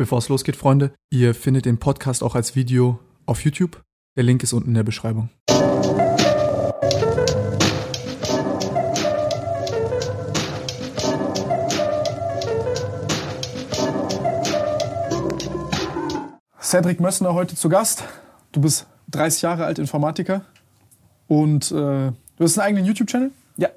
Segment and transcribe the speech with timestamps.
[0.00, 3.82] Bevor es losgeht, Freunde, ihr findet den Podcast auch als Video auf YouTube.
[4.16, 5.28] Der Link ist unten in der Beschreibung.
[16.62, 18.02] Cedric Mössner heute zu Gast.
[18.52, 20.46] Du bist 30 Jahre alt, Informatiker.
[21.28, 23.32] Und äh, du hast einen eigenen YouTube-Channel?
[23.58, 23.68] Ja,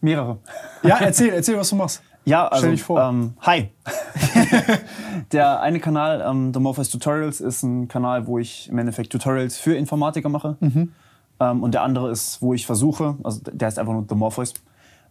[0.00, 0.38] mehrere.
[0.82, 2.02] Ja, erzähl, erzähl, was du machst.
[2.24, 3.02] Ja, also, Stell dich vor.
[3.02, 3.68] Ähm, hi.
[5.32, 9.58] der eine Kanal, ähm, The Morpheus Tutorials, ist ein Kanal, wo ich im Endeffekt Tutorials
[9.58, 10.56] für Informatiker mache.
[10.60, 10.92] Mhm.
[11.40, 14.54] Ähm, und der andere ist, wo ich versuche, also der heißt einfach nur The Morpheus,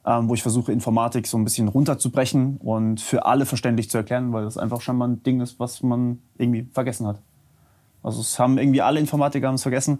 [0.05, 4.31] ähm, wo ich versuche, Informatik so ein bisschen runterzubrechen und für alle verständlich zu erklären,
[4.33, 7.19] weil das einfach schon mal ein Ding ist, was man irgendwie vergessen hat.
[8.03, 9.99] Also es haben irgendwie alle Informatiker haben es vergessen,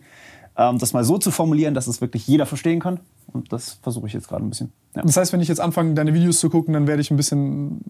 [0.56, 3.00] ähm, das mal so zu formulieren, dass es wirklich jeder verstehen kann.
[3.34, 4.72] Und das versuche ich jetzt gerade ein bisschen.
[4.98, 5.04] Ja.
[5.04, 7.82] Das heißt, wenn ich jetzt anfange, deine Videos zu gucken, dann werde ich ein bisschen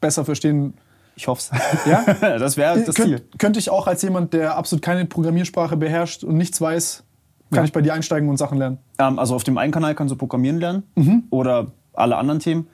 [0.00, 0.74] besser verstehen.
[1.16, 1.54] Ich hoffe
[1.86, 2.04] Ja?
[2.38, 3.18] das wäre das Ziel.
[3.18, 7.04] Könnt, könnte ich auch als jemand, der absolut keine Programmiersprache beherrscht und nichts weiß,
[7.50, 7.64] kann Ja.
[7.64, 8.78] ich bei dir einsteigen und Sachen lernen?
[8.98, 12.66] Ähm, also auf dem einen Kanal kannst du Programmieren lernen oder alle anderen Themen.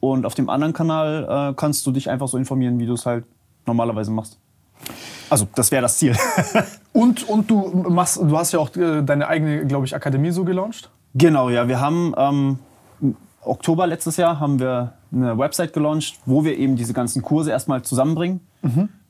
[0.00, 3.04] Und auf dem anderen Kanal äh, kannst du dich einfach so informieren, wie du es
[3.06, 3.24] halt
[3.66, 4.38] normalerweise machst.
[5.30, 6.14] Also das wäre das Ziel.
[6.92, 10.44] Und, und du machst, du hast ja auch äh, deine eigene, glaube ich, Akademie so
[10.44, 10.88] gelauncht.
[11.14, 11.68] genau, ja.
[11.68, 12.58] Wir haben ähm,
[13.42, 17.82] Oktober letztes Jahr haben wir eine Website gelauncht, wo wir eben diese ganzen Kurse erstmal
[17.82, 18.40] zusammenbringen.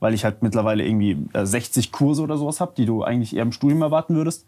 [0.01, 3.43] Weil ich halt mittlerweile irgendwie äh, 60 Kurse oder sowas habe, die du eigentlich eher
[3.43, 4.47] im Studium erwarten würdest.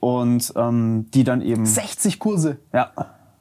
[0.00, 1.64] Und ähm, die dann eben.
[1.64, 2.58] 60 Kurse.
[2.74, 2.90] Ja,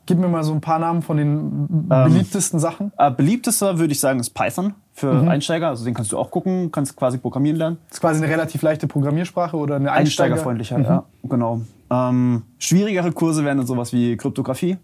[0.08, 2.92] Gib mir mal so ein paar Namen von den beliebtesten Sachen.
[2.98, 5.28] Äh, beliebtester würde ich sagen ist Python für Mhm.
[5.28, 5.68] Einsteiger.
[5.70, 7.78] Also den kannst du auch gucken, kannst quasi programmieren lernen.
[7.90, 10.36] Das ist quasi eine relativ leichte Programmiersprache oder eine Einsteiger.
[10.36, 11.62] Einsteigerfreundlicher, ja, genau.
[11.90, 14.78] Ähm, schwierigere Kurse wären dann sowas wie Kryptographie.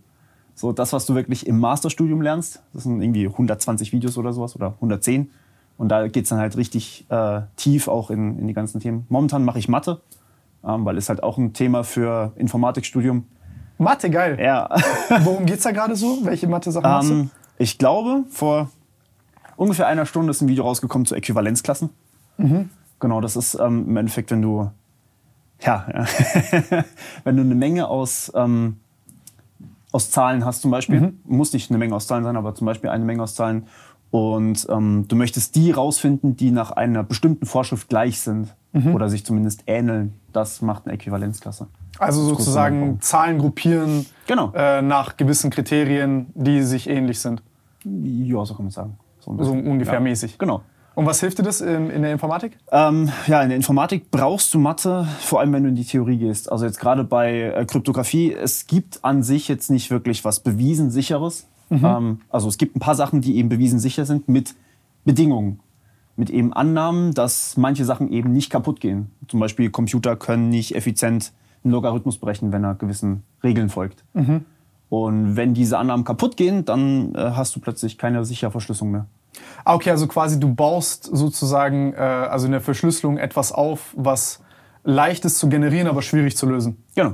[0.62, 2.62] So das, was du wirklich im Masterstudium lernst.
[2.72, 5.32] Das sind irgendwie 120 Videos oder sowas oder 110.
[5.80, 9.08] Und da geht's dann halt richtig äh, tief auch in, in die ganzen Themen.
[9.10, 10.02] Momentan mache ich Mathe,
[10.64, 13.26] ähm, weil ist halt auch ein Thema für Informatikstudium.
[13.80, 14.38] Mathe, geil.
[14.40, 14.70] Ja.
[15.24, 16.20] Worum geht's da gerade so?
[16.26, 17.14] Welche Mathe-Sachen hast du?
[17.14, 18.70] Ähm, ich glaube, vor
[19.56, 21.90] ungefähr einer Stunde ist ein Video rausgekommen zu Äquivalenzklassen.
[22.38, 22.70] Mhm.
[23.00, 24.70] Genau, das ist ähm, im Endeffekt, wenn du,
[25.62, 25.88] ja
[27.24, 28.78] wenn du eine Menge aus, ähm,
[29.92, 31.20] aus Zahlen hast zum Beispiel, Mhm.
[31.26, 33.68] muss nicht eine Menge aus Zahlen sein, aber zum Beispiel eine Menge aus Zahlen
[34.10, 38.96] und ähm, du möchtest die rausfinden, die nach einer bestimmten Vorschrift gleich sind Mhm.
[38.96, 41.68] oder sich zumindest ähneln, das macht eine Äquivalenzklasse.
[42.00, 43.02] Also sozusagen.
[43.02, 44.52] Zahlen gruppieren Genau.
[44.56, 47.44] äh, nach gewissen Kriterien, die sich ähnlich sind.
[47.84, 48.98] Ja, so kann man sagen.
[49.20, 50.00] So, So ungefähr ja.
[50.00, 50.38] mäßig.
[50.38, 50.62] Genau.
[50.94, 52.58] Und was hilft dir das in, der Informatik?
[52.72, 56.18] Ähm, ja, in der Informatik brauchst du Mathe, vor allem wenn du in die Theorie
[56.18, 56.52] gehst.
[56.52, 60.92] Also jetzt gerade bei äh, Kryptographie, es gibt an sich jetzt nicht wirklich was bewiesen
[60.92, 61.48] sicheres.
[61.72, 64.56] Ähm, also es gibt ein paar Sachen, die eben bewiesen sicher sind mit
[65.06, 65.62] Bedingungen.
[66.18, 69.10] Mit eben Annahmen, dass manche Sachen eben nicht kaputt gehen.
[69.30, 71.32] Zum Beispiel Computer können nicht effizient
[71.64, 74.04] einen Logarithmus berechnen, wenn er gewissen Regeln folgt.
[74.90, 79.06] Und wenn diese Annahmen kaputt gehen, dann äh, hast du plötzlich keine sichere Verschlüsselung mehr.
[79.64, 84.42] Ah, okay, also quasi du baust sozusagen, äh, also in der Verschlüsselung etwas auf, was
[84.84, 86.84] leicht ist zu generieren, aber schwierig zu lösen.
[86.96, 87.14] Genau.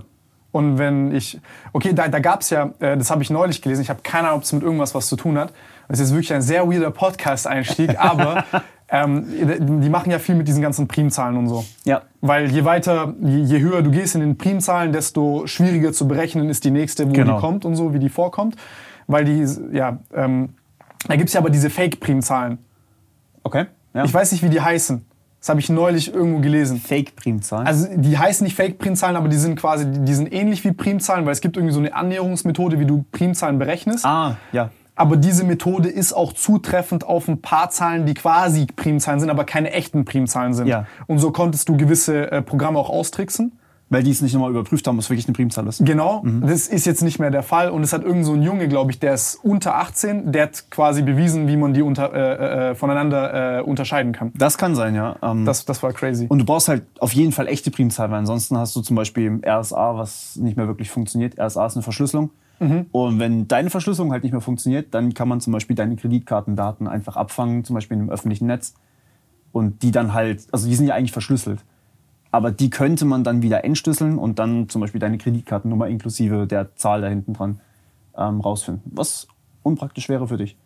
[0.51, 1.39] Und wenn ich,
[1.73, 4.27] okay, da, da gab es ja, äh, das habe ich neulich gelesen, ich habe keine
[4.29, 5.53] Ahnung, ob es mit irgendwas was zu tun hat.
[5.87, 8.45] Das ist jetzt wirklich ein sehr weirder Podcast-Einstieg, aber
[8.89, 11.65] ähm, die machen ja viel mit diesen ganzen Primzahlen und so.
[11.83, 12.03] Ja.
[12.21, 16.49] Weil je weiter, je, je höher du gehst in den Primzahlen, desto schwieriger zu berechnen
[16.49, 17.35] ist die nächste, wo Genau.
[17.35, 18.55] die kommt und so, wie die vorkommt.
[19.07, 20.55] Weil die, ja, ähm,
[21.07, 22.59] da gibt es ja aber diese Fake-Primzahlen.
[23.43, 23.65] Okay.
[23.93, 24.03] Ja.
[24.03, 25.05] Ich weiß nicht, wie die heißen.
[25.39, 26.79] Das habe ich neulich irgendwo gelesen.
[26.79, 27.67] Fake-Primzahlen.
[27.67, 31.31] Also die heißen nicht Fake-Primzahlen, aber die sind quasi, die sind ähnlich wie Primzahlen, weil
[31.31, 34.05] es gibt irgendwie so eine Annäherungsmethode, wie du Primzahlen berechnest.
[34.05, 34.71] ah, ja.
[34.99, 39.43] Aber diese Methode ist auch zutreffend auf ein paar Zahlen, die quasi Primzahlen sind, aber
[39.43, 40.65] keine echten Primzahlen sind.
[40.65, 40.87] Ja.
[41.05, 43.51] Und so konntest du gewisse äh, Programme auch austricksen.
[43.89, 45.85] Weil die es nicht nochmal überprüft haben, was wirklich eine Primzahl ist.
[45.85, 47.69] Genau, das ist jetzt nicht mehr der Fall.
[47.69, 50.69] Und es hat irgend so ein Junge, glaube ich, der ist unter 18, der hat
[50.69, 54.33] quasi bewiesen, wie man die unter, äh, äh, voneinander äh, unterscheiden kann.
[54.35, 55.15] Das kann sein, ja.
[55.21, 56.25] Ähm, Das, das war crazy.
[56.27, 59.39] und du brauchst halt auf jeden Fall echte Primzahlen, weil ansonsten hast du zum Beispiel
[59.47, 61.39] RSA, was nicht mehr wirklich funktioniert.
[61.39, 62.31] RSA ist eine Verschlüsselung.
[62.91, 66.87] Und wenn deine Verschlüsselung halt nicht mehr funktioniert, dann kann man zum Beispiel deine Kreditkartendaten
[66.87, 68.73] einfach abfangen, zum Beispiel in einem öffentlichen Netz.
[69.51, 71.63] Und die dann halt, also die sind ja eigentlich verschlüsselt.
[72.31, 76.75] Aber die könnte man dann wieder entschlüsseln und dann zum Beispiel deine Kreditkartennummer inklusive der
[76.75, 77.59] Zahl da hinten dran
[78.17, 78.91] ähm, rausfinden.
[78.95, 79.27] Was
[79.63, 80.57] unpraktisch wäre für dich.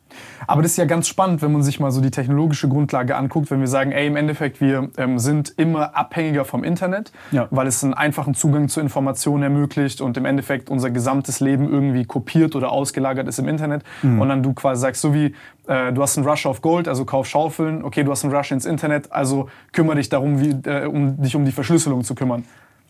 [0.48, 3.52] Aber das ist ja ganz spannend, wenn man sich mal so die technologische Grundlage anguckt,
[3.52, 7.48] wenn wir sagen, ey, im Endeffekt, wir ähm, sind immer abhängiger vom Internet, Ja.
[7.52, 12.06] weil es einen einfachen Zugang zu Informationen ermöglicht und im Endeffekt unser gesamtes Leben irgendwie
[12.06, 13.84] kopiert oder ausgelagert ist im Internet.
[14.04, 15.36] Und dann du quasi sagst, so wie
[15.68, 18.52] äh, du hast einen Rush auf Gold, also kauf Schaufeln, okay, du hast einen Rush
[18.52, 22.44] ins Internet, also kümmere dich darum, wie, äh, um dich um die Verschlüsselung zu kümmern.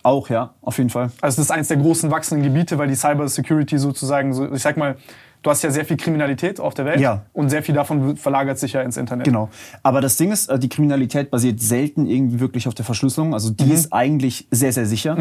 [0.04, 1.12] Auch, ja, auf jeden Fall.
[1.22, 4.62] Also das ist eines der großen wachsenden Gebiete, weil die Cyber Security sozusagen, so, ich
[4.62, 4.96] sag mal,
[5.44, 7.24] du hast ja sehr viel Kriminalität auf der Welt Ja.
[7.34, 9.26] und sehr viel davon verlagert sich ja ins Internet.
[9.26, 9.50] Genau.
[9.84, 13.34] Aber das Ding ist, äh, die Kriminalität basiert selten irgendwie wirklich auf der Verschlüsselung.
[13.34, 15.18] Also die ist eigentlich sehr, sehr sicher.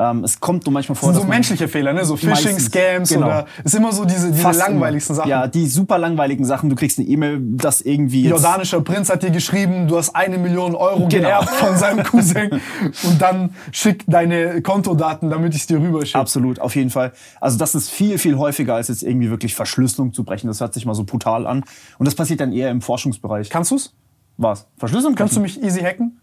[0.00, 2.06] Ähm, es kommt nur manchmal vor, Das sind so menschliche Fehler, ne?
[2.06, 3.26] so Phishing, Meistens, Scams genau.
[3.26, 5.22] oder ist immer so diese, diese Fast langweiligsten immer.
[5.24, 5.30] Sachen.
[5.30, 6.70] Ja, die super langweiligen Sachen.
[6.70, 10.38] Du kriegst eine E-Mail, das irgendwie jetzt Jordanischer Prinz hat dir geschrieben, du hast eine
[10.38, 11.08] Million Euro Genau.
[11.08, 12.60] geerbt von seinem Cousin
[13.02, 16.18] und dann schick deine Kontodaten, damit ich es dir rüberschicke.
[16.18, 17.12] Absolut, auf jeden Fall.
[17.40, 20.46] Also das ist viel, viel häufiger, als jetzt irgendwie wirklich Verschlüsselung zu brechen.
[20.46, 21.62] Das hört sich mal so brutal an.
[21.98, 23.50] Und das passiert dann eher im Forschungsbereich.
[23.50, 23.94] Kannst du's?
[24.38, 24.66] Was?
[24.78, 25.14] Verschlüsselung?
[25.14, 26.20] Kannst du mich easy hacken?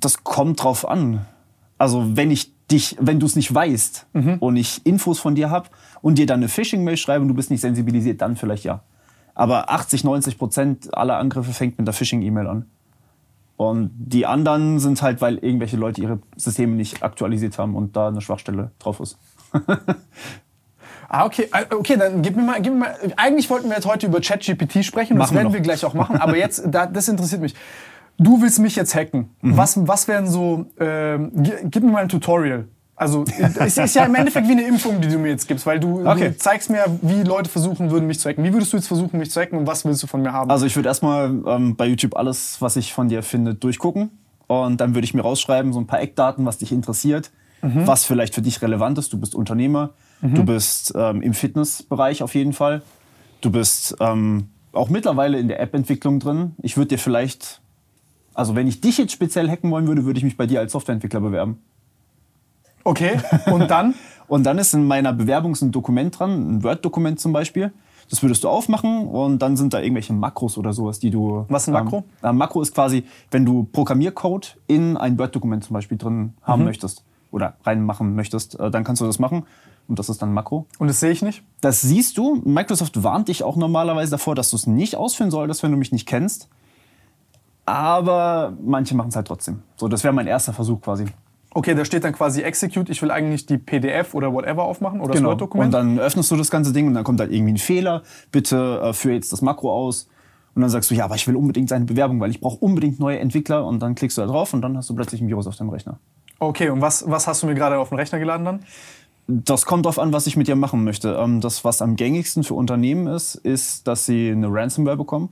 [0.00, 1.26] das kommt drauf an.
[1.78, 4.06] Also wenn ich dich, wenn du es nicht weißt
[4.40, 5.68] und ich Infos von dir habe
[6.02, 8.82] und dir dann eine Phishing-Mail schreibe und du bist nicht sensibilisiert, dann vielleicht ja.
[9.34, 12.66] Aber 80, 90 Prozent aller Angriffe fängt mit der Phishing-E-Mail an.
[13.56, 18.08] Und die anderen sind halt, weil irgendwelche Leute ihre Systeme nicht aktualisiert haben und da
[18.08, 19.18] eine Schwachstelle drauf ist.
[21.08, 21.48] Ah, okay.
[21.52, 22.94] Äh, Okay, dann gib mir mal, gib mir mal.
[23.16, 25.52] Eigentlich wollten wir jetzt heute über ChatGPT sprechen, das Machen wir werden noch.
[25.54, 27.54] wir gleich auch machen, aber jetzt, da, das interessiert mich.
[28.18, 29.30] Du willst mich jetzt hacken.
[29.42, 29.56] Mhm.
[29.56, 32.66] Was, was wären so, gi- gib mir mal ein Tutorial.
[32.96, 33.24] Also,
[33.60, 36.04] es ist ja im Endeffekt wie eine Impfung, die du mir jetzt gibst, weil du,
[36.06, 36.30] Okay.
[36.30, 38.42] du zeigst mir, wie Leute versuchen würden, mich zu hacken.
[38.42, 40.50] Wie würdest du jetzt versuchen, mich zu hacken und was willst du von mir haben?
[40.50, 44.10] Also ich würde erstmal ähm, bei YouTube alles, was ich von dir finde, durchgucken.
[44.48, 47.30] Und dann würde ich mir rausschreiben, so ein paar Eckdaten, was dich interessiert,
[47.60, 49.12] was vielleicht für dich relevant ist.
[49.12, 49.90] Du bist Unternehmer,
[50.22, 52.80] du bist ähm, im Fitnessbereich auf jeden Fall.
[53.42, 56.54] Du bist ähm, auch mittlerweile in der App-Entwicklung drin.
[56.62, 57.60] Ich würde dir vielleicht,
[58.38, 60.70] also wenn ich dich jetzt speziell hacken wollen würde, würde ich mich bei dir als
[60.70, 61.58] Softwareentwickler bewerben.
[62.84, 63.18] Okay,
[63.50, 63.94] und dann?
[64.28, 67.72] Und dann ist in meiner Bewerbung ein Dokument dran, ein Word-Dokument zum Beispiel.
[68.10, 71.46] Das würdest du aufmachen und dann sind da irgendwelche Makros oder sowas, die du.
[71.48, 72.04] Was ist ein Makro?
[72.22, 76.32] Ähm, ein Makro ist quasi, wenn du Programmiercode in ein Word-Dokument zum Beispiel drin Mhm.
[76.42, 79.44] haben möchtest oder reinmachen möchtest, äh, dann kannst du das machen.
[79.88, 80.66] Und das ist dann ein Makro.
[80.78, 81.42] Und das sehe ich nicht?
[81.62, 82.42] Das siehst du.
[82.44, 85.90] Microsoft warnt dich auch normalerweise davor, dass du es nicht ausführen solltest, wenn du mich
[85.90, 86.48] nicht kennst.
[87.68, 89.62] Aber manche machen es halt trotzdem.
[89.76, 91.04] So, das wäre mein erster Versuch quasi.
[91.52, 92.88] Okay, da steht dann quasi Execute.
[92.88, 95.30] Ich will eigentlich die PDF oder whatever aufmachen oder das Genau.
[95.30, 95.66] Word-Dokument.
[95.66, 98.02] Und dann öffnest du das ganze Ding und dann kommt halt irgendwie ein Fehler.
[98.32, 100.08] Bitte äh, führe jetzt das Makro aus.
[100.54, 103.00] Und dann sagst du, ja, aber ich will unbedingt seine Bewerbung, weil ich brauche unbedingt
[103.00, 103.66] neue Entwickler.
[103.66, 105.70] Und dann klickst du da drauf und dann hast du plötzlich ein Virus auf deinem
[105.70, 105.98] Rechner.
[106.38, 108.60] Okay, und was, was hast du mir gerade auf den Rechner geladen dann?
[109.30, 111.14] Das kommt drauf an, was ich mit dir machen möchte.
[111.20, 115.28] Ähm, das, was am gängigsten für Unternehmen ist, ist, dass sie eine Ransomware bekommen.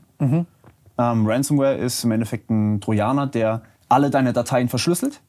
[0.99, 5.21] Ähm, Ransomware ist im Endeffekt ein Trojaner, der alle deine Dateien verschlüsselt,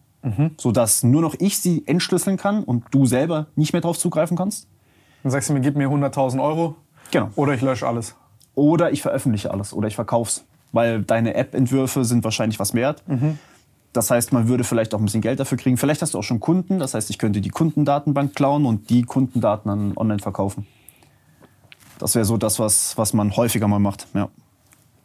[0.58, 4.68] sodass nur noch ich sie entschlüsseln kann und du selber nicht mehr drauf zugreifen kannst.
[5.24, 6.76] Dann sagst du mir, gib mir 100.000 Euro
[7.12, 7.30] Genau.
[7.36, 8.16] oder ich lösche alles.
[8.56, 10.44] Oder ich veröffentliche alles oder ich verkauf's.
[10.74, 13.04] Weil deine App-Entwürfe sind wahrscheinlich was wert.
[13.94, 15.78] Das heißt, man würde vielleicht auch ein bisschen Geld dafür kriegen.
[15.78, 16.78] Vielleicht hast du auch schon Kunden.
[16.80, 20.68] Das heißt, ich könnte die Kundendatenbank klauen und die Kundendaten dann online verkaufen.
[22.00, 24.08] Das wäre so das, was, was man häufiger mal macht.
[24.14, 24.28] Ja.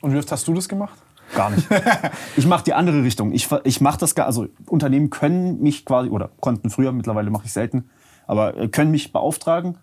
[0.02, 0.98] Und wie oft hast du das gemacht?
[1.34, 1.66] Gar nicht.
[2.36, 3.32] ich mache die andere Richtung.
[3.32, 7.46] Ich, ich mache das gar, also Unternehmen können mich quasi, oder konnten früher, mittlerweile mache
[7.46, 7.88] ich selten,
[8.26, 9.78] aber äh, können mich beauftragen.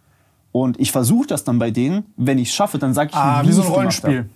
[0.51, 2.13] Und ich versuche das dann bei denen.
[2.17, 4.29] Wenn ich es schaffe, dann sage ich Ah, wie so ein Rollenspiel.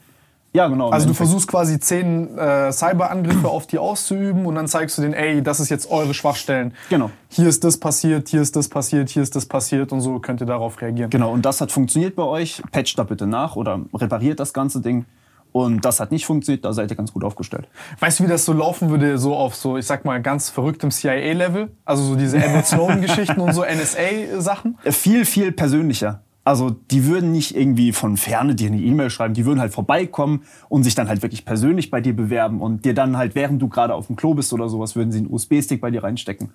[0.53, 0.91] Ja, genau.
[0.91, 5.15] Also du versuchst quasi zehn äh, Cyberangriffe auf die auszuüben und dann zeigst du denen,
[5.15, 6.75] ey, das ist jetzt eure Schwachstellen.
[6.89, 7.09] Genau.
[7.29, 10.41] Hier ist das passiert, hier ist das passiert, hier ist das passiert und so könnt
[10.41, 11.09] ihr darauf reagieren.
[11.09, 12.61] Genau, und das hat funktioniert bei euch.
[12.71, 15.05] Patcht da bitte nach oder repariert das ganze Ding.
[15.53, 17.69] Und das hat nicht funktioniert, da seid ihr ganz gut aufgestellt.
[17.99, 20.89] Weißt du, wie das so laufen würde, so auf so, ich sag mal, ganz verrücktem
[20.89, 21.71] CIA-Level?
[21.85, 24.79] Also so diese Edward Snowden-Geschichten und so NSA-Sachen?
[24.83, 26.23] Äh, Viel, viel persönlicher.
[26.43, 30.41] Also die würden nicht irgendwie von ferne dir eine E-Mail schreiben, die würden halt vorbeikommen
[30.69, 33.69] und sich dann halt wirklich persönlich bei dir bewerben und dir dann halt, während du
[33.69, 36.49] gerade auf dem Klo bist oder sowas, würden sie einen USB-Stick bei dir reinstecken.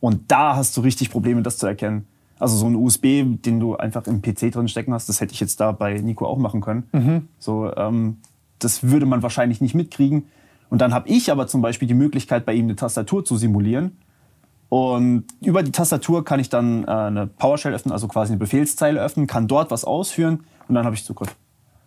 [0.00, 2.06] Und da hast du richtig Probleme, das zu erkennen.
[2.38, 5.40] Also so ein USB, den du einfach im PC drin stecken hast, das hätte ich
[5.40, 7.28] jetzt da bei Nico auch machen können.
[7.40, 8.18] So, ähm,
[8.58, 10.26] das würde man wahrscheinlich nicht mitkriegen.
[10.70, 13.96] Und dann habe ich aber zum Beispiel die Möglichkeit, bei ihm eine Tastatur zu simulieren.
[14.68, 19.00] Und über die Tastatur kann ich dann äh, eine PowerShell öffnen, also quasi eine Befehlszeile
[19.00, 21.34] öffnen, kann dort was ausführen und dann habe ich Zugriff.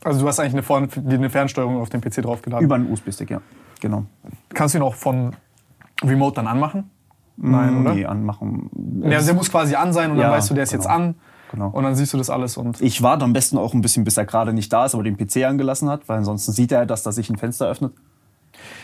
[0.03, 2.65] Also du hast eigentlich eine, eine Fernsteuerung auf den PC draufgeladen.
[2.65, 3.41] Über einen USB-Stick, ja.
[3.81, 4.05] Genau.
[4.49, 5.35] Kannst du ihn auch von
[6.03, 6.89] Remote dann anmachen?
[7.37, 7.93] Nein, oder?
[7.93, 8.69] Nee, anmachen.
[9.03, 10.83] Ja, also der muss quasi an sein und Ja, dann weißt du, der ist jetzt
[10.83, 10.95] genau.
[10.95, 11.15] an.
[11.51, 11.69] Genau.
[11.69, 12.81] Und dann siehst du das alles und.
[12.81, 15.17] Ich warte am besten auch ein bisschen, bis er gerade nicht da ist, aber den
[15.17, 17.93] PC angelassen hat, weil ansonsten sieht er, dass da sich ein Fenster öffnet.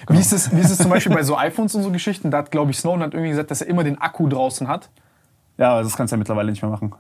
[0.10, 2.32] Wie, ist es, wie ist es zum Beispiel bei so iPhones und so Geschichten?
[2.32, 4.90] Da hat, glaube ich, Snowden hat irgendwie gesagt, dass er immer den Akku draußen hat.
[5.58, 6.94] Ja, das kannst du ja mittlerweile nicht mehr machen.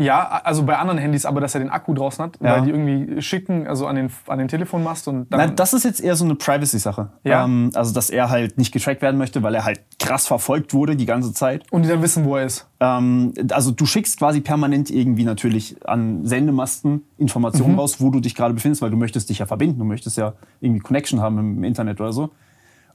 [0.00, 2.52] Ja, also bei anderen Handys, aber dass er den Akku draußen hat, Ja.
[2.56, 5.38] weil die irgendwie schicken, also an den, an den Telefonmast und dann.
[5.38, 7.10] Nein, das ist jetzt eher so eine Privacy-Sache.
[7.24, 7.44] Ja.
[7.44, 10.96] Ähm, also, dass er halt nicht getrackt werden möchte, weil er halt krass verfolgt wurde
[10.96, 11.64] die ganze Zeit.
[11.70, 12.66] und die dann wissen, wo er ist.
[12.80, 18.34] Ähm, also, du schickst quasi permanent irgendwie natürlich an Sendemasten Informationen raus, wo du dich
[18.34, 19.78] gerade befindest, weil du möchtest dich ja verbinden.
[19.78, 22.30] Du möchtest ja irgendwie Connection haben im Internet oder so.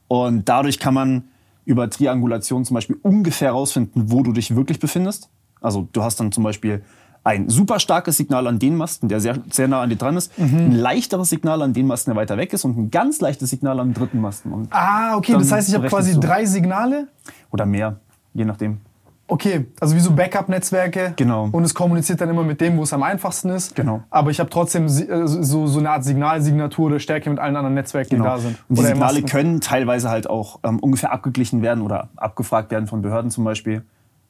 [0.08, 1.24] Und dadurch kann man
[1.64, 5.28] über Triangulation zum Beispiel ungefähr rausfinden, wo du dich wirklich befindest.
[5.60, 6.82] Also du hast dann zum Beispiel
[7.24, 10.32] ein super starkes Signal an den Masten, der sehr, sehr nah an dir dran ist,
[10.38, 13.80] ein leichteres Signal an den Masten, der weiter weg ist und ein ganz leichtes Signal
[13.80, 14.52] am dritten Masten.
[14.52, 16.20] Und, Ah, okay, das heißt, ich habe quasi du.
[16.20, 17.08] drei Signale.
[17.50, 17.96] oder mehr,
[18.32, 18.80] je nachdem.
[19.28, 21.14] Okay, also wie so Backup-Netzwerke.
[21.16, 21.48] Genau.
[21.50, 23.74] Und es kommuniziert dann immer mit dem, wo es am einfachsten ist.
[23.74, 24.04] Genau.
[24.08, 27.74] Aber ich habe trotzdem äh, so, so eine Art Signalsignatur oder Stärke mit allen anderen
[27.74, 28.50] Netzwerken, die da sind.
[28.50, 28.58] Genau.
[28.68, 32.86] Und die Oder Signale können teilweise halt auch ähm, ungefähr abgeglichen werden oder abgefragt werden
[32.86, 33.82] von Behörden zum Beispiel,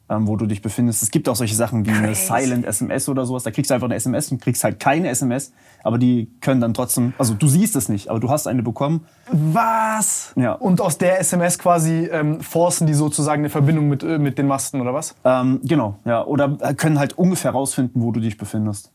[0.08, 1.02] ähm, wo du dich befindest.
[1.02, 2.26] Es gibt auch solche Sachen wie eine Crazy.
[2.26, 3.42] Silent SMS oder sowas.
[3.42, 6.74] Da kriegst du einfach eine SMS und kriegst halt keine SMS, aber die können dann
[6.74, 9.06] trotzdem, also du siehst es nicht, aber du hast eine bekommen.
[9.30, 10.32] Was?
[10.36, 10.52] Ja.
[10.52, 14.46] Und aus der SMS quasi ähm, forcen die sozusagen eine Verbindung mit, äh, mit den
[14.46, 15.16] Masten oder was?
[15.24, 16.24] Ähm, genau, ja.
[16.24, 18.92] Oder äh, können halt ungefähr rausfinden, wo du dich befindest.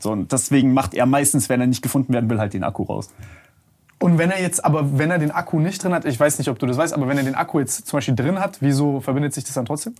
[0.00, 2.84] So, und deswegen macht er meistens, wenn er nicht gefunden werden will, halt den Akku
[2.84, 3.10] raus.
[3.98, 6.48] Und wenn er jetzt, aber wenn er den Akku nicht drin hat, ich weiß nicht,
[6.48, 9.00] ob du das weißt, aber wenn er den Akku jetzt zum Beispiel drin hat, wieso
[9.00, 9.94] verbindet sich das dann trotzdem?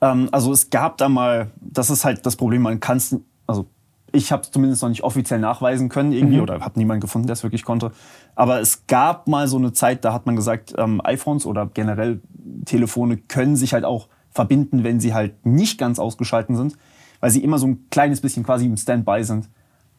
[0.00, 3.66] Ähm, also es gab da mal, das ist halt das Problem, man kann es, also
[4.12, 7.34] ich habe es zumindest noch nicht offiziell nachweisen können irgendwie oder habe niemanden gefunden, der
[7.34, 7.92] es wirklich konnte.
[8.34, 12.20] Aber es gab mal so eine Zeit, da hat man gesagt, ähm, iPhones oder generell
[12.64, 16.76] Telefone können sich halt auch verbinden, wenn sie halt nicht ganz ausgeschalten sind,
[17.20, 19.48] weil sie immer so ein kleines bisschen quasi im Standby sind.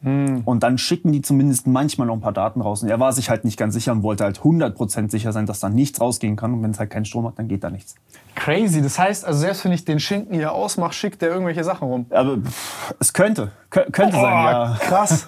[0.00, 2.84] Und dann schicken die zumindest manchmal noch ein paar Daten raus.
[2.84, 5.58] Und er war sich halt nicht ganz sicher und wollte halt 100% sicher sein, dass
[5.58, 6.54] da nichts rausgehen kann.
[6.54, 7.96] Und wenn es halt keinen Strom hat, dann geht da nichts.
[8.36, 8.80] Crazy.
[8.80, 12.06] Das heißt, also selbst wenn ich den Schinken hier ausmache, schickt der irgendwelche Sachen rum.
[12.10, 14.76] Aber pff, es könnte, Kö könnte sein, ja.
[14.80, 15.26] krass.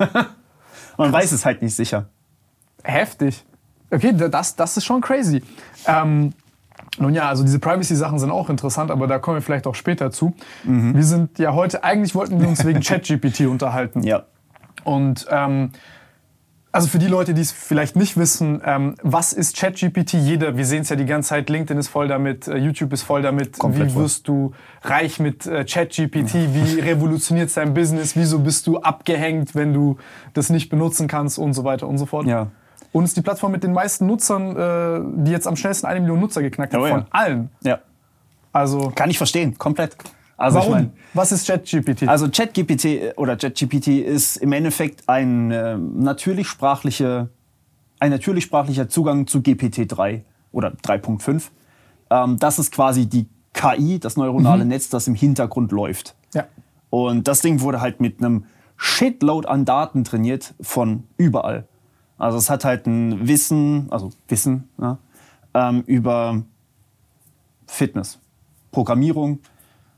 [0.96, 2.06] Man weiß es halt nicht sicher.
[2.84, 3.44] Heftig.
[3.90, 5.42] Okay, da- das, das ist schon crazy.
[5.86, 6.32] Ähm,
[6.98, 10.12] nun ja, also diese Privacy-Sachen sind auch interessant, aber da kommen wir vielleicht auch später
[10.12, 10.32] zu.
[10.62, 10.94] Mhm.
[10.94, 14.04] Wir sind ja heute, eigentlich wollten wir uns wegen ChatGPT unterhalten.
[14.04, 14.26] Ja.
[14.90, 15.70] Und ähm,
[16.72, 20.14] also für die Leute, die es vielleicht nicht wissen, ähm, was ist ChatGPT?
[20.14, 23.02] Jeder, wir sehen es ja die ganze Zeit, LinkedIn ist voll damit, äh, YouTube ist
[23.02, 23.58] voll damit.
[23.58, 26.34] Komplett Wie wirst du reich mit äh, ChatGPT?
[26.34, 28.16] Wie revolutioniert dein Business?
[28.16, 29.96] Wieso bist du abgehängt, wenn du
[30.34, 32.26] das nicht benutzen kannst und so weiter und so fort?
[32.26, 32.48] Ja.
[32.92, 36.00] Und es ist die Plattform mit den meisten Nutzern, äh, die jetzt am schnellsten eine
[36.00, 36.94] Million Nutzer geknackt hat, Oh ja.
[36.94, 37.50] von allen.
[37.62, 37.78] Ja.
[38.52, 39.96] Also, Kann ich verstehen, komplett.
[40.40, 40.72] Also warum?
[40.72, 42.08] ich mein, was ist ChatGPT?
[42.08, 47.28] also ChatGPT oder ChatGPT ist im Endeffekt ein äh, natürlich sprachliche,
[47.98, 51.42] ein natürlich sprachlicher Zugang zu GPT-3 oder 3.5.
[52.08, 56.14] Ähm, das ist quasi die KI, das neuronale Netz, das im Hintergrund läuft.
[56.34, 56.46] ja.
[56.88, 58.46] Und das Ding wurde halt mit einem
[58.78, 61.68] Shitload an Daten trainiert von überall.
[62.16, 64.96] Also es hat halt ein Wissen, also Wissen ne,
[65.52, 66.42] ähm, über
[67.66, 68.18] Fitness,
[68.72, 69.40] Programmierung,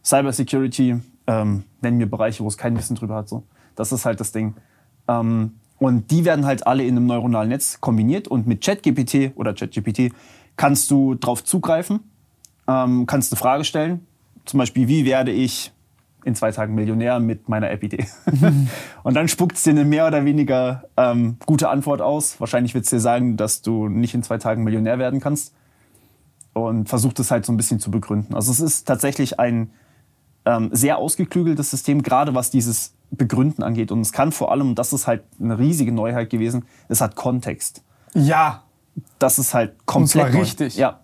[0.05, 3.29] Cybersecurity, ähm, nennen wir Bereiche, wo es kein Wissen drüber hat.
[3.29, 3.45] So.
[3.77, 4.55] Das ist halt das Ding.
[5.09, 9.53] Ähm, und die werden halt alle in einem neuronalen Netz kombiniert und mit ChatGPT oder
[9.53, 10.13] ChatGPT
[10.57, 12.01] kannst du drauf zugreifen,
[12.69, 14.07] ähm, kannst eine Frage stellen,
[14.45, 15.73] zum Beispiel, wie werde ich
[16.25, 18.07] in zwei Tagen Millionär mit meiner App-Idee?
[19.03, 22.39] und dann spuckt es dir eine mehr oder weniger ähm, gute Antwort aus.
[22.41, 25.53] Wahrscheinlich wird es dir sagen, dass du nicht in zwei Tagen Millionär werden kannst
[26.53, 28.35] und versucht es halt so ein bisschen zu begründen.
[28.35, 29.71] Also es ist tatsächlich ein
[30.45, 33.93] ähm, sehr ausgeklügeltes System, gerade was dieses Begründen angeht.
[33.93, 37.17] Und es kann vor allem, und das ist halt eine riesige Neuheit gewesen, es hat
[37.17, 37.83] Kontext.
[38.15, 38.63] Ja.
[39.19, 40.41] Das ist halt komplett zwar neu.
[40.41, 40.77] richtig.
[40.77, 41.01] Ja.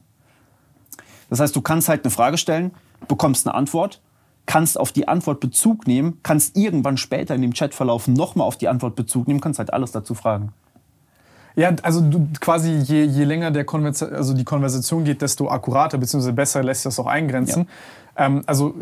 [1.30, 2.72] Das heißt, du kannst halt eine Frage stellen,
[3.06, 4.00] bekommst eine Antwort,
[4.46, 8.68] kannst auf die Antwort Bezug nehmen, kannst irgendwann später in dem Chatverlauf nochmal auf die
[8.68, 10.52] Antwort Bezug nehmen, kannst halt alles dazu fragen.
[11.54, 15.98] Ja, also du quasi je, je länger der Konversa also die Konversation geht, desto akkurater
[15.98, 16.30] bzw.
[16.30, 17.68] besser lässt sich das auch eingrenzen.
[18.18, 18.74] Ähm, also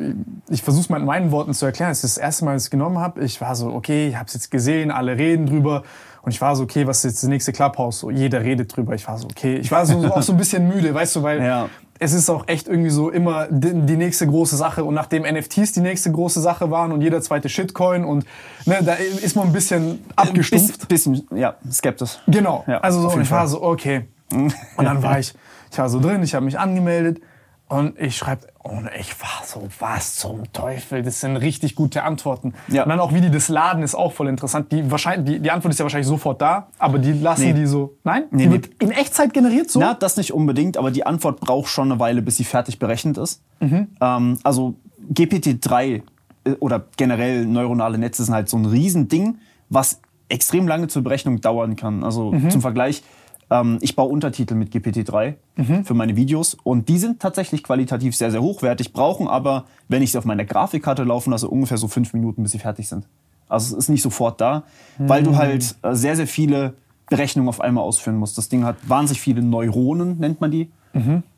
[0.48, 1.90] ich versuche es mal in meinen Worten zu erklären.
[1.90, 4.34] Als ich das erste Mal es genommen habe, ich war so, okay, ich habe es
[4.34, 5.82] jetzt gesehen, alle reden drüber.
[6.22, 8.00] Und ich war so, okay, was ist jetzt das nächste Clubhouse?
[8.00, 8.94] So, jeder redet drüber.
[8.94, 9.58] Ich war so, okay.
[9.58, 11.68] Ich war so, auch so ein bisschen müde, weißt du, weil Ja.
[12.00, 14.84] es ist auch echt irgendwie so immer die, nächste große Sache.
[14.84, 18.24] Und nachdem NFTs die nächste große Sache waren und jeder zweite Shitcoin und
[18.64, 20.88] ne, da ist man ein bisschen abgestumpft.
[20.88, 22.18] Biss, bisschen, ja, skeptisch.
[22.26, 22.64] Genau.
[22.66, 23.48] Ja, also so, und ich war Fall.
[23.48, 24.06] so, okay.
[24.32, 25.32] Und dann war ich,
[25.70, 27.20] ich war so drin, ich habe mich angemeldet.
[27.68, 31.02] Und ich schreibe, und ich war so, was zum Teufel?
[31.02, 32.54] Das sind richtig gute Antworten.
[32.68, 32.84] Ja.
[32.84, 34.70] Und dann auch, wie die das laden, ist auch voll interessant.
[34.70, 37.52] Die, wahrscheinlich, die, die Antwort ist ja wahrscheinlich sofort da, aber die lassen Nee.
[37.54, 37.96] die so.
[38.04, 38.24] Nein?
[38.30, 38.52] Nee, die nee.
[38.54, 39.80] wird in Echtzeit generiert so?
[39.80, 43.18] Na, das nicht unbedingt, aber die Antwort braucht schon eine Weile, bis sie fertig berechnet
[43.18, 43.42] ist.
[43.58, 43.88] Mhm.
[44.00, 44.74] Ähm, also
[45.12, 46.02] GPT-3
[46.44, 49.38] äh, oder generell neuronale Netze sind halt so ein Riesending,
[49.70, 52.04] was extrem lange zur Berechnung dauern kann.
[52.04, 52.50] Also Mhm.
[52.50, 53.02] zum Vergleich,
[53.50, 55.84] ähm, ich baue Untertitel mit GPT-3 Mhm.
[55.84, 60.12] für meine Videos und die sind tatsächlich qualitativ sehr, sehr hochwertig, brauchen aber, wenn ich
[60.12, 63.06] sie auf meiner Grafikkarte laufen lasse, ungefähr so fünf Minuten, bis sie fertig sind.
[63.48, 64.64] Also es ist nicht sofort da,
[64.98, 65.24] weil Mhm.
[65.24, 66.74] du halt äh, sehr, sehr viele
[67.08, 68.36] Berechnungen auf einmal ausführen musst.
[68.36, 70.70] Das Ding hat wahnsinnig viele Neuronen, nennt man die.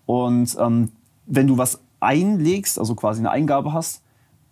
[0.06, 0.90] Und ähm,
[1.26, 4.02] wenn du was einlegst, also quasi eine Eingabe hast,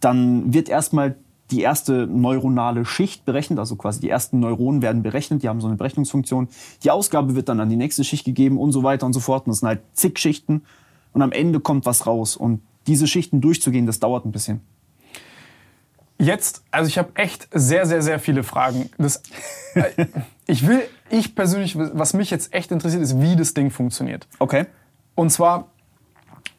[0.01, 1.17] dann wird erstmal
[1.50, 5.69] die erste neuronale Schicht berechnet, also quasi die ersten Neuronen werden berechnet, die haben so
[5.69, 6.49] eine Berechnungsfunktion.
[6.83, 9.47] Die Ausgabe wird dann an die nächste Schicht gegeben und so weiter und so fort.
[9.47, 10.62] Und das sind halt zig Schichten
[11.12, 12.37] und am Ende kommt was raus.
[12.37, 14.61] Und diese Schichten durchzugehen, das dauert ein bisschen.
[16.19, 18.91] Jetzt, also ich habe echt sehr, sehr, sehr viele Fragen.
[18.97, 19.23] Das,
[19.75, 20.07] äh,
[20.47, 24.26] ich will, ich persönlich, was mich jetzt echt interessiert, ist, wie das Ding funktioniert.
[24.38, 24.67] Okay.
[25.15, 25.69] Und zwar,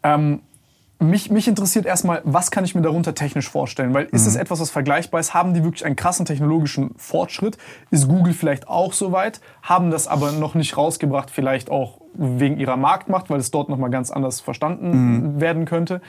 [0.03, 0.41] ähm,
[0.99, 3.93] mich, mich interessiert erstmal, was kann ich mir darunter technisch vorstellen?
[3.93, 5.33] Weil ist es etwas, was vergleichbar ist?
[5.33, 7.57] Haben die wirklich einen krassen technologischen Fortschritt?
[7.91, 9.39] Ist Google vielleicht auch so weit?
[9.61, 13.91] Haben das aber noch nicht rausgebracht, vielleicht auch wegen ihrer Marktmacht, weil es dort nochmal
[13.91, 16.01] ganz anders verstanden werden könnte?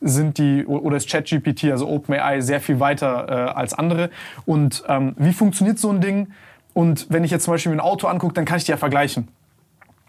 [0.00, 4.10] Sind die, oder ist ChatGPT, also OpenAI, sehr viel weiter äh, als andere?
[4.44, 6.28] Und ähm, wie funktioniert so ein Ding?
[6.72, 8.76] Und wenn ich jetzt zum Beispiel mir ein Auto angucke, dann kann ich die ja
[8.76, 9.28] vergleichen.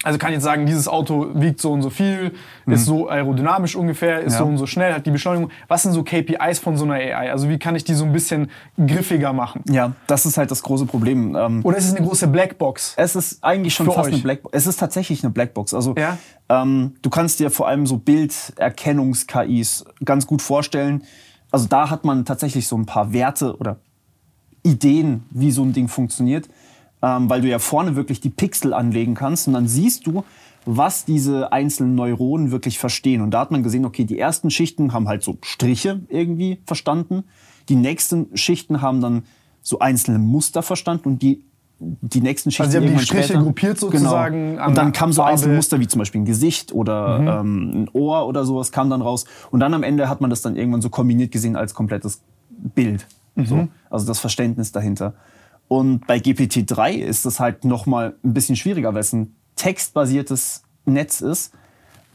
[0.08, 2.32] Also kann ich jetzt sagen, dieses Auto wiegt so und so viel,
[2.66, 4.40] ist so aerodynamisch ungefähr, ist Ja.
[4.40, 5.52] so und so schnell, hat die Beschleunigung.
[5.68, 7.30] Was sind so KPIs von so einer AI?
[7.30, 9.64] Also wie kann ich die so ein bisschen griffiger machen?
[9.70, 11.36] Ja, das ist halt das große Problem.
[11.36, 12.94] Ähm, Oder ist es eine große Blackbox?
[12.96, 14.14] Es ist eigentlich schon fast euch.
[14.14, 14.56] eine Blackbox.
[14.58, 15.74] Es ist tatsächlich eine Blackbox.
[15.74, 16.18] Also Ja?
[16.48, 21.04] ähm, du kannst dir vor allem so Bilderkennungs-KIs ganz gut vorstellen.
[21.52, 23.78] Also da hat man tatsächlich so ein paar Werte oder
[24.64, 26.48] Ideen, wie so ein Ding funktioniert,
[27.02, 30.24] ähm, weil du ja vorne wirklich die Pixel anlegen kannst und dann siehst du,
[30.66, 33.22] was diese einzelnen Neuronen wirklich verstehen.
[33.22, 37.24] Und da hat man gesehen, okay, die ersten Schichten haben halt so Striche irgendwie verstanden,
[37.70, 39.24] die nächsten Schichten haben dann
[39.62, 41.44] so einzelne Muster verstanden und die
[41.80, 44.66] die nächsten Schichten Also sie haben die Striche später, gruppiert sozusagen Genau.
[44.68, 45.34] Und dann der kam so Farbe.
[45.34, 47.28] einzelne Muster wie zum Beispiel ein Gesicht oder Mhm.
[47.28, 49.26] ähm, ein Ohr oder sowas kam dann raus.
[49.52, 53.06] Und dann am Ende hat man das dann irgendwann so kombiniert gesehen als komplettes Bild.
[53.36, 53.46] Mhm.
[53.46, 53.68] So.
[53.92, 55.14] Also das Verständnis dahinter.
[55.68, 60.64] Und bei GPT-3 ist das halt noch mal ein bisschen schwieriger, weil es ein textbasiertes
[60.86, 61.54] Netz ist,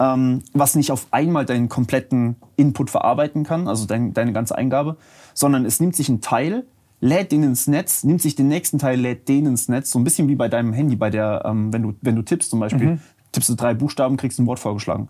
[0.01, 4.97] ähm, was nicht auf einmal deinen kompletten Input verarbeiten kann, also dein, deine ganze Eingabe,
[5.35, 6.65] sondern es nimmt sich einen Teil,
[7.01, 10.05] lädt den ins Netz, nimmt sich den nächsten Teil, lädt den ins Netz, so ein
[10.05, 12.99] bisschen wie bei deinem Handy, bei der, ähm, wenn du wenn du tippst zum Beispiel,
[13.33, 15.09] tippst du drei Buchstaben, kriegst ein Wort vorgeschlagen.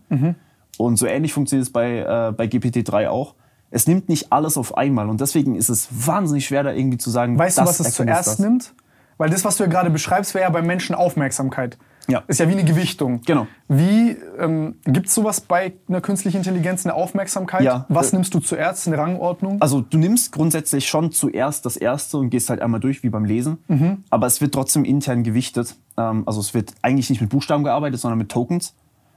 [0.79, 3.35] Und so ähnlich funktioniert es bei äh, bei GPT-3 auch.
[3.73, 7.11] Es nimmt nicht alles auf einmal und deswegen ist es wahnsinnig schwer, da irgendwie zu
[7.11, 8.39] sagen, Weißt du, was es zuerst das.
[8.39, 8.75] nimmt?
[9.19, 11.79] Weil das, was du ja gerade beschreibst, wäre ja beim Menschen Aufmerksamkeit.
[12.09, 12.23] Ja.
[12.27, 13.21] Ist ja wie eine Gewichtung.
[13.25, 13.47] Genau.
[13.69, 17.63] Wie ähm, gibt es sowas bei einer künstlichen Intelligenz, eine Aufmerksamkeit?
[17.63, 17.87] Ja.
[17.89, 19.63] Was nimmst du zuerst, eine Rangordnung?
[19.63, 23.25] Also du nimmst grundsätzlich schon zuerst das erste und gehst halt einmal durch wie beim
[23.25, 23.59] Lesen.
[23.69, 24.05] Mhm.
[24.11, 25.77] Aber es wird trotzdem intern gewichtet.
[25.97, 28.75] Ähm, also es wird eigentlich nicht mit Buchstaben gearbeitet, sondern mit Tokens.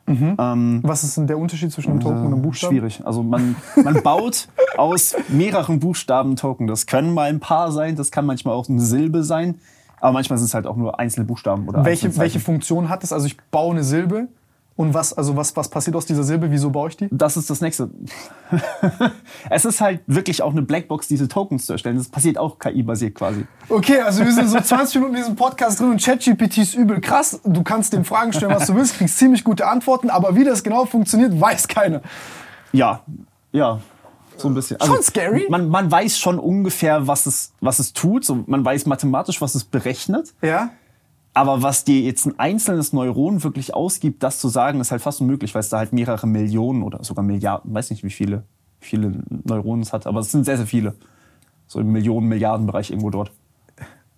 [0.07, 2.73] Was ist denn der Unterschied zwischen einem Token und einem Buchstaben?
[2.73, 3.01] Schwierig.
[3.05, 6.67] Also man, man baut aus mehreren Buchstaben Token.
[6.67, 9.59] Das können mal ein paar sein, das kann manchmal auch eine Silbe sein.
[9.99, 12.39] Aber manchmal sind es halt auch nur einzelne Buchstaben oder Welche, welche.
[12.39, 13.11] Funktion hat es?
[13.11, 14.27] Also ich baue eine Silbe
[14.77, 16.51] und was, also was, was passiert aus dieser Silbe?
[16.51, 17.07] Wieso baue ich die?
[17.09, 17.89] Das ist das nächste.
[19.49, 21.97] es ist halt wirklich auch eine Blackbox, diese Tokens zu erstellen.
[21.97, 23.45] Das passiert auch KI-basiert quasi.
[23.69, 26.99] Okay, also wir sind so 20 Minuten in diesem Podcast drin und ChatGPT ist übel
[26.99, 27.39] krass.
[27.45, 30.61] Du kannst den Fragen stellen, was du willst, kriegst ziemlich gute Antworten, aber wie das
[30.61, 32.01] genau funktioniert, weiß keiner.
[32.73, 33.01] Ja,
[33.53, 33.79] ja,
[34.38, 34.79] so ein bisschen.
[34.81, 35.45] Also Schon scary.
[35.49, 38.25] Man, man weiß schon ungefähr, was es, was es tut.
[38.25, 40.33] So, man weiß mathematisch, was es berechnet.
[40.41, 40.71] Ja?
[41.35, 45.19] Aber was dir jetzt ein einzelnes Neuron wirklich ausgibt, das zu sagen, ist halt fast
[45.19, 48.43] unmöglich, weil es da halt mehrere Millionen oder sogar Milliarden, weiß nicht wie viele,
[48.79, 50.95] viele Neuronen es hat, aber es sind sehr, sehr viele.
[51.67, 53.33] So im Millionen, Milliardenbereich irgendwo dort.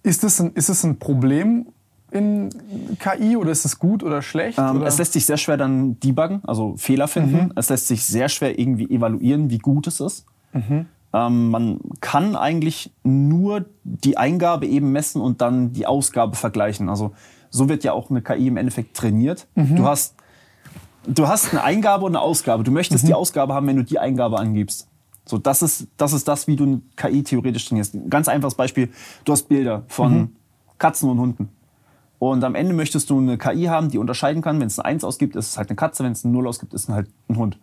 [0.03, 1.65] Ist es ein, ist es ein Problem
[2.11, 2.49] in
[2.99, 4.59] KI oder ist es gut oder schlecht?
[4.59, 4.85] Ähm, oder?
[4.85, 7.51] es lässt sich sehr schwer dann debuggen, also Fehler finden.
[7.55, 10.25] Es lässt sich sehr schwer irgendwie evaluieren, wie gut es ist.
[11.17, 16.89] Ähm, man kann eigentlich nur die Eingabe eben messen und dann die Ausgabe vergleichen.
[16.89, 17.13] Also
[17.49, 19.47] so wird ja auch eine KI im Endeffekt trainiert.
[19.55, 20.15] Du hast
[21.07, 22.63] du hast eine Eingabe und eine Ausgabe.
[22.63, 24.87] Du möchtest die Ausgabe haben, wenn du die Eingabe angibst.
[25.25, 27.95] So, das ist, das ist das, wie du eine KI theoretisch trainierst.
[27.95, 28.89] Ein ganz einfaches Beispiel.
[29.25, 30.35] Du hast Bilder von
[30.77, 31.49] Katzen und Hunden.
[32.19, 34.59] Und am Ende möchtest du eine KI haben, die unterscheiden kann.
[34.59, 36.03] Wenn es eine 1 ausgibt, ist es halt eine Katze.
[36.03, 37.59] Wenn es eine 0 ausgibt, ist es halt ein Hund.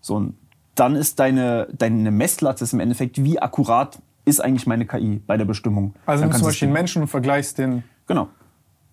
[0.00, 0.34] So, und
[0.74, 5.36] dann ist deine, deine Messlatte ist im Endeffekt, wie akkurat ist eigentlich meine KI bei
[5.36, 5.94] der Bestimmung.
[6.06, 8.28] Also nimmst du zum Beispiel einen Menschen und vergleichst den Genau.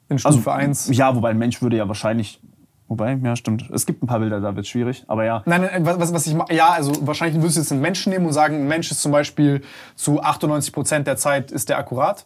[0.09, 0.89] in Stufe 1.
[0.95, 2.41] Ja, wobei ein Mensch würde ja wahrscheinlich.
[2.89, 3.69] Wobei, ja, stimmt.
[3.71, 5.03] Es gibt ein paar Bilder, da wird es schwierig.
[5.07, 5.43] Aber ja.
[5.45, 8.31] Nein, nein, was, was- ich ja, also wahrscheinlich würdest du jetzt einen Menschen nehmen und
[8.31, 9.61] sagen, ein Mensch ist zum Beispiel
[9.95, 12.25] zu 98 Prozent der Zeit ist der akkurat.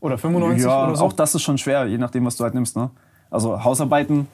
[0.00, 1.04] Oder 95 ja, oder so.
[1.04, 2.76] auch das ist schon schwer, je nachdem, was du halt nimmst.
[2.76, 2.90] Ne?
[3.30, 4.28] Also Hausarbeiten.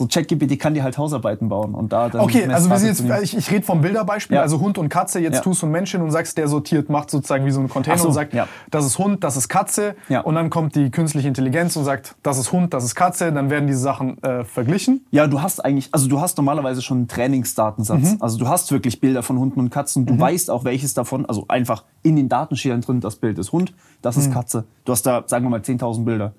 [0.00, 3.22] So ChatGPT kann dir halt Hausarbeiten bauen und da dann Okay, also wir sind jetzt,
[3.22, 4.40] ich, ich rede vom Bilderbeispiel, Ja.
[4.40, 5.40] also Hund und Katze, jetzt Ja.
[5.42, 8.08] tust du einen Menschen und sagst, der sortiert, macht sozusagen wie so einen Container so,
[8.08, 8.48] und sagt, ja.
[8.70, 9.94] das ist Hund, das ist Katze.
[10.24, 13.30] Und dann kommt die künstliche Intelligenz und sagt, das ist Hund, das ist Katze.
[13.30, 15.04] Dann werden diese Sachen äh, verglichen.
[15.10, 18.16] Ja, du hast eigentlich, also du hast normalerweise schon einen Trainingsdatensatz.
[18.20, 20.06] Also du hast wirklich Bilder von Hunden und Katzen.
[20.06, 23.38] Du weißt auch, welches davon, also einfach in den Daten steht dann drin, das Bild
[23.38, 24.64] ist Hund, das ist Katze.
[24.86, 26.32] Du hast da, sagen wir mal, 10.000 Bilder.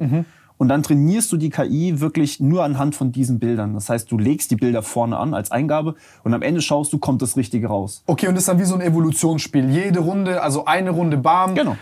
[0.62, 3.74] Und dann trainierst du die KI wirklich nur anhand von diesen Bildern.
[3.74, 7.00] Das heißt, du legst die Bilder vorne an als Eingabe und am Ende schaust du,
[7.00, 8.04] kommt das Richtige raus.
[8.06, 9.71] Okay, und das ist dann wie so ein Evolutionsspiel.
[9.71, 11.78] Jede Runde, also eine Runde Barm Genau.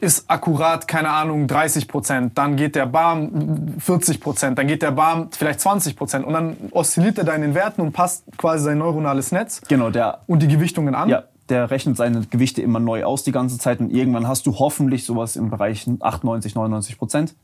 [0.00, 2.36] ist akkurat, keine Ahnung, 30 Prozent.
[2.36, 4.58] Dann geht der Barm 40 Prozent.
[4.58, 6.26] Dann geht der Barm vielleicht 20 Prozent.
[6.26, 9.90] Und dann oszilliert er da in den Werten und passt quasi sein neuronales Netz Genau,
[9.90, 11.08] der und die Gewichtungen an.
[11.08, 14.58] Ja, der rechnet seine Gewichte immer neu aus die ganze Zeit und irgendwann hast du
[14.58, 17.36] hoffentlich sowas im Bereich 98, 99 Prozent.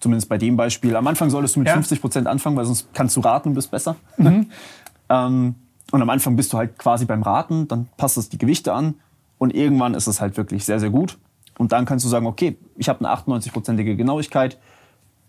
[0.00, 0.96] Zumindest bei dem Beispiel.
[0.96, 1.74] Am Anfang solltest du mit Ja.
[1.74, 3.96] 50 Prozent anfangen, weil sonst kannst du raten und bist besser.
[4.18, 5.54] ähm,
[5.92, 8.94] und am Anfang bist du halt quasi beim Raten, dann passt es die Gewichte an
[9.38, 11.18] und irgendwann ist es halt wirklich sehr, sehr gut.
[11.58, 14.58] Und dann kannst du sagen, okay, ich habe eine 98-prozentige Genauigkeit,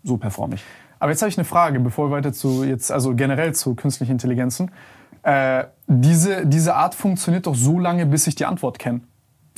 [0.02, 0.62] so performe ich.
[0.98, 4.12] Aber jetzt habe ich eine Frage, bevor wir weiter zu jetzt, also generell zu künstlichen
[4.12, 4.70] Intelligenzen.
[5.24, 9.00] Äh, diese, diese Art funktioniert doch so lange, bis ich die Antwort kenne.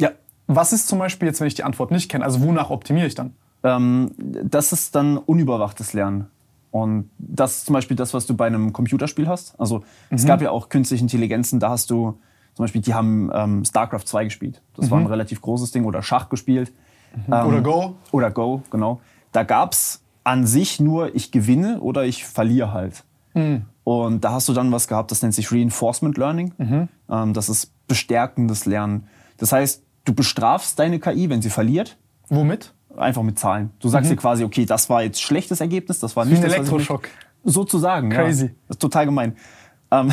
[0.00, 0.10] Ja,
[0.46, 2.24] Was ist zum Beispiel jetzt, wenn ich die Antwort nicht kenne?
[2.24, 3.34] Also wonach optimiere ich dann?
[3.64, 6.26] Ähm, das ist dann unüberwachtes Lernen.
[6.70, 9.58] Und das ist zum Beispiel das, was du bei einem Computerspiel hast.
[9.60, 12.18] Also es gab ja auch künstliche Intelligenzen, da hast du
[12.54, 14.62] zum Beispiel, die haben ähm, StarCraft 2 gespielt.
[14.76, 15.84] Das war ein relativ großes Ding.
[15.84, 16.72] Oder Schach gespielt.
[17.28, 17.94] Ähm, Oder Go?
[18.12, 19.00] Oder Go, genau.
[19.32, 23.04] Da gab's an sich nur, ich gewinne oder ich verliere halt.
[23.84, 26.54] Und da hast du dann was gehabt, das nennt sich Reinforcement Learning.
[27.10, 29.08] Ähm, das ist bestärkendes Lernen.
[29.38, 31.96] Das heißt, du bestrafst deine KI, wenn sie verliert,
[32.28, 32.72] Womit?
[32.96, 33.70] Einfach mit Zahlen.
[33.80, 36.44] Du sagst dir quasi, okay, das war jetzt schlechtes Ergebnis, das war Wie nicht ein
[36.44, 37.08] was ich Elektroschock.
[37.44, 38.46] Sozusagen, Crazy.
[38.46, 38.50] ja.
[38.68, 39.36] Das ist total gemein.
[39.90, 40.12] Ähm,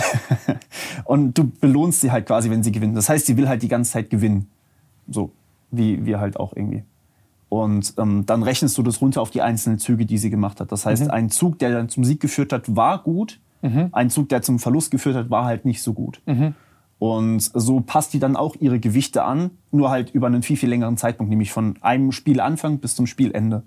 [1.06, 2.96] und du belohnst sie halt quasi, wenn sie gewinnen.
[2.96, 4.48] Das heißt, sie will halt die ganze Zeit gewinnen.
[5.10, 5.32] So,
[5.72, 6.84] wie wir halt auch irgendwie.
[7.50, 10.72] Und ähm, dann rechnest du das runter auf die einzelnen Züge, die sie gemacht hat.
[10.72, 13.39] Das heißt, ein Zug, der dann zum Sieg geführt hat, war gut.
[13.91, 16.22] Ein Zug, der zum Verlust geführt hat, war halt nicht so gut.
[17.01, 20.69] Und so passt die dann auch ihre Gewichte an, nur halt über einen viel, viel
[20.69, 23.63] längeren Zeitpunkt, nämlich von einem Spielanfang bis zum Spielende.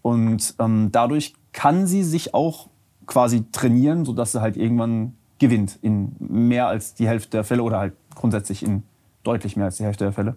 [0.00, 2.70] Und ähm, dadurch kann sie sich auch
[3.04, 7.80] quasi trainieren, sodass sie halt irgendwann gewinnt in mehr als die Hälfte der Fälle oder
[7.80, 8.82] halt grundsätzlich in
[9.24, 10.36] deutlich mehr als die Hälfte der Fälle.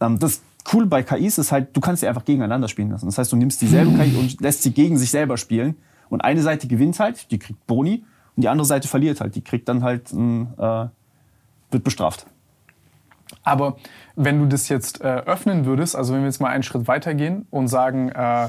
[0.00, 0.40] Ähm, das
[0.72, 3.04] Cool bei KIs ist halt, du kannst sie einfach gegeneinander spielen lassen.
[3.04, 5.76] Das heißt, du nimmst dieselbe KI und lässt sie gegen sich selber spielen.
[6.08, 8.02] Und eine Seite gewinnt halt, die kriegt Boni,
[8.34, 9.34] und die andere Seite verliert halt.
[9.34, 10.86] Die kriegt dann halt, ein, äh,
[11.70, 12.26] wird bestraft.
[13.42, 13.76] Aber
[14.16, 17.46] wenn du das jetzt äh, öffnen würdest, also wenn wir jetzt mal einen Schritt weitergehen
[17.50, 18.48] und sagen, äh,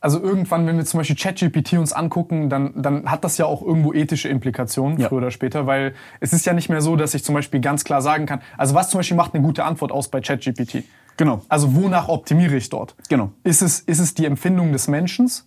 [0.00, 3.62] also irgendwann, wenn wir zum Beispiel ChatGPT uns angucken, dann, dann hat das ja auch
[3.62, 5.08] irgendwo ethische Implikationen, Ja.
[5.08, 7.82] früher oder später, weil es ist ja nicht mehr so, dass ich zum Beispiel ganz
[7.84, 10.84] klar sagen kann, also was zum Beispiel macht eine gute Antwort aus bei ChatGPT?
[11.16, 11.42] Genau.
[11.48, 12.94] Also wonach optimiere ich dort?
[13.08, 13.32] Genau.
[13.42, 15.26] Ist es, ist es die Empfindung des Menschen?
[15.26, 15.44] Ist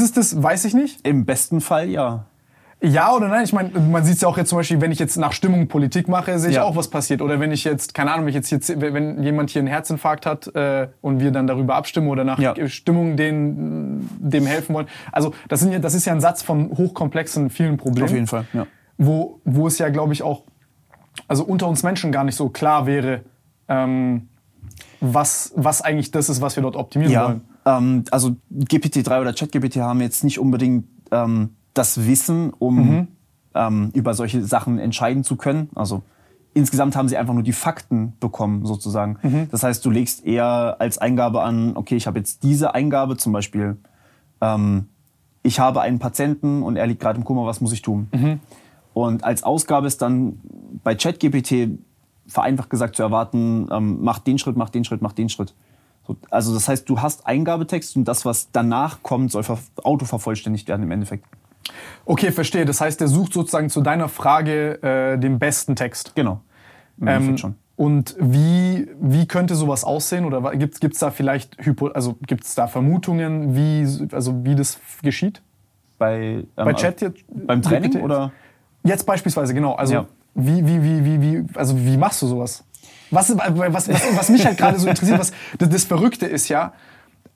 [0.00, 0.40] es das?
[0.40, 1.04] Weiß ich nicht.
[1.06, 2.26] Im besten Fall ja.
[2.82, 3.44] Ja oder nein?
[3.44, 5.68] Ich meine, man sieht es ja auch jetzt zum Beispiel, wenn ich jetzt nach Stimmung
[5.68, 6.62] Politik mache, sehe ich Ja.
[6.64, 7.20] auch, was passiert.
[7.20, 10.46] Oder wenn ich jetzt, keine Ahnung, wenn, jetzt, hier, wenn jemand hier einen Herzinfarkt hat
[10.54, 12.54] äh, und wir dann darüber abstimmen oder nach Ja.
[12.68, 14.86] Stimmung den, dem helfen wollen.
[15.12, 18.08] Also das, sind ja, das ist ja ein Satz von hochkomplexen, vielen Problemen.
[18.08, 18.66] Auf jeden Fall, ja.
[18.96, 20.44] Wo, wo es ja, glaube ich, auch
[21.28, 23.22] also unter uns Menschen gar nicht so klar wäre,
[23.68, 24.28] ähm,
[25.00, 27.40] was, was eigentlich das ist, was wir dort optimieren Ja, wollen.
[27.66, 32.78] ähm, also GPT-3 oder ChatGPT haben jetzt nicht unbedingt ähm, das Wissen, um
[33.54, 35.70] ähm, über solche Sachen entscheiden zu können.
[35.74, 36.02] Also
[36.52, 39.16] insgesamt haben sie einfach nur die Fakten bekommen, sozusagen.
[39.50, 43.32] Das heißt, du legst eher als Eingabe an, okay, ich habe jetzt diese Eingabe, zum
[43.32, 43.78] Beispiel,
[44.42, 44.88] ähm,
[45.42, 48.08] ich habe einen Patienten und er liegt gerade im Koma, was muss ich tun?
[48.92, 50.38] Und als Ausgabe ist dann
[50.84, 51.78] bei ChatGPT
[52.26, 55.54] vereinfacht gesagt zu erwarten, ähm, mach den Schritt, mach den Schritt, mach den Schritt.
[56.06, 60.68] So, also das heißt, du hast Eingabetext und das, was danach kommt, soll ver autovervollständigt
[60.68, 61.24] werden im Endeffekt.
[62.04, 62.64] Okay, verstehe.
[62.64, 66.12] Das heißt, der sucht sozusagen zu deiner Frage äh, den besten Text.
[66.14, 66.40] Genau.
[67.04, 67.54] Ähm, schon.
[67.76, 70.24] Und wie, wie könnte sowas aussehen?
[70.26, 75.40] Oder gibt es da vielleicht Hypo also gibt's da Vermutungen, wie, also wie das geschieht?
[75.98, 77.24] Bei, ähm, Bei Chat jetzt?
[77.28, 78.04] beim Training GPT?
[78.04, 78.32] oder?
[78.82, 79.74] Jetzt beispielsweise, genau.
[79.74, 80.06] Also Ja.
[80.34, 82.64] wie, wie, wie, wie, wie, also wie machst du sowas?
[83.10, 86.72] Was, was, was, was mich halt gerade so interessiert, was das, das Verrückte ist ja,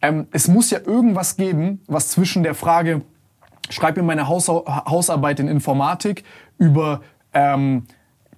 [0.02, 3.02] ähm, es muss ja irgendwas geben, was zwischen der Frage,
[3.70, 6.24] schreib mir meine Hausau- Hausarbeit in Informatik
[6.58, 7.00] über,
[7.32, 7.84] ähm,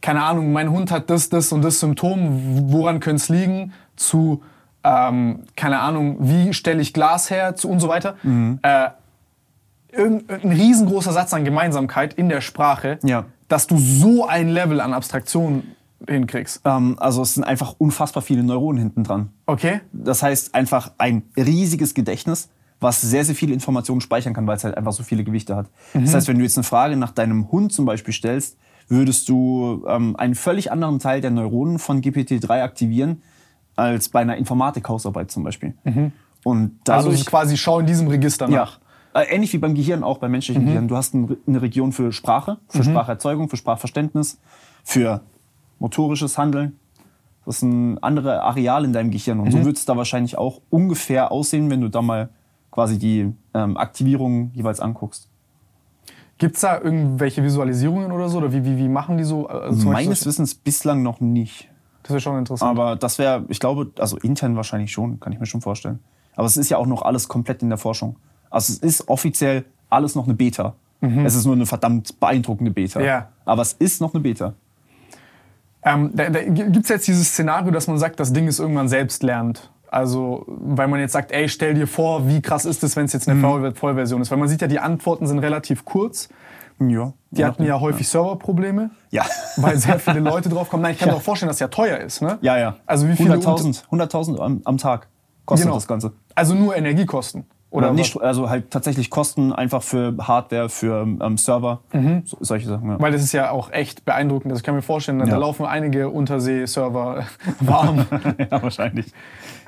[0.00, 4.42] keine Ahnung, mein Hund hat das, das und das Symptom, woran könnte es liegen, zu,
[4.84, 8.16] ähm, keine Ahnung, wie stelle ich Glas her, zu und so weiter.
[8.62, 8.90] Äh,
[9.92, 13.24] irgend- ein riesengroßer Satz an Gemeinsamkeit in der Sprache, Ja.
[13.48, 15.62] dass du so ein Level an Abstraktion
[16.06, 16.60] hinkriegst.
[16.64, 19.30] Ähm, also es sind einfach unfassbar viele Neuronen hinten dran.
[19.46, 19.80] Okay?
[19.92, 22.48] Das heißt einfach ein riesiges Gedächtnis,
[22.80, 25.66] was sehr, sehr viele Informationen speichern kann, weil es halt einfach so viele Gewichte hat.
[25.94, 28.58] Das heißt, wenn du jetzt eine Frage nach deinem Hund zum Beispiel stellst,
[28.88, 33.22] würdest du ähm, einen völlig anderen Teil der Neuronen von GPT-3 aktivieren,
[33.74, 35.74] als bei einer Informatik-Hausarbeit zum Beispiel.
[36.44, 38.78] Und Also dadurch, ist quasi schau in diesem Register ja, nach.
[39.14, 40.88] äh, ähnlich wie beim Gehirn auch, beim menschlichen Gehirn.
[40.88, 44.38] Du hast ein, eine Region für Sprache, für Spracherzeugung, für Sprachverständnis,
[44.84, 45.22] für
[45.78, 46.78] motorisches Handeln.
[47.44, 49.40] Das sind andere Areale in deinem Gehirn.
[49.40, 52.28] Und so wird es da wahrscheinlich auch ungefähr aussehen, wenn du da mal
[52.76, 55.30] quasi die ähm, Aktivierung jeweils anguckst.
[56.36, 58.36] Gibt es da irgendwelche Visualisierungen oder so?
[58.36, 59.46] Oder wie, wie, wie machen die so?
[59.46, 61.70] Also Meines Beispiel, Wissens bislang noch nicht.
[62.02, 62.70] das wäre schon interessant.
[62.70, 66.00] Aber das wäre, ich glaube, also intern wahrscheinlich schon, kann ich mir schon vorstellen.
[66.34, 68.16] Aber es ist ja auch noch alles komplett in der Forschung.
[68.50, 70.74] Also es ist offiziell alles noch eine Beta.
[71.00, 73.00] Es ist nur eine verdammt beeindruckende Beta.
[73.00, 73.28] Ja.
[73.46, 74.52] Aber es ist noch eine Beta.
[75.82, 78.88] Ähm, da da gibt es jetzt dieses Szenario, dass man sagt, das Ding ist irgendwann
[78.88, 79.70] selbst lernt.
[79.96, 83.14] Also, weil man jetzt sagt, ey, stell dir vor, wie krass ist es, wenn es
[83.14, 84.30] jetzt eine Voll- Vollversion ist.
[84.30, 86.28] Weil man sieht ja, die Antworten sind relativ kurz.
[86.78, 87.14] Ja.
[87.30, 89.24] Die hatten ja häufig Serverprobleme, Ja.
[89.56, 90.82] weil sehr viele Leute drauf kommen.
[90.82, 92.20] Nein, ich kann mir auch vorstellen, dass es ja teuer ist.
[92.20, 92.36] Ne?
[92.42, 92.76] Ja, ja.
[92.84, 95.08] Also wie viele 100.000 100.000 am, am Tag
[95.46, 95.76] kostet Genau.
[95.76, 96.12] das Ganze.
[96.34, 97.46] Also nur Energiekosten.
[97.70, 97.96] Oder was?
[97.96, 101.80] nicht, also halt tatsächlich Kosten einfach für Hardware, für ähm, Server,
[102.24, 102.88] so, solche Sachen.
[102.90, 103.00] Ja.
[103.00, 104.52] Weil das ist ja auch echt beeindruckend.
[104.52, 105.36] Also ich kann mir vorstellen, da Ja.
[105.36, 107.24] laufen einige Untersee-Server
[107.60, 108.06] warm.
[108.38, 109.06] ja, wahrscheinlich.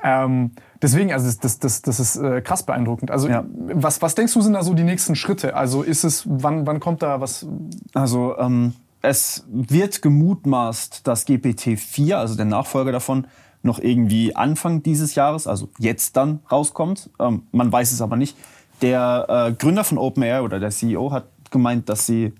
[0.03, 3.11] ähm, deswegen, also das, das, das, das ist äh, krass beeindruckend.
[3.11, 3.43] Also Ja.
[3.49, 5.55] was, was denkst du, sind da so die nächsten Schritte?
[5.55, 7.45] Also ist es, wann, wann kommt da was?
[7.93, 13.27] Also ähm, es wird gemutmaßt, dass GPT-4, also der Nachfolger davon,
[13.61, 17.09] noch irgendwie Anfang dieses Jahres, also jetzt dann rauskommt.
[17.19, 18.37] Ähm, man weiß es aber nicht.
[18.81, 22.33] Der äh, Gründer von OpenAI oder der CEO hat gemeint, dass sie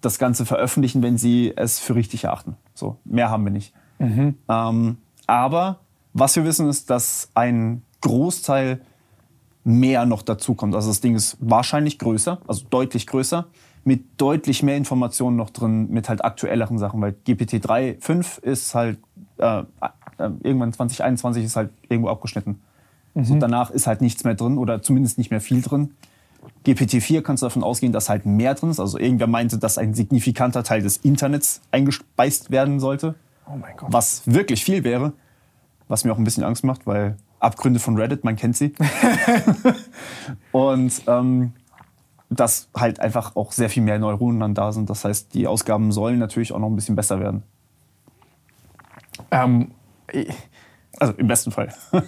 [0.00, 2.56] das Ganze veröffentlichen, wenn sie es für richtig erachten.
[2.74, 3.72] So, mehr haben wir nicht.
[4.48, 5.80] Ähm, aber
[6.12, 8.80] was wir wissen ist, dass ein Großteil
[9.64, 10.74] mehr noch dazu kommt.
[10.74, 13.46] Also das Ding ist wahrscheinlich größer, also deutlich größer,
[13.84, 18.98] mit deutlich mehr Informationen noch drin, mit halt aktuelleren Sachen, weil GPT 3.5 ist halt
[19.38, 19.62] äh,
[20.42, 22.60] irgendwann 2021 ist halt irgendwo abgeschnitten.
[23.14, 25.94] So, danach ist halt nichts mehr drin oder zumindest nicht mehr viel drin.
[26.64, 28.80] GPT-4 kannst du davon ausgehen, dass halt mehr drin ist.
[28.80, 33.14] Also irgendwer meinte, dass ein signifikanter Teil des Internets eingespeist werden sollte
[33.46, 33.92] Oh mein Gott.
[33.92, 35.12] was wirklich viel wäre,
[35.88, 38.72] was mir auch ein bisschen Angst macht, weil Abgründe von Reddit, man kennt sie.
[40.52, 41.52] Und ähm,
[42.30, 44.88] dass halt einfach auch sehr viel mehr Neuronen dann da sind.
[44.88, 47.42] Das heißt, die Ausgaben sollen natürlich auch noch ein bisschen besser werden.
[49.30, 49.72] Ähm,
[50.98, 51.72] Also im besten Fall.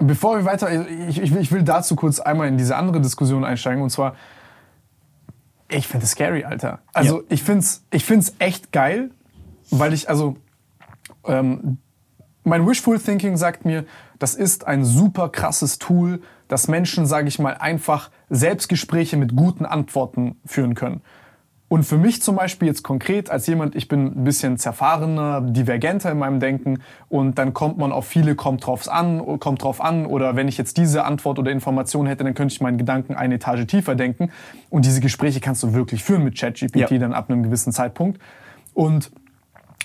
[0.00, 0.70] Bevor wir weiter,
[1.08, 4.14] ich, ich, will- ich will dazu kurz einmal in diese andere Diskussion einsteigen und zwar,
[5.68, 6.78] ich finde es scary, Alter.
[6.92, 7.24] Also Ja.
[7.30, 9.10] ich finde es ich find's echt geil,
[9.70, 10.36] weil ich, also,
[11.24, 11.78] ähm,
[12.44, 13.84] mein Wishful Thinking sagt mir,
[14.18, 19.66] das ist ein super krasses Tool, dass Menschen, sage ich mal, einfach Selbstgespräche mit guten
[19.66, 21.02] Antworten führen können.
[21.68, 26.10] Und für mich zum Beispiel jetzt konkret als jemand, ich bin ein bisschen zerfahrener, divergenter
[26.10, 26.78] in meinem Denken
[27.10, 30.56] und dann kommt man auf viele, kommt drauf an, kommt drauf an oder wenn ich
[30.56, 34.30] jetzt diese Antwort oder Information hätte, dann könnte ich meinen Gedanken eine Etage tiefer denken
[34.70, 36.98] und diese Gespräche kannst du wirklich führen mit ChatGPT Ja.
[36.98, 38.18] dann ab einem gewissen Zeitpunkt
[38.72, 39.10] und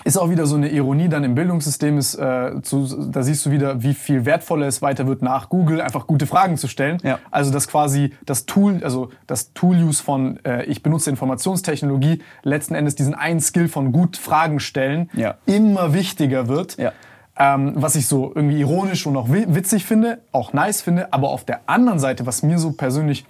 [0.02, 3.52] ist auch wieder so eine Ironie dann im Bildungssystem ist, äh, zu, da siehst du
[3.52, 6.98] wieder, wie viel wertvoller es weiter wird nach Google, einfach gute Fragen zu stellen.
[7.04, 7.20] Ja.
[7.30, 12.96] Also dass quasi das Tool, also das Tool-Use von äh, ich benutze Informationstechnologie, letzten Endes
[12.96, 15.36] diesen einen Skill von gut Fragen stellen, Ja.
[15.46, 16.76] immer wichtiger wird.
[16.76, 16.92] Ja.
[17.36, 21.30] Ähm, was ich so irgendwie ironisch und auch wi- witzig finde, auch nice finde, aber
[21.30, 23.26] auf der anderen Seite, was mir so persönlich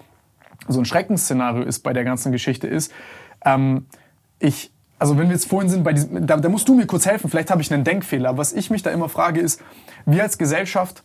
[0.68, 2.90] so ein Schreckensszenario ist bei der ganzen Geschichte, ist,
[3.44, 3.86] ähm,
[4.40, 7.06] ich, also wenn wir jetzt vorhin sind bei diesem, da, da musst du mir kurz
[7.06, 8.36] helfen, vielleicht habe ich einen Denkfehler.
[8.38, 9.60] Was ich mich da immer frage ist,
[10.06, 11.02] wir als Gesellschaft,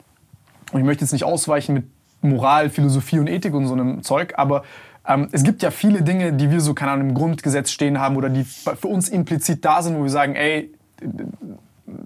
[0.71, 1.85] und ich möchte jetzt nicht ausweichen mit
[2.21, 4.63] Moral, Philosophie und Ethik und so einem Zeug, aber
[5.07, 8.15] ähm, es gibt ja viele Dinge, die wir so, keine Ahnung, im Grundgesetz stehen haben
[8.17, 10.71] oder die für uns implizit da sind, wo wir sagen, ey,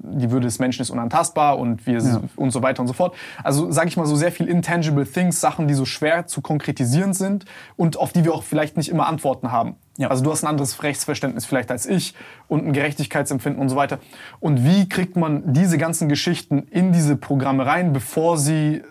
[0.03, 2.21] die Würde des Menschen ist unantastbar und wir Ja.
[2.35, 3.15] und so weiter und so fort.
[3.43, 7.13] Also sage ich mal so sehr viel intangible things, Sachen, die so schwer zu konkretisieren
[7.13, 9.75] sind und auf die wir auch vielleicht nicht immer Antworten haben.
[9.97, 10.09] Ja.
[10.09, 12.15] Also du hast ein anderes Rechtsverständnis vielleicht als ich
[12.47, 13.99] und ein Gerechtigkeitsempfinden und so weiter.
[14.39, 18.81] Und wie kriegt man diese ganzen Geschichten in diese Programme rein, bevor sie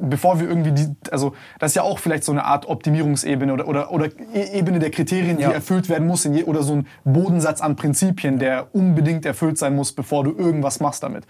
[0.00, 3.66] bevor wir irgendwie die, also das ist ja auch vielleicht so eine Art Optimierungsebene oder,
[3.68, 5.50] oder, oder E- Ebene der Kriterien, die Ja.
[5.50, 9.74] erfüllt werden muss in je, oder so ein Bodensatz an Prinzipien, der unbedingt erfüllt sein
[9.74, 11.24] muss, bevor du irgendwas machst damit.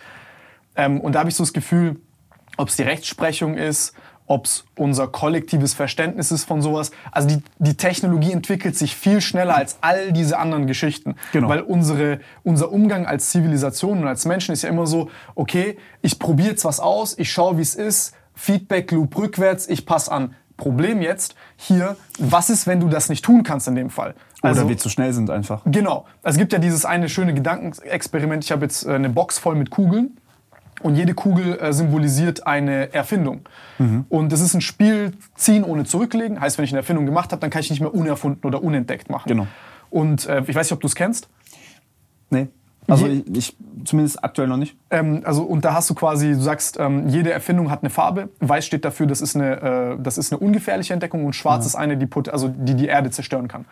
[0.77, 2.01] Ähm, und da habe ich so das Gefühl,
[2.57, 3.95] ob es die Rechtsprechung ist,
[4.27, 6.91] ob es unser kollektives Verständnis ist von sowas.
[7.11, 11.17] Also die, die Technologie entwickelt sich viel schneller als all diese anderen Geschichten.
[11.33, 11.49] Genau.
[11.49, 16.19] Weil unsere, unser Umgang als Zivilisation und als Menschen ist ja immer so, okay, ich
[16.19, 20.35] probiere jetzt was aus, ich schaue, wie es ist, Feedback Loop rückwärts, ich passe an.
[20.57, 24.15] Problem jetzt hier, was ist, wenn du das nicht tun kannst in dem Fall?
[24.43, 25.63] Oder wir zu schnell sind einfach.
[25.65, 26.07] Genau.
[26.23, 28.45] Es gibt ja dieses eine schöne Gedankenexperiment.
[28.45, 30.19] Ich habe jetzt äh, eine Box voll mit Kugeln.
[30.83, 33.43] Und jede Kugel äh, symbolisiert eine Erfindung.
[34.09, 36.41] Und das ist ein Spiel, ziehen ohne zurücklegen.
[36.41, 39.11] Heißt, wenn ich eine Erfindung gemacht habe, dann kann ich nicht mehr unerfunden oder unentdeckt
[39.11, 39.29] machen.
[39.29, 39.47] Genau.
[39.91, 41.29] Und äh, ich weiß nicht, ob du es kennst.
[42.31, 42.49] Nee.
[42.89, 44.77] Also ich, ich zumindest aktuell noch nicht.
[44.91, 48.29] Ähm, also, und da hast du quasi, du sagst, ähm, jede Erfindung hat eine Farbe.
[48.41, 51.77] Weiß steht dafür, das ist eine, äh, das ist eine ungefährliche Entdeckung und schwarz ist
[51.77, 53.65] eine, die, pot- also die die Erde zerstören kann.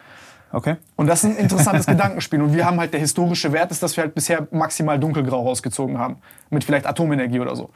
[0.52, 0.76] Okay.
[0.96, 2.42] Und das ist ein interessantes Gedankenspiel.
[2.42, 5.98] Und wir haben halt, der historische Wert ist, dass wir halt bisher maximal dunkelgrau rausgezogen
[5.98, 6.16] haben.
[6.50, 7.70] Mit vielleicht Atomenergie oder so.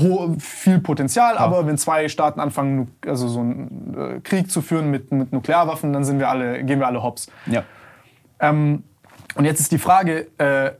[0.00, 4.90] Ho viel Potenzial, aber wenn zwei Staaten anfangen, also so einen äh, Krieg zu führen
[4.90, 7.28] mit, mit Nuklearwaffen, dann sind wir alle, gehen wir alle hops.
[7.46, 7.62] Ja.
[8.40, 8.82] Ähm,
[9.38, 10.72] und jetzt ist die Frage, äh,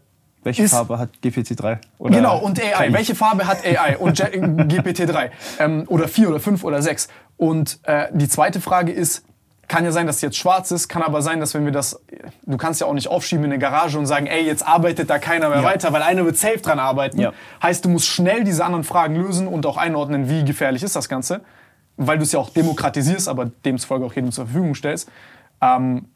[0.45, 1.79] Welche Ist- Farbe hat GPT-3?
[1.99, 2.87] Oder Genau, und AI.
[2.87, 2.93] KI?
[2.93, 5.31] Welche Farbe hat AI und J- GPT-3?
[5.59, 7.09] Ähm, oder 4 oder 5 oder 6?
[7.37, 9.25] Und äh, die zweite Frage ist,
[9.67, 12.01] kann ja sein, dass es jetzt schwarz ist, kann aber sein, dass wenn wir das,
[12.47, 15.19] du kannst ja auch nicht aufschieben in eine Garage und sagen, ey, jetzt arbeitet da
[15.19, 15.65] keiner mehr Ja.
[15.65, 17.21] weiter, weil einer wird safe dran arbeiten.
[17.21, 17.33] Ja.
[17.63, 21.09] Heißt, du musst schnell diese anderen Fragen lösen und auch einordnen, wie gefährlich ist das
[21.11, 21.43] Ganze,
[21.99, 25.11] weil du es ja auch demokratisierst, aber demzufolge auch jedem zur Verfügung stellst.
[25.61, 26.07] Ähm,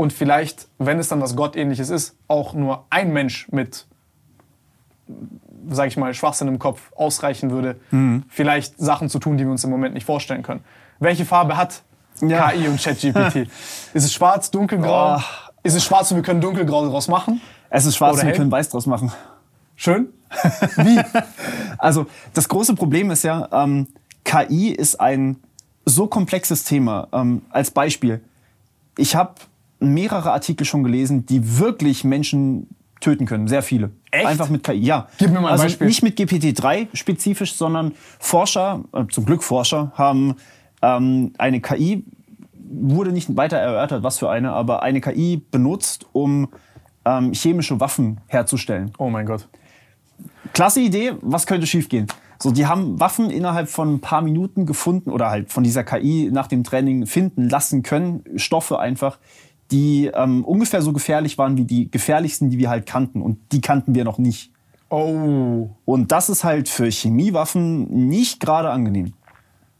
[0.00, 3.86] und vielleicht, wenn es dann was Gottähnliches ist, auch nur ein Mensch mit
[5.68, 8.24] sag ich mal, Schwachsinn im Kopf ausreichen würde, Mhm.
[8.28, 10.64] vielleicht Sachen zu tun, die wir uns im Moment nicht vorstellen können.
[11.00, 11.82] Welche Farbe hat
[12.22, 12.48] Ja.
[12.50, 13.36] KI und ChatGPT?
[13.94, 15.16] ist es schwarz, dunkelgrau?
[15.18, 15.22] Oh.
[15.62, 17.42] Ist es schwarz und wir können dunkelgrau daraus machen?
[17.68, 19.12] Es ist schwarz Oder und wir können weiß draus machen.
[19.76, 20.08] Schön.
[20.76, 20.98] Wie?
[21.76, 23.86] Also das große Problem ist ja, ähm,
[24.24, 25.36] KI ist ein
[25.84, 27.08] so komplexes Thema.
[27.12, 28.22] Ähm, als Beispiel,
[28.96, 29.34] ich habe
[29.80, 32.68] mehrere Artikel schon gelesen, die wirklich Menschen
[33.00, 33.90] töten können, sehr viele.
[34.10, 34.26] Echt?
[34.26, 35.08] Einfach mit KI, ja.
[35.18, 35.86] Gib mir mal ein also Beispiel.
[35.86, 40.36] Nicht mit GPT-3 spezifisch, sondern Forscher, äh, zum Glück Forscher, haben
[40.82, 42.04] ähm, eine KI,
[42.52, 46.48] wurde nicht weiter erörtert, was für eine, aber eine KI benutzt, um
[47.04, 48.92] ähm, chemische Waffen herzustellen.
[48.98, 49.48] Oh mein Gott.
[50.52, 52.06] Klasse Idee, was könnte schiefgehen?
[52.42, 56.30] So, die haben Waffen innerhalb von ein paar Minuten gefunden oder halt von dieser KI
[56.32, 59.18] nach dem Training finden lassen können, Stoffe einfach,
[59.70, 63.22] die ähm, ungefähr so gefährlich waren wie die gefährlichsten, die wir halt kannten.
[63.22, 64.52] Und die kannten wir noch nicht.
[64.88, 65.70] Oh.
[65.84, 69.12] Und das ist halt für Chemiewaffen nicht gerade angenehm.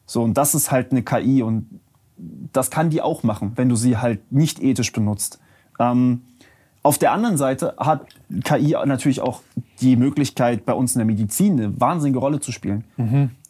[0.07, 1.81] So, und das ist halt eine KI und
[2.53, 5.41] das kann die auch machen, wenn du sie halt nicht ethisch benutzt.
[5.79, 6.23] Ähm,
[6.83, 8.07] auf der anderen Seite hat
[8.45, 9.43] KI natürlich auch
[9.81, 12.85] die Möglichkeit, bei uns in der Medizin eine wahnsinnige Rolle zu spielen.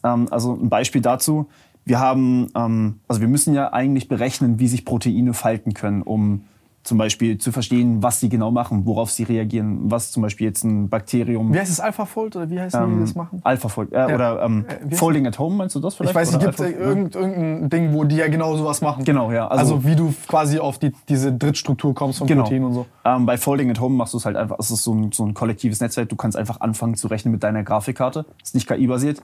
[0.05, 1.47] Ähm, also ein Beispiel dazu,
[1.85, 6.43] wir haben, ähm, also wir müssen ja eigentlich berechnen, wie sich Proteine falten können, um
[6.83, 10.65] zum Beispiel zu verstehen, was sie genau machen, worauf sie reagieren, was zum Beispiel jetzt
[10.65, 13.41] ein Bakterium Wie heißt es AlphaFold oder wie heißen die, die das machen?
[13.45, 16.13] AlphaFold äh, oder ähm, Äh, heißt Folding at Home, meinst du das vielleicht?
[16.13, 19.05] Ich weiß, es gibt irgend, irgendein Ding, wo die ja genau sowas machen.
[19.05, 22.45] Genau, ja, Also, also- wie du quasi auf die, diese Drittstruktur kommst von Genau.
[22.45, 22.87] Protein und so.
[23.05, 25.23] Ähm, bei Folding at Home machst du es halt einfach, es ist so ein, so
[25.27, 29.23] ein kollektives Netzwerk, du kannst einfach anfangen zu rechnen mit deiner Grafikkarte, ist nicht KI-basiert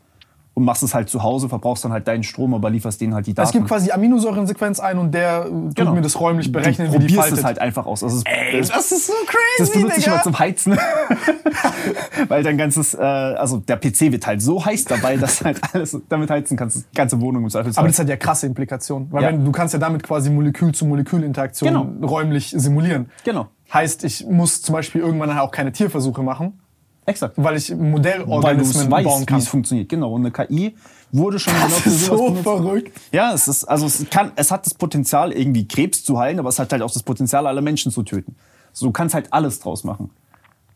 [0.59, 3.27] und machst es halt zu Hause, verbrauchst dann halt deinen Strom, aber lieferst denen halt
[3.27, 3.47] die Daten.
[3.47, 5.92] Es gibt quasi Aminosäurensequenz ein und der äh, tut Genau.
[5.92, 7.38] mir das räumlich berechnen, du wie die probierst faltet.
[7.40, 8.03] es halt einfach aus.
[8.03, 10.79] Also Ey, es- das ist so crazy, das benutze ich immer zum Heizen.
[12.29, 15.99] Weil dein ganzes, äh, also der PC wird halt so heiß dabei, dass halt alles
[16.09, 17.83] damit heizen kannst, die ganze Wohnung im Zweifelsfall.
[17.83, 19.12] Aber das hat ja krasse Implikationen.
[19.12, 19.29] Weil Ja.
[19.29, 22.07] wenn, du kannst ja damit quasi Molekül-zu-Molekül-Interaktion Genau.
[22.07, 23.11] räumlich simulieren.
[23.25, 23.49] Genau.
[23.73, 26.59] Heißt, ich muss zum Beispiel irgendwann nachher auch keine Tierversuche machen,
[27.07, 27.35] Exakt.
[27.37, 29.38] weil ich Weil Modellorganismen es bauen weißt, wie kann.
[29.38, 29.88] es funktioniert.
[29.88, 30.12] Genau.
[30.12, 30.75] Und eine KI
[31.12, 32.92] wurde schon genau Das für ist so verrückt.
[33.12, 36.49] Ja, es ist, also es kann, es hat das Potenzial, irgendwie Krebs zu heilen, aber
[36.49, 38.35] es hat halt auch das Potenzial, alle Menschen zu töten.
[38.73, 40.11] So, du kannst halt alles draus machen.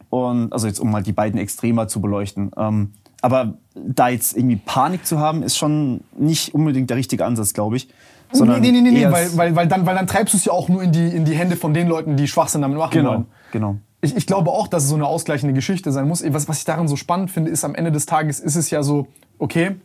[0.08, 2.50] Und, also jetzt, um mal die beiden Extremer zu beleuchten.
[2.56, 7.52] Ähm, aber da jetzt irgendwie Panik zu haben, ist schon nicht unbedingt der richtige Ansatz,
[7.52, 7.88] glaube ich.
[8.32, 10.52] Sondern nee, nee, nee, nee, weil, weil, weil, dann, weil dann treibst du es ja
[10.52, 13.10] auch nur in die, in die Hände von den Leuten, die Schwachsinn damit machen Genau,
[13.10, 13.26] wollen.
[13.52, 13.76] genau.
[14.00, 16.22] Ich, ich glaube auch, dass es so eine ausgleichende Geschichte sein muss.
[16.32, 18.82] Was, was ich daran so spannend finde, ist am Ende des Tages ist es ja
[18.82, 19.06] so,
[19.38, 19.76] okay,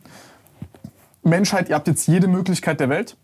[1.22, 3.16] Menschheit, ihr habt jetzt jede Möglichkeit der Welt.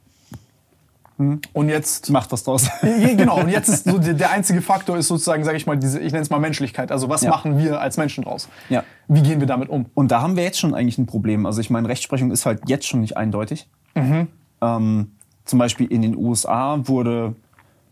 [1.53, 2.69] Und jetzt Macht was draus.
[2.83, 3.41] Genau.
[3.41, 6.23] Und jetzt ist so der, einzige Faktor ist sozusagen, sage ich mal, diese, ich nenne
[6.23, 6.91] es mal Menschlichkeit.
[6.91, 7.31] Also was Ja.
[7.31, 8.49] machen wir als Menschen draus?
[8.69, 8.83] Ja.
[9.09, 9.87] Wie gehen wir damit um?
[9.95, 11.47] Und da haben wir jetzt schon eigentlich ein Problem.
[11.47, 13.69] Also ich meine, Rechtsprechung ist halt jetzt schon nicht eindeutig.
[13.95, 15.13] Ähm,
[15.45, 17.37] zum Beispiel in den USA wurde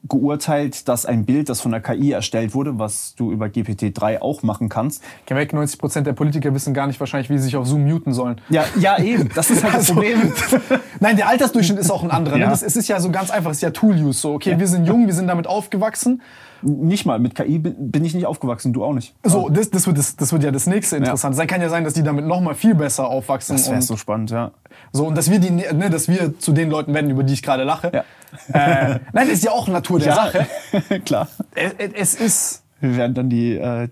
[0.09, 4.43] geurteilt, dass ein Bild, das von der KI erstellt wurde, was du über GPT-3 auch
[4.43, 5.03] machen kannst.
[5.27, 7.87] Geh weg, 90 Prozent der Politiker wissen gar nicht wahrscheinlich, wie sie sich auf Zoom
[7.87, 8.41] muten sollen.
[8.49, 9.31] Ja, ja eben.
[9.35, 10.33] Das ist halt das Also- Problem.
[11.01, 12.37] Nein, der Altersdurchschnitt ist auch ein anderer.
[12.39, 12.47] Ja.
[12.47, 12.51] Ne?
[12.51, 14.19] Das, es ist ja so ganz einfach, es ist ja Tool-Use.
[14.19, 16.23] So, okay, wir sind jung, wir sind damit aufgewachsen.
[16.63, 17.19] Nicht mal.
[17.19, 19.15] Mit KI bin ich nicht aufgewachsen, du auch nicht.
[19.25, 21.35] So, das, das, wird das, das wird ja das nächste interessant.
[21.35, 21.47] sein.
[21.47, 23.57] kann ja sein, dass die damit noch mal viel besser aufwachsen.
[23.57, 24.51] Das wäre so spannend, ja.
[24.93, 27.43] So, und dass wir, die, ne, dass wir zu den Leuten werden, über die ich
[27.43, 27.91] gerade lache.
[27.95, 28.05] Ja.
[28.53, 30.47] Äh, nein, das ist ja auch Natur der Sache.
[31.05, 31.29] Klar.
[31.55, 32.63] Es, es ist.
[32.81, 33.89] Wir werden dann die, äh,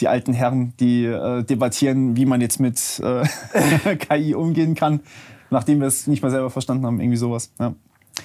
[0.00, 5.00] die alten Herren, die äh, debattieren, wie man jetzt mit äh, KI umgehen kann,
[5.50, 7.52] nachdem wir es nicht mal selber verstanden haben, irgendwie sowas.
[7.58, 7.74] Ja,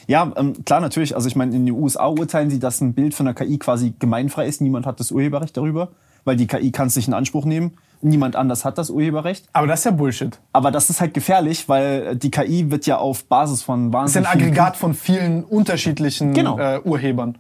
[0.08, 1.16] ja ähm, klar, natürlich.
[1.16, 3.94] Also ich meine, in den USA urteilen sie, dass ein Bild von der KI quasi
[3.98, 4.62] gemeinfrei ist.
[4.62, 5.90] Niemand hat das Urheberrecht darüber,
[6.26, 7.78] weil die KI kann es sich in Anspruch nehmen.
[8.02, 9.46] Niemand anders hat das Urheberrecht.
[9.54, 10.40] Aber das ist ja Bullshit.
[10.54, 14.16] Aber das ist halt gefährlich, weil die KI wird ja auf Basis von Das ist
[14.16, 16.58] wahnsinnig ein Aggregat von vielen unterschiedlichen Genau.
[16.58, 17.38] äh, Urhebern.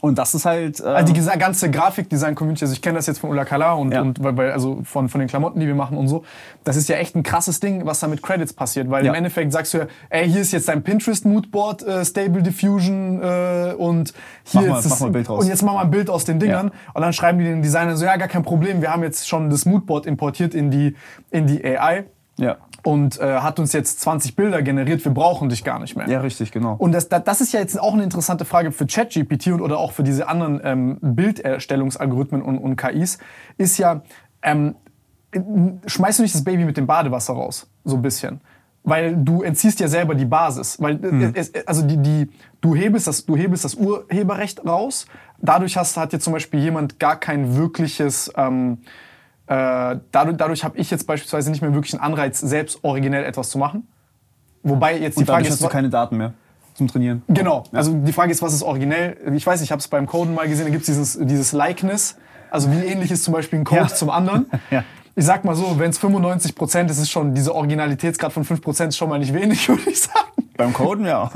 [0.00, 0.80] Und das ist halt.
[0.80, 3.92] Äh, Also die gesa- ganze Grafikdesign-Community, also ich kenne das jetzt von Ulla Kala und,
[3.92, 4.00] Ja.
[4.02, 6.24] und weil, also von, von den Klamotten, die wir machen und so.
[6.64, 9.10] Das ist ja echt ein krasses Ding, was da mit Credits passiert, weil Ja.
[9.12, 13.74] im Endeffekt sagst du ja, ey, hier ist jetzt dein Pinterest-Moodboard, äh, Stable Diffusion äh,
[13.76, 14.12] und
[14.44, 15.44] hier Mach mal- jetzt mach mal ein Bild raus.
[15.44, 16.90] und jetzt mach mal ein Bild aus den Dingern Ja.
[16.94, 19.50] und dann schreiben die den Designern so, ja, gar kein Problem, wir haben jetzt schon
[19.50, 20.96] das Moodboard importiert in die,
[21.30, 22.04] in die AI
[22.38, 22.56] ja.
[22.82, 26.08] Und äh, hat uns jetzt 20 Bilder generiert, wir brauchen dich gar nicht mehr.
[26.08, 26.74] ja, richtig, genau.
[26.78, 29.92] Und das, das, ist ja jetzt auch eine interessante Frage für ChatGPT und oder auch
[29.92, 33.18] für diese anderen ähm, Bilderstellungsalgorithmen und, und KIs,
[33.56, 34.02] ist ja,
[34.42, 34.74] ähm,
[35.86, 38.40] schmeißt du nicht das Baby mit dem Badewasser raus, so ein bisschen.
[38.84, 40.80] Weil du entziehst ja selber die Basis.
[40.82, 42.30] Weil äh, es, also die, die,
[42.60, 45.06] du, hebelst das, du hebelst das Urheberrecht raus.
[45.38, 48.32] Dadurch hast, hat jetzt zum Beispiel jemand gar kein wirkliches.
[48.36, 48.86] Ähm, äh,
[50.10, 53.58] dadurch dadurch habe ich jetzt beispielsweise nicht mehr wirklich einen Anreiz, selbst originell etwas zu
[53.58, 53.86] machen.
[54.62, 55.52] Wobei jetzt die Und Frage ist.
[55.52, 56.32] hast du keine Daten mehr
[56.74, 57.22] zum Trainieren.
[57.28, 57.64] Genau.
[57.72, 59.16] Also die Frage ist, was ist originell?
[59.34, 61.52] Ich weiß nicht, ich habe es beim Coden mal gesehen, da gibt es dieses, dieses
[61.52, 62.16] Likeness.
[62.50, 63.86] Also wie ähnlich ist zum Beispiel ein Code Ja.
[63.88, 64.46] zum anderen.
[64.70, 64.84] Ja.
[65.14, 68.62] Ich sag mal so, wenn es 95 Prozent ist, ist schon diese Originalitätsgrad von 5
[68.62, 70.48] Prozent schon mal nicht wenig, würde ich sagen.
[70.56, 71.30] Beim Coden, ja.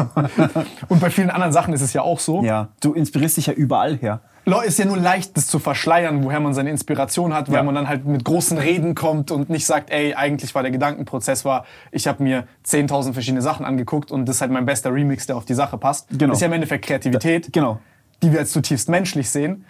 [0.88, 2.42] Und bei vielen anderen Sachen ist es ja auch so.
[2.42, 2.68] ja.
[2.80, 4.20] Du inspirierst dich ja überall her.
[4.64, 7.62] Ist ja nur leicht, das zu verschleiern, woher man seine Inspiration hat, weil Ja.
[7.64, 11.44] man dann halt mit großen Reden kommt und nicht sagt, ey, eigentlich war der Gedankenprozess
[11.44, 15.26] war, ich habe mir 10.000 verschiedene Sachen angeguckt und das ist halt mein bester Remix,
[15.26, 16.08] der auf die Sache passt.
[16.10, 16.28] Genau.
[16.28, 17.52] Das ist ja im Endeffekt Kreativität.
[17.52, 17.80] Genau.
[18.22, 19.64] die wir als zutiefst menschlich sehen,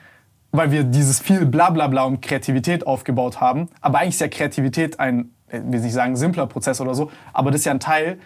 [0.52, 3.68] weil wir dieses viel Blablabla um Kreativität aufgebaut haben.
[3.80, 7.50] Aber eigentlich ist ja Kreativität ein, ich will nicht sagen simpler Prozess oder so, aber
[7.50, 8.18] das ist ja ein Teil.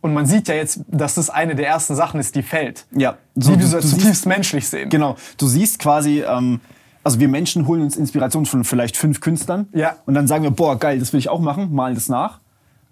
[0.00, 2.86] Und man sieht ja jetzt, dass das eine der ersten Sachen ist, die fällt.
[2.96, 3.16] Ja.
[3.34, 4.88] die So, wir du- so zutiefst siehst- menschlich sehen.
[4.90, 5.16] Genau.
[5.38, 6.60] Du siehst quasi, ähm,
[7.02, 9.66] also wir Menschen holen uns Inspiration von vielleicht fünf Künstlern.
[9.72, 9.96] Ja.
[10.06, 12.40] Und dann sagen wir, boah, geil, das will ich auch machen, malen das nach.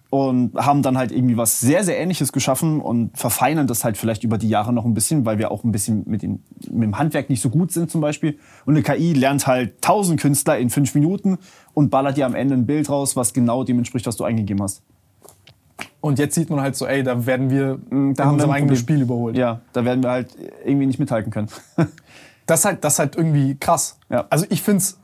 [0.09, 4.23] Und haben dann halt irgendwie was sehr, sehr Ähnliches geschaffen und verfeinern das halt vielleicht
[4.25, 6.99] über die Jahre noch ein bisschen, weil wir auch ein bisschen mit, den, mit dem
[6.99, 8.39] Handwerk nicht so gut sind zum Beispiel.
[8.65, 11.39] Und eine KI lernt halt tausend Künstler in fünf Minuten
[11.75, 14.63] und ballert dir am Ende ein Bild raus, was genau dem entspricht, was du eingegeben
[14.63, 14.83] hast.
[16.07, 17.79] Und jetzt sieht man halt so, ey, da werden wir
[18.15, 18.77] Da in unserem eigenen.
[18.77, 19.37] Spiel überholt.
[19.37, 20.29] Ja, da werden wir halt
[20.65, 21.49] irgendwie nicht mithalten können.
[22.49, 23.99] Das ist halt, das ist halt irgendwie krass.
[24.09, 24.27] Ja.
[24.31, 25.01] Also ich finde es.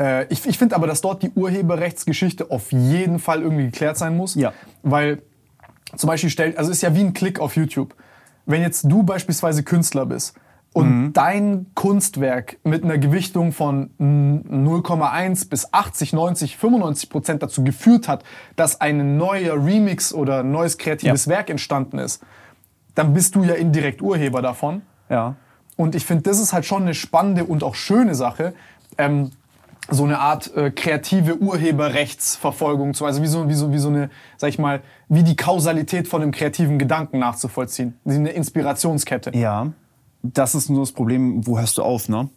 [0.00, 4.16] Äh, ich ich finde aber, dass dort die Urheberrechtsgeschichte auf jeden Fall irgendwie geklärt sein
[4.16, 4.34] muss.
[4.34, 4.52] Ja.
[4.82, 5.22] Weil
[5.94, 7.94] zum Beispiel stellt, also es ist ja wie ein Klick auf YouTube.
[8.44, 10.34] Wenn jetzt du beispielsweise Künstler bist
[10.78, 17.64] und dein Kunstwerk mit einer Gewichtung von mm, 0,1 bis 80, 90, 95 Prozent dazu
[17.64, 18.24] geführt hat,
[18.56, 21.32] dass ein neuer Remix oder ein neues kreatives Ja.
[21.32, 22.22] Werk entstanden ist,
[22.94, 24.82] dann bist du ja indirekt Urheber davon.
[25.08, 25.36] ja.
[25.76, 28.52] Und ich finde, das ist halt schon eine spannende und auch schöne Sache.
[28.98, 29.30] Ähm,
[29.88, 31.36] so eine Art äh, kreative
[32.02, 35.36] Urheberrechtsverfolgung, zu- also wie so, wie, so, wie so eine, sag ich mal, wie die
[35.36, 37.94] Kausalität von einem kreativen Gedanken nachzuvollziehen.
[38.04, 39.30] Wie Eine Inspirationskette.
[39.36, 39.68] Ja,
[40.22, 42.28] das ist nur das Problem, wo hörst du auf, ne?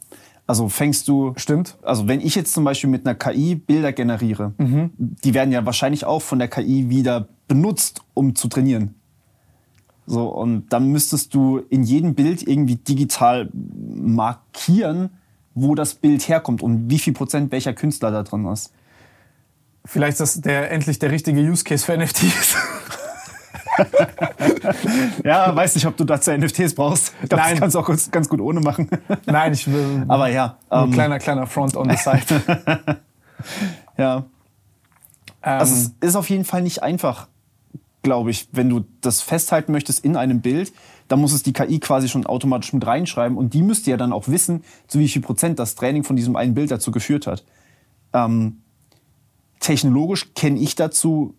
[0.48, 1.34] Also fängst du.
[1.38, 1.78] Stimmt.
[1.82, 4.54] Also wenn ich jetzt zum Beispiel mit einer KI Bilder generiere,
[4.98, 8.96] die werden ja wahrscheinlich auch von der KI wieder benutzt, um zu trainieren.
[10.06, 15.12] So, und dann müsstest du in jedem Bild irgendwie digital markieren,
[15.54, 18.74] wo das Bild herkommt und wie viel Prozent welcher Künstler da drin ist.
[19.86, 22.56] Vielleicht ist das der, endlich der richtige Use Case für NFTs.
[25.24, 27.14] ja, weiß nicht, ob du dazu NFTs brauchst.
[27.24, 28.90] Ich glaube, das kannst du auch ganz, ganz gut ohne machen.
[29.26, 30.06] Nein, ich will.
[30.08, 32.44] Aber ja, ein ähm, kleiner, kleiner Front on the side.
[33.98, 34.18] ja.
[34.18, 34.24] Ähm,
[35.42, 37.28] Also es ist auf jeden Fall nicht einfach,
[38.04, 38.48] glaube ich.
[38.52, 40.74] Wenn du das festhalten möchtest in einem Bild,
[41.08, 43.38] dann muss es die KI quasi schon automatisch mit reinschreiben.
[43.38, 46.36] Und die müsste ja dann auch wissen, zu wie viel Prozent das Training von diesem
[46.36, 47.44] einen Bild dazu geführt hat.
[48.14, 48.62] Ähm,
[49.60, 51.36] technologisch kenne ich dazu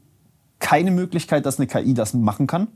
[0.63, 2.69] keine Möglichkeit, dass eine KI das machen kann.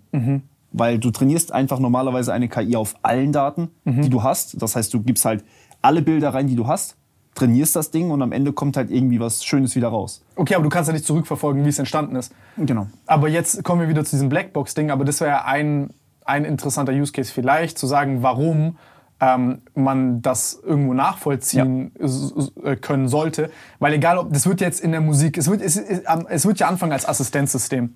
[0.72, 4.60] Weil du trainierst einfach normalerweise eine KI auf allen Daten, die du hast.
[4.60, 5.42] Das heißt, du gibst halt
[5.80, 6.96] alle Bilder rein, die du hast,
[7.34, 10.22] trainierst das Ding und am Ende kommt halt irgendwie was Schönes wieder raus.
[10.34, 12.32] okay, aber du kannst ja nicht zurückverfolgen, wie es entstanden ist.
[12.56, 12.88] Genau.
[13.06, 14.90] Aber jetzt kommen wir wieder zu diesem Blackbox-Ding.
[14.90, 15.90] Aber das wäre ja ein,
[16.24, 18.76] ein interessanter Use Case vielleicht, zu sagen, warum
[19.20, 23.50] ähm, man das irgendwo nachvollziehen s- äh, können sollte.
[23.78, 26.58] Weil egal, ob das wird jetzt in der Musik, es wird, es, es, es wird
[26.60, 27.94] ja anfangen als Assistenzsystem.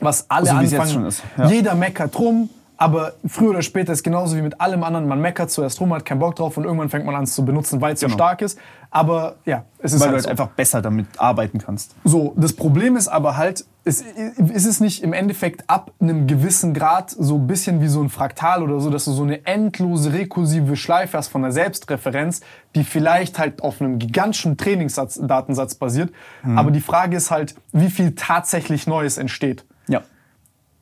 [0.00, 1.12] Was alle So wie es jetzt anfangen.
[1.36, 1.48] ja.
[1.50, 2.48] Jeder meckert rum.
[2.82, 5.06] Aber früher oder später ist genauso wie mit allem anderen.
[5.06, 7.44] Man meckert zuerst rum, hat keinen Bock drauf und irgendwann fängt man an es zu
[7.44, 8.12] benutzen, weil es Genau.
[8.12, 8.58] so stark ist.
[8.90, 10.30] Aber ja, es ist Weil halt du halt so.
[10.30, 11.94] einfach besser damit arbeiten kannst.
[12.04, 16.72] So, das Problem ist aber halt, es, ist es nicht im Endeffekt ab einem gewissen
[16.72, 20.14] Grad so ein bisschen wie so ein Fraktal oder so, dass du so eine endlose
[20.14, 22.40] rekursive Schleife hast von der Selbstreferenz,
[22.74, 26.12] die vielleicht halt auf einem gigantischen Trainingsdatensatz basiert.
[26.42, 26.56] Mhm.
[26.58, 29.66] Aber die Frage ist halt, wie viel tatsächlich Neues entsteht.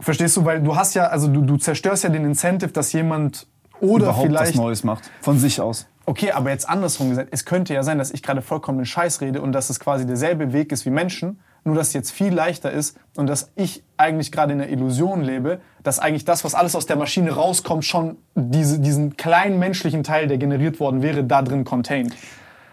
[0.01, 0.45] Verstehst du?
[0.45, 3.47] Weil du hast ja, also du, du zerstörst ja den Incentive, dass jemand
[3.81, 5.11] oder Überhaupt was vielleicht Neues macht.
[5.21, 5.87] Von sich aus.
[6.07, 9.21] Okay, aber jetzt andersrum gesagt, es könnte ja sein, dass ich gerade vollkommen den Scheiß
[9.21, 12.33] rede und dass es quasi derselbe Weg ist wie Menschen, nur dass es jetzt viel
[12.33, 16.55] leichter ist und dass ich eigentlich gerade in der Illusion lebe, dass eigentlich das, was
[16.55, 21.25] alles aus der Maschine rauskommt, schon diese, diesen kleinen menschlichen Teil, der generiert worden wäre,
[21.25, 22.15] da drin contained.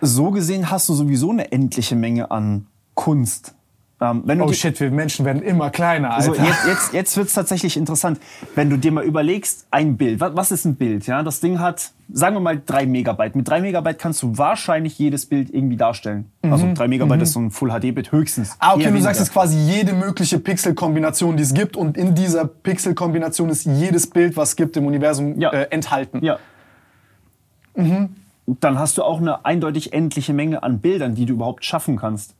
[0.02, 3.55] So gesehen hast du sowieso eine endliche Menge an Kunst.
[4.12, 6.34] Ähm, Oh shit, wir Menschen werden immer kleiner, Alter.
[6.36, 8.20] So, jetzt jetzt, jetzt wird es tatsächlich interessant.
[8.56, 11.08] Wenn du dir mal überlegst, ein Bild, was, was ist ein Bild?
[11.08, 13.36] Ja, das Ding hat, sagen wir mal, drei Megabyte.
[13.36, 16.32] Mit drei Megabyte kannst du wahrscheinlich jedes Bild irgendwie darstellen.
[16.44, 18.50] Also drei Megabyte ist so ein Full-HD-Bit höchstens.
[18.50, 18.56] Mhm.
[18.60, 19.20] Ah, okay, du sagst weniger.
[19.20, 24.38] jetzt quasi jede mögliche Pixelkombination, die es gibt und in dieser Pixelkombination ist jedes Bild,
[24.38, 25.52] was es gibt im Universum, Ja.
[25.52, 26.24] äh, enthalten.
[26.24, 26.38] Ja.
[27.76, 32.36] Dann hast du auch eine eindeutig endliche Menge an Bildern, die du überhaupt schaffen kannst.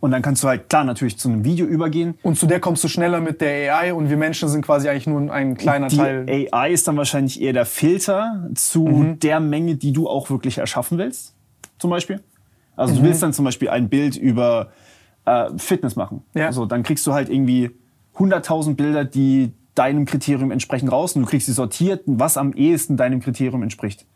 [0.00, 2.14] Und dann kannst du halt, klar, natürlich zu einem Video übergehen.
[2.22, 5.06] Und zu der kommst du schneller mit der AI und wir Menschen sind quasi eigentlich
[5.06, 6.26] nur ein kleiner Die Teil.
[6.52, 9.18] AI ist dann wahrscheinlich eher der Filter zu Mhm.
[9.20, 11.34] der Menge, die du auch wirklich erschaffen willst,
[11.78, 12.20] zum Beispiel.
[12.76, 12.98] Also Mhm.
[12.98, 14.70] du willst dann zum Beispiel ein Bild über
[15.26, 16.22] äh, Fitness machen.
[16.32, 16.50] Ja.
[16.50, 17.70] So, dann kriegst du halt irgendwie
[18.16, 22.96] 100.000 Bilder, die deinem Kriterium entsprechen raus und du kriegst sie sortiert, was am ehesten
[22.96, 24.06] deinem Kriterium entspricht.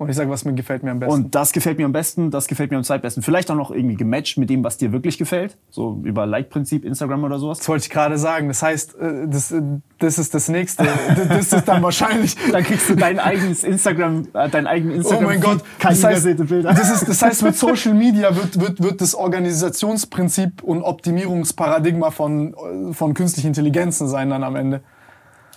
[0.00, 1.12] Und ich sage, was mir gefällt mir am besten.
[1.12, 3.22] Und das gefällt mir am besten, das gefällt mir am zweitbesten.
[3.22, 5.58] Vielleicht auch noch irgendwie gematcht mit dem, was dir wirklich gefällt.
[5.68, 7.58] So über Like-Prinzip, Instagram oder sowas.
[7.58, 8.48] das wollte ich gerade sagen.
[8.48, 9.60] Das heißt, äh, das, äh,
[9.98, 10.84] das ist das nächste.
[11.28, 12.34] Das- ist dann wahrscheinlich.
[12.50, 15.24] Dann kriegst du dein eigenes Instagram, äh, dein eigenes Oh Instagram.
[15.26, 16.72] mein Gott, das heißt, Bilder.
[16.72, 22.54] das, ist, das heißt, mit Social Media wird, wird, wird das Organisationsprinzip und Optimierungsparadigma von,
[22.54, 24.80] äh, von künstlichen Intelligenzen sein dann am Ende.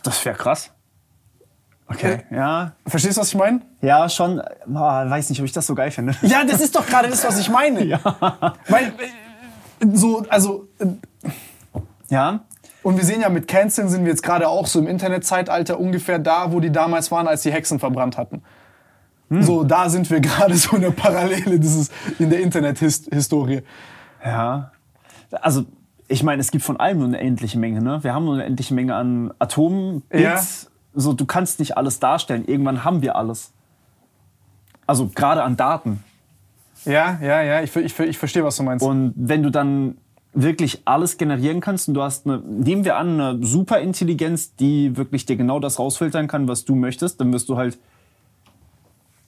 [0.04, 0.72] Das wäre krass.
[1.88, 2.21] Okay.
[2.31, 3.61] Ja, Verstehst du, was ich meine?
[3.81, 4.41] ja, schon.
[4.73, 6.15] Ah, weiß nicht, ob ich das so geil finde.
[6.21, 7.84] Ja, das ist doch gerade das, was ich meine.
[7.86, 7.99] Ja.
[8.67, 10.86] Weil, äh, so, also, äh,
[12.09, 12.41] Ja,
[12.84, 16.19] Und wir sehen ja, mit Canceln sind wir jetzt gerade auch so im Internetzeitalter ungefähr
[16.19, 18.41] da, wo die damals waren, als die Hexen verbrannt hatten.
[19.29, 23.61] So, da sind wir gerade so eine Parallele dieses, in der Internethistorie.
[24.23, 24.71] ja.
[25.41, 25.65] Also,
[26.07, 27.81] ich meine, es gibt von allem nur eine endliche Menge.
[27.81, 28.03] Ne?
[28.03, 30.69] Wir haben nur eine endliche Menge an Atomen, Bits.
[30.96, 32.46] So, du kannst nicht alles darstellen.
[32.46, 33.52] Irgendwann haben wir alles.
[34.86, 36.04] Also gerade an Daten.
[36.86, 38.86] Ja, ja, ja, ich, ich, ich verstehe, was du meinst.
[38.86, 39.98] Und wenn du dann
[40.34, 45.26] wirklich alles generieren kannst und du hast eine, nehmen wir an, eine Superintelligenz, die wirklich
[45.26, 47.78] dir genau das rausfiltern kann, was du möchtest, dann wirst du halt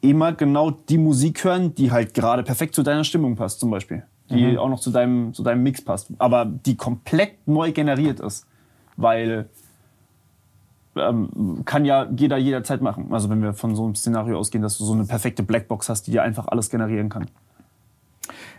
[0.02, 4.04] immer genau die Musik hören, die halt gerade perfekt zu deiner Stimmung passt, zum Beispiel.
[4.30, 6.10] Die auch noch zu deinem, zu deinem Mix passt.
[6.18, 8.48] Aber die komplett neu generiert ist.
[8.98, 9.50] Weil
[10.96, 13.08] ähm, kann ja jeder jederzeit machen.
[13.12, 16.08] Also wenn wir von so einem Szenario ausgehen, dass du so eine perfekte Blackbox hast,
[16.08, 17.28] die dir einfach alles generieren kann.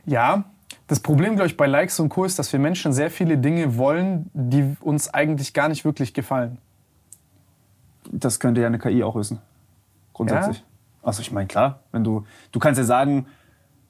[0.04, 0.44] Ja,
[0.86, 2.24] das Problem, glaube ich, bei Likes und Co.
[2.24, 6.58] ist, dass wir Menschen sehr viele Dinge wollen, die uns eigentlich gar nicht wirklich gefallen.
[8.10, 9.40] Das könnte ja eine KI auch wissen.
[10.12, 10.64] Grundsätzlich.
[11.02, 13.26] Also ich meine, klar, wenn du, du kannst ja sagen,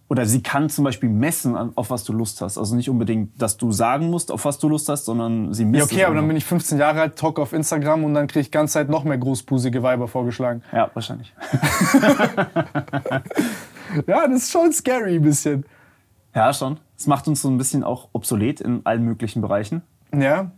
[0.09, 2.59] oder sie kann zum Beispiel messen, auf was du Lust hast.
[2.59, 5.91] Also nicht unbedingt, dass du sagen musst, auf was du Lust hast, sondern sie misst
[5.91, 8.41] Ja, okay, aber dann bin ich 15 Jahre alt, talk auf Instagram und dann kriege
[8.41, 10.63] ich ganze Zeit noch mehr großbusige Weiber vorgeschlagen.
[10.73, 11.35] Ja, wahrscheinlich.
[14.07, 15.65] Ja, das ist schon scary ein bisschen.
[16.35, 16.79] Ja, schon.
[16.99, 19.83] Es macht uns so ein bisschen auch obsolet in allen möglichen Bereichen.
[20.15, 20.51] Ja,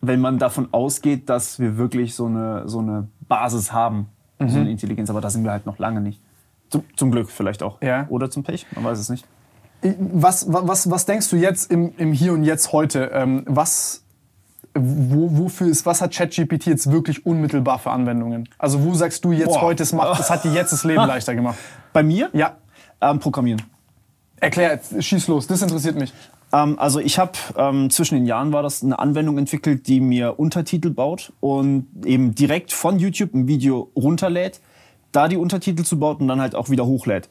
[0.00, 4.48] wenn man davon ausgeht, dass wir wirklich so eine, so eine Basis haben, Mhm.
[4.50, 5.08] so eine Intelligenz.
[5.10, 6.20] Aber da sind wir halt noch lange nicht.
[6.70, 7.80] Zum, zum Glück vielleicht auch.
[7.82, 8.06] Ja.
[8.08, 9.24] Oder zum Pech, man weiß es nicht.
[9.82, 13.10] Was, wa- was, was denkst du jetzt im, im Hier und Jetzt heute?
[13.12, 14.02] Ähm, was,
[14.74, 18.48] wo, wofür ist, was hat ChatGPT jetzt wirklich unmittelbar für Anwendungen?
[18.58, 19.62] Also wo sagst du jetzt Boah.
[19.62, 21.56] heute, es, macht, es hat dir jetzt das Leben leichter gemacht?
[21.92, 22.30] Bei mir?
[22.32, 22.56] Ja,
[23.00, 23.62] Ähm, Programmieren.
[24.40, 26.12] erklär, schieß los, das interessiert mich.
[26.52, 30.38] Ähm, also ich habe ähm, zwischen den Jahren war das eine Anwendung entwickelt, die mir
[30.38, 34.60] Untertitel baut und eben direkt von YouTube ein Video runterlädt,
[35.16, 37.28] da die Untertitel zu baut und dann halt auch wieder hochlädt.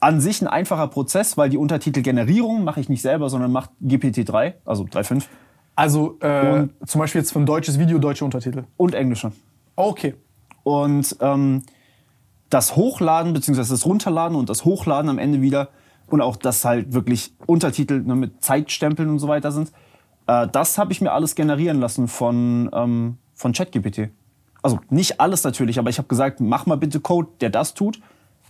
[0.00, 4.54] An sich ein einfacher Prozess, weil die Untertitelgenerierung mache ich nicht selber, sondern macht GPT-3,
[4.64, 5.24] also 3.5
[5.74, 8.64] Also äh, zum Beispiel jetzt für ein deutsches Video deutsche Untertitel.
[8.76, 9.32] und englische.
[9.74, 10.14] Okay.
[10.62, 11.62] Und ähm,
[12.50, 15.70] das Hochladen beziehungsweise das Runterladen und das Hochladen am Ende wieder
[16.06, 19.72] und auch, dass halt wirklich Untertitel ne, mit Zeitstempeln und so weiter sind,
[20.28, 24.10] äh, das habe ich mir alles generieren lassen von, ähm, von ChatGPT.
[24.62, 28.00] Also nicht alles natürlich, aber ich habe gesagt, mach mal bitte Code, der das tut.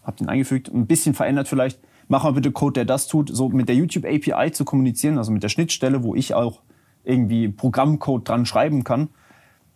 [0.05, 1.79] Hab den eingefügt, ein bisschen verändert vielleicht.
[2.09, 5.31] Mach mal bitte Code, der das tut, so mit der YouTube API zu kommunizieren, also
[5.31, 6.61] mit der Schnittstelle, wo ich auch
[7.05, 9.09] irgendwie Programmcode dran schreiben kann.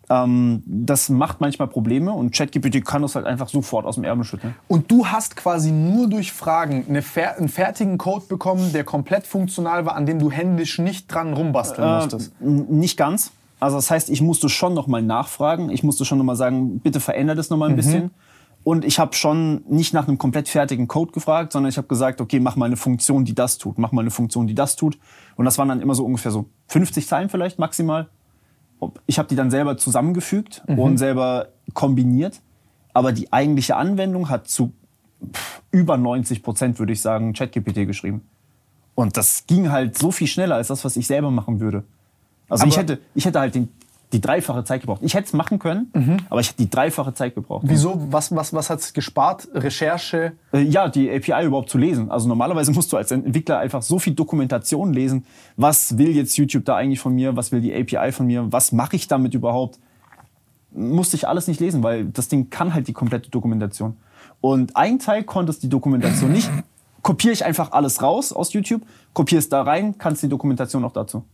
[0.09, 4.25] Ähm, das macht manchmal Probleme und ChatGPT kann das halt einfach sofort aus dem Ärmel
[4.25, 4.55] schütteln.
[4.69, 9.27] Und du hast quasi nur durch Fragen eine fer einen fertigen Code bekommen, der komplett
[9.27, 12.33] funktional war, an dem du händisch nicht dran rumbasteln musstest.
[12.41, 13.33] Äh, n- nicht ganz.
[13.63, 15.71] Also das heißt, ich musste schon noch mal nachfragen.
[15.71, 18.11] Ich musste schon noch mal sagen, bitte verändere das noch mal ein bisschen.
[18.65, 22.21] Und ich habe schon nicht nach einem komplett fertigen Code gefragt, sondern ich habe gesagt,
[22.21, 23.79] okay, mach mal eine Funktion, die das tut.
[23.79, 24.99] Mach mal eine Funktion, die das tut.
[25.37, 28.09] Und das waren dann immer so ungefähr so 50 Zeilen vielleicht maximal.
[29.07, 32.41] Ich habe die dann selber zusammengefügt und selber kombiniert.
[32.93, 34.73] Aber die eigentliche Anwendung hat zu
[35.71, 38.23] über 90 Prozent, würde ich sagen, ChatGPT geschrieben.
[38.97, 41.85] Und das ging halt so viel schneller als das, was ich selber machen würde.
[42.53, 43.69] Also ich hätte, ich hätte halt den,
[44.13, 45.01] die dreifache Zeit gebraucht.
[45.03, 45.91] Ich hätte es machen können,
[46.29, 47.65] aber ich hätte die dreifache Zeit gebraucht.
[47.67, 48.07] Wieso?
[48.11, 49.49] Was, was, was hat es gespart?
[49.55, 50.33] Recherche?
[50.53, 52.11] Äh, Ja, die API überhaupt zu lesen.
[52.11, 55.25] Also normalerweise musst du als Entwickler einfach so viel Dokumentation lesen.
[55.57, 57.37] Was will jetzt YouTube da eigentlich von mir?
[57.37, 58.53] Was will die API von mir?
[58.53, 59.79] Was mache ich damit überhaupt?
[60.75, 63.97] Musste ich alles nicht lesen, weil das Ding kann halt die komplette Dokumentation.
[64.43, 66.51] Und ein Teil konnte es die Dokumentation nicht.
[67.03, 68.83] Kopiere ich einfach alles raus aus YouTube,
[69.13, 71.25] kopiere es da rein, kannst die Dokumentation auch dazu.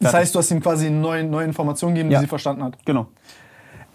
[0.00, 2.18] Das heißt, du hast ihm quasi neue, neue Informationen gegeben, Ja.
[2.18, 2.76] die sie verstanden hat.
[2.84, 3.06] Genau.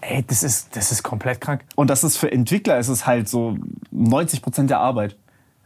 [0.00, 1.62] Ey, das ist, das ist komplett krank.
[1.76, 3.56] Und das ist für Entwickler ist es halt so
[3.90, 5.16] 90 Prozent der Arbeit.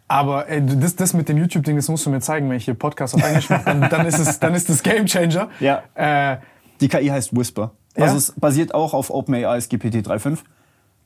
[0.08, 2.74] Aber ey, das, das mit dem YouTube-Ding, das musst du mir zeigen, wenn ich hier
[2.74, 3.64] Podcast auf Englisch mache.
[3.64, 5.48] Dann, dann, ist es, dann ist das Game Changer.
[5.60, 5.82] Ja.
[5.94, 6.38] Äh,
[6.80, 7.70] Die KI heißt Whisper.
[7.96, 8.04] Ja?
[8.04, 10.38] Also es basiert auch auf OpenAI's GPT 3.5.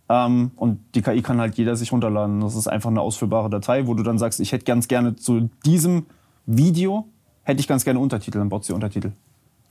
[0.09, 2.41] Ähm, und die KI kann halt jeder sich runterladen.
[2.41, 5.51] Das ist einfach eine ausführbare Datei, wo du dann sagst, ich hätte ganz gerne zu
[5.67, 6.07] diesem
[6.47, 7.07] Video,
[7.49, 9.13] hätte ich ganz gerne Untertitel, dann baut sie Untertitel.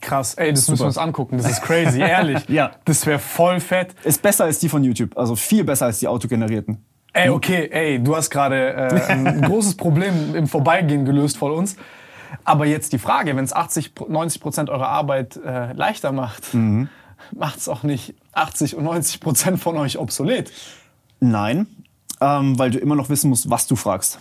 [0.00, 0.34] krass.
[0.34, 0.80] Ey, das müssen Super.
[0.80, 1.38] wir uns angucken.
[1.38, 2.44] Das ist crazy, ehrlich.
[2.48, 2.72] Ja.
[2.84, 3.94] Das wäre voll fett.
[4.04, 6.78] Ist besser als die von YouTube, also viel besser als die autogenerierten.
[7.12, 11.76] Ey, okay, ey, du hast gerade äh, ein großes Problem im Vorbeigehen gelöst von uns.
[12.44, 16.88] Aber jetzt die Frage, wenn es 80, 90 Prozent eurer Arbeit äh, leichter macht, Mhm.
[17.34, 20.52] macht es auch nicht 80 und 90 Prozent von euch obsolet.
[21.20, 21.66] Nein,
[22.20, 24.18] ähm, weil du immer noch wissen musst, was du fragst.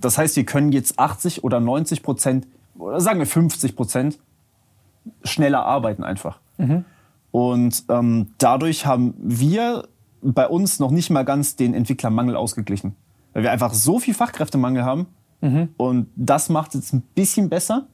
[0.00, 2.46] Das heißt, wir können jetzt 80 oder 90 Prozent,
[2.80, 4.18] oder sagen wir 50 Prozent,
[5.24, 6.40] schneller arbeiten einfach.
[7.30, 9.86] Und ähm, dadurch haben wir
[10.22, 12.94] bei uns noch nicht mal ganz den Entwicklermangel ausgeglichen.
[13.32, 15.06] Weil wir einfach so viel Fachkräftemangel haben.
[15.76, 17.86] Und das macht es ein bisschen besser,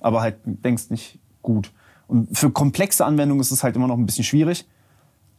[0.00, 1.72] aber halt denkst nicht gut.
[2.06, 4.66] Und für komplexe Anwendungen ist es halt immer noch ein bisschen schwierig.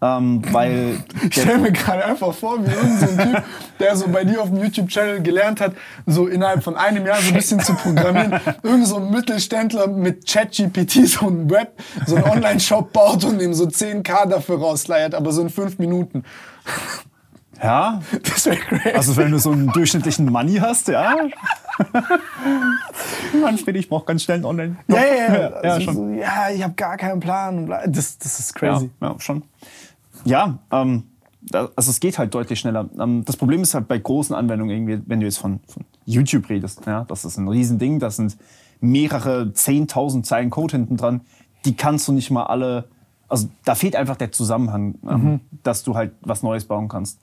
[0.02, 3.44] Ähm, weil Ich stelle mir gerade einfach vor, wie irgendein so ein Typ,
[3.80, 5.74] der so bei dir auf dem YouTube-Channel gelernt hat,
[6.06, 8.40] so innerhalb von einem Jahr so ein bisschen zu programmieren.
[8.64, 11.74] Irgend so ein Mittelständler mit ChatGPT so ein Web,
[12.06, 16.24] so einen Online-Shop baut und ihm so 10k dafür rausleiert, aber so in fünf Minuten.
[17.62, 18.96] ja, Das wäre crazy.
[18.96, 21.14] Also wenn du so einen durchschnittlichen Money hast, ja.
[23.42, 24.78] Manfred, ich brauche ganz schnell einen Online.
[24.88, 25.50] ja, ja, ja.
[25.64, 25.92] ja, Also.
[25.92, 27.68] So, ja, ich habe gar keinen Plan.
[27.88, 28.90] Das, das ist crazy.
[29.02, 29.44] Ja, ja schon.
[30.26, 31.04] Ja, ähm,
[31.52, 32.90] also es geht halt deutlich schneller.
[33.00, 36.50] Ähm, das Problem ist halt bei großen Anwendungen, irgendwie, wenn du jetzt von, von YouTube
[36.50, 38.38] redest, ja, das ist ein Riesending, das sind
[38.82, 41.22] mehrere 10.000 Zeilen Code hinten dran,
[41.66, 42.86] die kannst du nicht mal alle,
[43.28, 47.20] also da fehlt einfach der Zusammenhang, ähm, dass du halt was Neues bauen kannst.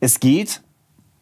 [0.00, 0.62] Es geht,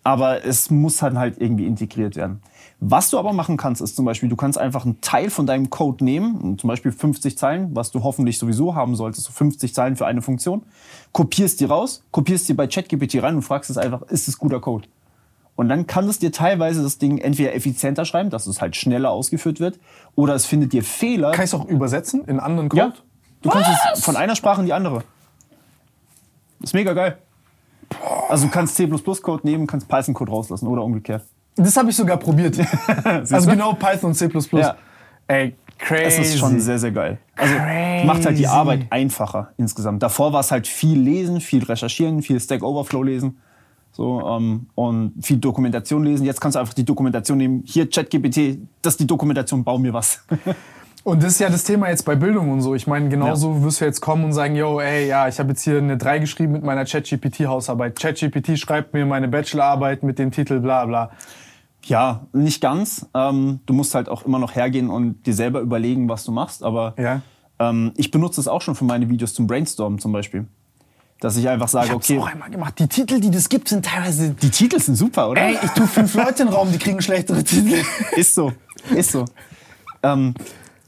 [0.02, 2.42] aber es muss dann halt irgendwie integriert werden.
[2.84, 5.70] Was du aber machen kannst, ist zum Beispiel, du kannst einfach einen Teil von deinem
[5.70, 9.94] Code nehmen, zum Beispiel 50 Zeilen, was du hoffentlich sowieso haben solltest, so 50 Zeilen
[9.94, 10.64] für eine Funktion,
[11.12, 14.58] kopierst die raus, kopierst die bei ChatGPT rein und fragst es einfach, ist es guter
[14.58, 14.88] Code?
[15.54, 19.12] Und dann kann es dir teilweise das Ding entweder effizienter schreiben, dass es halt schneller
[19.12, 19.78] ausgeführt wird,
[20.16, 21.30] oder es findet dir Fehler.
[21.30, 22.82] Kann ich es auch übersetzen in anderen Code?
[22.82, 22.94] ja.
[23.42, 25.04] Du kannst es von einer Sprache in die andere.
[26.60, 27.16] ist mega geil.
[28.28, 31.22] Also du kannst C++-Code nehmen, kannst Python-Code rauslassen oder umgekehrt.
[31.56, 32.58] Das habe ich sogar probiert.
[33.04, 34.28] also genau Python und C++.
[34.52, 34.76] Ja.
[35.26, 36.20] Ey, crazy.
[36.20, 37.18] Es ist schon sehr, sehr geil.
[37.36, 37.54] Also
[38.06, 38.54] macht halt die Crazy.
[38.54, 40.02] Arbeit einfacher insgesamt.
[40.02, 43.38] Davor war es halt viel lesen, viel recherchieren, viel Stack Overflow lesen.
[43.94, 46.24] So, ähm, und viel Dokumentation lesen.
[46.24, 47.62] Jetzt kannst du einfach die Dokumentation nehmen.
[47.66, 50.24] Hier, ChatGPT, das ist die Dokumentation, bau mir was.
[51.04, 52.74] Und das ist ja das Thema jetzt bei Bildung und so.
[52.76, 55.62] Ich meine, genauso wirst du jetzt kommen und sagen, yo, ey, ja, ich habe jetzt
[55.62, 57.98] hier eine 3 geschrieben mit meiner ChatGPT-Hausarbeit.
[57.98, 61.10] ChatGPT schreibt mir meine Bachelorarbeit mit dem Titel bla bla.
[61.84, 63.06] Ja, nicht ganz.
[63.14, 66.62] Ähm, du musst halt auch immer noch hergehen und dir selber überlegen, was du machst.
[66.62, 67.22] Aber Ja.
[67.58, 70.46] ähm, ich benutze es auch schon für meine Videos zum Brainstormen zum Beispiel.
[71.18, 72.78] Dass ich einfach sage, Ich hab's okay, auch einmal gemacht.
[72.78, 74.30] Die Titel, die das gibt, sind teilweise...
[74.40, 75.42] die Titel sind super, oder?
[75.42, 77.84] Ey, ich tue fünf Leute in den Raum, die kriegen schlechtere Titel.
[78.16, 78.52] Ist so,
[78.94, 79.24] ist so.
[80.04, 80.34] ähm,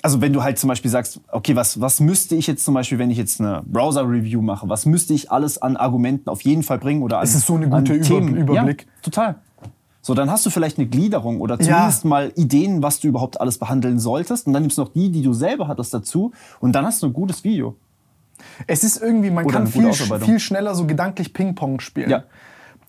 [0.04, 2.98] also wenn du halt zum Beispiel sagst, okay, was, was müsste ich jetzt zum Beispiel,
[2.98, 6.78] wenn ich jetzt eine Browser-Review mache, was müsste ich alles an Argumenten auf jeden Fall
[6.78, 8.36] bringen oder an, Es ist so eine gute Über- Themen?
[8.36, 8.82] Überblick.
[8.82, 9.36] Ja, total.
[10.02, 13.56] So, dann hast du vielleicht eine Gliederung oder zumindest mal Ideen, was du überhaupt alles
[13.56, 14.46] behandeln solltest.
[14.46, 16.32] Und dann nimmst du noch die, die du selber hattest dazu.
[16.60, 17.74] Und dann hast du ein gutes Video.
[18.66, 22.10] Es ist irgendwie, man Oder kann viel, viel schneller so gedanklich Ping-Pong spielen.
[22.10, 22.24] Ja.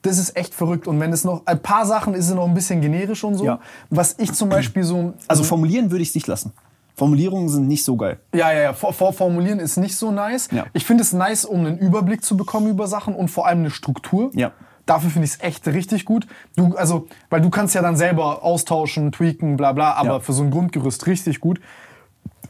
[0.02, 0.86] Das ist echt verrückt.
[0.86, 3.46] Und wenn es noch, ein paar Sachen ist es noch ein bisschen generisch und so.
[3.46, 3.62] Ja.
[3.90, 5.14] Was ich zum Beispiel so.
[5.30, 6.52] Also formulieren würde ich es nicht lassen.
[6.96, 8.20] Formulierungen sind nicht so geil.
[8.34, 8.74] Ja, ja, ja.
[8.74, 10.48] Vor, vorformulieren ist nicht so nice.
[10.52, 10.66] Ja.
[10.74, 13.70] Ich finde es nice, um einen Überblick zu bekommen über Sachen und vor allem eine
[13.70, 14.32] Struktur.
[14.34, 14.52] Ja.
[14.86, 16.28] Dafür finde ich es echt richtig gut.
[16.56, 20.20] Du, also, weil du kannst ja dann selber austauschen, tweaken, bla bla, aber Ja.
[20.20, 21.60] für so ein Grundgerüst richtig gut.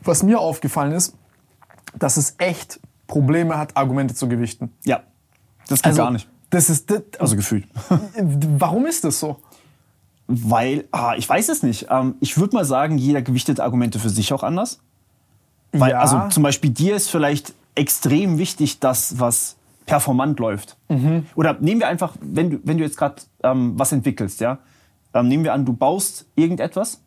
[0.03, 1.15] Was mir aufgefallen ist,
[1.97, 4.71] dass es echt Probleme hat, Argumente zu gewichten.
[4.83, 5.03] Ja.
[5.67, 6.29] Das geht gar nicht.
[6.51, 7.65] Das ist, das, Also gefühlt.
[8.59, 9.37] warum ist das so?
[10.27, 11.87] Weil, ah, ich weiß es nicht.
[11.89, 14.79] Ähm, ich würde mal sagen, jeder gewichtet Argumente für sich auch anders.
[15.71, 15.99] Weil, Ja.
[15.99, 20.77] also zum Beispiel dir ist vielleicht extrem wichtig, dass was performant läuft.
[20.89, 21.27] Mhm.
[21.35, 24.57] Oder nehmen wir einfach, wenn du, wenn du jetzt gerade ähm, was entwickelst, ja,
[25.13, 27.01] ähm, nehmen wir an, du baust irgendetwas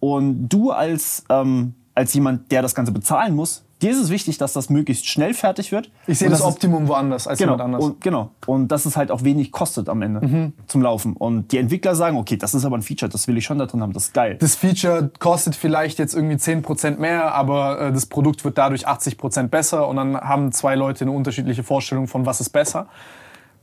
[0.00, 4.38] und du als, ähm, als jemand, der das Ganze bezahlen muss, dir ist es wichtig,
[4.38, 5.90] dass das möglichst schnell fertig wird.
[6.06, 7.84] Ich sehe das dass es- Optimum woanders als Genau, jemand anders.
[7.84, 8.30] und, genau.
[8.46, 10.52] Und dass es halt auch wenig kostet am Ende Mhm.
[10.66, 11.12] zum Laufen.
[11.14, 13.66] Und die Entwickler sagen, okay, das ist aber ein Feature, das will ich schon da
[13.66, 14.36] drin haben, das ist geil.
[14.40, 19.48] das Feature kostet vielleicht jetzt irgendwie 10% mehr, aber äh, das Produkt wird dadurch 80%
[19.50, 22.88] besser und dann haben zwei Leute eine unterschiedliche Vorstellung von was ist besser.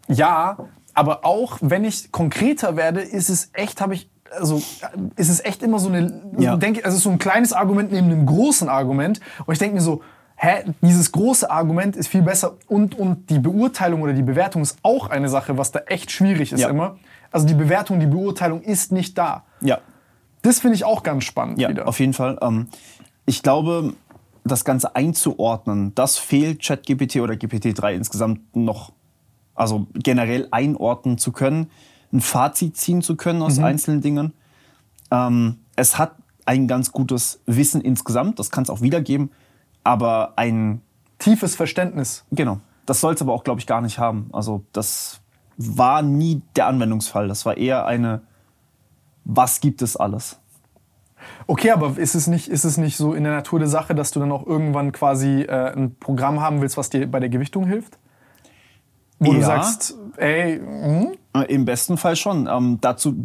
[0.07, 0.57] Ja,
[0.93, 4.09] aber auch wenn ich konkreter werde, ist es echt, habe ich,
[4.39, 4.61] also äh,
[5.21, 6.55] ist es echt immer so eine, Ja.
[6.55, 10.01] denke, also so ein kleines Argument neben einem großen Argument und ich denke mir so,
[10.35, 14.77] hä, dieses große Argument ist viel besser und, und die Beurteilung oder die Bewertung ist
[14.81, 16.69] auch eine Sache, was da echt schwierig ist Ja.
[16.69, 16.97] immer.
[17.31, 19.43] Also die Bewertung, die Beurteilung ist nicht da.
[19.61, 19.77] Ja,
[20.41, 21.87] Das finde ich auch ganz spannend ja wieder.
[21.87, 22.37] auf jeden Fall.
[22.41, 22.67] Ähm,
[23.25, 23.93] ich glaube,
[24.43, 28.91] das Ganze einzuordnen, das fehlt ChatGPT oder GPT-3 insgesamt noch,
[29.53, 31.69] also generell einordnen zu können,
[32.13, 34.33] ein Fazit ziehen zu können aus einzelnen Dingen.
[35.11, 39.31] Ähm, es hat ein ganz gutes Wissen insgesamt, das kann es auch wiedergeben,
[39.83, 40.81] aber ein
[41.19, 42.25] Tiefes Verständnis.
[42.31, 42.59] Genau.
[42.85, 44.29] Das soll es aber auch, glaube ich, gar nicht haben.
[44.33, 45.21] Also das
[45.57, 47.27] war nie der Anwendungsfall.
[47.27, 48.21] Das war eher eine,
[49.23, 50.39] was gibt es alles?
[51.45, 54.11] Okay, aber ist es nicht, ist es nicht so in der Natur der Sache, dass
[54.11, 57.65] du dann auch irgendwann quasi äh, ein Programm haben willst, was dir bei der Gewichtung
[57.67, 57.99] hilft?
[59.23, 59.45] Wo du Ja.
[59.45, 61.11] sagst, ey, hm?
[61.33, 62.47] Äh, Im besten Fall schon.
[62.51, 63.15] Ähm, dazu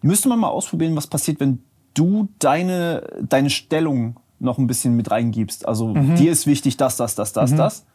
[0.00, 1.62] müsste man mal ausprobieren, was passiert, wenn
[1.94, 5.68] du deine, deine Stellung noch ein bisschen mit reingibst.
[5.68, 7.86] Also dir ist wichtig, das, das, das, das, das.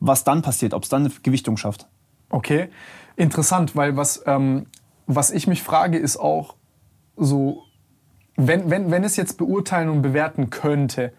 [0.00, 1.86] Was dann passiert, ob es dann eine Gewichtung schafft.
[2.28, 2.68] okay,
[3.14, 4.66] interessant, weil was, ähm,
[5.06, 6.56] was ich mich frage, ist auch
[7.16, 7.62] so,
[8.36, 11.12] wenn, wenn, wenn es jetzt beurteilen und bewerten könnte,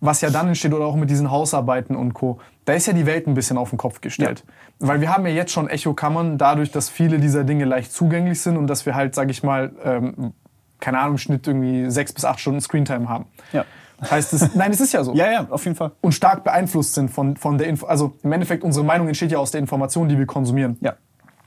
[0.00, 3.06] was ja dann entsteht oder auch mit diesen Hausarbeiten und Co., da ist ja die
[3.06, 4.44] Welt ein bisschen auf den Kopf gestellt.
[4.80, 8.56] Weil wir haben ja jetzt schon Echokammern, dadurch, dass viele dieser Dinge leicht zugänglich sind
[8.56, 10.32] und dass wir halt, sag ich mal, ähm,
[10.80, 13.26] keine Ahnung, im Schnitt irgendwie sechs bis acht Stunden Screentime haben.
[13.52, 13.64] Ja.
[14.10, 15.14] Heißt es, nein, es ist ja so.
[15.16, 15.92] Ja, ja, auf jeden Fall.
[16.00, 17.86] Und stark beeinflusst sind von, von der Info.
[17.86, 20.76] Also im Endeffekt, unsere Meinung entsteht ja aus der Information, die wir konsumieren.
[20.80, 20.94] Ja.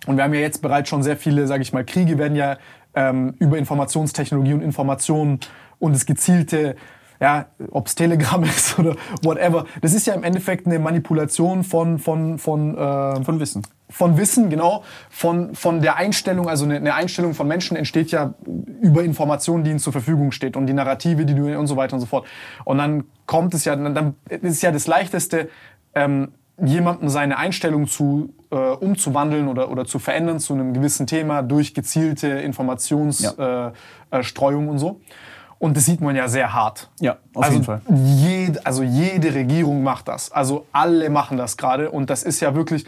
[0.08, 2.58] Und wir haben ja jetzt bereits schon sehr viele, sage ich mal, Kriege werden ja
[2.96, 5.40] ähm, über Informationstechnologie und Informationen
[5.80, 6.76] und das gezielte,
[7.20, 12.00] ja, ob es Telegram ist oder whatever, das ist ja im Endeffekt eine Manipulation von,
[12.00, 13.62] von, von, äh, Von Wissen.
[13.90, 18.34] von Wissen, genau, von, von der Einstellung, also eine, eine Einstellung von Menschen entsteht ja
[18.82, 21.94] über Informationen, die ihnen zur Verfügung steht und die Narrative, die du und so weiter
[21.96, 22.26] und so fort.
[22.66, 25.50] Und dann kommt es ja, dann dann ist ja das Leichteste,
[25.96, 26.30] ähm,
[26.64, 31.74] jemandem seine Einstellung zu äh, umzuwandeln oder, oder zu verändern zu einem gewissen Thema durch
[31.74, 33.74] gezielte Informationsstreuung
[34.12, 34.18] Ja.
[34.20, 35.02] äh, äh, und so.
[35.60, 36.90] Und das sieht man ja sehr hart.
[37.00, 37.82] Ja, auf also jeden Fall.
[37.90, 40.32] Jede, also jede Regierung macht das.
[40.32, 41.90] Also alle machen das gerade.
[41.90, 42.86] Und das ist ja wirklich,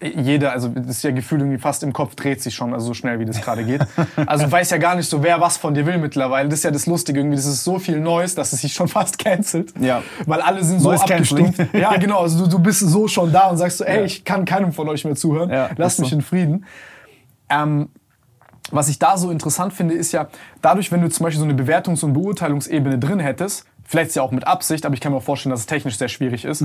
[0.00, 2.94] jeder, also das ist ja gefühlt irgendwie fast im Kopf dreht sich schon, also so
[2.94, 3.80] schnell wie das gerade geht.
[4.26, 6.48] Also weiß ja gar nicht so, wer was von dir will mittlerweile.
[6.48, 8.88] Das ist ja das Lustige irgendwie, das ist so viel Neues, dass es sich schon
[8.98, 9.72] fast cancelt.
[9.80, 10.02] Ja.
[10.26, 11.58] Weil alle sind so Neues abgestumpft.
[11.58, 11.82] Canceling.
[11.82, 14.44] Ja, genau, also du, du bist so schon da und sagst so, ey, ich kann
[14.44, 15.50] keinem von euch mehr zuhören.
[15.50, 16.16] Ja, Lasst mich so.
[16.16, 16.66] in Frieden.
[17.48, 17.88] Ähm,
[18.70, 20.28] was ich da so interessant finde, ist ja,
[20.62, 24.30] dadurch, wenn du zum Beispiel so eine Bewertungs- und Beurteilungsebene drin hättest, vielleicht ja auch
[24.30, 26.62] mit Absicht, aber ich kann mir auch vorstellen, dass es technisch sehr schwierig ist,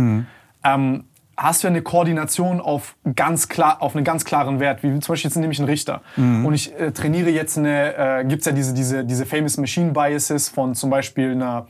[0.64, 1.04] ähm,
[1.36, 4.84] hast du ja eine Koordination auf, ganz klar, auf einen ganz klaren Wert.
[4.84, 6.02] Wie zum Beispiel jetzt nehme ich einen Richter.
[6.46, 9.92] Und ich äh, trainiere jetzt eine, äh, gibt es ja diese, diese, diese famous Machine
[9.92, 11.68] Biases von zum Beispiel einer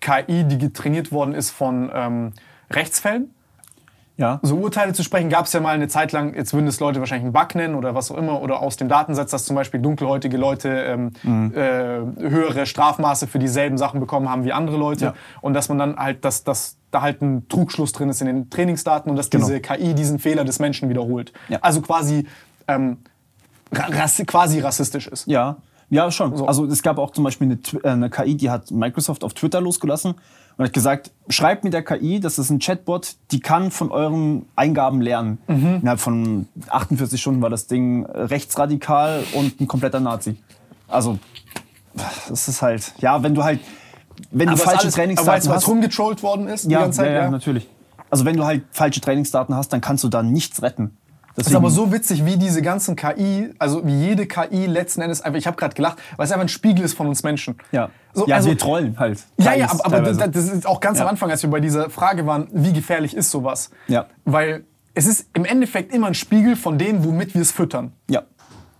[0.00, 2.32] KI, die getrainiert worden ist von ähm,
[2.70, 3.30] Rechtsfällen
[4.18, 4.40] Ja.
[4.42, 7.00] so Urteile zu sprechen, gab es ja mal eine Zeit lang, jetzt würden es Leute
[7.00, 9.78] wahrscheinlich einen Bug nennen oder was auch immer, oder aus dem Datensatz, dass zum Beispiel
[9.80, 11.52] dunkelhäutige Leute ähm, Mhm.
[11.54, 11.58] äh,
[12.30, 15.04] höhere Strafmaße für dieselben Sachen bekommen haben wie andere Leute.
[15.06, 15.14] Ja.
[15.42, 18.48] Und dass man dann halt, dass, dass da halt ein Trugschluss drin ist in den
[18.48, 19.46] Trainingsdaten und dass Genau.
[19.46, 21.34] diese KI diesen Fehler des Menschen wiederholt.
[21.50, 21.58] Ja.
[21.60, 22.26] Also quasi,
[22.68, 22.98] ähm,
[23.72, 25.26] ra rassi- quasi rassistisch ist.
[25.26, 25.56] Ja,
[25.90, 26.34] ja, schon.
[26.36, 26.46] So.
[26.46, 29.60] Also es gab auch zum Beispiel eine, äh, eine KI, die hat Microsoft auf Twitter
[29.60, 30.14] losgelassen
[30.56, 34.46] und hat gesagt, schreibt mit der KI, das ist ein Chatbot, die kann von euren
[34.56, 35.38] Eingaben lernen.
[35.48, 35.80] Mhm.
[35.82, 40.36] Innerhalb von 48 Stunden war das Ding rechtsradikal und ein kompletter Nazi.
[40.88, 41.18] Also
[42.28, 43.60] das ist halt, ja, wenn du halt,
[44.30, 46.66] wenn du Aber es falsche alles, aber Trainingsdaten weißt du, was hast, rumgetrollt worden ist
[46.66, 47.10] die ja, ganze Zeit?
[47.10, 47.68] ja, ja, natürlich.
[48.08, 50.96] Also wenn du halt falsche Trainingsdaten hast, dann kannst du da nichts retten.
[51.36, 55.20] Das ist aber so witzig, wie diese ganzen KI, also wie jede KI letzten Endes
[55.20, 57.56] einfach, ich habe gerade gelacht, weil es einfach ein Spiegel ist von uns Menschen.
[57.72, 59.22] ja, So, ja also, wir trollen halt.
[59.38, 61.10] ja, ja, aber, aber das, das ist auch ganz am Ja.
[61.10, 63.70] Anfang, als wir bei dieser Frage waren, wie gefährlich ist sowas?
[63.86, 64.06] Ja.
[64.24, 64.64] Weil
[64.94, 67.92] es ist im Endeffekt immer ein Spiegel von dem, womit wir es füttern.
[68.08, 68.22] ja.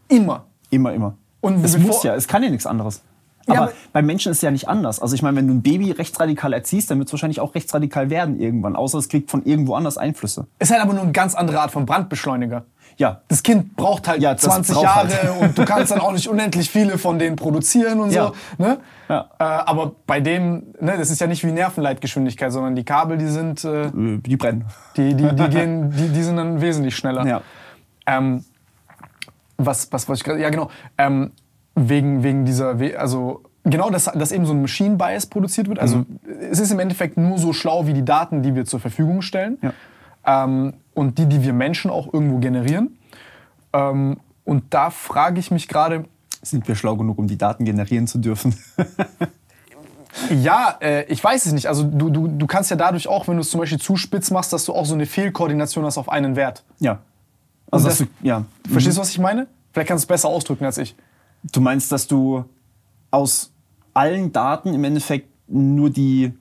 [0.08, 0.46] Immer.
[0.70, 1.16] Immer, immer.
[1.40, 3.02] Und es muss ja, es kann ja nichts anderes.
[3.46, 5.00] Ja, aber aber- bei Menschen ist es ja nicht anders.
[5.00, 8.10] Also ich meine, wenn du ein Baby rechtsradikal erziehst, dann wird es wahrscheinlich auch rechtsradikal
[8.10, 8.74] werden irgendwann.
[8.76, 10.46] Außer es kriegt von irgendwo anders Einflüsse.
[10.58, 12.64] Es ist halt aber nur eine ganz andere Art von Brandbeschleuniger.
[12.98, 13.20] Ja.
[13.28, 15.40] Das Kind braucht halt Ja, das 20 braucht Jahre halt.
[15.42, 18.28] und du kannst dann auch nicht unendlich viele von denen produzieren und Ja.
[18.28, 18.62] so.
[18.62, 18.78] Ne?
[19.08, 19.28] Ja.
[19.38, 23.26] Äh, aber bei dem, ne, das ist ja nicht wie Nervenleitgeschwindigkeit, sondern die Kabel, die
[23.28, 24.64] sind, äh, Äh, Die brennen.
[24.96, 27.26] die, die, die, gehen, die, die sind dann wesentlich schneller.
[27.26, 27.42] Ja.
[28.06, 28.44] Ähm,
[29.58, 31.32] was, was, was ich gerade, ja genau, ähm,
[31.76, 35.78] wegen, wegen dieser, also genau, dass, dass eben so ein Machine Bias produziert wird.
[35.78, 36.04] Also
[36.50, 39.58] es ist im Endeffekt nur so schlau wie die Daten, die wir zur Verfügung stellen
[39.62, 40.44] Ja.
[40.44, 42.96] ähm, und die, die wir Menschen auch irgendwo generieren.
[43.72, 46.04] Ähm, und da frage ich mich gerade,
[46.42, 48.54] Sind wir schlau genug, um die Daten generieren zu dürfen?
[50.42, 51.66] ja, äh, ich weiß es nicht.
[51.66, 54.30] Also du, du, du kannst ja dadurch auch, wenn du es zum Beispiel zu spitz
[54.30, 56.64] machst, dass du auch so eine Fehlkoordination hast auf einen Wert.
[56.78, 56.98] ja.
[57.68, 58.44] Also, das- du, ja.
[58.70, 59.48] Verstehst du, was ich meine?
[59.72, 60.94] Vielleicht kannst du es besser ausdrücken als ich.
[61.44, 62.44] Du meinst, dass du
[63.10, 63.52] aus
[63.94, 66.32] allen Daten im Endeffekt nur die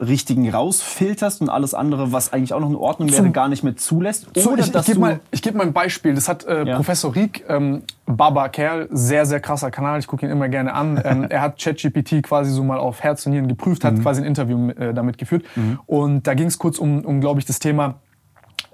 [0.00, 3.76] richtigen rausfilterst und alles andere, was eigentlich auch noch in Ordnung wäre, gar nicht mehr
[3.76, 4.28] zulässt?
[4.34, 6.14] Oder ich ich dass gebe mal, ich geb mal ein Beispiel.
[6.14, 6.76] Das hat äh, Ja.
[6.76, 9.98] Professor Rieck, ähm, Baba Kerl, sehr, sehr krasser Kanal.
[9.98, 11.00] Ich gucke ihn immer gerne an.
[11.04, 13.88] Ähm, er hat ChatGPT quasi so mal auf Herz und Nieren geprüft, Mhm.
[13.88, 15.44] hat quasi ein Interview äh, damit geführt.
[15.86, 17.96] Und da ging es kurz um, um glaube ich, das Thema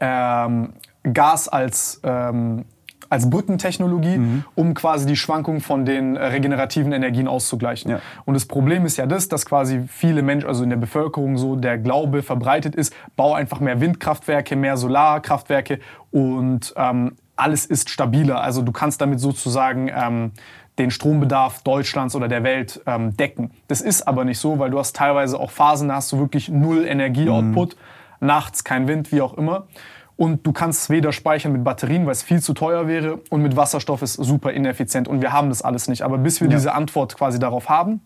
[0.00, 0.74] ähm,
[1.12, 2.64] Gas als, ähm,
[3.08, 4.44] als Brückentechnologie, Mhm.
[4.54, 7.90] um quasi die Schwankungen von den äh, regenerativen Energien auszugleichen.
[7.90, 8.00] Ja.
[8.24, 11.56] Und das Problem ist ja das, dass quasi viele Menschen, also in der Bevölkerung so
[11.56, 15.80] der Glaube verbreitet ist, bau einfach mehr Windkraftwerke, mehr Solarkraftwerke
[16.10, 18.40] und ähm, alles ist stabiler.
[18.40, 20.32] Also du kannst damit sozusagen ähm,
[20.78, 23.50] den Strombedarf Deutschlands oder der Welt ähm, decken.
[23.68, 26.48] Das ist aber nicht so, weil du hast teilweise auch Phasen, da hast du wirklich
[26.48, 27.76] null Energieoutput,
[28.20, 29.66] nachts kein Wind, wie auch immer.
[30.16, 33.42] Und du kannst es weder speichern mit Batterien, weil es viel zu teuer wäre, und
[33.42, 35.08] mit Wasserstoff ist super ineffizient.
[35.08, 36.02] Und wir haben das alles nicht.
[36.02, 38.00] Aber bis wir diese Antwort quasi darauf haben,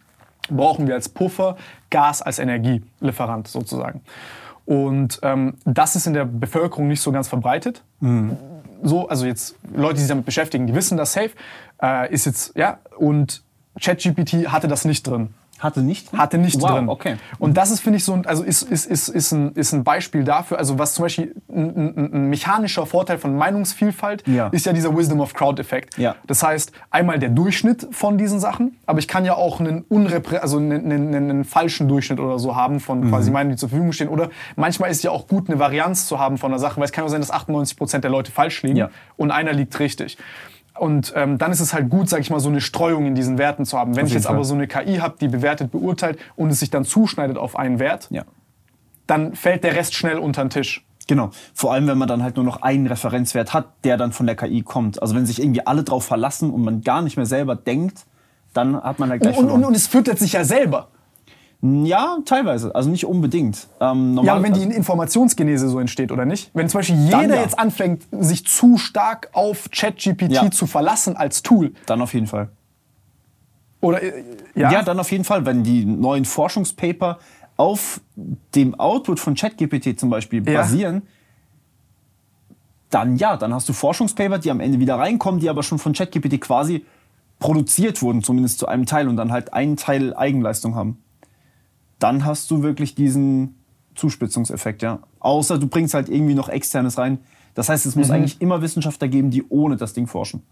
[0.48, 1.56] brauchen wir als Puffer
[1.90, 4.00] Gas als Energielieferant sozusagen.
[4.66, 7.82] Und ähm, das ist in der Bevölkerung nicht so ganz verbreitet.
[8.82, 11.30] So, also jetzt Leute, die sich damit beschäftigen, die wissen das safe.
[11.82, 13.42] Äh, ist jetzt, ja, und
[13.80, 15.34] ChatGPT hatte das nicht drin.
[15.60, 16.12] Hatte nicht?
[16.12, 16.88] Hatte nicht wow, drin.
[16.88, 17.16] okay.
[17.38, 19.84] Und das ist, finde ich, so ein, also ist, ist, ist, ist, ein, ist ein
[19.84, 24.48] Beispiel dafür, also was zum Beispiel ein, ein, ein mechanischer Vorteil von Meinungsvielfalt Ja.
[24.48, 25.98] ist ja dieser Wisdom of Crowd-Effekt.
[25.98, 26.16] Ja.
[26.26, 30.38] Das heißt, einmal der Durchschnitt von diesen Sachen, aber ich kann ja auch einen, unreprä
[30.38, 33.08] also einen, einen, einen, falschen Durchschnitt oder so haben von Mhm.
[33.10, 34.08] quasi Meinungen, die zur Verfügung stehen.
[34.08, 36.84] Oder manchmal ist es ja auch gut, eine Varianz zu haben von einer Sache, weil
[36.84, 38.90] es kann auch sein, dass 98 Prozent der Leute falsch liegen Ja.
[39.16, 40.16] und einer liegt richtig.
[40.78, 43.36] Und ähm, dann ist es halt gut, sag ich mal, so eine Streuung in diesen
[43.38, 43.96] Werten zu haben.
[43.96, 44.44] Wenn ich jetzt aber Fall.
[44.44, 48.06] so eine KI habe, die bewertet, beurteilt und es sich dann zuschneidet auf einen Wert,
[48.10, 48.24] Ja.
[49.06, 50.86] dann fällt der Rest schnell unter den Tisch.
[51.06, 51.30] Genau.
[51.54, 54.36] Vor allem, wenn man dann halt nur noch einen Referenzwert hat, der dann von der
[54.36, 55.02] KI kommt.
[55.02, 58.06] Also wenn sich irgendwie alle drauf verlassen und man gar nicht mehr selber denkt,
[58.54, 60.88] dann hat man halt gleich Und, und, und es füttert sich ja selber.
[61.62, 62.74] Ja, teilweise.
[62.74, 63.68] Also nicht unbedingt.
[63.80, 66.50] Ähm, normal, Ja, aber wenn die also, Informationsgenese so entsteht, oder nicht?
[66.54, 67.42] Wenn zum Beispiel jeder ja.
[67.42, 70.50] jetzt anfängt, sich zu stark auf ChatGPT Ja.
[70.50, 71.72] zu verlassen als Tool.
[71.86, 72.48] dann auf jeden Fall.
[73.82, 74.72] Oder, äh, Ja.
[74.72, 77.18] ja, dann auf jeden Fall, wenn die neuen Forschungspaper
[77.58, 78.00] auf
[78.54, 81.02] dem Output von ChatGPT zum Beispiel basieren,
[82.88, 85.92] dann ja, dann hast du Forschungspaper, die am Ende wieder reinkommen, die aber schon von
[85.92, 86.84] ChatGPT quasi
[87.38, 90.98] produziert wurden, zumindest zu einem Teil und dann halt einen Teil Eigenleistung haben.
[92.00, 93.54] Dann hast du wirklich diesen
[93.94, 94.98] Zuspitzungseffekt, ja.
[95.20, 97.18] Außer du bringst halt irgendwie noch externes rein.
[97.54, 98.14] Das heißt, es muss Mhm.
[98.14, 100.42] eigentlich immer Wissenschaftler geben, die ohne das Ding forschen.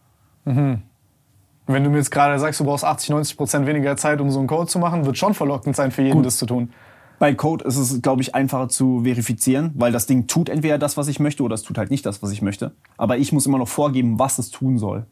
[0.44, 4.38] wenn du mir jetzt gerade sagst, du brauchst 80, 90 Prozent weniger Zeit, um so
[4.38, 6.24] einen Code zu machen, wird schon verlockend sein für jeden, Gut.
[6.26, 6.70] das zu tun.
[7.18, 10.96] Bei Code ist es, glaube ich, einfacher zu verifizieren, weil das Ding tut entweder das,
[10.96, 12.72] was ich möchte, oder es tut halt nicht das, was ich möchte.
[12.96, 15.04] Aber ich muss immer noch vorgeben, was es tun soll.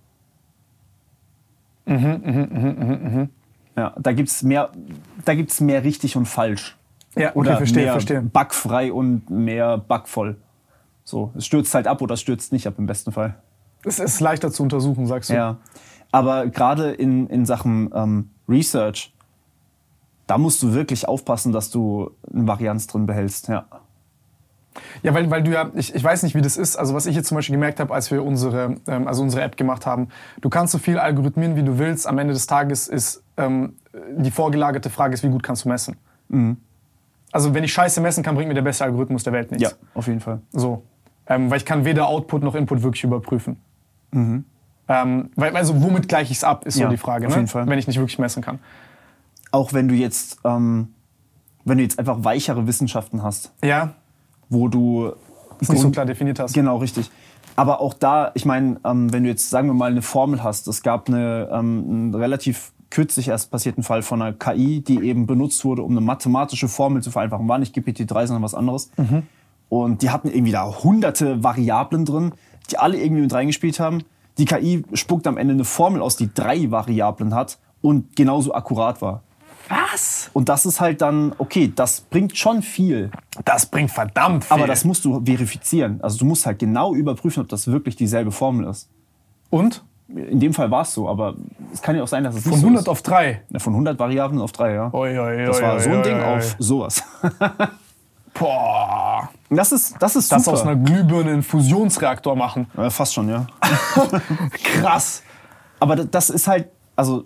[3.76, 4.70] Ja, da gibt's mehr,
[5.24, 6.76] da gibt's mehr richtig und falsch.
[7.14, 8.22] Ja, okay, Oder verstehe, mehr verstehe.
[8.22, 10.36] bugfrei und mehr bugvoll.
[11.04, 13.36] So, es stürzt halt ab oder es stürzt nicht ab im besten Fall.
[13.84, 15.34] Es ist leichter zu untersuchen, sagst du.
[15.34, 15.58] Ja.
[16.10, 19.14] Aber gerade in, in Sachen ähm, Research,
[20.26, 23.48] da musst du wirklich aufpassen, dass du eine Varianz drin behältst.
[23.48, 23.66] Ja.
[25.02, 26.76] Ja, weil, weil du ja, ich, ich weiß nicht, wie das ist.
[26.76, 29.56] Also was ich jetzt zum Beispiel gemerkt habe, als wir unsere, ähm, also unsere App
[29.56, 30.08] gemacht haben,
[30.40, 32.06] du kannst so viel algorithmieren, wie du willst.
[32.06, 33.74] Am Ende des Tages ist ähm,
[34.16, 35.96] die vorgelagerte Frage ist, wie gut kannst du messen?
[37.32, 39.70] Also wenn ich Scheiße messen kann, bringt mir der beste Algorithmus der Welt nichts.
[39.70, 40.40] ja, auf jeden Fall.
[40.52, 40.82] So.
[41.28, 43.56] Ähm, weil ich kann weder Output noch Input wirklich überprüfen.
[44.12, 46.82] Ähm, weil, also womit gleiche ich es ab, ist Mhm.
[46.82, 47.38] Ja, so die Frage, auf ne?
[47.40, 47.66] jeden Fall.
[47.66, 48.58] wenn ich nicht wirklich messen kann.
[49.50, 50.88] Auch wenn du jetzt, ähm,
[51.64, 53.94] wenn du jetzt einfach weichere Wissenschaften hast, Ja,
[54.48, 55.12] wo du
[55.60, 56.52] ist nicht so klar definiert hast.
[56.54, 57.10] Genau, richtig.
[57.56, 60.68] Aber auch da, ich meine, ähm, wenn du jetzt, sagen wir mal, eine Formel hast,
[60.68, 65.26] es gab eine, ähm, einen relativ kürzlich erst passierten Fall von einer KI, die eben
[65.26, 67.48] benutzt wurde, um eine mathematische Formel zu vereinfachen.
[67.48, 68.90] War nicht GPT-3, sondern was anderes.
[69.68, 72.32] Und die hatten irgendwie da hunderte Variablen drin,
[72.70, 74.04] die alle irgendwie mit reingespielt haben.
[74.38, 79.00] Die KI spuckt am Ende eine Formel aus, die drei Variablen hat und genauso akkurat
[79.02, 79.22] war.
[79.68, 80.30] Was?
[80.32, 83.10] Und das ist halt dann, okay, das bringt schon viel.
[83.44, 84.54] Das bringt verdammt viel.
[84.54, 86.00] Aber das musst du verifizieren.
[86.02, 88.88] Also du musst halt genau überprüfen, ob das wirklich dieselbe Formel ist.
[89.50, 89.84] Und?
[90.08, 91.34] In dem Fall war es so, aber
[91.72, 93.30] es kann ja auch sein, dass es Von nicht 100 so auf 3.
[93.30, 93.38] ist.
[93.50, 94.90] Ja, Von 100 Variablen auf 3, ja.
[94.94, 97.02] Oi, oi, das war oi, so ein Ding auf sowas.
[98.38, 99.28] Boah.
[99.48, 100.56] Das ist, das ist Das super.
[100.58, 102.66] aus einer Glühbirne einen Fusionsreaktor machen.
[102.76, 103.46] ja, fast schon, ja.
[104.52, 105.22] Krass.
[105.80, 107.24] Aber da- das ist halt, also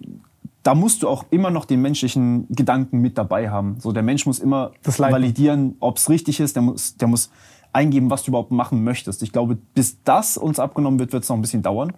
[0.63, 3.77] da musst du auch immer noch den menschlichen Gedanken mit dabei haben.
[3.81, 6.55] So, der Mensch muss immer validieren, ob es richtig ist.
[6.55, 7.31] Der muss, der muss
[7.73, 9.23] eingeben, was du überhaupt machen möchtest.
[9.23, 11.93] Ich glaube, bis das uns abgenommen wird, wird es noch ein bisschen dauern.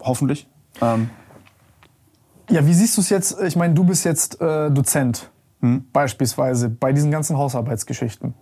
[0.00, 0.48] Hoffentlich.
[0.82, 1.10] Ähm,
[2.50, 3.40] Ja, wie siehst du es jetzt?
[3.42, 5.30] Ich meine, du bist jetzt äh, Dozent,
[5.62, 5.84] Hm?
[5.92, 8.34] beispielsweise, bei diesen ganzen Hausarbeitsgeschichten.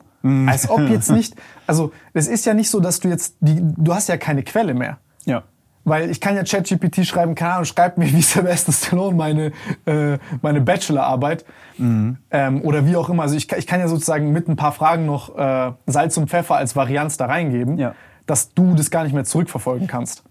[0.46, 1.34] Als ob jetzt nicht,
[1.66, 4.74] also es ist ja nicht so, dass du jetzt, die, du hast ja keine Quelle
[4.74, 4.98] mehr.
[5.24, 5.42] ja.
[5.86, 9.52] Weil ich kann ja ChatGPT schreiben, keine Ahnung, schreib mir wie Sylvester Stallone meine,
[9.84, 11.44] äh, meine Bachelorarbeit.
[11.76, 12.16] Mhm.
[12.30, 13.22] Ähm, oder wie auch immer.
[13.24, 16.30] Also ich, kann- ich kann ja sozusagen mit ein paar Fragen noch äh, Salz und
[16.30, 17.94] Pfeffer als Varianz da reingeben, Ja.
[18.24, 20.24] dass du das gar nicht mehr zurückverfolgen kannst.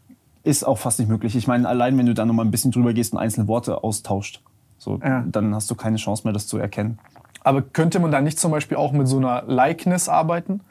[0.43, 1.35] Ist auch fast nicht möglich.
[1.35, 3.83] Ich meine, allein wenn du da noch mal ein bisschen drüber gehst und einzelne Worte
[3.83, 4.41] austauscht,
[4.77, 5.23] so, Ja.
[5.25, 6.99] dann hast du keine Chance mehr, das zu erkennen.
[7.43, 10.61] Aber könnte man da nicht zum Beispiel auch mit so einer Likeness arbeiten?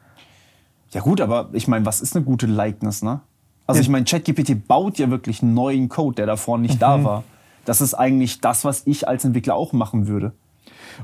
[0.90, 3.20] Ja gut, aber ich meine, was ist eine gute Likeness, ne?
[3.66, 6.78] Also ich meine, ChatGPT baut ja wirklich neuen Code, der davor nicht Mhm.
[6.80, 7.24] da war.
[7.64, 10.32] Das ist eigentlich das, was ich als Entwickler auch machen würde.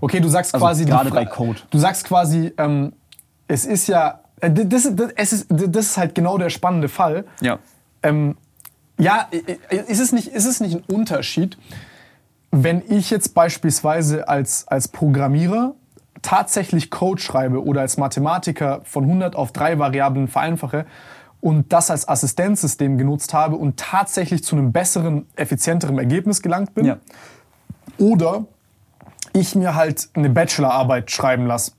[0.01, 1.61] Okay, du sagst Also quasi gerade bei Code.
[1.71, 2.93] Du sagst quasi, ähm,
[3.47, 7.25] es ist ja, äh, das, das, es ist, das ist halt genau der spannende Fall.
[7.41, 7.59] Ja.
[8.03, 8.37] Ähm,
[8.99, 9.28] ja,
[9.86, 11.57] ist es, nicht, ist es nicht ein Unterschied,
[12.51, 15.74] wenn ich jetzt beispielsweise als, als Programmierer
[16.22, 20.86] tatsächlich Code schreibe oder als Mathematiker von 100 auf 3 Variablen vereinfache
[21.40, 26.86] und das als Assistenzsystem genutzt habe und tatsächlich zu einem besseren, effizienteren Ergebnis gelangt bin?
[26.86, 26.96] Ja.
[27.99, 28.46] Oder
[29.32, 31.72] ich mir halt eine Bachelorarbeit schreiben lasse,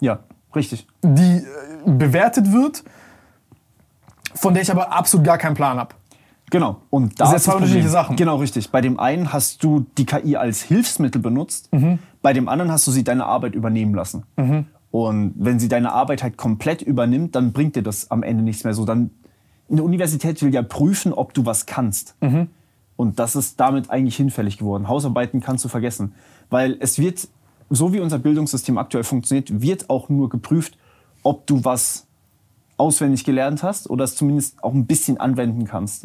[0.00, 0.20] Ja,
[0.54, 0.86] richtig.
[1.02, 1.44] die äh,
[1.86, 2.84] bewertet wird,
[4.34, 5.94] von der ich aber absolut gar keinen Plan habe.
[6.52, 6.82] Genau.
[6.90, 7.88] Und da Das sind ist zwei unterschiedliche.
[7.88, 8.14] Sachen.
[8.16, 8.70] Genau, richtig.
[8.70, 11.98] Bei dem einen hast du die KI als Hilfsmittel benutzt, Mhm.
[12.20, 14.24] bei dem anderen hast du sie deine Arbeit übernehmen lassen.
[14.90, 18.64] Und wenn sie deine Arbeit halt komplett übernimmt, dann bringt dir das am Ende nichts
[18.64, 18.84] mehr so.
[18.84, 19.08] Dann
[19.70, 22.14] eine Universität will ja prüfen, ob du was kannst.
[22.20, 22.48] Mhm.
[22.96, 24.88] Und das ist damit eigentlich hinfällig geworden.
[24.88, 26.12] Hausarbeiten kannst du vergessen.
[26.50, 27.26] Weil es wird,
[27.70, 30.76] so wie unser Bildungssystem aktuell funktioniert, wird auch nur geprüft,
[31.22, 32.06] ob du was
[32.82, 36.04] auswendig gelernt hast oder es zumindest auch ein bisschen anwenden kannst.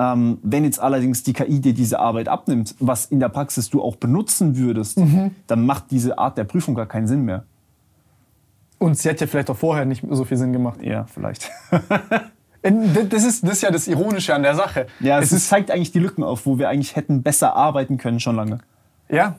[0.00, 3.82] Ähm, wenn jetzt allerdings die KI dir diese Arbeit abnimmt, was in der Praxis du
[3.82, 4.98] auch benutzen würdest,
[5.46, 7.44] dann macht diese Art der Prüfung gar keinen Sinn mehr.
[8.78, 10.82] Und sie hat ja vielleicht auch vorher nicht so viel Sinn gemacht.
[10.82, 11.50] Ja, vielleicht.
[12.60, 14.88] Das ist, das ist ja das Ironische an der Sache.
[14.98, 18.18] Ja, es, es zeigt eigentlich die Lücken auf, wo wir eigentlich hätten besser arbeiten können
[18.18, 18.58] schon lange.
[19.08, 19.36] ja.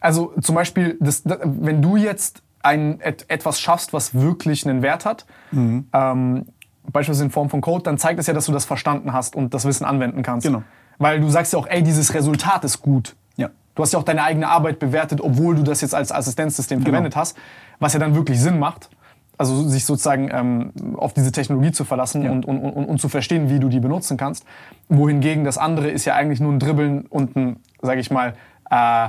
[0.00, 5.04] Also zum Beispiel, das, wenn du jetzt ein, et, etwas schaffst, was wirklich einen Wert
[5.04, 5.86] hat, Mhm.
[5.92, 6.46] ähm,
[6.90, 9.54] beispielsweise in Form von Code, dann zeigt es ja, dass du das verstanden hast und
[9.54, 10.46] das Wissen anwenden kannst.
[10.46, 10.62] Genau.
[10.98, 13.14] Weil du sagst ja auch, ey, dieses Resultat ist gut.
[13.36, 13.48] Ja.
[13.74, 16.90] Du hast ja auch deine eigene Arbeit bewertet, obwohl du das jetzt als Assistenzsystem Genau.
[16.90, 17.36] verwendet hast,
[17.78, 18.90] was ja dann wirklich Sinn macht.
[19.38, 22.30] Also sich sozusagen ähm, auf diese Technologie zu verlassen Ja.
[22.30, 24.44] und, und, und, und zu verstehen, wie du die benutzen kannst.
[24.90, 28.34] Wohingegen das andere ist ja eigentlich nur ein Dribbeln und ein, sage ich mal,
[28.70, 29.08] äh,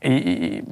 [0.00, 0.62] äh,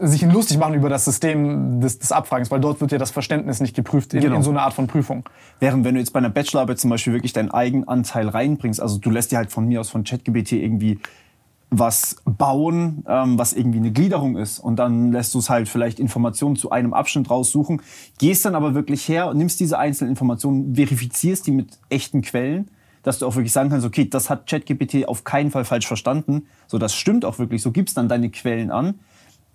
[0.00, 3.60] sich lustig machen über das System des, des Abfragens, weil dort wird ja das Verständnis
[3.60, 4.36] nicht geprüft in, Genau.
[4.36, 5.28] in so einer Art von Prüfung.
[5.60, 9.10] Während wenn du jetzt bei einer Bachelorarbeit zum Beispiel wirklich deinen Eigenanteil reinbringst, also du
[9.10, 10.98] lässt dir halt von mir aus von ChatGPT irgendwie
[11.70, 15.98] was bauen, ähm, was irgendwie eine Gliederung ist und dann lässt du es halt vielleicht
[15.98, 17.82] Informationen zu einem Abschnitt raussuchen,
[18.18, 22.70] gehst dann aber wirklich her und nimmst diese einzelnen Informationen, verifizierst die mit echten Quellen,
[23.02, 26.46] dass du auch wirklich sagen kannst, okay, das hat ChatGPT auf keinen Fall falsch verstanden,
[26.66, 28.94] so das stimmt auch wirklich, so gibst dann deine Quellen an.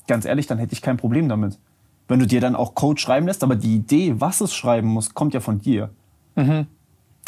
[0.09, 1.57] Ganz ehrlich, dann hätte ich kein Problem damit.
[2.09, 5.13] Wenn du dir dann auch Code schreiben lässt, aber die Idee, was es schreiben muss,
[5.13, 5.91] kommt ja von dir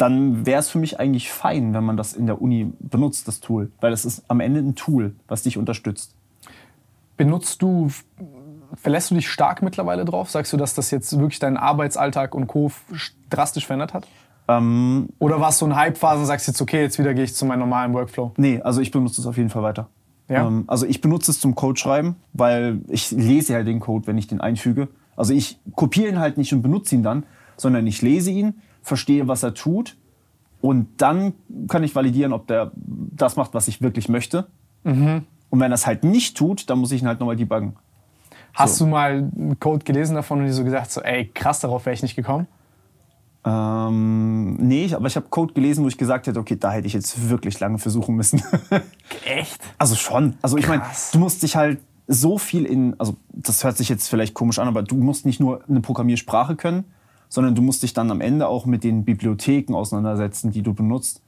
[0.02, 3.38] dann wäre es für mich eigentlich fein, wenn man das in der Uni benutzt, das
[3.38, 3.70] Tool.
[3.80, 6.16] Weil es ist am Ende ein Tool, was dich unterstützt.
[7.16, 7.88] Benutzt du,
[8.74, 10.28] verlässt du dich stark mittlerweile drauf?
[10.28, 12.72] Sagst du, dass das jetzt wirklich deinen Arbeitsalltag und Co.
[13.30, 14.08] drastisch verändert hat?
[14.48, 17.36] Ähm, Oder war es so eine Hype-Phase und sagst jetzt, okay, jetzt wieder gehe ich
[17.36, 18.32] zu meinem normalen Workflow?
[18.38, 19.88] nee, also ich benutze es auf jeden Fall weiter.
[20.28, 20.46] Ja?
[20.46, 24.18] Ähm, also ich benutze es zum Code schreiben, weil ich lese ja den Code, wenn
[24.18, 24.88] ich den einfüge.
[25.16, 27.24] Also ich kopiere ihn halt nicht und benutze ihn dann,
[27.56, 29.96] sondern ich lese ihn, verstehe, was er tut
[30.60, 31.34] und dann
[31.68, 34.46] kann ich validieren, ob der das macht, was ich wirklich möchte.
[34.84, 35.24] Mhm.
[35.50, 37.76] Und wenn er es halt nicht tut, dann muss ich ihn halt nochmal debuggen.
[38.54, 38.84] Hast So.
[38.84, 41.94] du mal einen Code gelesen davon und dir so gesagt, so, ey, krass, darauf wäre
[41.94, 42.46] ich nicht gekommen?
[43.44, 46.92] Ähm, nee, aber ich habe Code gelesen, wo ich gesagt hätte, okay, da hätte ich
[46.92, 48.42] jetzt wirklich lange versuchen müssen.
[49.24, 49.60] Echt?
[49.78, 50.34] also schon.
[50.42, 50.82] Also ich meine,
[51.12, 54.68] du musst dich halt so viel in, also das hört sich jetzt vielleicht komisch an,
[54.68, 56.84] aber du musst nicht nur eine Programmiersprache können,
[57.28, 61.22] sondern du musst dich dann am Ende auch mit den Bibliotheken auseinandersetzen, die du benutzt.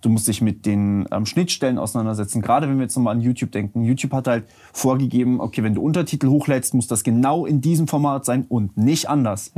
[0.00, 2.40] Du musst dich mit den ähm, Schnittstellen auseinandersetzen.
[2.40, 3.82] Gerade wenn wir jetzt nochmal an YouTube denken.
[3.82, 8.24] YouTube hat halt vorgegeben, okay, wenn du Untertitel hochlädst, muss das genau in diesem Format
[8.24, 9.50] sein und nicht anders.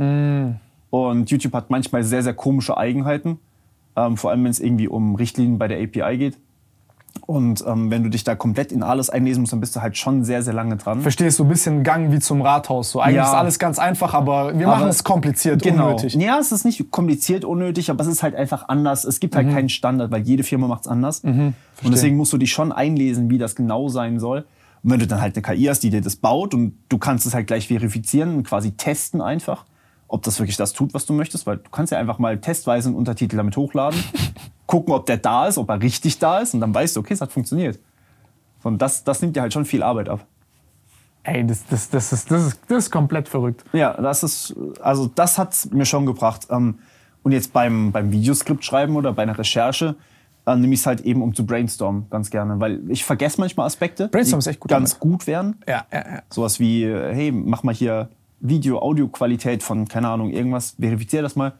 [0.91, 3.39] Und YouTube hat manchmal sehr, sehr komische Eigenheiten.
[3.95, 6.37] Ähm, vor allem, wenn es irgendwie um Richtlinien bei der API geht.
[7.25, 9.97] Und ähm, wenn du dich da komplett in alles einlesen musst, dann bist du halt
[9.97, 11.01] schon sehr, sehr lange dran.
[11.01, 12.91] Verstehst du, ein bisschen Gang wie zum Rathaus.
[12.91, 13.23] So, eigentlich Ja.
[13.25, 15.87] ist alles ganz einfach, aber wir machen es kompliziert, genau.
[15.89, 16.13] unnötig.
[16.15, 19.03] Ja, es ist nicht kompliziert, unnötig, aber es ist halt einfach anders.
[19.03, 19.53] Es gibt halt Mhm.
[19.53, 21.19] keinen Standard, weil jede Firma macht es anders.
[21.19, 24.45] Und deswegen musst du dich schon einlesen, wie das genau sein soll.
[24.83, 27.25] Und wenn du dann halt eine KI hast, die dir das baut und du kannst
[27.25, 29.65] es halt gleich verifizieren und quasi testen einfach,
[30.11, 32.89] ob das wirklich das tut, was du möchtest, weil du kannst ja einfach mal testweise
[32.89, 34.03] einen Untertitel damit hochladen,
[34.67, 37.13] gucken, ob der da ist, ob er richtig da ist und dann weißt du, okay,
[37.13, 37.79] es hat funktioniert.
[38.63, 40.25] Und das, das nimmt dir halt schon viel Arbeit ab.
[41.23, 43.63] Ey, das, das, das, ist, das, ist, das ist komplett verrückt.
[43.73, 46.47] Ja, das ist, also das hat's mir schon gebracht.
[46.49, 46.79] Ähm,
[47.23, 49.95] Und jetzt beim, beim Videoskript schreiben oder bei einer Recherche
[50.47, 52.59] äh, nehme ich es halt eben, um zu brainstormen, ganz gerne.
[52.59, 54.99] Weil ich vergesse manchmal Aspekte, Brainstorm die ist echt gut ganz damit.
[54.99, 55.55] gut wären.
[55.67, 56.21] Ja, ja, ja.
[56.29, 58.09] Sowas wie, äh, hey, mach mal hier
[58.41, 61.53] Video-Audio-Qualität von, keine Ahnung, irgendwas, verifizier das mal.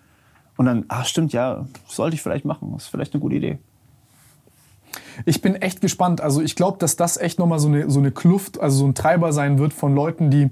[0.57, 2.71] Und dann, ah, stimmt, ja, sollte ich vielleicht machen.
[2.73, 3.59] Das ist vielleicht eine gute Idee.
[5.25, 6.21] Ich bin echt gespannt.
[6.21, 8.95] Also ich glaube, dass das echt nochmal so eine, so eine Kluft, also so ein
[8.95, 10.49] Treiber sein wird von Leuten, die...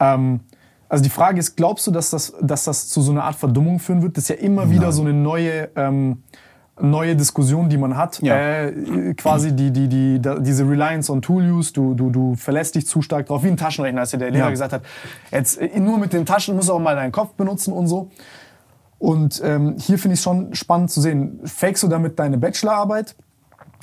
[0.00, 0.40] Ähm,
[0.88, 3.80] also die Frage ist, glaubst du, dass das, dass das zu so einer Art Verdummung
[3.80, 4.16] führen wird?
[4.16, 5.70] Das ist ja immer wieder so eine neue...
[5.76, 6.22] Ähm,
[6.80, 8.36] neue Diskussion, die man hat, Ja.
[8.66, 12.74] äh, quasi die, die, die, da, diese Reliance on Tool Use, du, du, du verlässt
[12.74, 14.50] dich zu stark drauf, wie ein Taschenrechner, als ja der Lehrer Ja.
[14.50, 14.82] gesagt hat,
[15.32, 18.10] jetzt äh, nur mit den Taschen musst du auch mal deinen Kopf benutzen und so.
[18.98, 23.14] Und ähm, hier finde ich es schon spannend zu sehen, fakest du damit deine Bachelorarbeit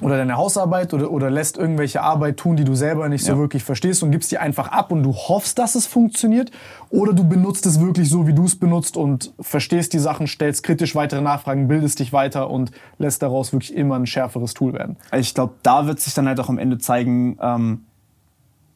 [0.02, 3.38] oder deine Hausarbeit oder, oder lässt irgendwelche Arbeit tun, die du selber nicht so Ja.
[3.38, 6.52] wirklich verstehst und gibst die einfach ab und du hoffst, dass es funktioniert
[6.90, 10.64] oder du benutzt es wirklich so, wie du es benutzt und verstehst die Sachen, stellst
[10.64, 14.98] kritisch weitere Nachfragen, bildest dich weiter und lässt daraus wirklich immer ein schärferes Tool werden.
[15.16, 17.86] Ich glaube, da wird sich dann halt auch am Ende zeigen, ähm,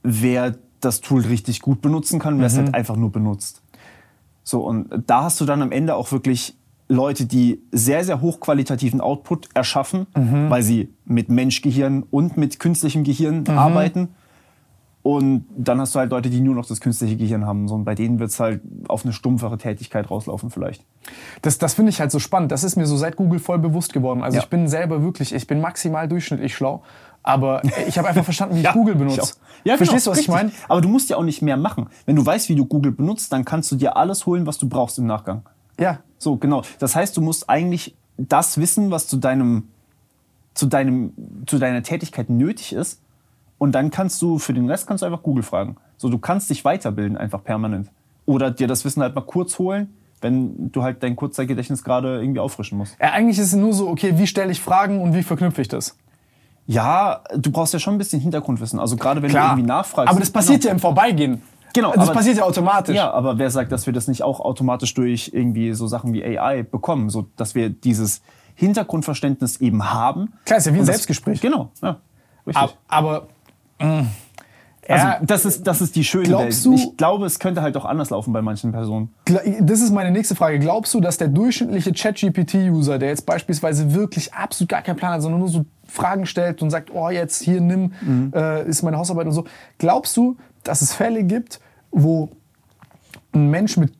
[0.04, 3.62] wer das Tool richtig gut benutzen kann, wer es halt einfach nur benutzt.
[4.44, 6.57] So, und da hast du dann am Ende auch wirklich
[6.90, 13.46] Leute, die sehr, sehr hochqualitativen Output erschaffen, weil sie mit Menschgehirn und mit künstlichem Gehirn
[13.50, 14.10] arbeiten.
[15.04, 17.70] Und dann hast du halt Leute, die nur noch das künstliche Gehirn haben.
[17.70, 20.84] So, und bei denen wird es halt auf eine stumpfere Tätigkeit rauslaufen vielleicht.
[21.44, 22.52] Das, das finde ich halt so spannend.
[22.52, 24.22] Das ist mir so seit Google voll bewusst geworden.
[24.22, 24.44] Also Ja.
[24.44, 26.84] ich bin selber wirklich, ich bin maximal durchschnittlich schlau.
[27.24, 29.36] Aber ich habe einfach verstanden, wie ich Google ich benutze.
[29.64, 30.36] Ja, Verstehst genau, du, was ich richtig.
[30.36, 30.52] meine?
[30.68, 31.88] Aber du musst ja auch nicht mehr machen.
[32.06, 34.68] Wenn du weißt, wie du Google benutzt, dann kannst du dir alles holen, was du
[34.68, 35.44] brauchst im Nachgang.
[35.80, 36.00] Ja.
[36.18, 36.64] So, genau.
[36.80, 39.70] Das heißt, du musst eigentlich das wissen, was zu deinem,
[40.54, 41.14] zu deinem,
[41.46, 43.02] zu deiner Tätigkeit nötig ist.
[43.60, 45.78] Und dann kannst du, für den Rest kannst du einfach Google fragen.
[45.98, 47.90] So, du kannst dich weiterbilden einfach permanent.
[48.26, 52.40] Oder dir das Wissen halt mal kurz holen, wenn du halt dein Kurzzeitgedächtnis gerade irgendwie
[52.40, 52.98] auffrischen musst.
[53.00, 53.12] ja.
[53.12, 55.96] Eigentlich ist es nur so, okay, wie stelle ich Fragen und wie verknüpfe ich das?
[56.66, 58.80] Ja, du brauchst ja schon ein bisschen Hintergrundwissen.
[58.80, 59.46] Also gerade wenn Klar.
[59.46, 60.10] du irgendwie nachfragst.
[60.10, 61.42] Aber das passiert ja im Vorbeigehen.
[61.78, 62.96] Genau, Das aber- passiert ja automatisch.
[62.96, 66.24] Ja, aber wer sagt, dass wir das nicht auch automatisch durch irgendwie so Sachen wie
[66.24, 68.22] AI bekommen, so dass wir dieses
[68.56, 70.34] Hintergrundverständnis eben haben?
[70.46, 71.42] Klar, ist ja wie ein das- Selbstgespräch.
[71.42, 71.98] Genau, ja.
[72.46, 72.64] Richtig.
[72.64, 73.28] Aber, aber
[73.80, 74.08] mh,
[74.90, 76.66] also das ist das ist die schöne Glaubst Welt.
[76.66, 79.14] du- Ich glaube, es könnte halt auch anders laufen bei manchen Personen.
[79.60, 80.60] Das ist meine nächste Frage.
[80.60, 85.22] Glaubst du, dass der durchschnittliche ChatGPT-User, der jetzt beispielsweise wirklich absolut gar keinen Plan hat,
[85.22, 88.32] sondern nur so Fragen stellt und sagt, oh, jetzt hier nimm, Mhm.
[88.34, 89.44] äh, ist meine Hausarbeit und so,
[89.78, 91.60] glaubst du, dass es Fälle gibt,
[92.04, 92.30] wo
[93.34, 93.94] ein Mensch mit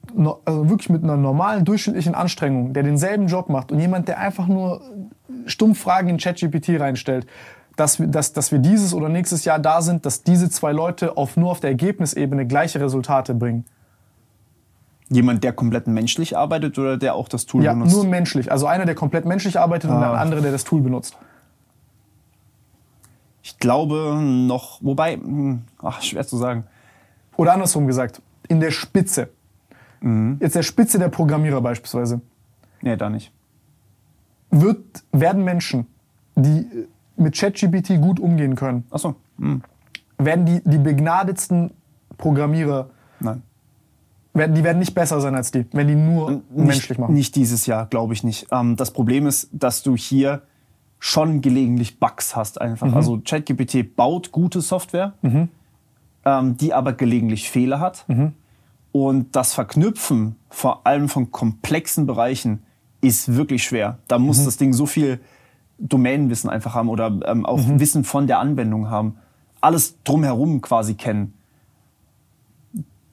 [0.46, 4.48] also wirklich mit einer normalen durchschnittlichen Anstrengung, der denselben Job macht und jemand, der einfach
[4.48, 4.82] nur
[5.46, 7.28] stumpf Fragen in ChatGPT reinstellt,
[7.76, 11.18] dass wir, dass, dass wir dieses oder nächstes Jahr da sind, dass diese zwei Leute
[11.18, 13.66] auf, nur auf der Ergebnisebene gleiche Resultate bringen?
[15.10, 17.94] Jemand, der komplett menschlich arbeitet oder der auch das Tool Ja, benutzt?
[17.94, 18.52] nur menschlich.
[18.52, 20.14] Also einer, der komplett menschlich arbeitet und Ah.
[20.14, 21.16] ein anderer, der das Tool benutzt.
[23.44, 26.66] Ich glaube noch, wobei, hm, ach, schwer zu sagen.
[27.38, 29.30] Oder andersrum gesagt, in der Spitze.
[30.02, 30.38] Mhm.
[30.42, 32.22] Jetzt der Spitze der Programmierer beispielsweise.
[32.82, 33.32] Nee, da nicht.
[34.52, 35.88] Wird, werden Menschen,
[36.36, 36.88] die äh,
[37.18, 39.62] mit ChatGPT gut umgehen können, Achso, hm,
[40.18, 41.72] werden die, die begnadetsten
[42.18, 42.90] Programmierer,
[43.20, 43.42] nein.
[44.34, 47.14] werden, die werden nicht besser sein als die, wenn die nur menschlich nicht, machen.
[47.16, 48.48] Nicht dieses Jahr, glaube ich nicht.
[48.52, 50.44] Ähm, das Problem ist, dass du hier
[51.00, 52.68] schon gelegentlich Bugs hast Mhm.
[52.68, 52.94] einfach.
[52.96, 55.14] Also ChatGPT baut gute Software,
[56.28, 58.04] ähm, die aber gelegentlich Fehler hat.
[58.10, 58.34] Mhm.
[58.92, 62.64] Und das Verknüpfen vor allem von komplexen Bereichen
[63.00, 64.00] ist wirklich schwer.
[64.10, 64.46] Da muss Mhm.
[64.46, 65.22] das Ding so viel
[65.80, 67.80] Domänenwissen einfach haben oder ähm, auch Mhm.
[67.80, 69.18] Wissen von der Anwendung haben.
[69.62, 71.34] Alles drumherum quasi kennen.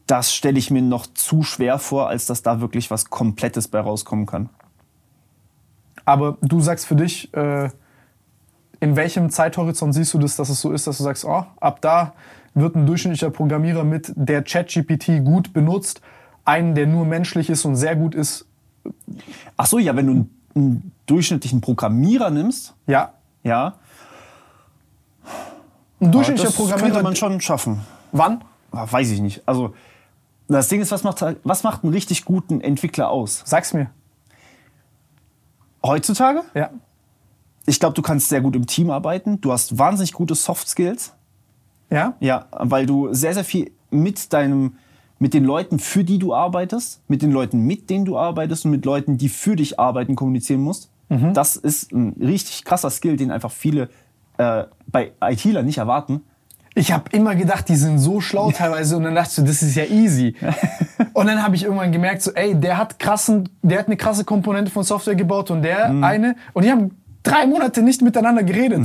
[0.08, 3.78] Das stelle ich mir noch zu schwer vor, als dass da wirklich was Komplettes bei
[3.80, 4.48] rauskommen kann.
[6.04, 7.70] Aber du sagst für dich, äh,
[8.80, 11.80] in welchem Zeithorizont siehst du das, dass es so ist, dass du sagst, oh, ab
[11.80, 12.12] da
[12.54, 16.00] wird ein durchschnittlicher Programmierer mit der ChatGPT gut benutzt,
[16.44, 18.46] einen, der nur menschlich ist und sehr gut ist,
[19.56, 23.14] Ach so, ja, wenn du einen, einen durchschnittlichen Programmierer nimmst, ja.
[23.42, 23.74] ja,
[26.00, 27.80] Ein durchschnittlicher das könnte Programmierer, man schon schaffen.
[28.12, 28.44] wann?
[28.72, 29.42] Ah, Weiß ich nicht.
[29.46, 29.74] Also
[30.48, 33.42] das Ding ist, was macht, was macht einen richtig guten Entwickler aus?
[33.46, 33.90] Sag's mir.
[35.82, 36.42] Heutzutage?
[36.54, 36.70] Ja.
[37.66, 39.40] Ich glaube, du kannst sehr gut im Team arbeiten.
[39.40, 41.14] Du hast wahnsinnig gute Soft Skills.
[41.90, 42.14] Ja?
[42.20, 44.76] Ja, weil du sehr, sehr viel mit deinem,
[45.18, 48.72] mit den Leuten, für die du arbeitest, mit den Leuten, mit denen du arbeitest und
[48.72, 50.90] mit Leuten, die für dich arbeiten, kommunizieren musst.
[51.32, 53.88] Das ist ein richtig krasser Skill, den einfach viele
[54.38, 56.22] äh, bei ITler nicht erwarten.
[56.74, 59.62] Ich habe immer gedacht, die sind so schlau teilweise und dann dachte ich, so, das
[59.62, 60.34] ist ja easy.
[61.12, 64.24] Und dann habe ich irgendwann gemerkt, so, ey, der hat krassen, der hat eine krasse
[64.24, 66.90] Komponente von Software gebaut und der eine und die haben
[67.22, 68.84] drei Monate nicht miteinander geredet.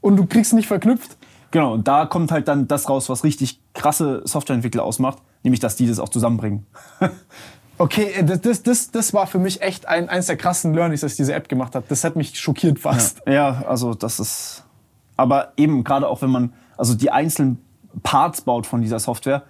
[0.00, 1.16] Und du kriegst nicht verknüpft.
[1.50, 5.76] Genau, und da kommt halt dann das raus, was richtig krasse Softwareentwickler ausmacht, nämlich dass
[5.76, 6.66] die das auch zusammenbringen.
[7.80, 11.00] Okay, äh, das, das, das, das war für mich echt ein, eins der krassen Learnings,
[11.00, 11.86] dass ich diese App gemacht habe.
[11.88, 13.22] Das hat mich schockiert fast.
[13.26, 14.64] Ja, also das ist.
[15.16, 17.58] Aber eben gerade auch wenn man also die einzelnen
[18.02, 19.44] Parts baut von dieser Software,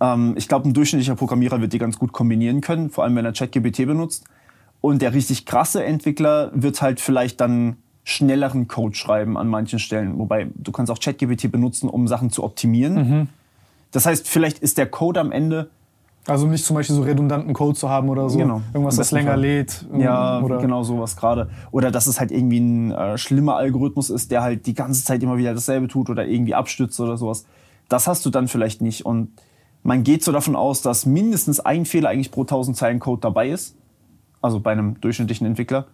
[0.00, 3.24] ähm, ich glaube, ein durchschnittlicher Programmierer wird die ganz gut kombinieren können, vor allem wenn
[3.24, 4.24] er ChatGPT benutzt.
[4.80, 10.18] Und der richtig krasse Entwickler wird halt vielleicht dann schnelleren Code schreiben an manchen Stellen.
[10.18, 13.28] Wobei du kannst auch ChatGPT benutzen, um Sachen zu optimieren.
[13.92, 15.70] Das heißt, vielleicht ist der Code am Ende
[16.26, 18.38] Also nicht zum Beispiel so redundanten Code zu haben oder so.
[18.38, 18.62] Genau.
[18.72, 19.40] Irgendwas, das länger Fall.
[19.40, 19.86] lädt.
[19.98, 21.50] Ja, oder genau sowas gerade.
[21.72, 25.22] Oder dass es halt irgendwie ein äh, schlimmer Algorithmus ist, der halt die ganze Zeit
[25.22, 27.44] immer wieder dasselbe tut oder irgendwie abstützt oder sowas.
[27.88, 29.04] Das hast du dann vielleicht nicht.
[29.04, 29.32] Und
[29.82, 33.48] man geht so davon aus, dass mindestens ein Fehler eigentlich pro 1000 Zeilen Code dabei
[33.48, 33.76] ist.
[34.40, 35.86] Also bei einem durchschnittlichen Entwickler.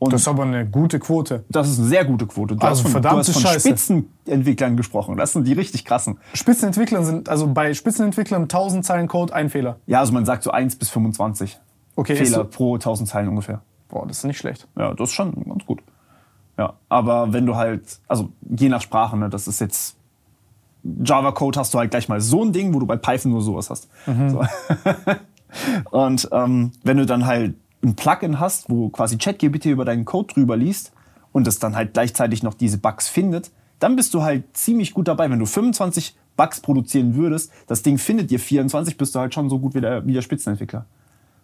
[0.00, 1.44] Und Das das, ist aber eine gute Quote.
[1.48, 2.54] ist eine sehr gute Quote.
[2.56, 3.68] Du Also hast von, du hast von Scheiße.
[3.68, 5.16] Spitzenentwicklern gesprochen.
[5.16, 6.18] Das sind die richtig krassen.
[6.34, 9.76] Spitzenentwicklern sind, also bei Spitzenentwicklern 1000 Zeilen Code ein Fehler.
[9.86, 11.58] Ja, also man sagt so 1 bis 25
[11.96, 13.60] Okay, Fehler pro 1000 Zeilen ungefähr.
[13.88, 14.68] Boah, das ist nicht schlecht.
[14.78, 15.80] Ja, das ist schon ganz gut.
[16.56, 19.96] Ja, aber wenn du halt, also je nach Sprache, ne, das ist jetzt
[20.84, 23.68] Java-Code hast du halt gleich mal so ein Ding, wo du bei Python nur sowas
[23.68, 23.88] hast.
[24.06, 24.44] So.
[25.90, 30.34] und ähm, wenn du dann halt ein Plugin hast, wo quasi ChatGPT über deinen Code
[30.34, 30.92] drüber liest
[31.32, 35.08] und es dann halt gleichzeitig noch diese Bugs findet, dann bist du halt ziemlich gut
[35.08, 35.30] dabei.
[35.30, 39.48] Wenn du 25 Bugs produzieren würdest, das Ding findet dir 24, bist du halt schon
[39.48, 40.86] so gut wie der, wie der Spitzenentwickler.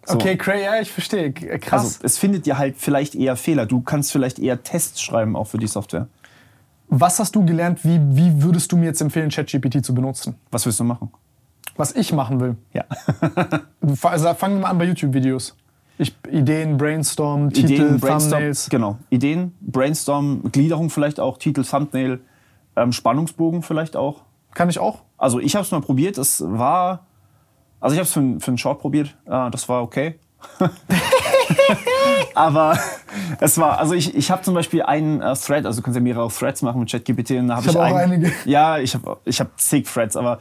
[0.05, 0.15] So.
[0.15, 1.33] Okay, cra ja, ich verstehe.
[1.33, 1.81] Krass.
[1.81, 3.65] Also es findet dir halt vielleicht eher Fehler.
[3.65, 6.07] Du kannst vielleicht eher Tests schreiben auch für die Software.
[6.87, 7.83] Was hast du gelernt?
[7.83, 10.35] Wie, wie würdest du mir jetzt empfehlen, ChatGPT zu benutzen?
[10.51, 11.11] Was willst du machen?
[11.75, 12.55] Was ich machen will.
[12.73, 12.85] Ja.
[14.01, 15.55] Also fangen wir mal an bei YouTube-Videos.
[15.97, 18.69] Ich, Ideen, Brainstorm, Titel, Thumbnails.
[18.69, 18.97] Genau.
[19.09, 22.19] Ideen, Brainstorm, Gliederung vielleicht auch, Titel, Thumbnail,
[22.75, 24.23] ähm, Spannungsbogen vielleicht auch.
[24.53, 25.03] Kann ich auch?
[25.17, 26.17] Also ich habe es mal probiert.
[26.17, 27.05] Es war,
[27.79, 29.15] also ich habe es für, für einen Short probiert.
[29.25, 30.19] Äh, das war okay.
[32.35, 32.77] Aber
[33.39, 36.01] es war, also ich, ich habe zum Beispiel einen äh, Thread, also du kannst ja
[36.01, 37.31] mehrere Threads machen mit ChatGPT.
[37.31, 38.31] Und da hab Ich hab auch einige.
[38.45, 40.39] Ja, ich habe ich hab zig Threads, aber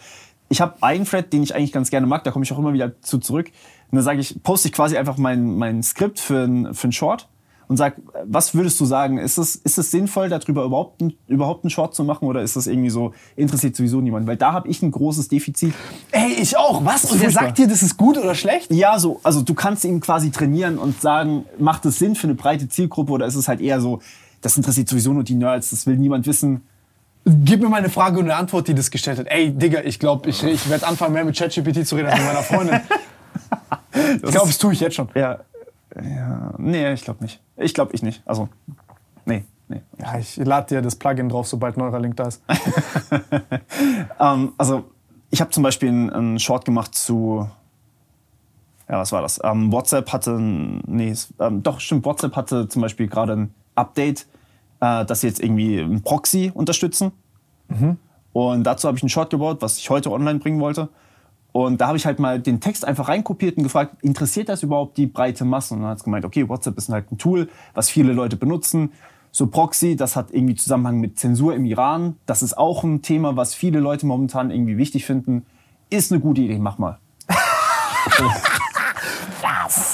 [0.49, 2.73] ich habe einen Thread, den ich eigentlich ganz gerne mag, da komme ich auch immer
[2.73, 3.51] wieder zu zurück.
[3.91, 6.93] Und dann sage ich, poste ich quasi einfach mein, mein Skript für ein, für ein
[6.93, 7.29] Short
[7.67, 7.95] und sag,
[8.27, 9.17] was würdest du sagen?
[9.19, 12.57] Ist es, ist es sinnvoll, darüber überhaupt, ein- überhaupt einen Short zu machen oder ist
[12.57, 14.27] das irgendwie so, interessiert sowieso niemand?
[14.27, 15.73] Weil da habe ich ein großes Defizit.
[16.11, 16.85] Ey, ich auch.
[16.85, 17.11] Was?
[17.11, 18.71] Und der sagt dir, das ist gut oder schlecht?
[18.71, 22.35] Ja, so, also du kannst ihn quasi trainieren und sagen, macht es Sinn für eine
[22.35, 24.01] breite Zielgruppe oder ist es halt eher so,
[24.43, 26.63] das interessiert sowieso nur die Nerds, das will niemand wissen.
[27.27, 29.29] Gib mir mal eine Frage und eine Antwort, die das gestellt hat.
[29.29, 32.27] Ey, Digga, ich glaube, ich, ich werde anfangen, mehr mit ChatGPT zu reden als mit
[32.27, 32.81] meiner Freundin.
[33.93, 35.09] ich glaube, das tue ich jetzt schon.
[35.15, 35.41] Ja,
[35.97, 37.41] ja nee, ich glaube nicht.
[37.57, 38.23] Ich glaube ich nicht.
[38.27, 38.49] Also,
[39.25, 39.83] nee, nee.
[39.99, 42.43] Ja, ich lade dir das Plugin drauf, sobald Neuralink da ist.
[44.21, 44.85] Ähm, also,
[45.31, 47.49] ich habe zum Beispiel einen, einen Short gemacht zu.
[48.89, 49.41] Ja, was war das?
[49.43, 50.39] Ähm, WhatsApp hatte.
[50.41, 52.05] Nee, ähm, doch, stimmt.
[52.05, 54.27] WhatsApp hatte zum Beispiel gerade ein Update,
[54.81, 57.13] äh, dass sie jetzt irgendwie ein Proxy unterstützen.
[58.33, 60.89] Und dazu habe ich einen Short gebaut, was ich heute online bringen wollte.
[61.57, 64.97] Und da habe ich halt mal den Text einfach reinkopiert und gefragt, interessiert das überhaupt
[64.97, 65.75] die breite Masse?
[65.75, 68.91] Und dann hat es gemeint, okay, WhatsApp ist halt ein Tool, was viele Leute benutzen.
[69.31, 72.17] So Proxy, das hat irgendwie Zusammenhang mit Zensur im Iran.
[72.27, 75.47] Das ist auch ein Thema, was viele Leute momentan irgendwie wichtig finden.
[75.91, 76.99] Ist eine gute Idee, mach mal.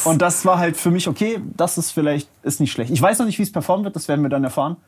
[0.04, 2.90] Und das war halt für mich, okay, das ist vielleicht, ist nicht schlecht.
[2.90, 4.78] Ich weiß noch nicht, wie es performen wird, das werden wir dann erfahren.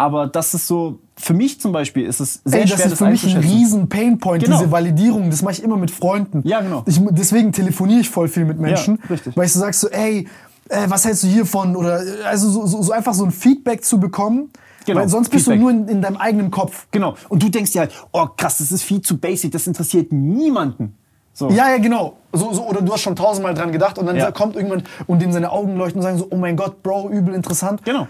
[0.00, 2.98] Aber das ist so, für mich zum Beispiel ist es sehr Ey, das schwer, ist
[2.98, 4.58] für mich ein riesen Painpoint, Genau.
[4.58, 5.28] diese Validierung.
[5.28, 6.40] Das mache ich immer mit Freunden.
[6.44, 6.84] Ja, genau.
[6.86, 9.00] Ich, deswegen telefoniere ich voll viel mit Menschen.
[9.02, 9.36] Ja, richtig.
[9.36, 10.28] Weil ich so sagst so, ey,
[10.68, 11.74] äh, was hältst du hiervon?
[11.74, 14.50] Oder äh, also so, so, so einfach so ein Feedback zu bekommen.
[14.86, 15.58] Genau, Weil sonst bist Feedback.
[15.58, 16.86] du nur in, in deinem eigenen Kopf.
[16.92, 17.16] Genau.
[17.28, 20.94] Und du denkst dir halt, oh krass, das ist viel zu basic, das interessiert niemanden.
[21.34, 21.50] So.
[21.50, 22.18] Ja, ja, genau.
[22.32, 24.30] So, so, oder du hast schon tausendmal dran gedacht und dann Ja.
[24.30, 27.34] kommt irgendwann und dem seine Augen leuchten und sagen so, oh mein Gott, Bro, übel
[27.34, 27.84] interessant.
[27.84, 28.06] Genau.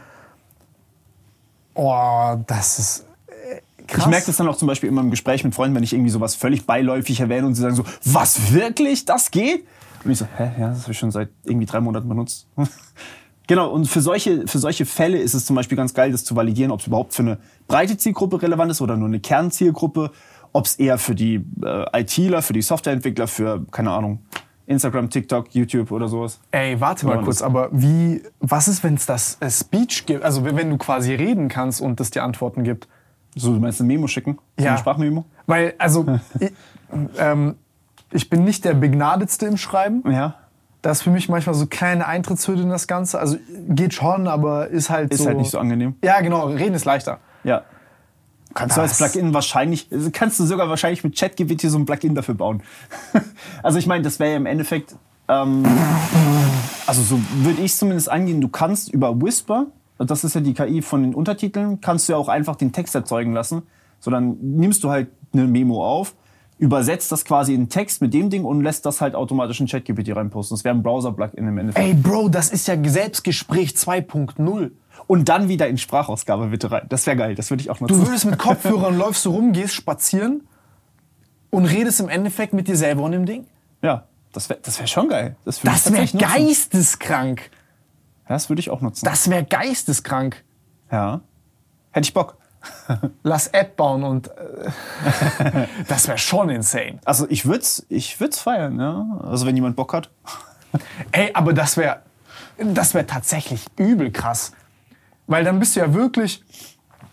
[1.80, 4.00] Oh, das ist äh, krass.
[4.00, 6.10] Ich merke das dann auch zum Beispiel immer im Gespräch mit Freunden, wenn ich irgendwie
[6.10, 9.64] sowas völlig beiläufig erwähne und sie sagen so, was wirklich, das geht?
[10.02, 12.48] Und ich so, hä, ja, das habe ich schon seit irgendwie drei Monaten benutzt.
[13.46, 16.34] genau, und für solche, für solche Fälle ist es zum Beispiel ganz geil, das zu
[16.34, 17.38] validieren, ob es überhaupt für eine
[17.68, 20.10] breite Zielgruppe relevant ist oder nur eine Kernzielgruppe,
[20.52, 24.18] ob es eher für die äh, ITler, für die Softwareentwickler, für, keine Ahnung,
[24.68, 26.40] Instagram, TikTok, YouTube oder sowas.
[26.50, 30.22] Ey, warte mal kurz, das- aber wie, was ist, wenn es das äh, Speech gibt?
[30.22, 32.86] Also wenn du quasi reden kannst und das dir Antworten gibt?
[33.34, 34.38] So, du meinst eine Memo schicken?
[34.58, 34.72] So Ja.
[34.72, 35.24] Eine Sprachmemo?
[35.46, 36.04] Weil, also,
[36.40, 36.52] ich,
[37.18, 37.54] ähm,
[38.12, 40.02] ich bin nicht der Begnadetste im Schreiben.
[40.10, 40.34] Ja.
[40.82, 43.18] Das ist für mich manchmal so kleine Eintrittshürde in das Ganze.
[43.18, 43.36] Also
[43.68, 45.26] geht schon, aber ist halt Ist so.
[45.26, 45.96] halt nicht so angenehm.
[46.04, 47.18] Ja, genau, reden ist leichter.
[47.42, 47.62] Ja.
[48.54, 51.84] Kannst du als Das- Plugin wahrscheinlich, also kannst du sogar wahrscheinlich mit ChatGPT so ein
[51.84, 52.62] Plugin dafür bauen.
[53.62, 54.96] also ich meine, das wäre ja im Endeffekt,
[55.28, 55.64] ähm,
[56.86, 59.66] also so würde ich zumindest angehen, du kannst über Whisper,
[59.98, 62.94] das ist ja die KI von den Untertiteln, kannst du ja auch einfach den Text
[62.94, 63.62] erzeugen lassen.
[64.00, 66.14] So, dann nimmst du halt eine Memo auf,
[66.58, 70.14] übersetzt das quasi in Text mit dem Ding und lässt das halt automatisch in ChatGPT
[70.14, 70.56] reinposten.
[70.56, 71.86] Das wäre ein Browser-Plugin im Endeffekt.
[71.86, 74.70] Ey, Bro, das ist ja Selbstgespräch 2.0.
[75.06, 76.86] Und dann wieder in Sprachausgabe bitte rein.
[76.88, 78.00] Das wäre geil, das würde ich auch nutzen.
[78.00, 80.42] Du würdest mit Kopfhörern läufst du rum, gehst spazieren
[81.50, 83.46] und redest im Endeffekt mit dir selber und dem Ding.
[83.82, 85.36] Ja, das wäre das wär schon geil.
[85.44, 86.18] Das, Das wäre nutzen.
[86.18, 87.50] geisteskrank.
[88.26, 89.04] Das würde ich auch nutzen.
[89.04, 90.44] Das wäre geisteskrank.
[90.90, 91.20] ja.
[91.90, 92.36] Hätte ich Bock.
[93.22, 94.70] Lass App bauen und äh,
[95.88, 96.98] das wäre schon insane.
[97.04, 99.06] Also ich würde es ich würd's feiern, ja.
[99.22, 100.10] Also wenn jemand Bock hat.
[101.12, 102.02] Ey, aber das wäre
[102.58, 104.52] das wäre tatsächlich übel krass.
[105.26, 106.42] Weil dann bist du ja wirklich,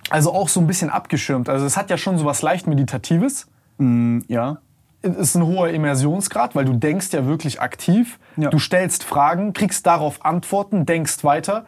[0.10, 1.48] also auch so ein bisschen abgeschirmt.
[1.48, 3.48] Also es hat ja schon so was leicht Meditatives.
[3.80, 4.58] Ja.
[5.02, 8.20] Es ist ein hoher Immersionsgrad, weil du denkst ja wirklich aktiv.
[8.38, 8.50] Ja.
[8.50, 11.66] Du stellst Fragen, kriegst darauf Antworten, denkst weiter.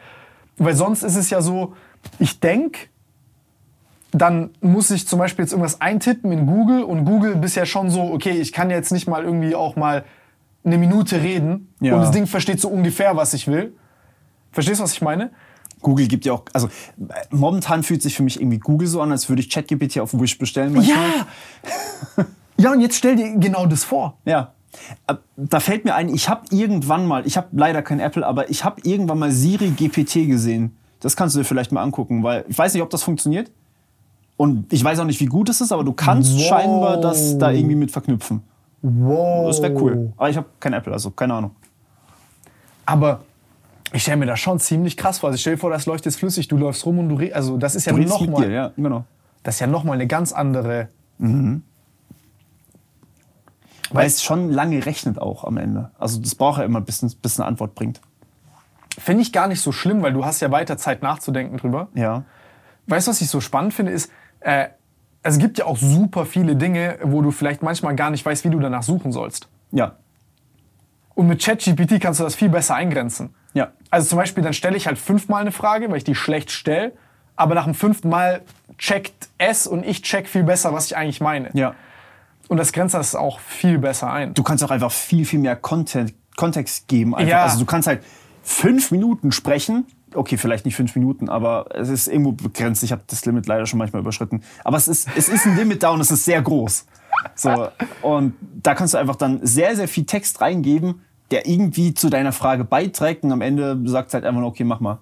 [0.58, 1.74] Weil sonst ist es ja so,
[2.18, 2.90] ich denk,
[4.12, 8.12] dann muss ich zum Beispiel jetzt irgendwas eintippen in Google und Google bisher schon so,
[8.12, 10.06] okay, ich kann jetzt nicht mal irgendwie auch mal
[10.64, 11.94] eine Minute reden Ja.
[11.94, 13.74] und das Ding versteht so ungefähr, was ich will.
[14.52, 15.30] Verstehst du, was ich meine?
[15.82, 19.12] Google gibt ja auch, also äh, momentan fühlt sich für mich irgendwie Google so an,
[19.12, 20.74] als würde ich ChatGPT auf Wish bestellen.
[20.74, 20.98] manchmal.
[20.98, 21.28] Ja!
[22.58, 24.18] ja, und jetzt stell dir genau das vor.
[24.26, 24.54] Ja.
[25.08, 28.50] Äh, Da fällt mir ein, ich habe irgendwann mal, ich habe leider kein Apple, aber
[28.50, 30.76] ich habe irgendwann mal Siri GPT gesehen.
[31.00, 33.52] Das kannst du dir vielleicht mal angucken, weil ich weiß nicht, ob das funktioniert.
[34.36, 36.42] Und ich weiß auch nicht, wie gut es ist, aber du kannst Wow.
[36.42, 38.42] scheinbar das da irgendwie mit verknüpfen.
[38.82, 39.48] Wow.
[39.48, 40.14] Das wäre cool.
[40.18, 41.52] Aber ich habe kein Apple, also keine Ahnung.
[42.86, 43.22] Aber
[43.94, 45.30] ich stelle mir das schon ziemlich krass vor.
[45.30, 47.36] Also stell dir vor, das läuft jetzt flüssig, du läufst rum und du redest.
[47.36, 49.06] Also das ist ja nochmal ja, genau.
[49.44, 50.90] das ist ja noch mal eine ganz andere.
[53.92, 55.92] Weil es schon lange rechnet auch am Ende.
[55.98, 58.02] Also das braucht ja immer, bis, bis eine Antwort bringt.
[58.98, 61.88] Finde ich gar nicht so schlimm, weil du hast ja weiter Zeit nachzudenken drüber.
[61.94, 62.24] Ja.
[62.88, 64.68] Weißt du, was ich so spannend finde, ist, äh,
[65.24, 68.50] es gibt ja auch super viele Dinge, wo du vielleicht manchmal gar nicht weißt, wie
[68.50, 69.48] du danach suchen sollst.
[69.72, 69.96] Ja.
[71.16, 73.34] Und mit ChatGPT kannst du das viel besser eingrenzen.
[73.54, 73.72] Ja.
[73.90, 76.94] Also zum Beispiel, dann stelle ich halt fünfmal eine Frage, weil ich die schlecht stelle,
[77.36, 78.42] aber nach dem fünften Mal
[78.78, 81.50] checkt es und ich check viel besser, was ich eigentlich meine.
[81.54, 81.74] Ja.
[82.48, 84.34] Und das grenzt das auch viel besser ein.
[84.34, 87.16] Du kannst auch einfach viel, viel mehr Content, Kontext geben.
[87.16, 87.30] Einfach.
[87.30, 87.44] Ja.
[87.44, 88.04] Also du kannst halt
[88.44, 89.86] fünf Minuten sprechen.
[90.14, 92.82] Okay, vielleicht nicht fünf Minuten, aber es ist irgendwo begrenzt.
[92.82, 94.42] Ich habe das Limit leider schon manchmal überschritten.
[94.64, 96.86] Aber es ist, es ist ein Limit da und es ist sehr groß.
[97.36, 97.68] So,
[98.02, 98.34] und
[98.64, 101.02] da kannst du einfach dann sehr, sehr viel Text reingeben,
[101.32, 104.64] der irgendwie zu deiner Frage beiträgt und am Ende sagt es halt einfach nur, okay,
[104.64, 105.00] mach mal.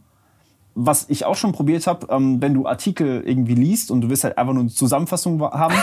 [0.73, 4.23] Was ich auch schon probiert habe, ähm, wenn du Artikel irgendwie liest und du willst
[4.23, 5.75] halt einfach nur eine Zusammenfassung haben,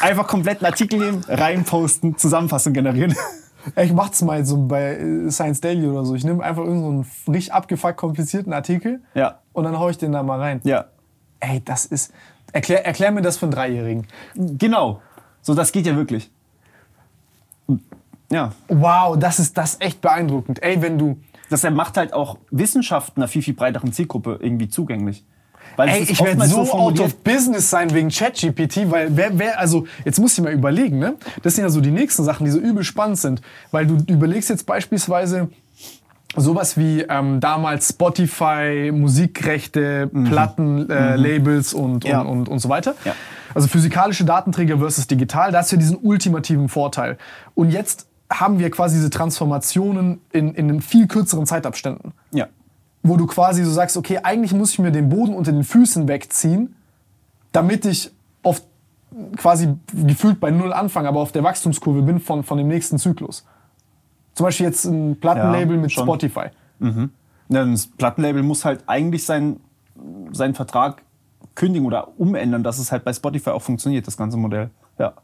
[0.00, 3.14] einfach komplett einen Artikel nehmen, reinposten, Zusammenfassung generieren.
[3.74, 6.14] Ey, Ich mach's mal so bei äh, Science Daily oder so.
[6.14, 9.40] Ich nehme einfach irgendeinen so richtig abgefuckt komplizierten Artikel Ja.
[9.52, 10.60] und dann hau ich den da mal rein.
[10.64, 10.86] Ja,
[11.40, 12.12] Ey, das ist.
[12.52, 14.06] Erklär, erklär mir das für einen Dreijährigen.
[14.34, 15.00] genau.
[15.42, 16.30] So, das geht ja wirklich.
[18.30, 20.62] Ja, Wow, das ist das ist echt beeindruckend.
[20.62, 21.18] Ey, wenn du.
[21.50, 25.24] das macht halt auch Wissenschaft einer viel, viel breiteren Zielgruppe irgendwie zugänglich.
[25.78, 29.86] Weil Ey, ich werde so out of business sein wegen ChatGPT, weil wer, wer, also
[30.04, 31.14] jetzt muss ich mal überlegen, ne?
[31.44, 33.42] Das sind ja so die nächsten Sachen, die so übel spannend sind.
[33.70, 35.48] Weil du überlegst jetzt beispielsweise
[36.36, 42.10] sowas wie ähm, damals Spotify, Musikrechte, Platten, äh, Labels und, Mhm.
[42.10, 42.20] Ja.
[42.22, 42.94] und, und, und so weiter.
[43.04, 43.14] Ja.
[43.54, 47.18] Also physikalische Datenträger versus digital, da hast du ja diesen ultimativen Vorteil.
[47.54, 52.46] Und jetzt haben wir quasi diese Transformationen in, in viel kürzeren Zeitabständen Ja.
[53.08, 56.08] Wo du quasi so sagst, okay, eigentlich muss ich mir den Boden unter den Füßen
[56.08, 56.74] wegziehen,
[57.52, 58.10] damit ich
[58.42, 58.62] auf
[59.36, 63.44] quasi gefühlt bei Null anfange, aber auf der Wachstumskurve bin von, von dem nächsten Zyklus.
[64.34, 66.04] Zum Beispiel jetzt ein Plattenlabel Ja, mit schon.
[66.04, 66.46] Spotify.
[66.80, 69.60] Ja, Das Plattenlabel muss halt eigentlich seinen,
[70.32, 71.02] seinen Vertrag
[71.54, 74.70] kündigen oder umändern, dass es halt bei Spotify auch funktioniert, das ganze Modell.
[74.98, 75.14] Ja.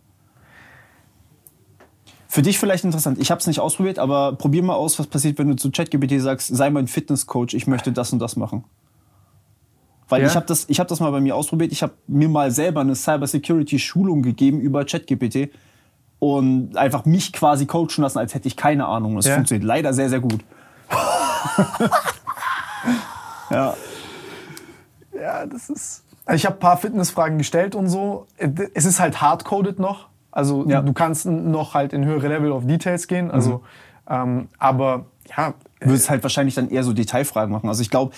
[2.35, 3.21] Für dich vielleicht interessant.
[3.21, 6.21] Ich habe es nicht ausprobiert, aber probier mal aus, was passiert, wenn du zu ChatGPT
[6.21, 8.65] sagst, sei mein Fitnesscoach, ich möchte das und das machen.
[10.09, 10.27] Weil Ja?
[10.27, 11.71] ich habe das, ich hab das mal bei mir ausprobiert.
[11.71, 15.51] Ich habe mir mal selber eine Cybersecurity-Schulung gegeben über ChatGPT
[16.19, 19.15] und einfach mich quasi coachen lassen, als hätte ich keine Ahnung.
[19.15, 19.37] Das Ja?
[19.37, 20.41] funktioniert leider sehr, sehr gut.
[23.51, 23.75] ja.
[25.15, 26.03] Ja, das ist.
[26.27, 28.27] Also ich habe ein paar Fitnessfragen gestellt und so.
[28.75, 30.09] Es ist halt hardcoded noch.
[30.35, 30.83] Also Ja.
[30.83, 33.31] du kannst noch halt in höhere Level of Details gehen.
[33.31, 33.63] Also,
[34.11, 35.07] ähm, aber
[35.37, 37.69] ja, würdest halt wahrscheinlich dann eher so Detailfragen machen.
[37.69, 38.13] Also ich glaube,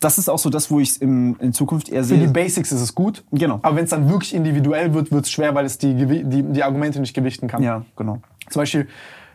[0.00, 2.28] das ist auch so das, wo ich es in Zukunft eher für die sehe.
[2.28, 3.24] Basics ist es gut.
[3.32, 3.58] Genau.
[3.62, 6.62] Aber wenn es dann wirklich individuell wird, wird es schwer, weil es die, die, die
[6.62, 7.62] Argumente nicht gewichten kann.
[7.62, 8.20] Ja, genau.
[8.48, 8.88] Zum Beispiel,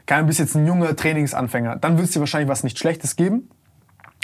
[0.05, 3.49] kein bist jetzt ein junger Trainingsanfänger, dann wird es dir wahrscheinlich was nicht Schlechtes geben.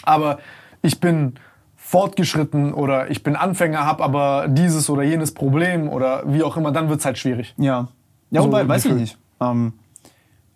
[0.03, 0.39] Aber
[0.81, 1.33] ich bin
[1.75, 6.71] fortgeschritten oder ich bin Anfänger, habe aber dieses oder jenes Problem oder wie auch immer,
[6.71, 7.53] dann wird es halt schwierig.
[7.57, 7.89] Ja.
[8.31, 9.01] Ja, So wobei, weiß ich gefühlt.
[9.01, 9.17] nicht.
[9.41, 9.73] Ähm,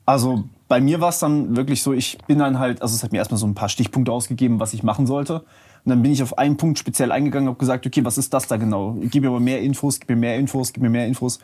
[0.05, 3.11] also bei mir war es dann wirklich so, ich bin dann halt, also es hat
[3.11, 5.39] mir erstmal so ein paar Stichpunkte ausgegeben, was ich machen sollte.
[5.85, 8.33] Und dann bin ich auf einen Punkt speziell eingegangen und habe gesagt, okay, was ist
[8.33, 8.95] das da genau?
[9.01, 11.39] Gib mir aber mehr Infos, gib mir mehr Infos, gib mir mehr Infos.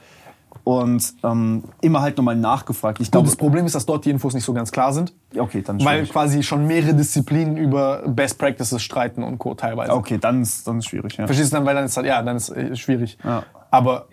[0.64, 3.00] Und ähm, immer halt nochmal nachgefragt.
[3.00, 5.14] Ich Gut, glaube, das Problem ist, dass dort die Infos nicht so ganz klar sind,
[5.38, 6.12] okay, dann weil schwierig.
[6.12, 9.54] quasi schon mehrere Disziplinen über Best Practices streiten und Co.
[9.54, 9.94] teilweise.
[9.94, 11.26] Okay, dann ist, dann ist schwierig, ja.
[11.28, 13.18] Verstehst du dann, weil dann ist halt, ja, dann ist äh, schwierig.
[13.24, 13.44] Ja.
[13.72, 14.08] Aber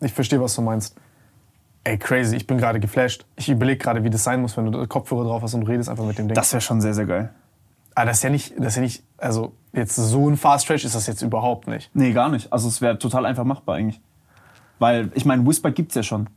[0.00, 0.96] ich verstehe, was du meinst.
[1.84, 3.26] Ey, crazy, ich bin gerade geflasht.
[3.36, 5.88] Ich überlege gerade, wie das sein muss, wenn du Kopfhörer drauf hast und du redest
[5.90, 6.34] einfach mit dem Ding.
[6.34, 7.30] Das wäre schon sehr, sehr geil.
[7.94, 10.84] Aber das ist ja nicht, das ist ja nicht, also jetzt so ein Fast Stretch
[10.84, 11.90] ist das jetzt überhaupt nicht.
[11.94, 12.52] Nee, gar nicht.
[12.52, 14.00] Also es wäre total einfach machbar eigentlich.
[14.78, 16.28] Weil, ich meine, Whisper gibt's ja schon.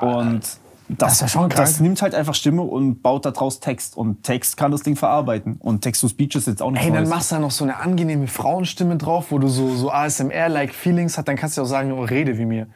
[0.00, 0.42] Und
[0.88, 1.48] Das, ist ja schon.
[1.48, 3.96] Das nimmt halt einfach Stimme und baut daraus Text.
[3.96, 5.56] Und Text kann das Ding verarbeiten.
[5.60, 8.26] Und Text-to-Speech ist jetzt auch nicht Ey, dann machst du da noch so eine angenehme
[8.26, 12.04] Frauenstimme drauf, wo du so, so ASMR-like Feelings hast, dann kannst du auch sagen, oh,
[12.04, 12.66] rede wie mir.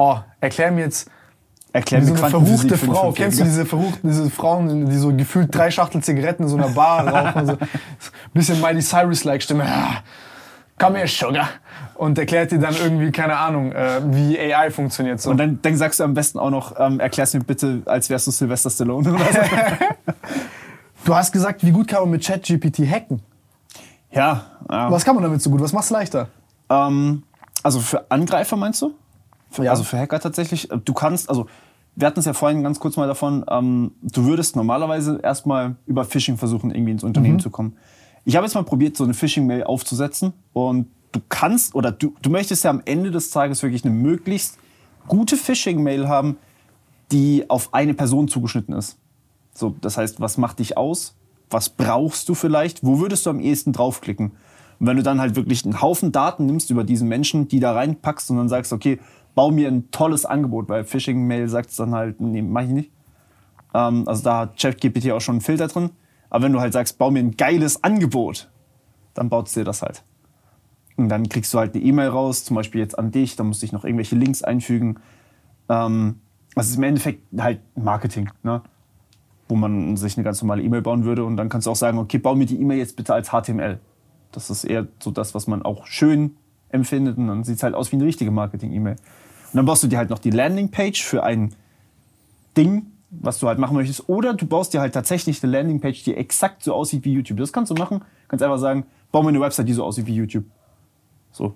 [0.00, 1.10] Oh, erklär mir jetzt,
[1.72, 3.12] Erklär so mir eine verruchte Frau.
[3.12, 6.70] Kennst du diese verruchten, diese Frauen, die so gefühlt drei Schachtel Zigaretten in so einer
[6.70, 7.46] Bar rauchen?
[7.46, 7.58] So,
[8.32, 9.64] bisschen Miley Cyrus-like Stimme.
[9.66, 10.02] Ah,
[10.78, 11.50] Komm her, Sugar.
[11.96, 15.20] Und erklärt dir dann irgendwie, keine Ahnung, äh, wie AI funktioniert.
[15.20, 15.30] So.
[15.30, 18.26] Und dann, dann sagst du am besten auch noch, ähm, erklär's mir bitte, als wärst
[18.26, 19.38] du Sylvester Stallone oder so.
[21.04, 23.20] du hast gesagt, wie gut kann man mit ChatGPT hacken?
[24.10, 24.90] ja, ja.
[24.90, 25.60] Was kann man damit so gut?
[25.60, 26.28] Was macht's leichter?
[26.70, 27.22] Ähm,
[27.62, 28.94] also für Angreifer meinst du?
[29.50, 29.70] Für, Ja.
[29.72, 30.68] Also für Hacker tatsächlich.
[30.84, 31.46] Du kannst, also
[31.96, 36.04] wir hatten es ja vorhin ganz kurz mal davon, ähm, du würdest normalerweise erstmal über
[36.04, 37.40] Phishing versuchen, irgendwie ins Unternehmen Mhm.
[37.40, 37.76] zu kommen.
[38.24, 42.30] Ich habe jetzt mal probiert, so eine Phishing-Mail aufzusetzen und du kannst oder du, du
[42.30, 44.58] möchtest ja am Ende des Tages wirklich eine möglichst
[45.08, 46.36] gute Phishing-Mail haben,
[47.10, 48.96] die auf eine Person zugeschnitten ist.
[49.54, 51.16] So, das heißt, was macht dich aus?
[51.50, 52.84] Was brauchst du vielleicht?
[52.84, 54.30] Wo würdest du am ehesten draufklicken?
[54.78, 57.72] Und wenn du dann halt wirklich einen Haufen Daten nimmst über diesen Menschen, die da
[57.72, 59.00] reinpackst und dann sagst, okay,
[59.40, 62.90] bau mir ein tolles Angebot, weil Phishing-Mail sagt es dann halt, nee, mach ich nicht.
[63.72, 65.92] Ähm, also da hat ChatGPT auch schon einen Filter drin.
[66.28, 68.50] Aber wenn du halt sagst, bau mir ein geiles Angebot,
[69.14, 70.04] dann baut es dir das halt.
[70.98, 73.62] Und dann kriegst du halt eine E-Mail raus, zum Beispiel jetzt an dich, da musst
[73.62, 74.98] du dich noch irgendwelche Links einfügen.
[75.70, 76.20] Ähm,
[76.54, 78.60] das ist im Endeffekt halt Marketing, ne?
[79.48, 81.24] wo man sich eine ganz normale E-Mail bauen würde.
[81.24, 83.80] Und dann kannst du auch sagen, okay, bau mir die E-Mail jetzt bitte als HTML.
[84.32, 86.36] Das ist eher so das, was man auch schön
[86.68, 87.16] empfindet.
[87.16, 88.96] Und dann sieht es halt aus wie eine richtige Marketing-E-Mail.
[89.52, 91.54] Und dann baust du dir halt noch die Landingpage für ein
[92.56, 94.08] Ding, was du halt machen möchtest.
[94.08, 97.38] Oder du baust dir halt tatsächlich eine Landingpage, die exakt so aussieht wie YouTube.
[97.38, 98.02] Das kannst du machen.
[98.28, 100.44] Kannst einfach sagen, bau mir eine Website, die so aussieht wie YouTube.
[101.32, 101.54] So.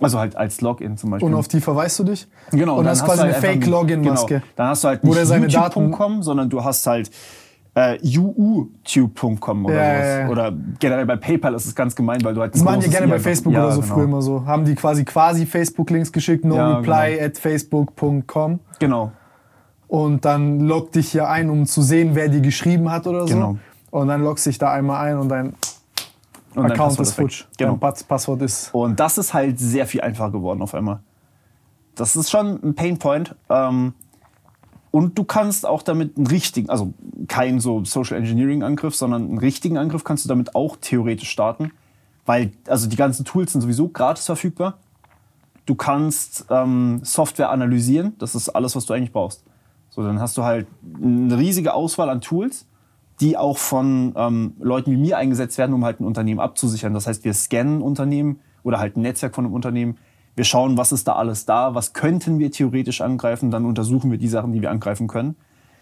[0.00, 1.28] Also halt als Login zum Beispiel.
[1.28, 2.26] Und auf die verweist du dich?
[2.50, 4.34] Genau, Und dann hast hast quasi du eine halt einfach- Fake-Login-Maske.
[4.40, 4.46] Genau.
[4.56, 7.10] Dann hast du halt nicht der seine Daten- youtube.com, sondern du hast halt
[7.76, 10.06] äh, uutube.com oder Ja, sowas.
[10.08, 10.28] ja, ja.
[10.28, 13.08] Oder generell bei PayPal ist es ganz gemein, weil du halt Das machen die gerne
[13.08, 13.94] bei Facebook oder so genau.
[13.94, 14.46] früher immer so.
[14.46, 17.26] Haben die quasi quasi Facebook-Links geschickt, no Ja, reply genau.
[17.26, 18.60] at facebook.com.
[18.78, 19.12] Genau.
[19.88, 23.34] Und dann log dich hier ein, um zu sehen, wer die geschrieben hat oder so.
[23.34, 23.56] Genau.
[23.90, 25.54] Und dann loggst dich da einmal ein und dein
[26.54, 27.44] Und Account Passwort ist futsch.
[27.58, 27.72] Genau.
[27.72, 28.74] Dein Pass Passwort ist.
[28.74, 31.00] Und das ist halt sehr viel einfacher geworden auf einmal.
[31.94, 33.36] Das ist schon ein Painpoint.
[33.48, 33.94] Ähm,
[34.94, 36.94] und du kannst auch damit einen richtigen, also
[37.26, 41.72] kein so Social Engineering Angriff, sondern einen richtigen Angriff kannst du damit auch theoretisch starten.
[42.26, 44.78] Weil, also die ganzen Tools sind sowieso gratis verfügbar.
[45.66, 48.14] Du kannst ähm, Software analysieren.
[48.20, 49.42] Das ist alles, was du eigentlich brauchst.
[49.90, 50.68] So, dann hast du halt
[51.02, 52.64] eine riesige Auswahl an Tools,
[53.20, 56.94] die auch von ähm, Leuten wie mir eingesetzt werden, um halt ein Unternehmen abzusichern.
[56.94, 59.98] Das heißt, wir scannen Unternehmen oder halt ein Netzwerk von einem Unternehmen.
[60.36, 64.18] Wir schauen, was ist da alles da, was könnten wir theoretisch angreifen, dann untersuchen wir
[64.18, 65.36] die Sachen, die wir angreifen können.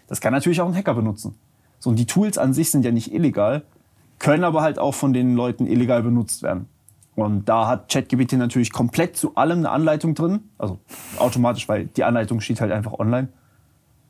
[0.07, 1.35] Das kann natürlich auch ein Hacker benutzen.
[1.79, 3.63] So, und die Tools an sich sind ja nicht illegal,
[4.19, 6.67] können aber halt auch von den Leuten illegal benutzt werden.
[7.15, 10.49] Und da hat ChatGPT natürlich komplett zu allem eine Anleitung drin.
[10.57, 10.79] Also
[11.17, 13.27] automatisch, weil die Anleitung steht halt einfach online.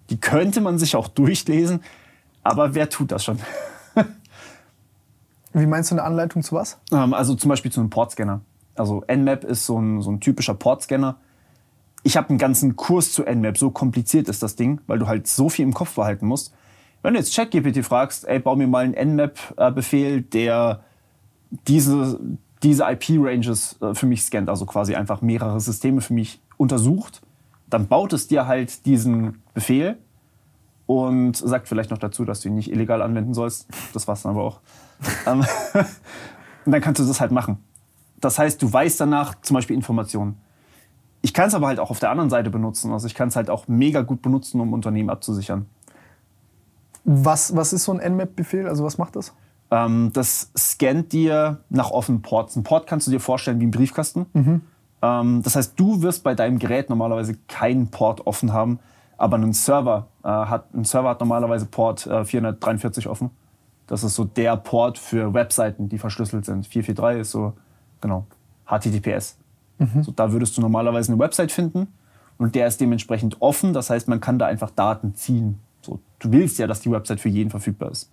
[0.10, 1.82] Die könnte man sich auch durchlesen,
[2.44, 3.40] aber wer tut das schon?
[5.53, 6.80] Wie meinst du eine Anleitung zu was?
[6.91, 8.41] Ähm, also zum Beispiel zu einem Portscanner.
[8.76, 11.18] Also Nmap ist so ein, so ein typischer Portscanner.
[12.04, 13.58] Ich habe einen ganzen Kurs zu Nmap.
[13.58, 16.54] So kompliziert ist das Ding, weil du halt so viel im Kopf behalten musst.
[17.02, 20.84] Wenn du jetzt ChatGPT fragst, ey, bau mir mal einen Nmap-Befehl, der
[21.68, 22.20] diese,
[22.64, 27.22] diese IP-Ranges äh, für mich scannt, also quasi einfach mehrere Systeme für mich untersucht,
[27.70, 29.98] dann baut es dir halt diesen Befehl
[30.86, 33.68] und sagt vielleicht noch dazu, dass du ihn nicht illegal anwenden sollst.
[33.94, 34.60] Das war's dann aber auch.
[35.28, 35.44] Ähm,
[36.66, 37.58] und dann kannst du das halt machen.
[38.24, 40.38] Das heißt, du weißt danach zum Beispiel Informationen.
[41.22, 42.94] Ich kann es aber halt auch auf der anderen Seite benutzen.
[42.94, 45.66] Also ich kann es halt auch mega gut benutzen, um Unternehmen abzusichern.
[47.04, 48.68] Was, was ist so ein Nmap-Befehl?
[48.68, 49.34] Also was macht das?
[49.72, 52.56] Ähm, das scannt dir nach offenen Ports.
[52.56, 54.26] Ein Port kannst du dir vorstellen wie ein Briefkasten.
[55.02, 58.80] Ähm, das heißt, du wirst bei deinem Gerät normalerweise keinen Port offen haben,
[59.18, 63.32] aber ein Server, äh, hat, ein Server hat normalerweise Port äh, 443 offen.
[63.88, 66.68] Das ist so der Port für Webseiten, die verschlüsselt sind.
[66.68, 67.54] 443 ist so,
[68.04, 68.28] genau,
[68.68, 69.38] HTTPS.
[70.04, 71.88] So, da würdest du normalerweise eine Website finden
[72.38, 73.74] und der ist dementsprechend offen.
[73.74, 75.60] Das heißt, man kann da einfach Daten ziehen.
[75.82, 78.10] So, du willst ja, dass die Website für jeden verfügbar ist.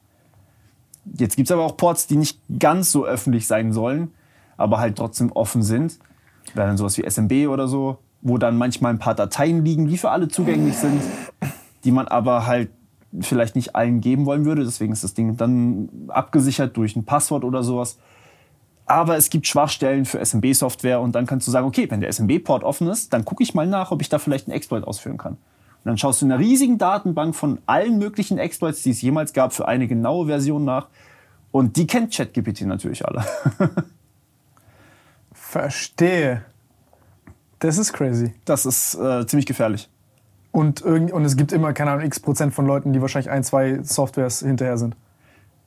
[1.04, 4.12] Jetzt gibt es aber auch Ports, die nicht ganz so öffentlich sein sollen,
[4.56, 5.98] aber halt trotzdem offen sind.
[6.54, 9.98] Wäre dann sowas wie SMB oder so, wo dann manchmal ein paar Dateien liegen, die
[9.98, 11.02] für alle zugänglich sind,
[11.84, 12.70] die man aber halt
[13.20, 14.64] vielleicht nicht allen geben wollen würde.
[14.64, 17.98] Deswegen ist das Ding dann abgesichert durch ein Passwort oder sowas.
[18.90, 22.64] Aber es gibt Schwachstellen für SMB-Software und dann kannst du sagen, okay, wenn der SMB-Port
[22.64, 25.34] offen ist, dann gucke ich mal nach, ob ich da vielleicht einen Exploit ausführen kann.
[25.34, 29.32] Und dann schaust du in einer riesigen Datenbank von allen möglichen Exploits, die es jemals
[29.32, 30.88] gab, für eine genaue Version nach.
[31.52, 33.24] Und die kennt ChatGPT natürlich alle.
[35.32, 36.44] Verstehe.
[37.60, 38.34] Das ist crazy.
[38.44, 39.88] Das ist äh, ziemlich gefährlich.
[40.50, 43.44] Und, irgend, und es gibt immer, keine Ahnung, x Prozent von Leuten, die wahrscheinlich ein,
[43.44, 44.96] zwei Softwares hinterher sind.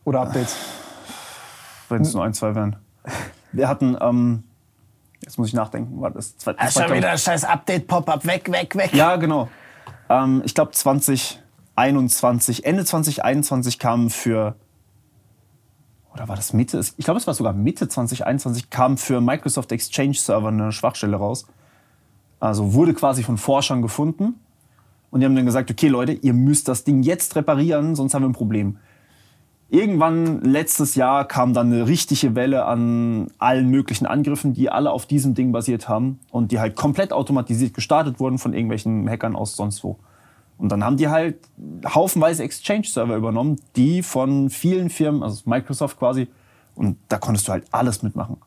[0.04, 0.58] Oder Updates.
[1.88, 2.82] Wenn es nur ein, zwei wären.
[3.51, 4.43] Wir hatten, ähm,
[5.21, 8.75] jetzt muss ich nachdenken, war das, das war, schon wieder ein scheiß Update-Pop-up, weg, weg,
[8.75, 8.93] weg.
[8.93, 9.49] Ja, genau.
[10.09, 14.55] Ähm, ich glaube 2021, Ende 2021 kam für,
[16.13, 16.80] oder war das Mitte?
[16.97, 21.47] Ich glaube, es war sogar Mitte 2021 kam für Microsoft Exchange Server eine Schwachstelle raus.
[22.39, 24.39] Also wurde quasi von Forschern gefunden.
[25.11, 28.23] Und die haben dann gesagt, okay Leute, ihr müsst das Ding jetzt reparieren, sonst haben
[28.23, 28.80] wir ein Problem.
[29.74, 35.08] Irgendwann letztes Jahr kam dann eine richtige Welle an allen möglichen Angriffen, die alle auf
[35.08, 39.56] diesem Ding basiert haben und die halt komplett automatisiert gestartet wurden von irgendwelchen Hackern aus
[39.56, 39.98] sonst wo.
[40.60, 41.38] Und dann haben die halt
[41.88, 46.28] haufenweise Exchange-Server übernommen, die von vielen Firmen, also Microsoft quasi,
[46.76, 48.38] und da konntest du halt alles mitmachen.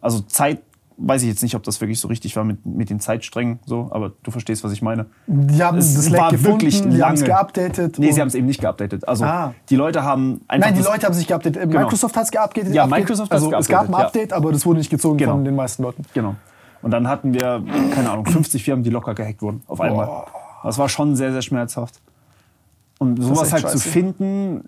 [0.00, 0.62] Also Zeit
[0.96, 3.88] weiß ich jetzt nicht, ob das wirklich so richtig war mit, mit den Zeitsträngen, so,
[3.90, 5.06] aber du verstehst, was ich meine.
[5.26, 7.98] Die haben Es das Leck war gefunden, wirklich die haben es geupdatet.
[7.98, 9.06] Nee, sie haben es eben nicht geupdatet.
[9.08, 9.54] Also Ah.
[9.68, 10.68] die Leute haben einfach.
[10.68, 11.66] Nein, die Leute haben sich geupdatet.
[11.68, 12.74] Microsoft hat es geupdatet.
[12.74, 15.32] Ja, Update- Microsoft hat's also es gab ein Update, aber das wurde nicht gezogen Genau.
[15.32, 16.04] von den meisten Leuten.
[16.14, 16.34] Genau.
[16.82, 17.62] Und dann hatten wir,
[17.94, 20.08] keine Ahnung, 50 Firmen, die locker gehackt wurden auf einmal.
[20.64, 22.00] Das war schon sehr, sehr schmerzhaft.
[22.98, 23.88] Und sowas halt zu scheiße.
[23.88, 24.64] finden,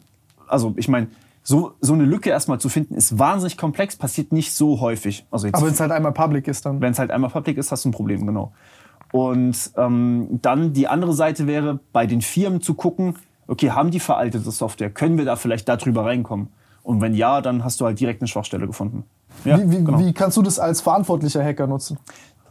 [0.48, 1.06] also ich meine,
[1.46, 5.26] so, so eine Lücke erstmal zu finden, ist wahnsinnig komplex, passiert nicht so häufig.
[5.30, 6.80] Also jetzt Aber wenn es halt einmal public ist, dann.
[6.80, 8.52] wenn es halt einmal public ist, hast du ein Problem, genau.
[9.12, 14.00] Und ähm, dann die andere Seite wäre, bei den Firmen zu gucken, okay, haben die
[14.00, 14.90] veraltete Software?
[14.90, 16.48] Können wir da vielleicht darüber reinkommen?
[16.82, 19.04] Und wenn ja, dann hast du halt direkt eine Schwachstelle gefunden.
[19.44, 19.98] Ja, wie, wie, genau.
[19.98, 21.98] wie kannst du das als verantwortlicher Hacker nutzen?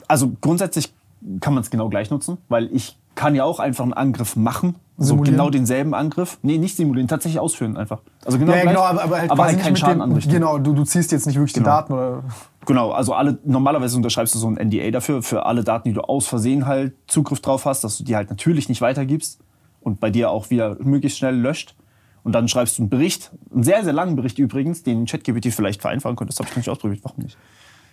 [0.07, 0.93] Also grundsätzlich
[1.39, 4.75] kann man es genau gleich nutzen, weil ich kann ja auch einfach einen Angriff machen.
[4.97, 6.37] So genau denselben Angriff.
[6.43, 8.01] Nee, nicht simulieren, tatsächlich ausführen einfach.
[8.25, 10.31] Also genau, Ja, gleich, genau, aber, aber halt, aber halt keinen Schaden dem, anrichten.
[10.31, 11.63] Genau, du, du ziehst jetzt nicht wirklich Genau.
[11.65, 12.23] die Daten oder.
[12.67, 16.01] Genau, also alle, normalerweise unterschreibst du so ein NDA dafür, für alle Daten, die du
[16.01, 19.39] aus Versehen halt Zugriff drauf hast, dass du die halt natürlich nicht weitergibst
[19.81, 21.75] und bei dir auch wieder möglichst schnell löscht.
[22.23, 25.81] Und dann schreibst du einen Bericht, einen sehr, sehr langen Bericht übrigens, den ChatGPT vielleicht
[25.81, 26.31] vereinfachen könnte.
[26.31, 26.99] Das habe ich noch nicht ausprobiert.
[27.03, 27.35] Warum nicht?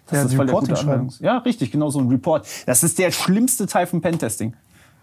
[0.06, 0.74] Das Ja, ist die voll der gute.
[0.74, 2.46] Anwendungs- Ja, richtig, genau so ein Report.
[2.66, 4.54] Das ist der schlimmste Teil vom Pentesting.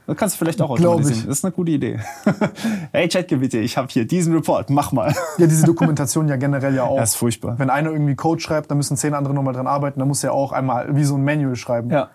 [0.08, 1.20] Das kannst du vielleicht auch automatisieren.
[1.20, 1.26] ich.
[1.26, 2.00] Das ist eine gute Idee.
[2.94, 5.14] hey ChatGPT, ich habe hier diesen Report, mach mal.
[5.38, 6.98] Ja, diese Dokumentation ja generell ja auch.
[6.98, 7.60] Das ist furchtbar.
[7.60, 10.00] Wenn einer irgendwie Code schreibt, dann müssen zehn andere nochmal dran arbeiten.
[10.00, 11.90] Dann muss er auch einmal wie so ein Manual schreiben.
[11.90, 12.10] Ja,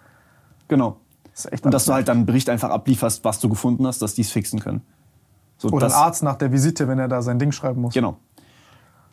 [0.69, 0.97] genau.
[1.33, 3.87] Das ist echt Und dass du halt dann einen Bericht einfach ablieferst, was du gefunden
[3.87, 4.81] hast, dass die es fixen können.
[5.59, 7.93] So, Oder ein Arzt nach der Visite, wenn er da sein Ding schreiben muss.
[7.93, 8.17] Genau.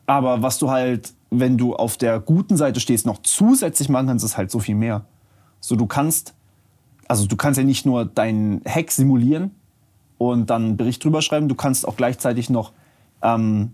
[0.06, 4.26] Aber was du halt, wenn du auf der guten Seite stehst, noch zusätzlich machen kannst,
[4.26, 5.06] ist halt so viel mehr.
[5.60, 6.34] So, du kannst,
[7.10, 9.52] also du kannst ja nicht nur deinen Hack simulieren
[10.18, 12.72] und dann einen Bericht drüber schreiben, du kannst auch gleichzeitig noch
[13.22, 13.74] ähm,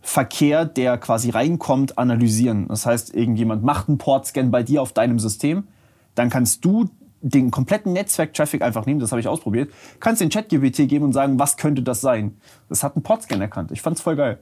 [0.00, 2.66] Verkehr, der quasi reinkommt, analysieren.
[2.66, 5.68] Das heißt, irgendjemand macht einen Portscan bei dir auf deinem System,
[6.16, 6.90] dann kannst du
[7.20, 11.38] den kompletten Netzwerk-Traffic einfach nehmen, das habe ich ausprobiert, kannst den Chat-GBT geben und sagen,
[11.38, 12.36] was könnte das sein?
[12.68, 13.70] Das hat einen Portscan erkannt.
[13.70, 14.40] Ich fand's voll geil.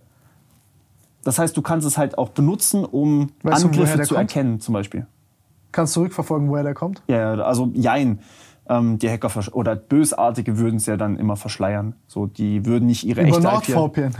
[1.24, 4.30] Das heißt, du kannst es halt auch benutzen, um Weißt du, Angriffe der zu kommt?
[4.30, 5.06] erkennen, zum Beispiel.
[5.72, 7.02] Kannst du rückverfolgen, woher der kommt?
[7.08, 8.20] Ja, also jein.
[8.68, 11.94] Ähm, die Hacker oder Bösartige würden es ja dann immer verschleiern.
[12.06, 13.76] So, die würden nicht ihre Über echte IP.
[13.76, 14.14] NordVPN.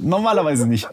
[0.00, 0.88] Normalerweise nicht.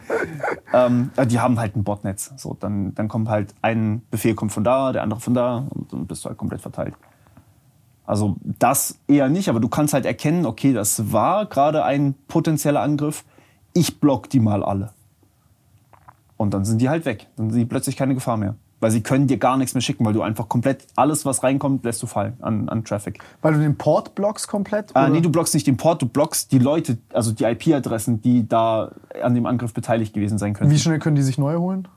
[0.73, 2.31] ähm, äh, die haben halt ein Botnetz.
[2.37, 5.91] So, dann, dann kommt halt ein Befehl kommt von da, der andere von da und
[5.91, 6.93] dann bist du halt komplett verteilt.
[8.05, 12.81] Also das eher nicht, aber du kannst halt erkennen, okay, das war gerade ein potenzieller
[12.81, 13.25] Angriff.
[13.73, 14.91] Ich block die mal alle.
[16.37, 17.27] Und dann sind die halt weg.
[17.35, 18.55] Dann sind die plötzlich keine Gefahr mehr.
[18.83, 21.85] Weil sie können dir gar nichts mehr schicken, weil du einfach komplett alles, was reinkommt,
[21.85, 23.19] lässt du fallen an, an Traffic.
[23.41, 24.91] Weil du den Port blockst komplett?
[24.93, 25.13] Ah, oder?
[25.13, 28.91] nee, du blockst nicht den Port, du blockst die Leute, also die IP-Adressen, die da
[29.23, 30.69] an dem Angriff beteiligt gewesen sein können.
[30.69, 31.87] Wie schnell können die sich neu holen?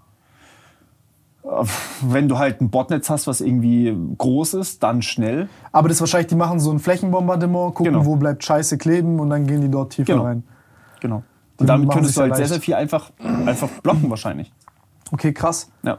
[2.03, 5.49] Wenn du halt ein Botnetz hast, was irgendwie groß ist, dann schnell.
[5.73, 8.07] Aber das ist wahrscheinlich, die machen so ein Flächenbombardement, gucken, Genau.
[8.07, 10.25] wo bleibt Scheiße kleben und dann gehen die dort tiefer Genau.
[10.25, 10.45] rein.
[11.01, 11.25] Genau.
[11.59, 12.53] Und damit könntest du halt sehr, leicht.
[12.53, 13.11] sehr viel einfach,
[13.45, 14.53] einfach blocken wahrscheinlich.
[15.11, 15.69] Okay, krass.
[15.83, 15.99] Ja.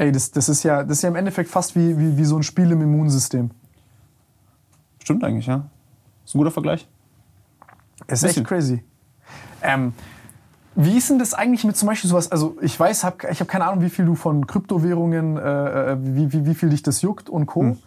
[0.00, 2.34] Ey, das, das, ist ja, das ist ja im Endeffekt fast wie, wie, wie so
[2.34, 3.50] ein Spiel im Immunsystem.
[5.02, 5.66] Stimmt eigentlich, ja.
[6.24, 6.88] Ist ein guter Vergleich.
[8.06, 8.82] Es ist echt crazy.
[9.60, 9.92] Ähm,
[10.74, 12.32] wie ist denn das eigentlich mit zum Beispiel sowas?
[12.32, 15.96] Also, ich weiß, hab, ich habe keine Ahnung, wie viel du von Kryptowährungen, äh, äh,
[16.00, 17.60] wie, wie, wie viel dich das juckt und Co.
[17.60, 17.78] Hm.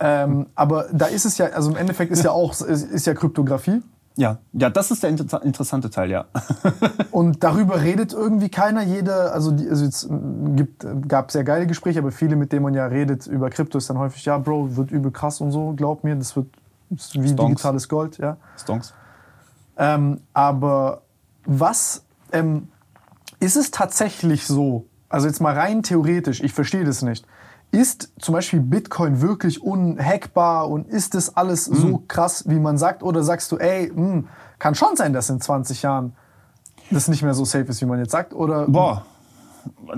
[0.00, 3.12] Ähm, aber da ist es ja, also im Endeffekt ist ja auch ist, ist ja
[3.12, 3.82] Kryptographie.
[4.16, 6.26] Ja, ja, das ist der inter interessante Teil, ja.
[7.10, 8.82] Und darüber redet irgendwie keiner.
[8.82, 12.62] Jeder, also, die, also jetzt mm, gibt, gab sehr geile Gespräche, aber viele, mit denen
[12.62, 15.72] man ja redet über Krypto, ist dann häufig, ja, Bro, wird übel krass und so,
[15.72, 16.48] glaub mir, das wird
[16.94, 17.50] ist wie Stonks.
[17.50, 18.36] digitales Gold, ja.
[18.56, 18.94] Stonks.
[19.76, 21.02] Ähm, aber
[21.44, 22.68] was ähm,
[23.40, 24.86] ist es tatsächlich so?
[25.08, 27.26] Also jetzt mal rein theoretisch, ich verstehe das nicht.
[27.72, 33.02] Ist zum Beispiel Bitcoin wirklich unhackbar und ist das alles so krass, wie man sagt?
[33.02, 34.28] Oder sagst du, ey, hm,
[34.58, 36.14] kann schon sein, dass in 20 Jahren
[36.90, 38.34] das nicht mehr so safe ist, wie man jetzt sagt?
[38.34, 39.06] Oder Boah,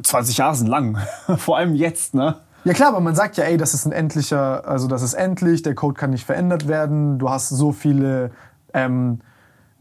[0.01, 0.99] 20 Jahre sind lang.
[1.37, 2.37] Vor allem jetzt, ne?
[2.65, 5.63] Ja klar, aber man sagt ja, ey, das ist ein endlicher, also das ist endlich,
[5.63, 8.31] der Code kann nicht verändert werden, du hast so viele,
[8.73, 9.19] ähm,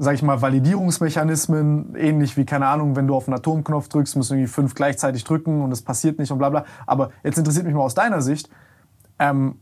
[0.04, 4.34] sag ich mal, Validierungsmechanismen, ähnlich wie, keine Ahnung, wenn du auf einen Atomknopf drückst, müssen
[4.34, 6.66] irgendwie fünf gleichzeitig drücken und es passiert nicht und bla bla.
[6.86, 8.50] Aber jetzt interessiert mich mal aus deiner Sicht,
[9.20, 9.56] ähm,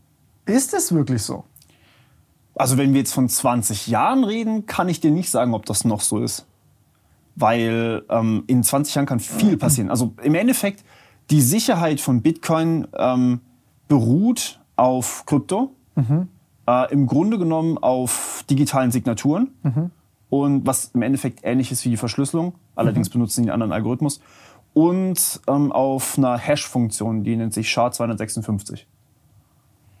[0.44, 1.44] ist es wirklich so?
[2.54, 5.84] Also wenn wir jetzt von 20 Jahren reden, kann ich dir nicht sagen, ob das
[5.84, 6.46] noch so ist.
[7.34, 9.88] Weil ähm, in 20 Jahren kann viel passieren.
[9.88, 10.84] Also im Endeffekt,
[11.30, 13.40] die Sicherheit von Bitcoin ähm,
[13.88, 15.74] beruht auf Krypto,
[16.66, 19.50] äh, im Grunde genommen auf digitalen Signaturen
[20.32, 24.22] und was im Endeffekt ähnlich ist wie die Verschlüsselung, allerdings benutzen die einen anderen Algorithmus
[24.72, 28.84] und ähm, auf einer Hash-Funktion, die nennt sich SHA-256.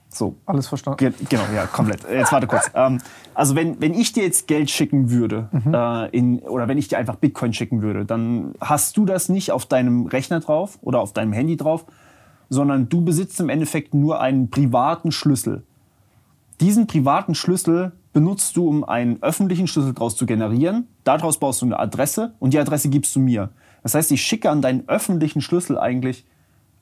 [0.08, 0.96] So, Alles verstanden?
[0.96, 2.04] Ge genau, ja, komplett.
[2.10, 2.70] Jetzt warte kurz.
[2.74, 3.02] Ähm,
[3.34, 6.96] also wenn, wenn ich dir jetzt Geld schicken würde, äh, in, oder wenn ich dir
[6.96, 11.12] einfach Bitcoin schicken würde, dann hast du das nicht auf deinem Rechner drauf oder auf
[11.12, 11.84] deinem Handy drauf,
[12.48, 15.62] sondern du besitzt im Endeffekt nur einen privaten Schlüssel.
[16.62, 20.86] Diesen privaten Schlüssel benutzt du, um einen öffentlichen Schlüssel daraus zu generieren.
[21.04, 23.50] Daraus baust du eine Adresse und die Adresse gibst du mir.
[23.82, 26.24] Das heißt, ich schicke an deinen öffentlichen Schlüssel eigentlich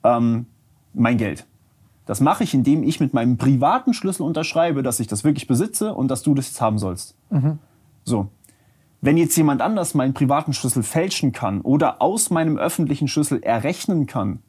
[0.03, 0.45] ähm,
[0.93, 1.45] mein Geld.
[2.05, 5.93] Das mache ich, indem ich mit meinem privaten Schlüssel unterschreibe, dass ich das wirklich besitze
[5.93, 7.15] und dass du das jetzt haben sollst.
[8.03, 8.27] So.
[8.99, 14.05] Wenn jetzt jemand anders meinen privaten Schlüssel fälschen kann oder aus meinem öffentlichen Schlüssel errechnen
[14.05, 14.39] kann,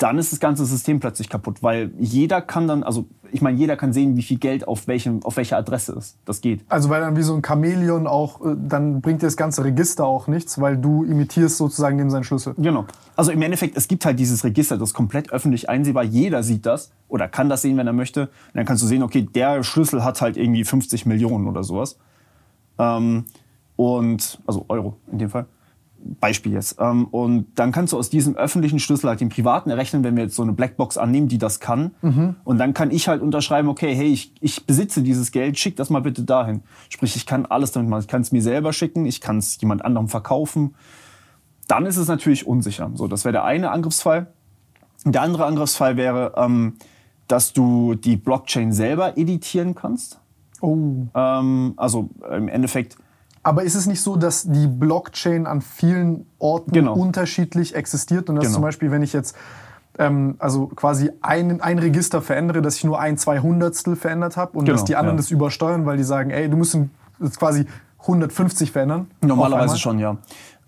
[0.00, 3.76] dann ist das ganze System plötzlich kaputt, weil jeder kann dann, also ich meine, jeder
[3.76, 6.16] kann sehen, wie viel Geld auf, welchem, auf welcher Adresse ist.
[6.24, 6.64] Das geht.
[6.70, 10.06] Also weil dann wie so ein Chamäleon auch, äh, dann bringt dir das ganze Register
[10.06, 12.54] auch nichts, weil du imitierst sozusagen dem seinen Schlüssel.
[12.56, 12.86] Genau.
[13.14, 16.02] Also im Endeffekt, es gibt halt dieses Register, das ist komplett öffentlich einsehbar.
[16.02, 18.22] Jeder sieht das oder kann das sehen, wenn er möchte.
[18.22, 21.98] Und dann kannst du sehen, okay, der Schlüssel hat halt irgendwie 50 Millionen oder sowas.
[22.78, 23.26] Ähm,
[23.76, 25.44] und, also Euro in dem Fall.
[26.20, 26.76] Beispiel jetzt.
[26.80, 30.24] Ähm, und dann kannst du aus diesem öffentlichen Schlüssel halt den privaten errechnen, wenn wir
[30.24, 31.92] jetzt so eine Blackbox annehmen, die das kann.
[32.44, 35.90] Und dann kann ich halt unterschreiben, okay, hey, ich, ich besitze dieses Geld, schick das
[35.90, 36.62] mal bitte dahin.
[36.88, 38.00] Sprich, ich kann alles damit machen.
[38.00, 40.74] Ich kann es mir selber schicken, ich kann es jemand anderem verkaufen.
[41.68, 42.90] Dann ist es natürlich unsicher.
[42.94, 44.32] So, das wäre der eine Angriffsfall.
[45.04, 46.74] Der andere Angriffsfall wäre, ähm,
[47.28, 50.20] dass du die Blockchain selber editieren kannst.
[50.60, 50.76] Oh.
[51.14, 52.96] Ähm, also im Endeffekt
[53.42, 56.94] Aber ist es nicht so, dass die Blockchain an vielen Orten Genau.
[56.94, 58.54] unterschiedlich existiert und dass Genau.
[58.56, 59.34] zum Beispiel, wenn ich jetzt
[59.98, 64.64] ähm, also quasi ein, ein Register verändere, dass ich nur ein Zweihundertstel verändert habe und
[64.64, 65.22] Genau, dass die anderen ja.
[65.22, 66.76] das übersteuern, weil die sagen, ey, du musst
[67.20, 67.66] jetzt quasi
[68.00, 69.10] 150 verändern?
[69.20, 70.16] Normalerweise schon, ja.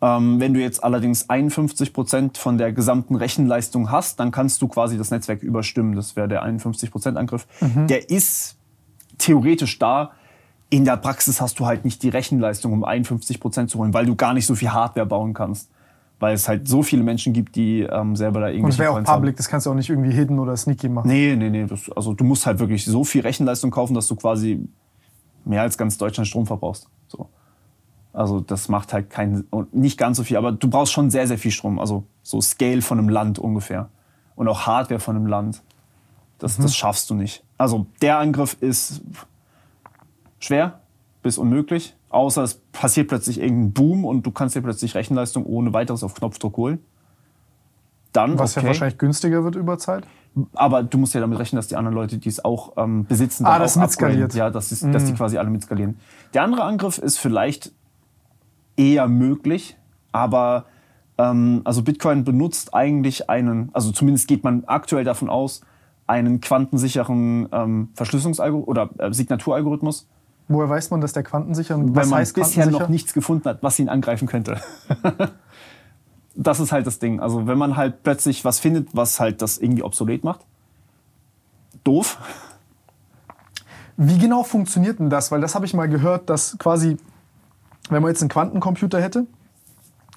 [0.02, 4.66] Ähm, wenn du jetzt allerdings 51 Prozent von der gesamten Rechenleistung hast, dann kannst du
[4.68, 5.94] quasi das Netzwerk überstimmen.
[5.94, 7.46] Das wäre der 51 Prozent Angriff.
[7.60, 7.86] Mhm.
[7.86, 8.56] Der ist
[9.18, 10.10] theoretisch da.
[10.72, 14.06] In der Praxis hast du halt nicht die Rechenleistung, um 51 Prozent zu holen, weil
[14.06, 15.70] du gar nicht so viel Hardware bauen kannst.
[16.18, 18.94] Weil es halt so viele Menschen gibt, die ähm, selber da Und es wäre auch
[18.94, 19.20] Coins haben.
[19.20, 21.08] public, das kannst du auch nicht irgendwie hidden oder sneaky machen.
[21.08, 21.66] Nee, nee, nee.
[21.66, 24.66] Das, also du musst halt wirklich so viel Rechenleistung kaufen, dass du quasi
[25.44, 26.88] mehr als ganz Deutschland Strom verbrauchst.
[27.06, 27.28] So.
[28.14, 31.38] Also das macht halt keinen, nicht ganz so viel, aber du brauchst schon sehr, sehr
[31.38, 31.78] viel Strom.
[31.78, 33.90] Also so Scale von einem Land ungefähr.
[34.36, 35.62] Und auch Hardware von einem Land.
[36.38, 37.44] Das, das schaffst du nicht.
[37.58, 39.02] Also der Angriff ist
[40.42, 40.80] schwer
[41.22, 41.94] bis unmöglich.
[42.10, 46.14] Außer es passiert plötzlich irgendein Boom und du kannst dir plötzlich Rechenleistung ohne weiteres auf
[46.14, 46.80] Knopfdruck holen.
[48.12, 48.66] Dann, Was okay.
[48.66, 50.04] ja wahrscheinlich günstiger wird über Zeit.
[50.54, 53.46] Aber du musst ja damit rechnen, dass die anderen Leute, die es auch ähm, besitzen,
[53.46, 54.34] Ah, das mitskaliert.
[54.34, 55.98] Ja, das ist, dass die quasi alle mitskalieren.
[56.34, 57.72] Der andere Angriff ist vielleicht
[58.76, 59.76] eher möglich,
[60.10, 60.66] aber
[61.18, 65.62] ähm, also Bitcoin benutzt eigentlich einen, also zumindest geht man aktuell davon aus,
[66.06, 70.08] einen quantensicheren ähm, Verschlüsselungsalgorithmus oder äh, Signaturalgorithmus,
[70.48, 73.78] Woher weiß man, dass der quantensicher und weil man bisher noch nichts gefunden hat, was
[73.78, 74.60] ihn angreifen könnte.
[76.34, 77.20] das ist halt das Ding.
[77.20, 80.40] Also wenn man halt plötzlich was findet, was halt das irgendwie obsolet macht,
[81.84, 82.18] doof.
[83.96, 85.30] Wie genau funktioniert denn das?
[85.30, 86.96] Weil das habe ich mal gehört, dass quasi,
[87.88, 89.26] wenn man jetzt einen Quantencomputer hätte,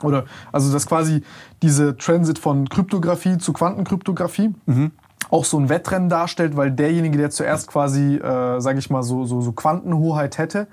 [0.02, 1.24] oder also dass quasi
[1.62, 4.54] diese Transit von Kryptographie zu Quantenkryptographie
[5.30, 9.26] auch so ein Wettrennen darstellt, weil derjenige, der zuerst quasi, äh, sage ich mal, so,
[9.26, 10.68] so, so Quantenhoheit hätte,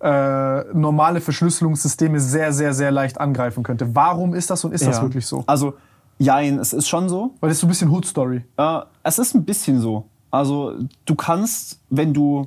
[0.00, 3.94] äh, normale Verschlüsselungssysteme sehr, sehr, sehr leicht angreifen könnte.
[3.94, 5.02] Warum ist das und ist das Ja.
[5.02, 5.44] wirklich so?
[5.46, 5.74] Also,
[6.18, 7.34] jein, es ist schon so.
[7.40, 8.44] Weil das ist so ein bisschen Hood-Story.
[8.56, 10.04] Äh, es ist ein bisschen so.
[10.30, 10.74] Also,
[11.06, 12.46] du kannst, wenn du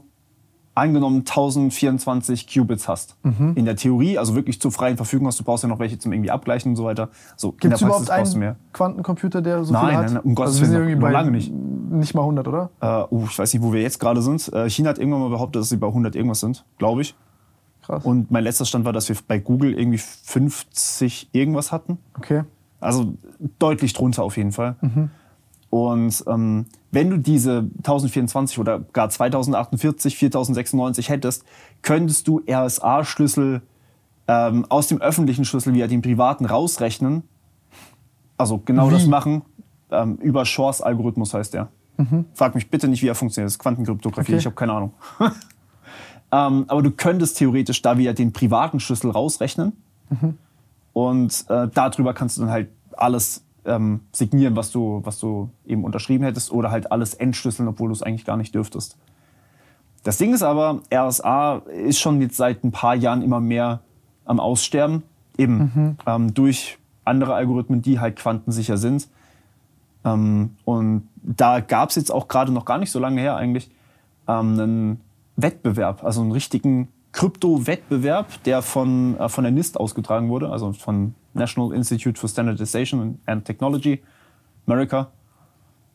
[0.78, 3.16] angenommen 1024 Qubits hast.
[3.24, 3.54] Mhm.
[3.56, 6.14] In der Theorie, also wirklich zur freien Verfügung hast, du brauchst ja noch welche zum
[6.14, 7.10] irgendwie abgleichen und so weiter.
[7.36, 8.56] So, in Gibt es der überhaupt Praxis brauchst du einen mehr.
[8.74, 10.06] Quantencomputer, der so Nein, viel hat?
[10.06, 11.52] nein, nein, um Gottes also wir sind Willen, bei lange nicht.
[11.52, 12.70] nicht mal 100, oder?
[12.80, 14.52] Äh, uh, ich weiß nicht, wo wir jetzt gerade sind.
[14.54, 17.16] Äh, China hat irgendwann mal behauptet, dass sie bei 100 irgendwas sind, glaube ich.
[17.82, 18.06] Krass.
[18.06, 21.98] Und mein letzter Stand war, dass wir bei Google irgendwie 50 irgendwas hatten.
[22.18, 22.44] okay.
[22.80, 23.16] Also
[23.58, 24.76] deutlich drunter auf jeden Fall.
[25.70, 31.44] Und ähm, wenn du diese 1024 oder gar 2048, 4096 hättest,
[31.82, 33.62] könntest du RSA-Schlüssel
[34.28, 37.24] ähm, aus dem öffentlichen Schlüssel via den privaten rausrechnen.
[38.38, 38.94] Also genau Wie?
[38.94, 39.42] das machen.
[39.92, 41.70] Ähm, über Shors Algorithmus heißt der.
[42.36, 43.48] Frag mich bitte nicht, wie er funktioniert.
[43.48, 44.38] Das ist Quantenkryptographie, Okay.
[44.38, 44.94] ich habe keine Ahnung.
[46.32, 49.74] ähm, aber du könntest theoretisch da wieder den privaten Schlüssel rausrechnen.
[50.94, 55.84] Und äh, darüber kannst du dann halt alles ähm, signieren, was du, was du eben
[55.84, 58.98] unterschrieben hättest, oder halt alles entschlüsseln, obwohl du es eigentlich gar nicht dürftest.
[60.04, 63.82] Das Ding ist aber, RSA ist schon jetzt seit ein paar Jahren immer mehr
[64.26, 65.04] am Aussterben,
[65.38, 69.08] eben ähm, durch andere Algorithmen, die halt quantensicher sind.
[70.06, 73.70] Ähm, und da gab es jetzt auch gerade noch gar nicht so lange her eigentlich
[74.28, 75.02] ähm, einen
[75.36, 81.16] Wettbewerb, also einen richtigen Krypto-Wettbewerb, der von, äh, von der NIST ausgetragen wurde, also von
[81.34, 84.04] National Institute for Standardization and Technology,
[84.68, 85.08] America,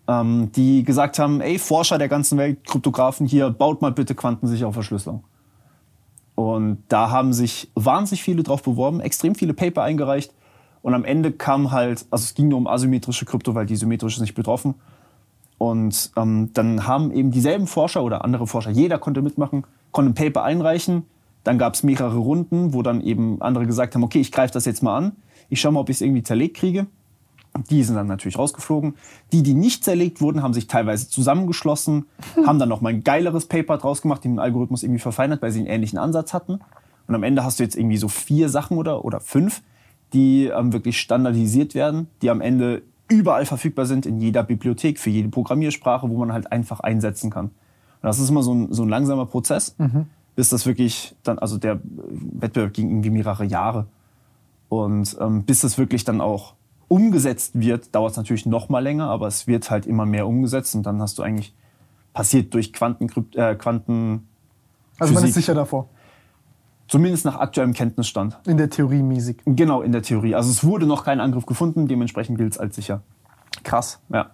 [0.09, 4.73] ähm, die gesagt haben, ey, Forscher der ganzen Welt, Kryptografen hier, baut mal bitte quantensichere
[4.73, 5.23] Verschlüsselung.
[6.35, 10.35] Und da haben sich wahnsinnig viele drauf beworben, extrem viele Paper eingereicht.
[10.83, 14.17] Und am Ende kam halt, also es ging nur um asymmetrische Krypto, weil die symmetrische
[14.17, 14.75] ist nicht betroffen.
[15.59, 20.15] Und ähm, dann haben eben dieselben Forscher oder andere Forscher, jeder konnte mitmachen, konnte ein
[20.15, 21.05] Paper einreichen.
[21.45, 24.65] Dann gab es mehrere Runden, wo dann eben andere gesagt haben, okay, ich greife das
[24.65, 25.13] jetzt mal an.
[25.49, 26.87] Ich schaue mal, ob ich es irgendwie zerlegt kriege.
[27.69, 28.95] Die sind dann natürlich rausgeflogen.
[29.33, 32.07] Die, die nicht zerlegt wurden, haben sich teilweise zusammengeschlossen,
[32.47, 35.61] haben dann noch mal ein geileres Paper draus gemacht, den Algorithmus irgendwie verfeinert, weil sie
[35.61, 36.61] einen ähnlichen Ansatz hatten.
[37.07, 39.63] Und am Ende hast du jetzt irgendwie so vier Sachen oder, oder fünf,
[40.13, 45.11] die ähm, wirklich standardisiert werden, die am Ende überall verfügbar sind, in jeder Bibliothek, für
[45.11, 47.47] jede Programmiersprache, wo man halt einfach einsetzen kann.
[47.47, 49.75] Und das ist immer so ein, so ein langsamer Prozess,
[50.35, 53.87] bis das wirklich dann, also der Wettbewerb ging irgendwie mehrere Jahre.
[54.69, 56.55] Und ähm, bis das wirklich dann auch
[56.89, 60.75] umgesetzt wird, dauert es natürlich noch mal länger, aber es wird halt immer mehr umgesetzt
[60.75, 61.55] und dann hast du eigentlich
[62.15, 64.29] passiert durch Quantenkrypt äh, Quanten,
[64.99, 65.89] Also man ist sicher davor.
[66.89, 68.39] zumindest nach aktuellem Kenntnisstand.
[68.47, 69.39] In der Theorie mäßig.
[69.47, 70.35] Genau in der Theorie.
[70.35, 73.03] Also es wurde noch kein Angriff gefunden, dementsprechend gilt es als sicher.
[73.65, 74.01] Krass.
[74.11, 74.31] Ja.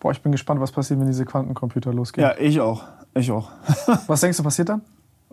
[0.00, 2.26] Boah, ich bin gespannt, was passiert, wenn diese Quantencomputer losgehen.
[2.26, 2.84] Ja, ich auch.
[3.14, 3.50] Ich auch.
[4.06, 4.82] Was denkst du, passiert dann?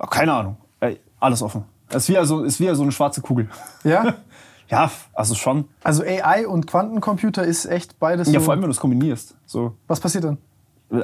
[0.09, 0.57] Keine Ahnung.
[0.79, 1.63] Ey, alles offen.
[1.89, 3.49] Es ist wie also, ist wie so eine schwarze Kugel.
[3.83, 4.15] Ja?
[4.69, 5.65] Ja, also schon.
[5.81, 8.45] Also AI und Quantencomputer ist echt beides Ja, so.
[8.45, 9.33] vor allem, wenn du es kombinierst.
[9.45, 9.75] So.
[9.87, 10.39] was passiert dann?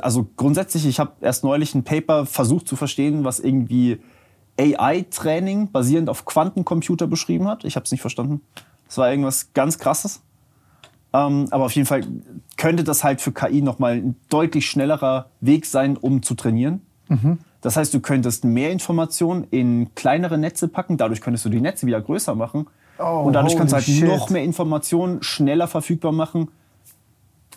[0.01, 4.01] Also grundsätzlich, ich habe erst neulich ein Paper versucht zu verstehen, was irgendwie
[4.59, 7.63] AI-Training basierend auf Quantencomputer beschrieben hat.
[7.63, 8.41] Ich habe es nicht verstanden.
[8.87, 10.21] Das war irgendwas ganz Krasses.
[11.13, 12.01] Ähm, aber auf jeden Fall
[12.57, 16.81] könnte das halt für KI nochmal ein deutlich schnellerer Weg sein, um zu trainieren.
[17.61, 20.97] Das heißt, du könntest mehr Informationen in kleinere Netze packen.
[20.97, 22.65] Dadurch könntest du die Netze wieder größer machen.
[22.97, 24.07] Oh, und dadurch kannst du halt shit.
[24.07, 26.49] noch mehr Informationen schneller verfügbar machen.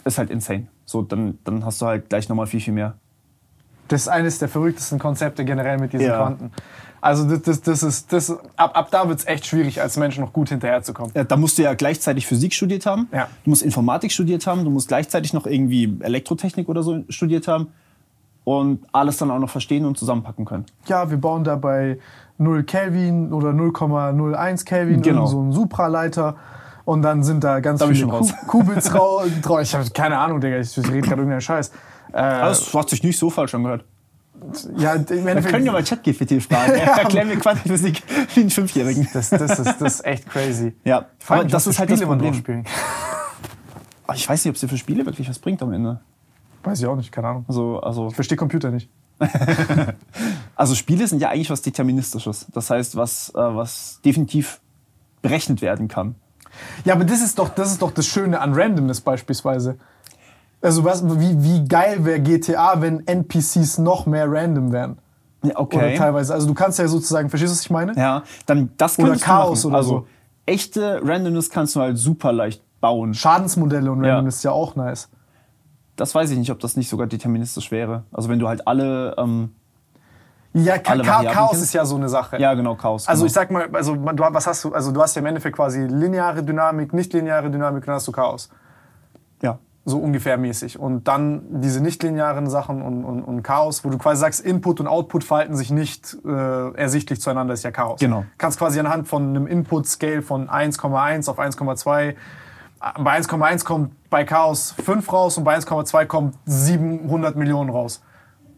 [0.05, 0.67] Ist halt insane.
[0.85, 2.95] So, dann, dann hast du halt gleich nochmal viel, viel mehr.
[3.89, 6.17] Das ist eines der verrücktesten Konzepte generell mit diesen Ja.
[6.19, 6.51] Quanten.
[7.01, 10.19] Also das, das, das ist, das, ab, ab da wird es echt schwierig, als Mensch
[10.19, 11.13] noch gut hinterherzukommen.
[11.15, 13.29] Ja, da musst du ja gleichzeitig Physik studiert haben, Ja.
[13.45, 17.69] du musst Informatik studiert haben, du musst gleichzeitig noch irgendwie Elektrotechnik oder so studiert haben
[18.45, 20.65] und alles dann auch noch verstehen und zusammenpacken können.
[20.87, 21.99] Ja, wir bauen da bei
[22.39, 25.27] 0 Kelvin oder 0,01 Kelvin Genau.
[25.27, 26.37] so einen Supraleiter.
[26.85, 28.33] Und dann sind da ganz Da viele raus.
[28.47, 29.61] Ku- Qubits rau- drauf.
[29.61, 30.59] Ich habe keine Ahnung, Digga.
[30.59, 31.69] Ich rede gerade irgendeinen Scheiß.
[31.69, 31.73] Äh,
[32.13, 33.85] Das hat sich nicht so falsch angehört.
[34.77, 36.73] Ja, im Wir können ja mal ChatGPT fragen.
[36.75, 38.03] Erklären wir Quantenphysik
[38.35, 39.09] wie einen Fünfjährigen.
[39.13, 40.75] das, das, ist, das ist echt crazy.
[40.85, 42.35] Ja, aber mich, das ist halt das Spiele drauf Problem.
[42.35, 42.65] spielen.
[44.15, 46.01] Ich weiß nicht, ob es dir für Spiele wirklich was bringt am Ende.
[46.63, 47.45] Weiß ich auch nicht, keine Ahnung.
[47.49, 48.89] Also, also, Ich verstehe Computer nicht.
[50.55, 52.47] also Spiele sind ja eigentlich was Deterministisches.
[52.53, 54.61] Das heißt, was, äh, was definitiv
[55.23, 56.15] berechnet werden kann.
[56.85, 59.77] Ja, aber das ist doch das, ist doch das Schöne an Randomness beispielsweise.
[60.63, 64.99] Also was, wie, wie geil wäre GTA, wenn NPCs noch mehr random wären.
[65.45, 66.35] Ja, Oder teilweise.
[66.35, 67.95] Also du kannst ja sozusagen, verstehst du, was ich meine?
[67.95, 70.07] Ja, dann das Oder könntest du Chaos oder also, so.
[70.47, 73.15] Echte Randomness kannst du halt super leicht bauen.
[73.15, 74.11] Schadensmodelle und Ja.
[74.11, 75.09] Randomness ist ja auch nice.
[75.97, 78.05] Das weiß ich nicht, ob das nicht sogar deterministisch wäre.
[78.13, 79.55] Also wenn du halt alle, ähm,
[80.53, 81.65] Ja, Ka Chaos kennst?
[81.65, 82.39] ist ja so eine Sache.
[82.39, 83.07] ja genau, Chaos.
[83.07, 83.27] Also genau.
[83.27, 84.73] ich sag mal, also du, was hast du?
[84.73, 88.13] Also du hast ja im Endeffekt quasi lineare Dynamik, nicht lineare Dynamik, dann hast du
[88.13, 88.49] Chaos.
[89.89, 90.79] So ungefähr mäßig.
[90.81, 94.89] Und dann diese nichtlinearen Sachen und, und, und Chaos, wo du quasi sagst, Input und
[94.89, 98.01] Output verhalten sich nicht äh, ersichtlich zueinander, ist ja Chaos.
[98.01, 98.23] Genau.
[98.23, 102.17] Du kannst quasi anhand von einem Input-Scale von 1,1 auf 1,2
[102.99, 108.03] bei 1,1 kommt bei Chaos 5 raus und bei 1,2 kommt 700 Millionen raus.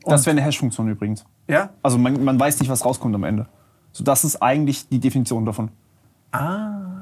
[0.05, 1.24] das wäre eine Hash-Funktion übrigens.
[1.46, 1.70] Ja?
[1.82, 3.46] Also man, man weiß nicht, was rauskommt am Ende.
[3.92, 5.70] So, das ist eigentlich die Definition davon.
[6.32, 6.97] Ah.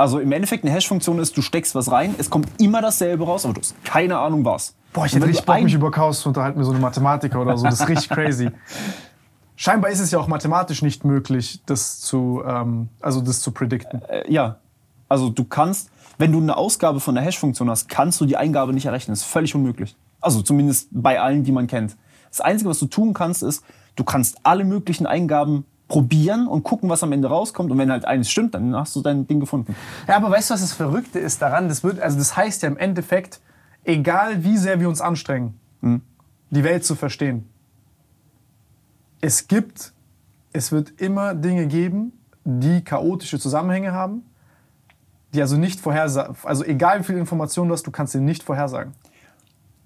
[0.00, 3.44] Also im Endeffekt eine Hash-Funktion ist, du steckst was rein, es kommt immer dasselbe raus,
[3.44, 4.74] aber du hast keine Ahnung was.
[4.94, 7.58] Boah, ich hätte richtig Bock, mich über Chaos zu unterhalten mit so einem Mathematiker oder
[7.58, 7.66] so.
[7.66, 8.50] Das ist richtig crazy.
[9.56, 14.00] Scheinbar ist es ja auch mathematisch nicht möglich, das zu, ähm, also das zu predikten.
[14.08, 14.56] Äh, ja.
[15.06, 18.72] Also du kannst, wenn du eine Ausgabe von einer Hash-Funktion hast, kannst du die Eingabe
[18.72, 19.12] nicht errechnen.
[19.12, 19.96] Das ist völlig unmöglich.
[20.22, 21.98] Also zumindest bei allen, die man kennt.
[22.30, 23.62] Das Einzige, was du tun kannst, ist,
[23.96, 27.70] du kannst alle möglichen Eingaben probieren und gucken, was am Ende rauskommt.
[27.70, 29.74] Und wenn halt eines stimmt, dann hast du dein Ding gefunden.
[30.08, 31.68] Ja, aber weißt du, was das Verrückte ist daran?
[31.68, 33.40] Das, wird, also das heißt ja im Endeffekt,
[33.84, 37.48] egal wie sehr wir uns anstrengen, die Welt zu verstehen,
[39.20, 39.92] es gibt,
[40.52, 42.12] es wird immer Dinge geben,
[42.44, 44.22] die chaotische Zusammenhänge haben,
[45.34, 48.44] die also nicht vorhersagen, also egal wie viel Information du hast, du kannst sie nicht
[48.44, 48.94] vorhersagen.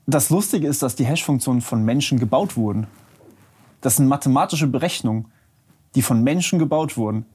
[0.07, 2.89] Das Lustige ist, dass die Hash-Funktionen von Menschen gebaut wurden.
[3.81, 5.33] Das sind mathematische Berechnungen,
[5.95, 7.27] die von Menschen gebaut wurden.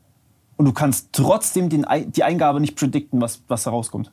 [0.58, 4.12] Und du kannst trotzdem den, die Eingabe nicht predikten, was, was da rauskommt.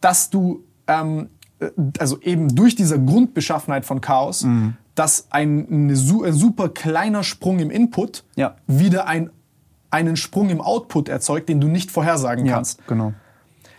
[0.00, 1.28] dass du, ähm,
[1.60, 4.46] äh, also eben durch diese Grundbeschaffenheit von Chaos,
[4.94, 8.56] dass ein, ein super kleiner Sprung im Input Ja.
[8.66, 9.30] wieder ein,
[9.90, 12.86] einen Sprung im Output erzeugt, den du nicht vorhersagen Ja, kannst.
[12.86, 13.12] genau.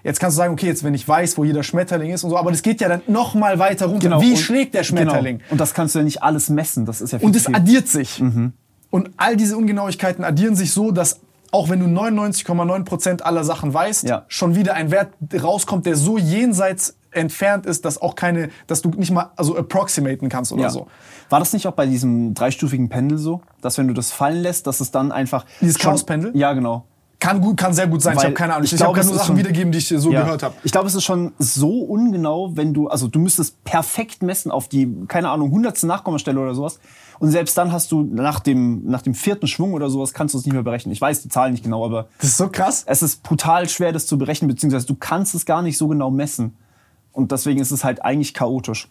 [0.03, 2.37] Jetzt kannst du sagen, okay, jetzt wenn ich weiß, wo jeder Schmetterling ist und so,
[2.37, 4.01] aber das geht ja dann noch mal weiter runter.
[4.01, 4.19] Wie Genau.
[4.19, 5.37] Und- schlägt der Schmetterling?
[5.39, 5.51] Genau.
[5.51, 6.85] Und das kannst du ja nicht alles messen.
[6.85, 8.19] Das ist ja viel Und es addiert sich.
[8.21, 8.53] Mhm.
[8.89, 11.21] Und all diese Ungenauigkeiten addieren sich so, dass
[11.51, 14.25] auch wenn du 99,9% aller Sachen weißt, Ja.
[14.27, 18.89] schon wieder ein Wert rauskommt, der so jenseits entfernt ist, dass auch keine, dass du
[18.89, 20.69] nicht mal also approximaten kannst oder ja.
[20.71, 20.87] so.
[21.29, 24.65] War das nicht auch bei diesem dreistufigen Pendel so, dass wenn du das fallen lässt,
[24.67, 26.31] dass es dann einfach Dieses Chaospendel?
[26.35, 26.85] Ja, genau.
[27.23, 28.13] Kann gut, kann sehr gut sein.
[28.13, 28.65] ich Weil habe keine Ahnung.
[28.65, 30.23] Ich, ich ich habe glaube, nur Sachen schon- wiedergeben, die ich so Ja.
[30.23, 30.55] gehört habe.
[30.63, 34.67] Ich glaube, es ist schon so ungenau, wenn du, also du müsstest perfekt messen auf
[34.67, 36.79] die, keine Ahnung, hundertste Nachkommastelle oder sowas.
[37.19, 40.39] Und selbst dann hast du nach dem, nach dem vierten Schwung oder sowas kannst du
[40.39, 40.91] es nicht mehr berechnen.
[40.91, 42.83] Ich weiß die Zahlen nicht genau, aber Das ist so krass.
[42.87, 46.11] es ist brutal schwer, das zu berechnen, beziehungsweise du kannst es gar nicht so genau
[46.11, 46.57] messen.
[47.13, 48.89] Und deswegen ist es halt eigentlich chaotisch.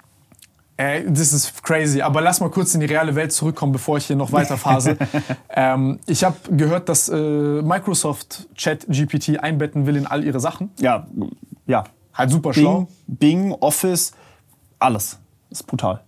[0.82, 2.02] Ey, das ist crazy.
[2.02, 4.96] Aber lass mal kurz in die reale Welt zurückkommen, bevor ich hier noch weiter phase.
[5.50, 10.70] ähm, ich habe gehört, dass äh, Microsoft ChatGPT einbetten will in all ihre Sachen.
[10.80, 11.06] Ja,
[11.66, 11.84] ja.
[12.14, 12.88] Halt super schlau.
[13.06, 14.12] Bing, Bing, Office,
[14.80, 15.20] alles.
[15.50, 16.00] Das ist brutal.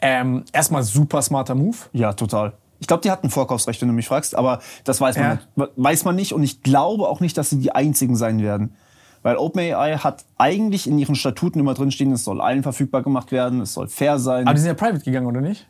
[0.00, 1.76] Ähm, erstmal super smarter Move.
[1.92, 2.54] Ja, total.
[2.78, 5.34] Ich glaube, die hatten Vorkaufsrecht, wenn du mich fragst, aber das weiß man, Ja.
[5.34, 5.72] nicht.
[5.76, 8.74] weiß man nicht und ich glaube auch nicht, dass sie die einzigen sein werden.
[9.22, 13.60] Weil OpenAI hat eigentlich in ihren Statuten immer drinstehen, es soll allen verfügbar gemacht werden,
[13.60, 14.46] es soll fair sein.
[14.46, 15.66] Aber die sind ja private gegangen, oder nicht?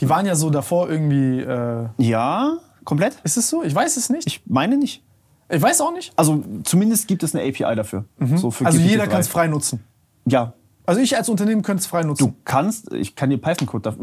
[0.00, 1.40] Die waren ja so davor irgendwie.
[1.40, 3.18] Äh, ja, komplett?
[3.24, 3.62] ist es so?
[3.62, 4.26] Ich weiß es nicht.
[4.26, 5.02] Ich meine nicht.
[5.48, 6.12] Ich weiß auch nicht.
[6.16, 8.04] Also zumindest gibt es eine API dafür.
[8.36, 8.82] So für Also GPT-3.
[8.82, 9.82] jeder kann es frei nutzen.
[10.26, 10.52] Ja,
[10.88, 12.24] Also ich als Unternehmen könnte es frei nutzen.
[12.28, 13.96] Du kannst, ich kann dir Python-Code da,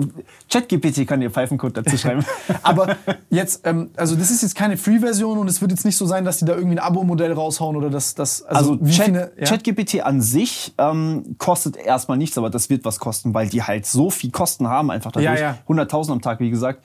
[0.51, 2.23] ChatGPT kann dir Python-Code dazu schreiben.
[2.61, 2.95] Aber
[3.31, 6.25] jetzt, ähm, also das ist jetzt keine Free-Version und es wird jetzt nicht so sein,
[6.25, 9.45] dass die da irgendwie ein Abo-Modell raushauen oder dass das, also, Also Chat, viele, ja?
[9.45, 13.87] ChatGPT an sich ähm, kostet erstmal nichts, aber das wird was kosten, weil die halt
[13.87, 15.39] so viel Kosten haben, einfach dadurch.
[15.39, 15.57] Ja, ja.
[15.67, 16.83] 100.000 am Tag, wie gesagt.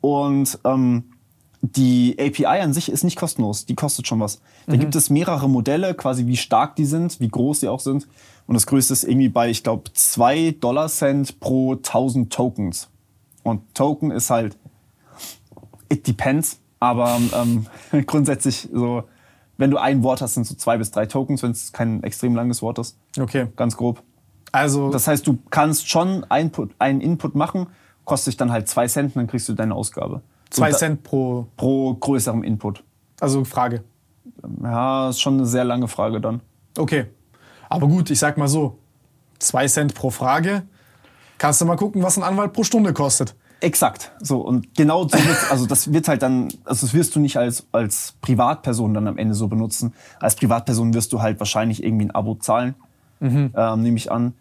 [0.00, 1.04] Und ähm,
[1.62, 4.40] die API an sich ist nicht kostenlos, die kostet schon was.
[4.66, 4.80] Da Mhm.
[4.80, 8.06] gibt es mehrere Modelle, quasi wie stark die sind, wie groß sie auch sind.
[8.50, 12.88] Und das größte ist irgendwie bei, ich glaube, 2 Dollar Cent pro 1000 Tokens.
[13.44, 14.58] Und Token ist halt,
[15.88, 17.66] it depends, aber ähm,
[18.06, 19.04] grundsätzlich so,
[19.56, 22.34] wenn du ein Wort hast, sind so zwei bis drei Tokens, wenn es kein extrem
[22.34, 22.98] langes Wort ist.
[23.20, 23.46] Okay.
[23.54, 24.02] Ganz grob.
[24.50, 27.68] Also, Das heißt, du kannst schon Input, einen Input machen,
[28.04, 30.22] kostet dich dann halt zwei Cent, und dann kriegst du deine Ausgabe.
[30.50, 32.82] zwei Und da- Cent pro, Pro größerem Input.
[33.20, 33.84] also Frage.
[34.60, 36.40] Ja, ist schon eine sehr lange Frage dann.
[36.76, 37.06] Okay.
[37.70, 38.76] Aber gut, ich sag mal so,
[39.38, 40.62] zwei Cent pro Frage.
[41.38, 43.34] Kannst du mal gucken, was ein Anwalt pro Stunde kostet.
[43.60, 44.12] Exakt.
[44.20, 47.36] So, und genau so wird, also das wird halt dann, also das wirst du nicht
[47.36, 49.92] als, als Privatperson dann am Ende so benutzen.
[50.18, 52.74] Als Privatperson wirst du halt wahrscheinlich irgendwie ein Abo zahlen,
[53.20, 53.52] Mhm.
[53.54, 54.32] ähm, nehme ich an.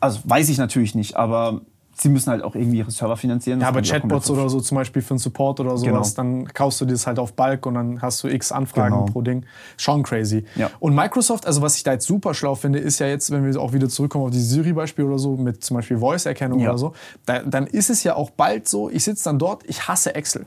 [0.00, 1.60] Also weiß ich natürlich nicht, aber
[2.00, 3.60] sie müssen halt auch irgendwie ihre Server finanzieren.
[3.60, 6.28] Ja, aber Chatbots oder so zum Beispiel für einen Support oder sowas, Genau.
[6.44, 9.06] dann kaufst du dir das halt auf Bulk und dann hast du x Anfragen Genau.
[9.06, 9.44] pro Ding.
[9.76, 10.44] Schon crazy.
[10.56, 10.70] Ja.
[10.80, 13.60] Und Microsoft, also was ich da jetzt super schlau finde, ist ja jetzt, wenn wir
[13.60, 16.70] auch wieder zurückkommen auf dieses Siri-Beispiel oder so, mit zum Beispiel Voice-Erkennung Ja.
[16.70, 16.92] oder so,
[17.26, 20.46] da, dann ist es ja auch bald so, ich sitze dann dort, ich hasse Excel.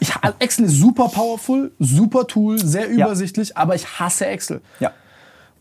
[0.00, 4.60] Ich, Excel ist super powerful, super Tool, sehr übersichtlich, aber ich hasse Excel.
[4.80, 4.90] Ja.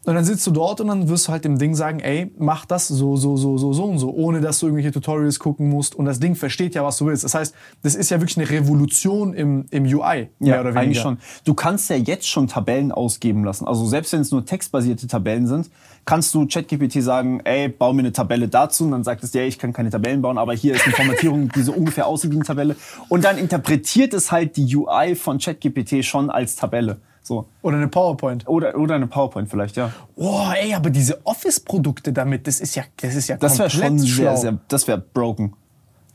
[0.06, 2.66] Und dann sitzt du dort und dann wirst du halt dem Ding sagen, ey, mach
[2.66, 5.94] das so, so, so, so, so und so, ohne dass du irgendwelche Tutorials gucken musst.
[5.94, 7.26] Und das Ding versteht ja, was du willst.
[7.26, 7.54] Das heißt,
[7.84, 10.80] das ist ja wirklich eine Revolution im, im UI, mehr Ja, oder weniger.
[10.80, 11.18] eigentlich schon.
[11.44, 13.68] Du kannst ja jetzt schon Tabellen ausgeben lassen.
[13.68, 15.70] Also selbst wenn es nur textbasierte Tabellen sind,
[16.06, 18.86] kannst du ChatGPT sagen, ey, bau mir eine Tabelle dazu.
[18.86, 21.50] Und dann sagt es dir, ich kann keine Tabellen bauen, aber hier ist eine Formatierung,
[21.50, 22.78] die so ungefähr aussieht wie eine Tabelle.
[23.10, 27.02] Und dann interpretiert es halt die UI von ChatGPT schon als Tabelle.
[27.30, 27.46] So.
[27.62, 28.48] Oder eine PowerPoint.
[28.48, 29.92] Oder, oder eine PowerPoint vielleicht, ja.
[30.16, 34.00] Oh, ey, aber diese Office-Produkte damit, das ist ja, das ist ja Das wäre schon
[34.00, 34.36] schlau.
[34.36, 35.54] sehr, sehr, das wäre broken.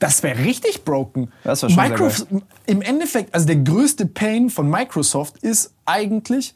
[0.01, 1.31] Das wäre richtig broken.
[1.45, 2.27] Das wär schon Microsoft,
[2.67, 6.53] Im Endeffekt, also der größte Pain von Microsoft ist eigentlich,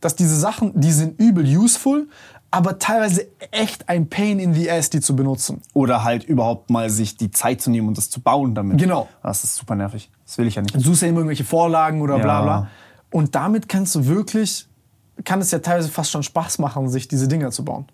[0.00, 2.08] dass diese Sachen, die sind übel useful,
[2.50, 5.60] aber teilweise echt ein Pain in the ass, die zu benutzen.
[5.74, 8.78] Oder halt überhaupt mal sich die Zeit zu nehmen und das zu bauen damit.
[8.78, 9.08] Genau.
[9.22, 10.10] Das ist super nervig.
[10.24, 10.74] Das will ich ja nicht.
[10.74, 12.42] Du suchst ja immer irgendwelche Vorlagen oder bla Ja.
[12.42, 12.70] bla.
[13.10, 14.66] Und damit kannst du wirklich,
[15.24, 17.86] kann es ja teilweise fast schon Spaß machen, sich diese Dinger zu bauen.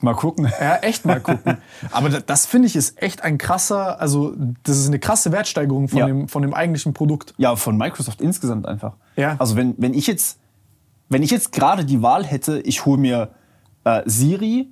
[0.00, 0.50] Mal gucken.
[0.60, 1.58] Ja, echt mal gucken.
[1.90, 5.98] Aber das, finde ich ist echt ein krasser, also das ist eine krasse Wertsteigerung von,
[5.98, 6.06] Ja.
[6.06, 7.32] dem, von dem eigentlichen Produkt.
[7.38, 8.94] Ja, von Microsoft insgesamt einfach.
[9.16, 9.36] Ja.
[9.38, 10.38] Also wenn, wenn ich jetzt,
[11.08, 13.30] wenn ich jetzt gerade die Wahl hätte, ich hole mir
[13.84, 14.68] äh, Siri,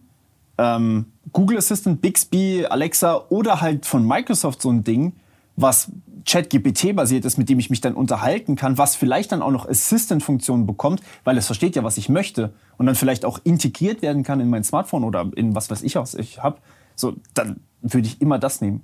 [0.59, 5.15] ähm, Google Assistant, Bixby, Alexa oder halt von Microsoft so ein Ding,
[5.57, 5.89] was
[6.25, 9.69] ChatGPT basiert ist, mit dem ich mich dann unterhalten kann, was vielleicht dann auch noch
[9.69, 14.23] Assistant-Funktionen bekommt, weil es versteht ja, was ich möchte und dann vielleicht auch integriert werden
[14.23, 16.59] kann in mein Smartphone oder in was weiß ich, was ich habe.
[16.95, 18.83] So, dann würde ich immer das nehmen.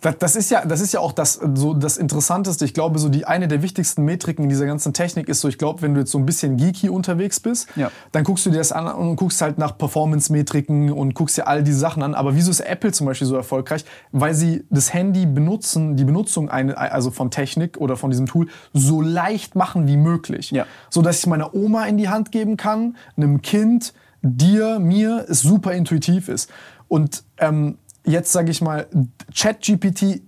[0.00, 2.64] Das, das, ist ja, das ist ja auch das, so das Interessanteste.
[2.64, 5.58] Ich glaube, so die eine der wichtigsten Metriken in dieser ganzen Technik ist so, ich
[5.58, 7.90] glaube, wenn du jetzt so ein bisschen geeky unterwegs bist, Ja.
[8.12, 11.62] dann guckst du dir das an und guckst halt nach Performance-Metriken und guckst dir all
[11.62, 12.14] diese Sachen an.
[12.14, 13.84] Aber wieso ist Apple zum Beispiel so erfolgreich?
[14.12, 18.46] Weil sie das Handy benutzen, die Benutzung eine, also von Technik oder von diesem Tool
[18.72, 20.52] so leicht machen wie möglich.
[20.52, 20.66] Ja.
[20.90, 23.92] So dass ich meiner Oma in die Hand geben kann, einem Kind,
[24.22, 26.50] dir, mir, es super intuitiv ist.
[26.88, 28.86] Und ähm, jetzt sage ich mal,
[29.34, 30.22] ChatGPT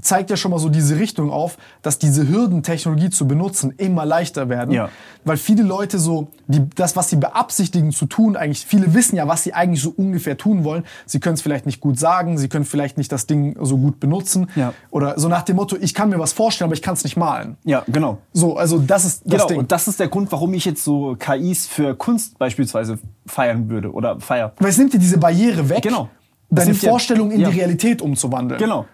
[0.00, 4.04] zeigt ja schon mal so diese Richtung auf, dass diese Hürden, Technologie zu benutzen, immer
[4.04, 4.72] leichter werden.
[4.74, 4.88] Ja.
[5.24, 9.28] Weil viele Leute so, die, das, was sie beabsichtigen zu tun, eigentlich, viele wissen ja,
[9.28, 10.84] was sie eigentlich so ungefähr tun wollen.
[11.06, 14.00] Sie können es vielleicht nicht gut sagen, sie können vielleicht nicht das Ding so gut
[14.00, 14.48] benutzen.
[14.56, 14.74] Ja.
[14.90, 17.16] Oder so nach dem Motto, ich kann mir was vorstellen, aber ich kann es nicht
[17.16, 17.56] malen.
[17.62, 18.18] Ja, genau.
[18.32, 19.58] So, also das ist das Genau, Ding.
[19.60, 23.92] und das ist der Grund, warum ich jetzt so KIs für Kunst beispielsweise feiern würde
[23.92, 24.54] oder feier.
[24.58, 26.08] Weil es nimmt dir diese Barriere weg, Genau.
[26.52, 27.50] Das deine Vorstellung in ja.
[27.50, 28.60] die Realität umzuwandeln.
[28.60, 28.86] Genau.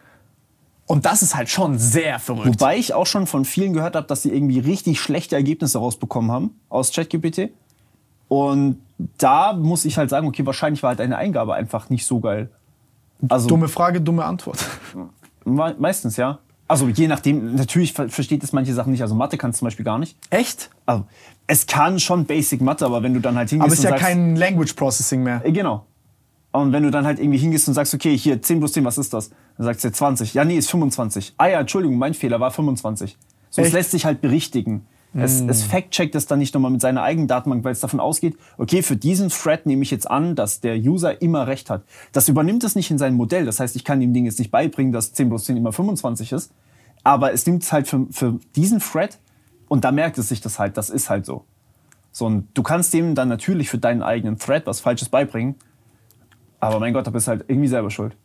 [0.87, 2.47] Und das ist halt schon sehr verrückt.
[2.47, 6.31] Wobei ich auch schon von vielen gehört habe, dass sie irgendwie richtig schlechte Ergebnisse rausbekommen
[6.31, 7.51] haben aus ChatGPT.
[8.29, 8.81] Und
[9.19, 12.51] da muss ich halt sagen, okay, wahrscheinlich war halt eine Eingabe einfach nicht so geil.
[13.29, 14.65] Also Dumme Frage, dumme Antwort.
[15.45, 16.39] me meistens, ja.
[16.69, 19.03] Also je nachdem, natürlich ver versteht es manche Sachen nicht.
[19.03, 20.17] Also Mathe kann es zum Beispiel gar nicht.
[20.31, 20.71] Echt?
[20.87, 21.05] Also
[21.47, 23.91] es kann schon Basic Mathe, aber wenn du dann halt hingehst Aber es ist ja
[23.91, 25.45] sagst, kein Language Processing mehr.
[25.45, 25.85] Äh, Genau.
[26.53, 28.99] Und wenn du dann halt irgendwie hingehst und sagst, okay, hier 10 plus 10, was
[28.99, 29.31] ist das?
[29.57, 30.35] Dann sagst du 20.
[30.35, 31.35] Ja, nee, ist 25.
[31.37, 33.17] Ah ja, Entschuldigung, mein Fehler war 25.
[33.51, 34.87] So, es lässt sich halt berichtigen.
[35.15, 38.37] Es, es fact-checkt es dann nicht nochmal mit seiner eigenen Datenbank, weil es davon ausgeht,
[38.59, 41.83] okay, für diesen Thread nehme ich jetzt an, dass der User immer recht hat.
[42.13, 43.47] Das übernimmt es nicht in sein Modell.
[43.47, 46.33] Das heißt, ich kann dem Ding jetzt nicht beibringen, dass 10 plus 10 immer 25
[46.33, 46.53] ist.
[47.05, 49.19] Aber es nimmt es halt für, für diesen Thread
[49.69, 51.45] und da merkt es sich das halt, das ist halt so.
[52.13, 55.55] So, und du kannst dem dann natürlich für deinen eigenen Thread was Falsches beibringen.
[56.61, 58.17] Aber mein Gott, da bist du halt irgendwie selber schuld.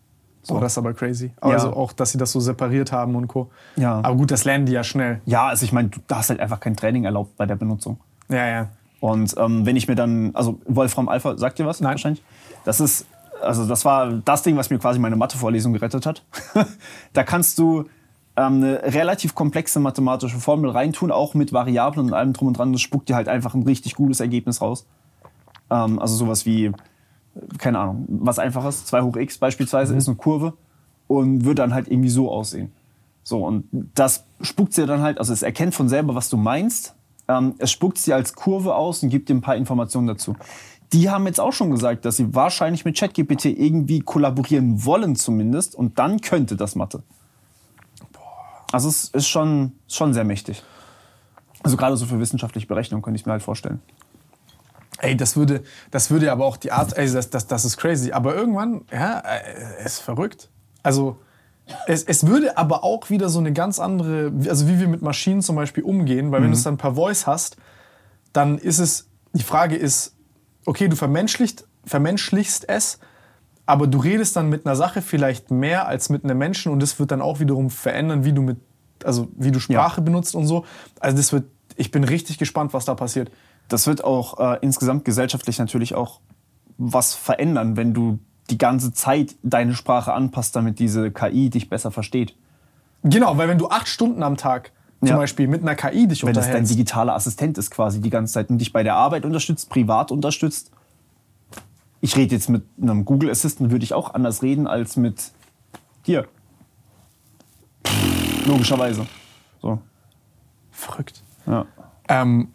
[0.42, 0.56] So.
[0.56, 1.32] Oh, das ist aber crazy.
[1.40, 1.74] Also Ja.
[1.74, 3.50] auch, dass sie das so separiert haben und Co.
[3.78, 4.00] Ja.
[4.04, 5.22] Aber gut, das lernen die ja schnell.
[5.26, 7.98] Ja, also ich meine, du da hast halt einfach kein Training erlaubt bei der Benutzung.
[8.30, 8.68] Ja, ja.
[9.00, 11.80] Und ähm, wenn ich mir dann, also Wolfram Alpha, sagt dir was?
[11.80, 11.92] Nein.
[11.92, 12.22] Wahrscheinlich.
[12.66, 13.06] Das ist,
[13.42, 16.24] also das war das Ding, was mir quasi meine Mathe-Vorlesung gerettet hat.
[17.14, 17.82] da kannst du
[18.36, 22.74] ähm, eine relativ komplexe mathematische Formel reintun, auch mit Variablen und allem drum und dran.
[22.74, 24.86] Das spuckt dir halt einfach ein richtig gutes Ergebnis raus.
[25.70, 26.72] Ähm, also sowas wie,
[27.58, 30.54] keine Ahnung, was einfaches, 2 hoch x beispielsweise ist eine Kurve
[31.08, 32.72] und wird dann halt irgendwie so aussehen.
[33.24, 33.66] So, und
[33.96, 36.96] das spuckt dir dann halt, also es erkennt von selber, was du meinst.
[37.28, 40.36] Ähm, es spuckt dir als Kurve aus und gibt dir ein paar Informationen dazu.
[40.92, 45.74] Die haben jetzt auch schon gesagt, dass sie wahrscheinlich mit ChatGPT irgendwie kollaborieren wollen zumindest
[45.74, 47.02] und dann könnte das Mathe.
[48.72, 50.64] Also es ist schon, schon sehr mächtig.
[51.64, 53.82] Also gerade so für wissenschaftliche Berechnung könnte ich mir halt vorstellen.
[55.00, 58.12] Ey, das würde, das würde aber auch die Art, ey, das, das, das ist crazy.
[58.12, 60.50] Aber irgendwann, ja, äh, ist verrückt.
[60.84, 61.18] Also,
[61.88, 65.42] es, es würde aber auch wieder so eine ganz andere, also wie wir mit Maschinen
[65.42, 67.58] zum Beispiel umgehen, weil wenn du es dann per Voice hast,
[68.34, 70.14] dann ist es, die Frage ist,
[70.66, 73.00] okay, du vermenschlicht, vermenschlichst es,
[73.66, 77.00] aber du redest dann mit einer Sache vielleicht mehr als mit einem Menschen und das
[77.00, 78.58] wird dann auch wiederum verändern, wie du mit,
[79.04, 80.66] also wie du Sprache benutzt und so.
[81.00, 81.46] Also das wird,
[81.78, 83.32] ich bin richtig gespannt, was da passiert.
[83.68, 86.20] Das wird auch äh, insgesamt gesellschaftlich natürlich auch
[86.78, 88.20] was verändern, wenn du
[88.50, 92.36] die ganze Zeit deine Sprache anpasst, damit diese KI dich besser versteht.
[93.04, 95.18] Genau, weil wenn du acht Stunden am Tag zum Ja.
[95.18, 98.34] Beispiel mit einer KI dich Wenn das dein unterhältst, digitaler Assistent ist quasi die ganze
[98.34, 100.72] Zeit und dich bei der Arbeit unterstützt, privat unterstützt.
[102.00, 105.32] Ich rede jetzt mit einem Google Assistant, würde ich auch anders reden als mit
[106.06, 106.28] dir.
[108.46, 109.06] Logischerweise.
[109.62, 109.80] So.
[110.72, 111.22] verrückt.
[111.46, 111.66] Ja.
[112.10, 112.50] Ähm,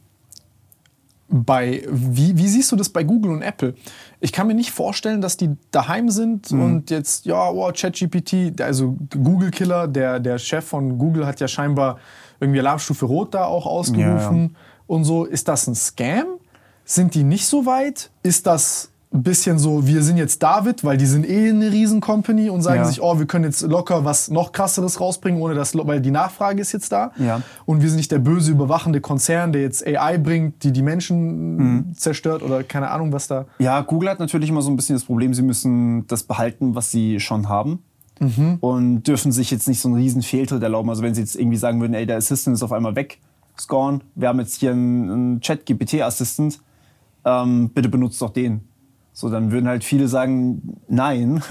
[1.31, 3.75] bei, wie, wie siehst du das bei Google und Apple?
[4.21, 6.63] Ich kann mir nicht vorstellen, dass die daheim sind Mhm.
[6.63, 11.99] und jetzt, ja, oh, ChatGPT, also Google-Killer, der, der Chef von Google hat ja scheinbar
[12.41, 14.57] irgendwie Alarmstufe Rot da auch ausgerufen
[14.87, 15.25] und so.
[15.25, 16.27] Ist das ein Scam?
[16.85, 18.11] Sind die nicht so weit?
[18.23, 22.51] Ist das ein bisschen so, wir sind jetzt David, weil die sind eh eine Riesen-Company
[22.51, 22.85] und sagen Ja.
[22.85, 26.61] sich, oh, wir können jetzt locker was noch krasseres rausbringen, ohne dass, weil die Nachfrage
[26.61, 27.13] ist jetzt da.
[27.17, 27.41] Ja.
[27.65, 31.57] Und wir sind nicht der böse, überwachende Konzern, der jetzt AI bringt, die die Menschen
[31.57, 31.95] Mhm.
[31.95, 33.47] zerstört oder keine Ahnung, was da.
[33.59, 36.91] Ja, Google hat natürlich immer so ein bisschen das Problem, sie müssen das behalten, was
[36.91, 37.79] sie schon haben.
[38.61, 40.91] Und dürfen sich jetzt nicht so einen riesen Fehltritt erlauben.
[40.91, 43.21] Also wenn sie jetzt irgendwie sagen würden, ey, der Assistant ist auf einmal weg,
[43.59, 46.59] scorn, wir haben jetzt hier einen, einen Chat-GPT-Assistant,
[47.25, 48.63] ähm, bitte benutzt doch den.
[49.19, 51.43] So, dann würden halt viele sagen, nein.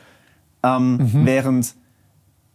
[0.62, 1.74] ähm, Während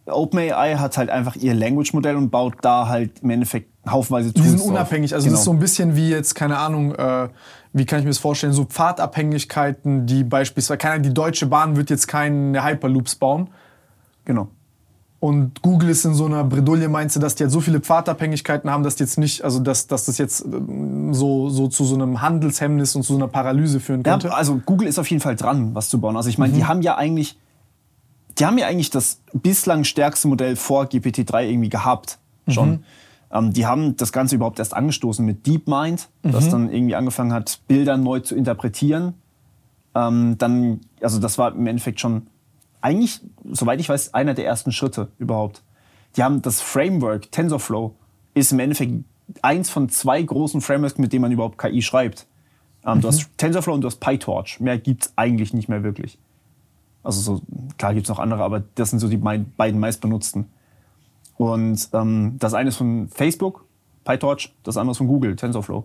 [0.06, 4.48] OpenAI hat halt einfach ihr Language-Modell und baut da halt im Endeffekt haufenweise Die Tools
[4.52, 4.68] sind drauf.
[4.68, 5.12] unabhängig.
[5.12, 5.38] Also das Genau.
[5.40, 7.28] ist so ein bisschen wie jetzt, keine Ahnung, äh,
[7.74, 11.76] wie kann ich mir das vorstellen, so Pfadabhängigkeiten, die beispielsweise, keine Ahnung, die Deutsche Bahn
[11.76, 13.50] wird jetzt keine Hyperloops bauen.
[14.24, 14.48] Genau.
[15.26, 18.70] Und Google ist in so einer Bredouille, meinst du, dass die halt so viele Pfadabhängigkeiten
[18.70, 21.96] haben, dass die jetzt nicht, also dass, dass das jetzt ähm, so, so zu so
[21.96, 24.32] einem Handelshemmnis und zu so einer Paralyse führen Ja, könnte?
[24.32, 26.16] also Google ist auf jeden Fall dran, was zu bauen.
[26.16, 27.36] Also ich meine, die haben ja eigentlich,
[28.38, 32.84] die haben ja eigentlich das bislang stärkste Modell vor GPT-3 irgendwie gehabt schon.
[33.32, 37.58] Ähm, die haben das Ganze überhaupt erst angestoßen mit DeepMind, das dann irgendwie angefangen hat,
[37.66, 39.14] Bilder neu zu interpretieren.
[39.96, 42.28] Ähm, dann, also das war im Endeffekt schon
[42.80, 43.20] eigentlich,
[43.50, 45.62] soweit ich weiß, einer der ersten Schritte überhaupt.
[46.16, 47.94] Die haben das Framework, TensorFlow,
[48.34, 48.92] ist im Endeffekt
[49.42, 52.26] eins von zwei großen Frameworks, mit denen man überhaupt KI schreibt.
[52.84, 54.60] Ähm, Du hast TensorFlow und du hast PyTorch.
[54.60, 56.18] Mehr gibt's eigentlich nicht mehr wirklich.
[57.02, 57.42] Also so,
[57.78, 60.46] klar gibt's noch andere, aber das sind so die mei- beiden meistbenutzten.
[61.36, 63.64] Und ähm, das eine ist von Facebook,
[64.04, 65.84] PyTorch, das andere ist von Google, TensorFlow.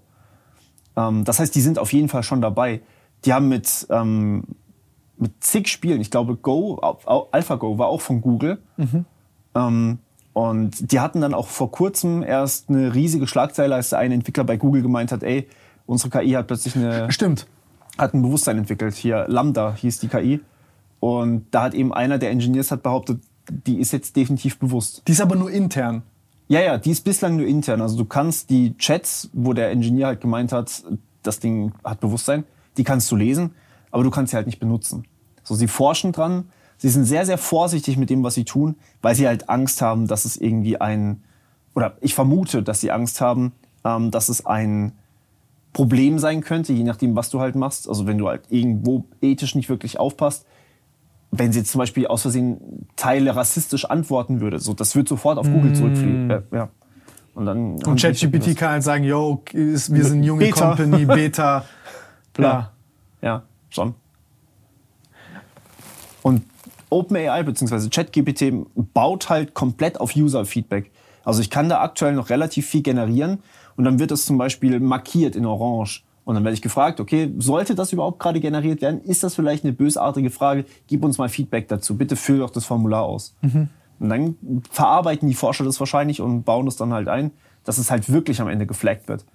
[0.95, 2.81] Ähm, das heißt, die sind auf jeden Fall schon dabei.
[3.25, 4.43] Die haben mit, ähm,
[5.21, 8.61] mit zig Spielen, ich glaube Go, Al- Al- AlphaGo war auch von Google.
[9.55, 9.99] Ähm,
[10.33, 14.57] und die hatten dann auch vor kurzem erst eine riesige Schlagzeile, als ein Entwickler bei
[14.57, 15.47] Google gemeint hat, ey,
[15.85, 17.47] unsere KI hat plötzlich eine, Stimmt.
[17.97, 18.95] hat ein Bewusstsein entwickelt.
[18.95, 20.39] Hier Lambda hieß die KI.
[20.99, 25.01] Und da hat eben einer der Engineers hat behauptet, die ist jetzt definitiv bewusst.
[25.07, 26.03] Die ist aber nur intern.
[26.47, 27.81] Ja, ja, die ist bislang nur intern.
[27.81, 30.83] Also du kannst die Chats, wo der Engineer halt gemeint hat,
[31.23, 32.43] das Ding hat Bewusstsein,
[32.77, 33.55] die kannst du lesen,
[33.89, 35.05] aber du kannst sie halt nicht benutzen.
[35.51, 36.45] So, sie forschen dran,
[36.77, 40.07] sie sind sehr, sehr vorsichtig mit dem, was sie tun, weil sie halt Angst haben,
[40.07, 41.23] dass es irgendwie ein,
[41.75, 43.51] oder ich vermute, dass sie Angst haben,
[43.83, 44.93] ähm, dass es ein
[45.73, 47.89] Problem sein könnte, je nachdem, was du halt machst.
[47.89, 50.45] Also wenn du halt irgendwo ethisch nicht wirklich aufpasst,
[51.31, 55.37] wenn sie jetzt zum Beispiel aus Versehen Teile rassistisch antworten würde, so das wird sofort
[55.37, 56.29] auf Google zurückfliegen.
[56.29, 56.69] Ja, ja.
[57.33, 60.75] Und dann Und die ChatGPT kann halt sagen, yo, wir sind junge Beta.
[60.75, 61.65] Company, Beta,
[62.33, 62.71] bla.
[63.21, 63.95] Ja, ja, schon.
[66.23, 66.43] Und
[66.89, 67.89] OpenAI bzw.
[67.89, 68.53] ChatGPT
[68.93, 70.91] baut halt komplett auf User-Feedback.
[71.23, 73.39] Also ich kann da aktuell noch relativ viel generieren
[73.75, 76.03] und dann wird das zum Beispiel markiert in Orange.
[76.23, 79.01] Und dann werde ich gefragt, okay, sollte das überhaupt gerade generiert werden?
[79.01, 80.65] Ist das vielleicht eine bösartige Frage?
[80.87, 81.97] Gib uns mal Feedback dazu.
[81.97, 83.35] Bitte füll doch das Formular aus.
[83.99, 84.35] Und dann
[84.69, 87.31] verarbeiten die Forscher das wahrscheinlich und bauen das dann halt ein,
[87.63, 89.25] dass es halt wirklich am Ende geflaggt wird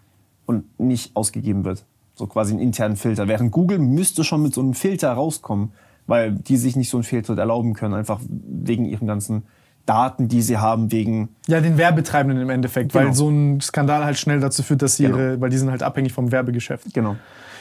[0.47, 1.85] und nicht ausgegeben wird.
[2.15, 3.29] So quasi einen internen Filter.
[3.29, 5.73] Während Google müsste schon mit so einem Filter rauskommen,
[6.07, 9.45] weil die sich nicht so einen Fehltritt erlauben können, einfach wegen ihren ganzen
[9.87, 13.05] Daten, die sie haben, wegen Ja, den Werbetreibenden im Endeffekt, Genau.
[13.07, 15.16] weil so ein Skandal halt schnell dazu führt, dass sie Genau.
[15.19, 16.93] ihre, weil die sind halt abhängig vom Werbegeschäft.
[16.93, 17.16] genau.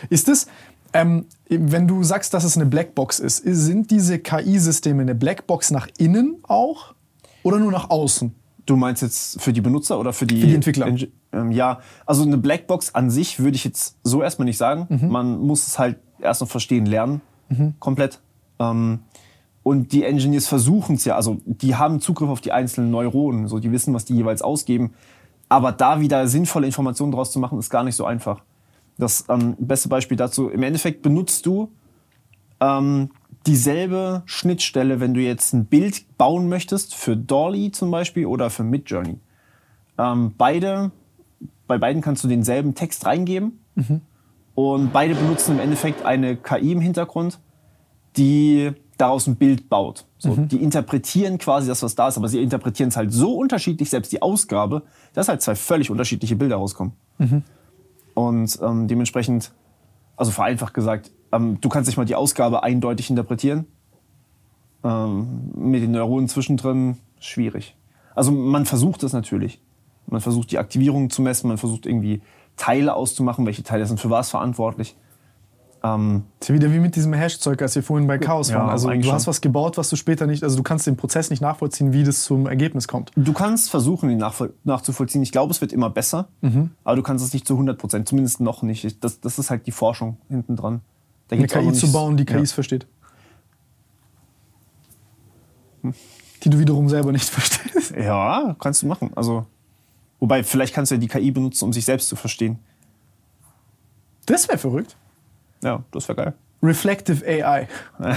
[0.09, 0.47] Ist es,
[0.93, 5.87] ähm, wenn du sagst, dass es eine Blackbox ist, sind diese KI-Systeme eine Blackbox nach
[5.97, 6.95] innen auch
[7.43, 8.33] oder nur nach außen?
[8.65, 10.87] Du meinst jetzt für die Benutzer oder für die, Für die Entwickler.
[11.31, 14.87] Ähm, ja, also eine Blackbox an sich würde ich jetzt so erstmal nicht sagen.
[14.89, 15.09] Mhm.
[15.09, 17.21] Man muss es halt erst noch verstehen, lernen,
[17.79, 18.19] komplett.
[18.59, 18.99] Ähm,
[19.63, 23.59] und die Engineers versuchen es ja, also die haben Zugriff auf die einzelnen Neuronen, so
[23.59, 24.93] die wissen, was die jeweils ausgeben.
[25.49, 28.41] Aber da wieder sinnvolle Informationen draus zu machen, ist gar nicht so einfach.
[28.97, 31.71] Das ähm, beste Beispiel dazu, im Endeffekt benutzt du
[32.59, 33.09] ähm,
[33.45, 38.63] dieselbe Schnittstelle, wenn du jetzt ein Bild bauen möchtest, für Dolly zum Beispiel oder für
[38.63, 39.17] Midjourney.
[39.97, 40.91] Ähm, beide,
[41.67, 43.59] bei beiden kannst du denselben Text reingeben
[44.55, 47.39] und beide benutzen im Endeffekt eine KI im Hintergrund,
[48.17, 50.05] die daraus ein Bild baut.
[50.17, 53.89] So, Die interpretieren quasi das, was da ist, aber sie interpretieren es halt so unterschiedlich,
[53.89, 54.83] selbst die Ausgabe,
[55.13, 56.93] dass halt zwei völlig unterschiedliche Bilder rauskommen.
[58.13, 59.51] Und ähm, dementsprechend,
[60.15, 63.65] also vereinfacht gesagt, ähm, du kannst nicht mal die Ausgabe eindeutig interpretieren.
[64.83, 67.75] Ähm, mit den Neuronen zwischendrin schwierig.
[68.13, 69.61] Also man versucht es natürlich.
[70.07, 72.21] Man versucht die Aktivierung zu messen, man versucht irgendwie
[72.55, 74.95] Teile auszumachen, welche Teile sind für was verantwortlich.
[75.87, 78.59] Ähm, Das ist ja wieder wie mit diesem Hash-Zeug, als wir vorhin bei Chaos Ja,
[78.59, 78.69] waren.
[78.69, 79.29] Also du hast schon.
[79.31, 82.23] was gebaut, was du später nicht, also du kannst den Prozess nicht nachvollziehen, wie das
[82.23, 83.11] zum Ergebnis kommt.
[83.15, 84.23] du kannst versuchen, ihn
[84.63, 85.21] nachzuvollziehen.
[85.21, 86.29] Ich glaube, es wird immer besser,
[86.83, 88.83] aber du kannst es nicht zu 100 Prozent, zumindest noch nicht.
[88.85, 90.81] Ich- Das, das ist halt die Forschung hinten dran.
[91.29, 92.37] Eine KI zu bauen, die Ja.
[92.37, 92.87] KIs versteht.
[96.43, 97.91] Die du wiederum selber nicht verstehst.
[97.95, 99.11] Ja, kannst du machen.
[99.15, 99.45] Also,
[100.19, 102.59] wobei, vielleicht kannst du ja die KI benutzen, um sich selbst zu verstehen.
[104.25, 104.95] Das wäre verrückt.
[105.65, 106.33] Ja, das wäre geil.
[106.61, 107.67] Reflective AI.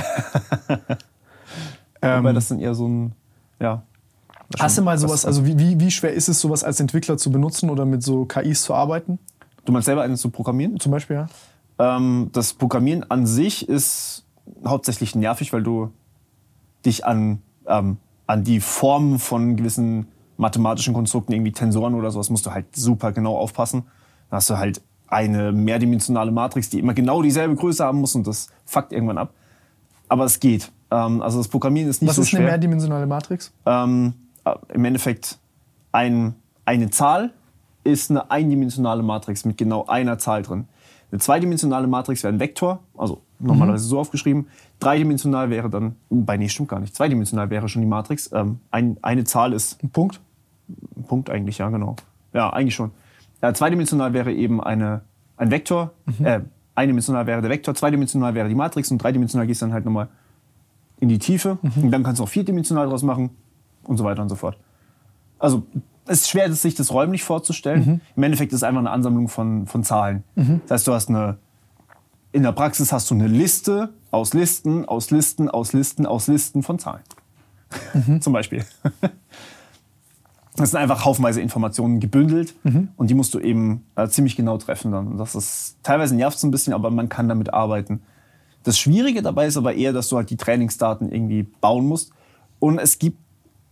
[2.02, 3.12] ähm, Wobei das dann eher so ein,
[3.58, 3.82] ja.
[4.58, 7.32] hast du mal sowas, also wie, wie, wie schwer ist es, sowas als Entwickler zu
[7.32, 9.18] benutzen oder mit so KIs zu arbeiten?
[9.64, 10.78] Du meinst selber eines zu programmieren?
[10.78, 11.26] Zum Beispiel, ja?
[11.78, 14.26] Ähm, das Programmieren an sich ist
[14.66, 15.90] hauptsächlich nervig, weil du
[16.84, 17.96] dich an, ähm,
[18.26, 23.12] an die Formen von gewissen mathematischen Konstrukten, irgendwie Tensoren oder sowas, musst du halt super
[23.12, 23.84] genau aufpassen.
[24.30, 28.26] Da hast du halt eine mehrdimensionale Matrix, die immer genau dieselbe Größe haben muss und
[28.26, 29.32] das fuckt irgendwann ab.
[30.08, 30.70] Aber es geht.
[30.90, 32.40] Ähm, also das Programmieren ist nicht Was so ist schwer.
[32.40, 33.52] eine mehrdimensionale Matrix?
[33.66, 34.14] ähm,
[34.44, 35.38] äh, im Endeffekt
[35.92, 37.32] ein, eine Zahl
[37.84, 40.66] ist eine eindimensionale Matrix mit genau einer Zahl drin.
[41.10, 44.48] Eine zweidimensionale Matrix wäre ein Vektor, also normalerweise so aufgeschrieben.
[44.78, 46.94] Dreidimensional wäre dann, bei nee, stimmt gar nicht.
[46.94, 48.30] Zweidimensional wäre schon die Matrix.
[48.32, 50.20] Ähm, ein, eine Zahl ist Ein Punkt?
[50.68, 51.96] ein Punkt eigentlich, ja, genau.
[52.34, 52.90] Ja, eigentlich schon.
[53.42, 55.02] Ja, zweidimensional wäre eben eine,
[55.36, 55.92] ein Vektor.
[56.22, 56.40] Äh,
[56.74, 60.08] eindimensional wäre der Vektor, zweidimensional wäre die Matrix und dreidimensional gehst dann halt nochmal
[61.00, 61.58] in die Tiefe.
[61.62, 63.30] Und dann kannst du auch vierdimensional draus machen
[63.84, 64.58] und so weiter und so fort.
[65.38, 65.64] Also
[66.06, 68.00] es ist schwer, sich das räumlich vorzustellen.
[68.16, 70.24] Im Endeffekt ist es einfach eine Ansammlung von, von Zahlen.
[70.66, 71.36] Das heißt, du hast eine,
[72.32, 76.62] in der Praxis hast du eine Liste aus Listen, aus Listen, aus Listen, aus Listen
[76.62, 77.02] von Zahlen.
[78.20, 78.64] Zum Beispiel.
[80.58, 82.54] Das sind einfach haufenweise Informationen gebündelt
[82.96, 85.08] und die musst du eben äh, ziemlich genau treffen dann.
[85.08, 88.00] Und das ist teilweise nervt es ein bisschen, aber man kann damit arbeiten.
[88.64, 92.12] Das Schwierige dabei ist aber eher, dass du halt die Trainingsdaten irgendwie bauen musst.
[92.58, 93.18] Und es gibt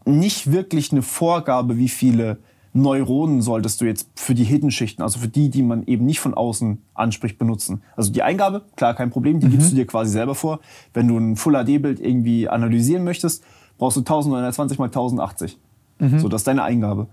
[0.07, 2.39] nicht wirklich eine Vorgabe, wie viele
[2.73, 6.35] Neuronen solltest du jetzt für die Hidden-Schichten, also für die, die man eben nicht von
[6.35, 7.83] außen anspricht, benutzen.
[7.97, 10.61] Also die Eingabe, klar, kein Problem, die gibst du dir quasi selber vor.
[10.93, 13.43] Wenn du ein Full-HD-Bild irgendwie analysieren möchtest,
[13.79, 15.59] brauchst du 1920 mal 1080.
[15.99, 17.09] So, das ist deine Eingabe.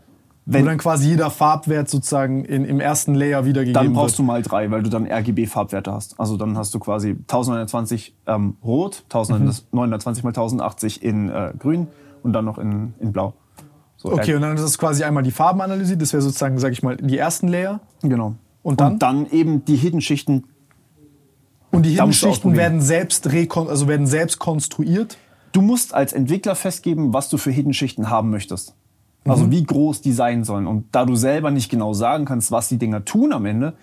[0.45, 4.19] Wo dann quasi jeder Farbwert sozusagen in, im ersten Layer wiedergegeben Dann brauchst wird.
[4.19, 6.19] du mal drei, weil du dann RGB-Farbwerte hast.
[6.19, 11.87] Also dann hast du quasi 1920 ähm, rot, 1920 mal 1080 in äh, grün
[12.23, 13.33] und dann noch in, in blau.
[13.95, 16.01] So, Okay, und dann ist es quasi einmal die Farben analysiert.
[16.01, 17.79] Das wäre sozusagen, sag ich mal, die ersten Layer.
[18.01, 18.35] Genau.
[18.63, 18.93] Und dann?
[18.93, 20.45] Und dann eben die Hidden-Schichten.
[21.71, 22.55] Und die ausprobieren.
[22.55, 25.17] werden selbst, also werden selbst konstruiert.
[25.53, 28.75] Du musst als Entwickler festgeben, was du für Hidden-Schichten haben möchtest.
[29.23, 29.31] Mhm.
[29.31, 30.67] Also wie groß die sein sollen.
[30.67, 33.73] Und da du selber nicht genau sagen kannst, was die Dinger tun am Ende,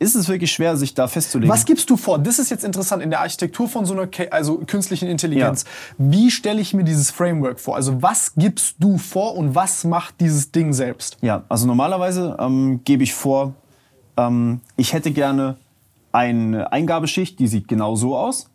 [0.00, 1.52] ist es wirklich schwer, sich da festzulegen.
[1.52, 2.18] Was gibst du vor?
[2.18, 5.64] Das ist jetzt interessant in der Architektur von so einer also künstlichen Intelligenz.
[5.98, 7.74] Wie stelle ich mir dieses Framework vor?
[7.74, 11.18] Also was gibst du vor und was macht dieses Ding selbst?
[11.20, 13.54] Ja, also normalerweise ähm, gebe ich vor,
[14.16, 15.56] ähm, ich hätte gerne
[16.12, 18.50] eine Eingabeschicht, die sieht genau so aus.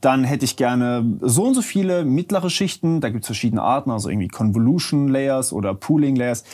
[0.00, 3.00] Dann hätte ich gerne so und so viele mittlere Schichten.
[3.00, 6.44] Da gibt es verschiedene Arten, also irgendwie Convolution Layers oder Pooling Layers.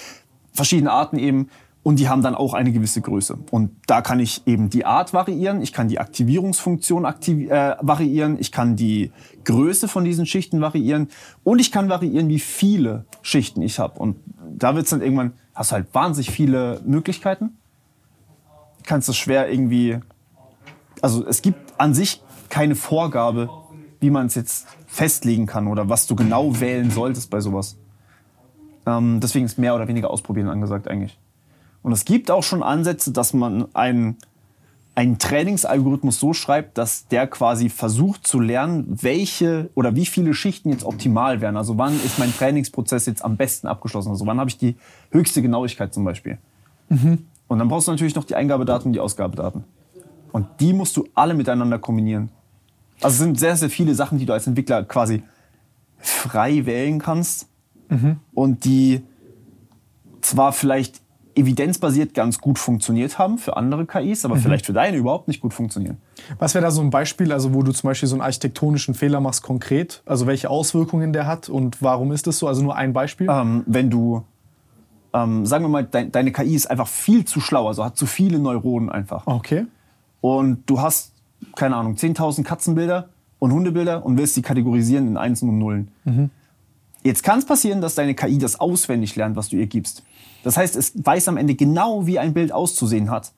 [0.52, 1.48] Verschiedene Arten eben.
[1.84, 3.38] Und die haben dann auch eine gewisse Größe.
[3.50, 8.36] Und da kann ich eben die Art variieren, ich kann die Aktivierungsfunktion aktiv äh, variieren,
[8.38, 9.10] ich kann die
[9.44, 11.08] Größe von diesen Schichten variieren
[11.42, 13.98] und ich kann variieren, wie viele Schichten ich habe.
[13.98, 14.16] Und
[14.56, 17.56] da wird es dann irgendwann, hast du halt wahnsinnig viele Möglichkeiten.
[18.84, 19.98] Kannst du schwer irgendwie,
[21.02, 23.50] also es gibt an sich keine Vorgabe,
[24.00, 27.76] wie man es jetzt festlegen kann oder was du genau wählen solltest bei sowas.
[28.86, 31.18] Ähm, deswegen ist mehr oder weniger ausprobieren angesagt eigentlich.
[31.82, 34.16] Und es gibt auch schon Ansätze, dass man einen,
[34.94, 40.70] einen Trainingsalgorithmus so schreibt, dass der quasi versucht zu lernen, welche oder wie viele Schichten
[40.70, 41.56] jetzt optimal wären.
[41.56, 44.10] Also wann ist mein Trainingsprozess jetzt am besten abgeschlossen?
[44.10, 44.76] Also wann habe ich die
[45.10, 46.38] höchste Genauigkeit zum Beispiel?
[47.48, 49.64] Und dann brauchst du natürlich noch die Eingabedaten und die Ausgabedaten.
[50.32, 52.30] Und die musst du alle miteinander kombinieren.
[53.00, 55.22] Also es sind sehr, sehr viele Sachen, die du als Entwickler quasi
[55.98, 57.48] frei wählen kannst
[58.34, 59.02] und die
[60.20, 61.00] zwar vielleicht
[61.34, 65.54] evidenzbasiert ganz gut funktioniert haben für andere KIs, aber vielleicht für deine überhaupt nicht gut
[65.54, 65.96] funktionieren.
[66.38, 69.20] Was wäre da so ein Beispiel, also wo du zum Beispiel so einen architektonischen Fehler
[69.20, 70.02] machst konkret?
[70.04, 72.48] Also welche Auswirkungen der hat und warum ist das so?
[72.48, 73.28] Also nur ein Beispiel.
[73.30, 74.24] Ähm, wenn du,
[75.14, 78.06] ähm, sagen wir mal, dein, deine KI ist einfach viel zu schlau, also hat zu
[78.06, 79.26] viele Neuronen einfach.
[79.26, 79.66] Okay.
[80.22, 81.12] Und du hast,
[81.54, 85.90] keine Ahnung, 10.000 Katzenbilder und Hundebilder und willst die kategorisieren in Einsen und Nullen.
[87.02, 90.04] Jetzt kann es passieren, dass deine KI das auswendig lernt, was du ihr gibst.
[90.44, 93.32] Das heißt, es weiß am Ende genau, wie ein Bild auszusehen hat.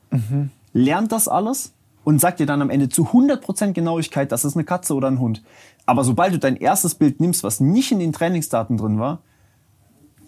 [0.74, 1.72] Lernt das alles
[2.04, 5.18] und sagt dir dann am Ende zu 100% Genauigkeit, das ist eine Katze oder ein
[5.18, 5.42] Hund.
[5.86, 9.20] Aber sobald du dein erstes Bild nimmst, was nicht in den Trainingsdaten drin war,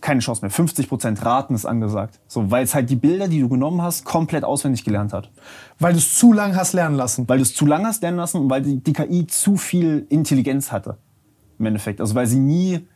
[0.07, 0.53] keine Chance mehr.
[0.53, 2.21] 50% Raten ist angesagt.
[2.29, 5.33] So, weil es halt die Bilder, die du genommen hast, komplett auswendig gelernt hat.
[5.81, 7.29] Weil du es zu lang hast lernen lassen.
[7.29, 10.07] Weil du es zu lange hast lernen lassen und weil die, die KI zu viel
[10.09, 10.99] Intelligenz hatte.
[11.59, 12.01] Im Endeffekt.
[12.01, 12.87] Also weil sie nie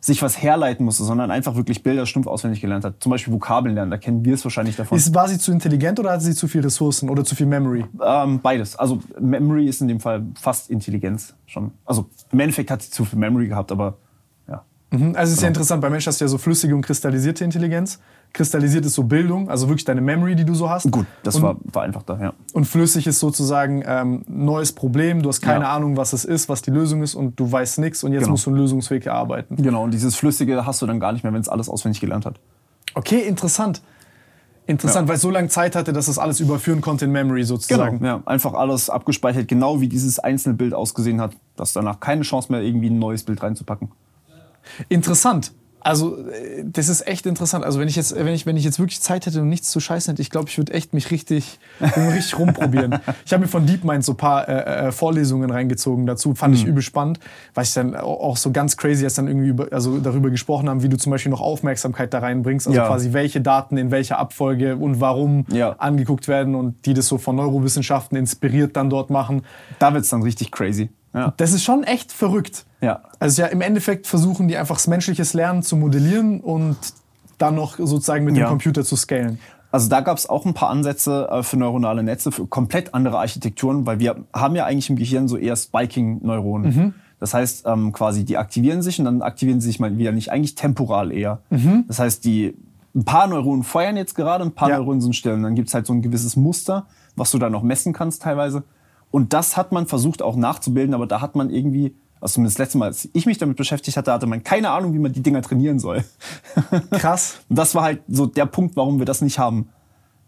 [0.00, 3.02] sich was herleiten musste, sondern einfach wirklich Bilder stumpf auswendig gelernt hat.
[3.02, 4.98] Zum Beispiel Vokabeln lernen, da kennen wir es wahrscheinlich davon.
[4.98, 7.86] Ist, war sie zu intelligent oder hatte sie zu viel Ressourcen oder zu viel Memory?
[8.04, 8.76] Ähm, beides.
[8.76, 11.72] Also Memory ist in dem Fall fast Intelligenz schon.
[11.86, 13.96] Also im Endeffekt hat sie zu viel Memory gehabt, aber.
[14.90, 17.44] Mhm, Also es ist ja interessant, bei Menschen hast du ja so flüssige und kristallisierte
[17.44, 17.98] Intelligenz.
[18.32, 20.90] Kristallisiert ist so Bildung, also wirklich deine Memory, die du so hast.
[20.90, 22.32] Gut, das und, war, war einfach da, ja.
[22.52, 25.22] Und flüssig ist sozusagen ähm, neues Problem.
[25.22, 25.74] Du hast keine Ja.
[25.76, 28.32] Ahnung, was es ist, was die Lösung ist und du weißt nichts und jetzt Genau.
[28.32, 29.56] musst du einen Lösungsweg erarbeiten.
[29.56, 32.26] Genau, und dieses Flüssige hast du dann gar nicht mehr, wenn es alles auswendig gelernt
[32.26, 32.36] hat.
[32.94, 33.80] Okay, interessant.
[34.66, 38.04] Interessant, weil es so lange Zeit hatte, dass es alles überführen konnte in Memory sozusagen.
[38.04, 42.52] Ja, einfach alles abgespeichert, genau wie dieses einzelne Bild ausgesehen hat, dass danach keine Chance
[42.52, 43.90] mehr irgendwie ein neues Bild reinzupacken.
[44.88, 45.52] Interessant.
[45.80, 47.64] Also, äh, das ist echt interessant.
[47.64, 49.78] Also, wenn ich jetzt, wenn ich, wenn ich jetzt wirklich Zeit hätte und nichts zu
[49.78, 52.98] scheißen hätte, ich glaube, ich würde echt mich richtig, richtig rumprobieren.
[53.24, 56.64] Ich habe mir von DeepMind so ein paar äh, äh, Vorlesungen reingezogen dazu, fand ich
[56.64, 57.20] übel spannend,
[57.54, 60.68] weil ich dann au- auch so ganz crazy, als dann irgendwie über, also darüber gesprochen
[60.68, 62.86] haben, wie du zum Beispiel noch Aufmerksamkeit da reinbringst, also Ja.
[62.88, 65.76] quasi welche Daten in welcher Abfolge und warum Ja.
[65.78, 69.42] angeguckt werden und die das so von Neurowissenschaften inspiriert dann dort machen.
[69.78, 70.88] Da wird's dann richtig crazy.
[71.14, 71.32] Ja.
[71.36, 72.64] Das ist schon echt verrückt.
[72.80, 73.00] Ja.
[73.18, 76.76] Also ja, im Endeffekt versuchen die einfach das menschliches Lernen zu modellieren und
[77.38, 78.46] dann noch sozusagen mit Ja.
[78.46, 79.38] dem Computer zu scalen.
[79.70, 83.18] Also da gab es auch ein paar Ansätze äh, für neuronale Netze, für komplett andere
[83.18, 86.94] Architekturen, weil wir haben ja eigentlich im Gehirn so eher Spiking-Neuronen.
[87.20, 90.30] Das heißt, ähm, quasi die aktivieren sich und dann aktivieren sie sich mal wieder nicht,
[90.30, 91.40] eigentlich temporal eher.
[91.88, 92.54] Das heißt, die
[92.94, 94.78] ein paar Neuronen feuern jetzt gerade, ein paar Ja.
[94.78, 95.32] Neuronen sind still.
[95.32, 96.86] Und dann gibt's halt so ein gewisses Muster,
[97.16, 98.62] was du da noch messen kannst teilweise.
[99.10, 102.66] Und das hat man versucht auch nachzubilden, aber da hat man irgendwie, also zumindest das
[102.66, 105.22] letzte Mal, als ich mich damit beschäftigt hatte, hatte man keine Ahnung, wie man die
[105.22, 106.04] Dinger trainieren soll.
[106.90, 107.40] Krass.
[107.48, 109.68] Und das war halt so der Punkt, warum wir das nicht haben.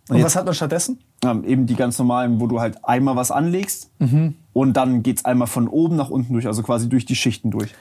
[0.08, 0.98] Und, jetzt- was hat man stattdessen?
[1.24, 3.90] Ähm, eben die ganz normalen, wo du halt einmal was anlegst
[4.54, 7.74] und dann geht's einmal von oben nach unten durch, also quasi durch die Schichten durch.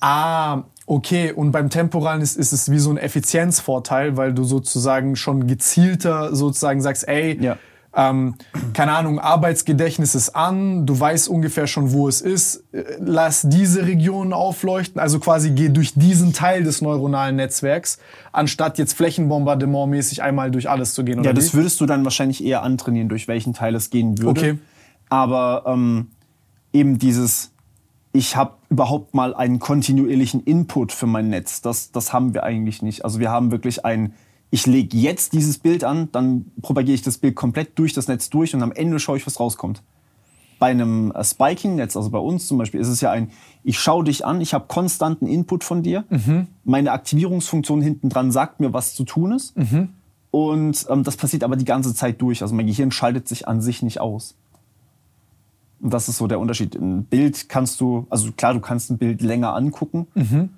[0.00, 1.32] Ah, okay.
[1.32, 6.34] Und beim Temporalen ist, ist es wie so ein Effizienzvorteil, weil du sozusagen schon gezielter
[6.34, 7.56] sozusagen sagst, ey, Ja.
[7.94, 8.34] Ähm,
[8.72, 13.86] keine Ahnung, Arbeitsgedächtnis ist an, du weißt ungefähr schon, wo es ist, äh, lass diese
[13.86, 17.98] Regionen aufleuchten, also quasi geh durch diesen Teil des neuronalen Netzwerks,
[18.32, 21.22] anstatt jetzt flächenbombardementmäßig einmal durch alles zu gehen.
[21.22, 21.58] Ja, das wie?
[21.58, 24.40] würdest du dann wahrscheinlich eher antrainieren, durch welchen Teil es gehen würde.
[24.40, 24.58] Okay.
[25.10, 26.08] Aber ähm,
[26.72, 27.50] eben dieses,
[28.14, 32.80] ich habe überhaupt mal einen kontinuierlichen Input für mein Netz, das, das haben wir eigentlich
[32.80, 33.04] nicht.
[33.04, 34.14] Also wir haben wirklich ein
[34.52, 38.28] ich lege jetzt dieses Bild an, dann propagiere ich das Bild komplett durch das Netz
[38.28, 39.82] durch und am Ende schaue ich, was rauskommt.
[40.58, 43.30] Bei einem äh, Spiking-Netz, also bei uns zum Beispiel, ist es ja ein,
[43.64, 46.48] ich schaue dich an, ich habe konstanten Input von dir, mhm.
[46.64, 49.56] meine Aktivierungsfunktion hinten dran sagt mir, was zu tun ist.
[49.56, 49.88] Mhm.
[50.30, 52.42] Und ähm, das passiert aber die ganze Zeit durch.
[52.42, 54.36] Also mein Gehirn schaltet sich an sich nicht aus.
[55.80, 56.74] Und das ist so der Unterschied.
[56.74, 60.50] Ein Bild kannst du, also klar, du kannst ein Bild länger angucken, mhm.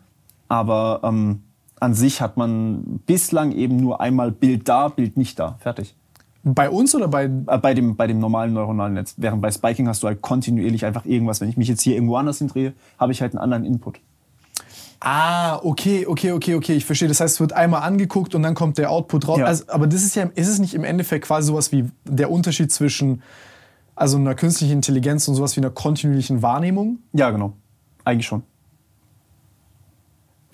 [0.48, 1.42] aber ähm,
[1.84, 5.58] an sich hat man bislang eben nur einmal Bild da, Bild nicht da.
[5.60, 5.94] Fertig.
[6.42, 7.24] Bei uns oder bei?
[7.24, 9.14] Äh, bei, dem, bei dem normalen neuronalen Netz.
[9.16, 11.40] Während bei Spiking hast du halt kontinuierlich einfach irgendwas.
[11.40, 14.00] Wenn ich mich jetzt hier irgendwo anders hindrehe, habe ich halt einen anderen Input.
[15.00, 17.08] Ah, okay, okay, okay, okay, ich verstehe.
[17.08, 19.38] Das heißt, es wird einmal angeguckt und dann kommt der Output raus.
[19.38, 19.44] Ja.
[19.44, 22.72] Also, aber das ist ja, ist es nicht im Endeffekt quasi sowas wie der Unterschied
[22.72, 23.22] zwischen
[23.94, 26.98] also einer künstlichen Intelligenz und sowas wie einer kontinuierlichen Wahrnehmung?
[27.12, 27.52] Ja, genau.
[28.04, 28.42] Eigentlich schon.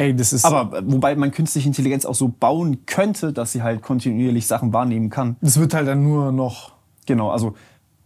[0.01, 0.47] Ey, das ist.
[0.47, 4.73] Aber äh, wobei man künstliche Intelligenz auch so bauen könnte, dass sie halt kontinuierlich Sachen
[4.73, 5.37] wahrnehmen kann.
[5.43, 6.73] Das wird halt dann nur noch.
[7.05, 7.55] Genau, also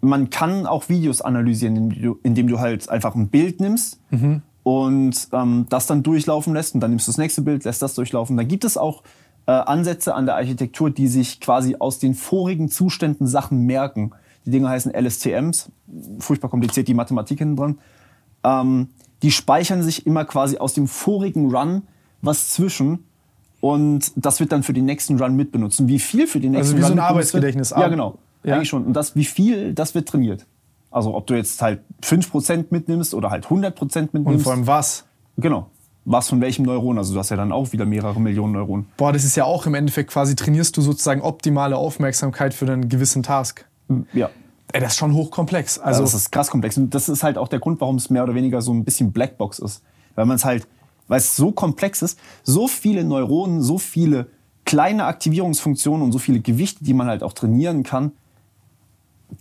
[0.01, 4.43] man kann auch Videos analysieren, indem du, indem du halt einfach ein Bild nimmst mhm.
[4.65, 6.75] und ähm, das dann durchlaufen lässt.
[6.75, 8.37] Und dann nimmst du das nächste Bild, lässt das durchlaufen.
[8.37, 9.05] Dann gibt es auch
[9.47, 14.11] äh, Ansätze an der Architektur, die sich quasi aus den vorigen Zuständen Sachen merken.
[14.45, 15.71] Die Dinge heißen LSTMs,
[16.19, 17.79] furchtbar kompliziert, die Mathematik hinten dran.
[18.43, 18.89] Ähm,
[19.25, 21.83] die speichern sich immer quasi aus dem vorigen Run
[22.21, 23.05] was zwischen
[23.61, 25.89] und das wird dann für den nächsten Run mitbenutzen.
[25.89, 26.85] Wie viel für den nächsten Run?
[26.85, 27.71] Also wie Run so ein Arbeitsgedächtnis.
[27.71, 28.19] Wird, ja, genau.
[28.43, 28.57] Ja?
[28.57, 28.85] Eigentlich schon.
[28.85, 30.45] Und das, wie viel, das wird trainiert.
[30.91, 34.27] Also ob du jetzt halt 5% mitnimmst oder halt 100% mitnimmst.
[34.27, 35.07] Und vor allem was?
[35.39, 35.71] Genau.
[36.05, 36.99] Was von welchem Neuron?
[36.99, 38.87] Also du hast ja dann auch wieder mehrere Millionen Neuronen.
[38.99, 42.91] Boah, das ist ja auch im Endeffekt quasi, trainierst du sozusagen optimale Aufmerksamkeit für einen
[42.91, 43.65] gewissen Task.
[44.13, 44.29] Ja.
[44.75, 45.79] Ey, das ist schon hochkomplex.
[45.79, 46.77] Also ja, das ist krass komplex.
[46.77, 49.13] Und das ist halt auch der Grund, warum es mehr oder weniger so ein bisschen
[49.13, 49.85] Blackbox ist.
[50.17, 50.67] Weil man es halt,
[51.07, 54.27] weil es so komplex ist, so viele Neuronen, so viele
[54.65, 58.11] kleine Aktivierungsfunktionen und so viele Gewichte, die man halt auch trainieren kann,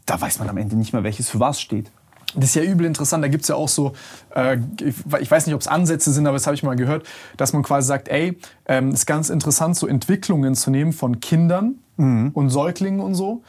[0.05, 1.89] da weiß man am Ende nicht mehr, welches für was steht.
[2.35, 3.23] Das ist ja übel interessant.
[3.23, 3.93] Da gibt es ja auch so,
[4.35, 4.59] äh,
[5.19, 7.07] ich weiß nicht, ob es Ansätze sind, aber das habe ich mal gehört,
[7.37, 8.37] dass man quasi sagt, ey,
[8.67, 12.29] ähm, ist ganz interessant, so Entwicklungen zu nehmen von Kindern mhm.
[12.35, 13.41] und Säuglingen und so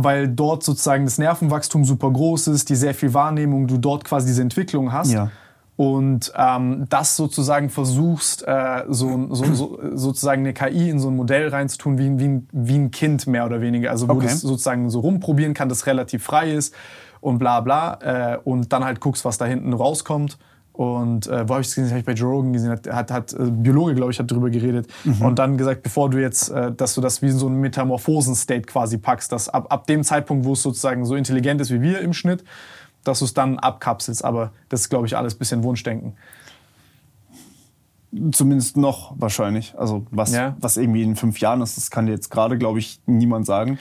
[0.00, 4.28] weil dort sozusagen das Nervenwachstum super groß ist, die sehr viel Wahrnehmung, du dort quasi
[4.28, 5.10] diese Entwicklung hast.
[5.10, 5.32] Ja.
[5.76, 11.16] Und ähm, das sozusagen versuchst, äh, so, so, so, sozusagen eine KI in so ein
[11.16, 13.90] Modell reinzutun, wie, wie, wie ein Kind mehr oder weniger.
[13.90, 14.26] Also wo okay.
[14.26, 16.74] das sozusagen so rumprobieren kann, das relativ frei ist
[17.20, 17.98] und bla bla.
[18.34, 20.38] Äh, und dann halt guckst, was da hinten rauskommt.
[20.78, 21.90] Und äh, wo habe ich es gesehen?
[21.90, 22.70] Habe ich bei Joe Rogan gesehen.
[22.70, 24.86] Hat, hat, hat äh, Biologe, glaube ich, hat darüber geredet.
[25.02, 25.22] Mhm.
[25.22, 28.62] Und dann gesagt, bevor du jetzt, äh, dass du das wie in so einen Metamorphosen-State
[28.62, 32.00] quasi packst, dass ab, ab dem Zeitpunkt, wo es sozusagen so intelligent ist wie wir
[32.00, 32.44] im Schnitt,
[33.02, 34.24] dass du es dann abkapselst.
[34.24, 36.12] Aber das ist, glaube ich, alles ein bisschen Wunschdenken.
[38.30, 39.74] Zumindest noch wahrscheinlich.
[39.76, 40.56] Also was, ja.
[40.60, 43.80] was irgendwie in fünf Jahren ist, das kann dir jetzt gerade, glaube ich, niemand sagen.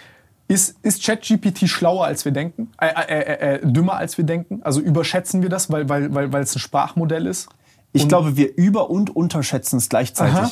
[0.49, 2.71] Ist, ist ChatGPT schlauer, als wir denken?
[2.79, 4.61] Äh, äh, äh, äh, dümmer, als wir denken?
[4.63, 7.49] Also überschätzen wir das, weil, weil, weil, weil es ein Sprachmodell ist?
[7.91, 10.37] Ich und glaube, wir über- und unterschätzen es gleichzeitig.
[10.37, 10.51] Aha.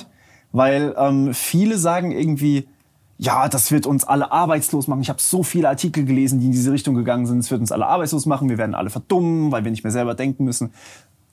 [0.51, 2.67] Weil ähm, viele sagen irgendwie,
[3.17, 5.01] ja, das wird uns alle arbeitslos machen.
[5.01, 7.39] Ich habe so viele Artikel gelesen, die in diese Richtung gegangen sind.
[7.39, 8.49] Es wird uns alle arbeitslos machen.
[8.49, 10.73] Wir werden alle verdummen, weil wir nicht mehr selber denken müssen.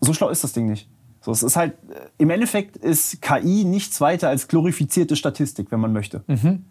[0.01, 0.89] So schlau ist das Ding nicht.
[1.20, 5.80] So, es ist halt, äh, im Endeffekt ist KI nichts weiter als glorifizierte Statistik, wenn
[5.80, 6.22] man möchte.
[6.26, 6.64] Mhm.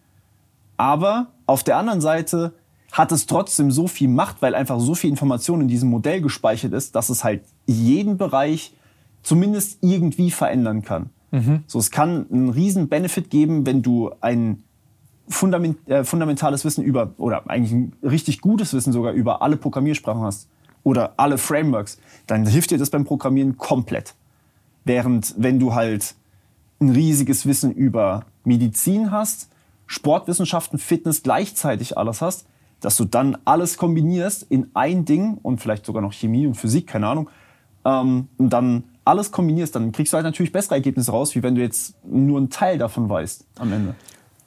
[0.81, 2.55] Aber auf der anderen Seite
[2.91, 6.73] hat es trotzdem so viel Macht, weil einfach so viel Information in diesem Modell gespeichert
[6.73, 8.73] ist, dass es halt jeden Bereich
[9.21, 11.11] zumindest irgendwie verändern kann.
[11.29, 11.63] Mhm.
[11.67, 14.63] So, es kann einen riesen Benefit geben, wenn du ein
[15.27, 20.23] Fundament, äh, fundamentales Wissen über, oder eigentlich ein richtig gutes Wissen sogar über alle Programmiersprachen
[20.23, 20.49] hast
[20.81, 24.15] oder alle Frameworks, dann hilft dir das beim Programmieren komplett.
[24.83, 26.15] Während wenn du halt
[26.79, 29.50] ein riesiges Wissen über Medizin hast,
[29.91, 32.45] Sportwissenschaften, Fitness gleichzeitig alles hast,
[32.79, 36.87] dass du dann alles kombinierst in ein Ding und vielleicht sogar noch Chemie und Physik,
[36.87, 37.29] keine Ahnung,
[37.83, 41.55] ähm, und dann alles kombinierst, dann kriegst du halt natürlich bessere Ergebnisse raus, wie wenn
[41.55, 43.95] du jetzt nur einen Teil davon weißt am Ende.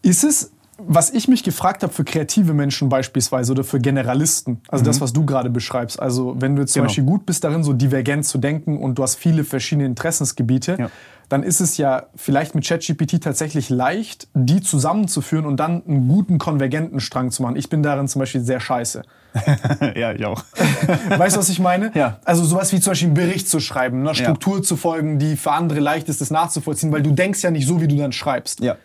[0.00, 4.84] Ist es, was ich mich gefragt habe für kreative Menschen beispielsweise oder für Generalisten, also
[4.84, 6.88] das, was du gerade beschreibst, also wenn du jetzt zum Genau.
[6.88, 10.90] Beispiel gut bist darin, so divergent zu denken und du hast viele verschiedene Interessensgebiete, Ja.
[11.34, 16.38] Dann ist es ja vielleicht mit ChatGPT tatsächlich leicht, die zusammenzuführen und dann einen guten
[16.38, 17.56] konvergenten Strang zu machen.
[17.56, 19.02] Ich bin darin zum Beispiel sehr scheiße.
[19.96, 20.44] ja, ich auch.
[21.08, 21.90] Weißt du, was ich meine?
[21.96, 22.20] Ja.
[22.24, 25.50] Also sowas wie zum Beispiel einen Bericht zu schreiben, einer Struktur zu folgen, die für
[25.50, 28.60] andere leicht ist, das nachzuvollziehen, weil du denkst ja nicht so, wie du dann schreibst.
[28.60, 28.76] Ja.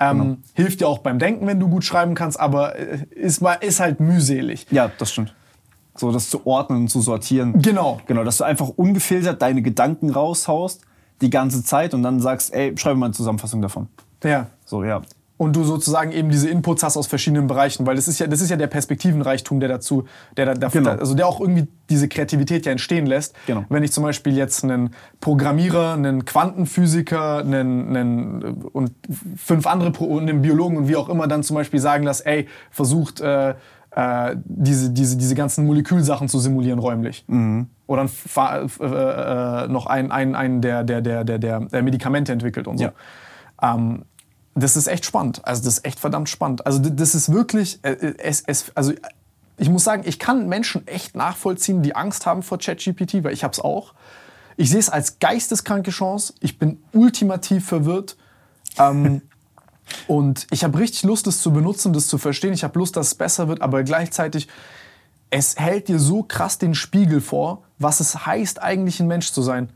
[0.00, 3.80] Ähm, Hilft dir auch beim Denken, wenn du gut schreiben kannst, aber äh, ist, ist
[3.80, 4.66] halt mühselig.
[4.70, 5.34] Ja, das stimmt.
[5.94, 7.60] So das zu ordnen und zu sortieren.
[7.60, 8.00] Genau.
[8.06, 10.86] Genau, dass du einfach ungefiltert deine Gedanken raushaust
[11.22, 13.88] die ganze Zeit und dann sagst, ey, schreibe mal eine Zusammenfassung davon.
[14.24, 14.48] Ja.
[14.64, 15.00] So, ja.
[15.38, 18.40] Und du sozusagen eben diese Inputs hast aus verschiedenen Bereichen, weil das ist ja, das
[18.40, 20.04] ist ja der Perspektivenreichtum, der dazu,
[20.36, 20.90] der, da- der, Genau.
[20.90, 23.34] also der auch irgendwie diese Kreativität ja entstehen lässt.
[23.46, 23.64] Genau.
[23.68, 28.42] Wenn ich zum Beispiel jetzt einen Programmierer, einen Quantenphysiker, einen, einen
[28.72, 28.92] und
[29.36, 32.24] fünf andere Pro und einen Biologen und wie auch immer dann zum Beispiel sagen lasse,
[32.24, 33.54] ey, versucht äh,
[33.94, 37.24] äh, diese, diese, diese ganzen Molekülsachen zu simulieren räumlich.
[37.92, 42.32] Oder ein, Fa- äh, äh, noch einen, einen, einen der, der, der, der, der Medikamente
[42.32, 42.84] entwickelt und so.
[42.84, 42.92] Ja.
[43.60, 44.06] Ähm,
[44.54, 45.42] das ist echt spannend.
[45.44, 46.64] Also das ist echt verdammt spannend.
[46.64, 48.94] Also das ist wirklich, äh, äh, es, es, also
[49.58, 53.44] ich muss sagen, ich kann Menschen echt nachvollziehen, die Angst haben vor ChatGPT, weil ich
[53.44, 53.92] habe es auch.
[54.56, 56.32] Ich sehe es als geisteskranke Chance.
[56.40, 58.16] Ich bin ultimativ verwirrt.
[58.78, 59.20] Ähm,
[60.06, 62.54] und ich habe richtig Lust, es zu benutzen, das zu verstehen.
[62.54, 64.48] Ich habe Lust, dass es besser wird, aber gleichzeitig,
[65.34, 69.40] es hält dir so krass den Spiegel vor, was es heißt, eigentlich ein Mensch zu
[69.42, 69.70] sein.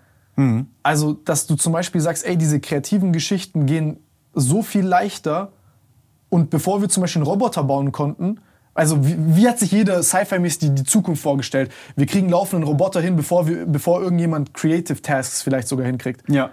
[0.83, 3.97] Also, dass du zum Beispiel sagst, ey, diese kreativen Geschichten gehen
[4.35, 5.53] so viel leichter.
[6.29, 8.41] Und bevor wir zum Beispiel einen Roboter bauen konnten,
[8.75, 11.73] also wie, wie hat sich jeder Sci-Fi-mäßig die, die Zukunft vorgestellt?
[11.97, 16.29] Wir kriegen laufenden Roboter hin, bevor, wir, bevor irgendjemand Creative Tasks vielleicht sogar hinkriegt.
[16.29, 16.51] Ja.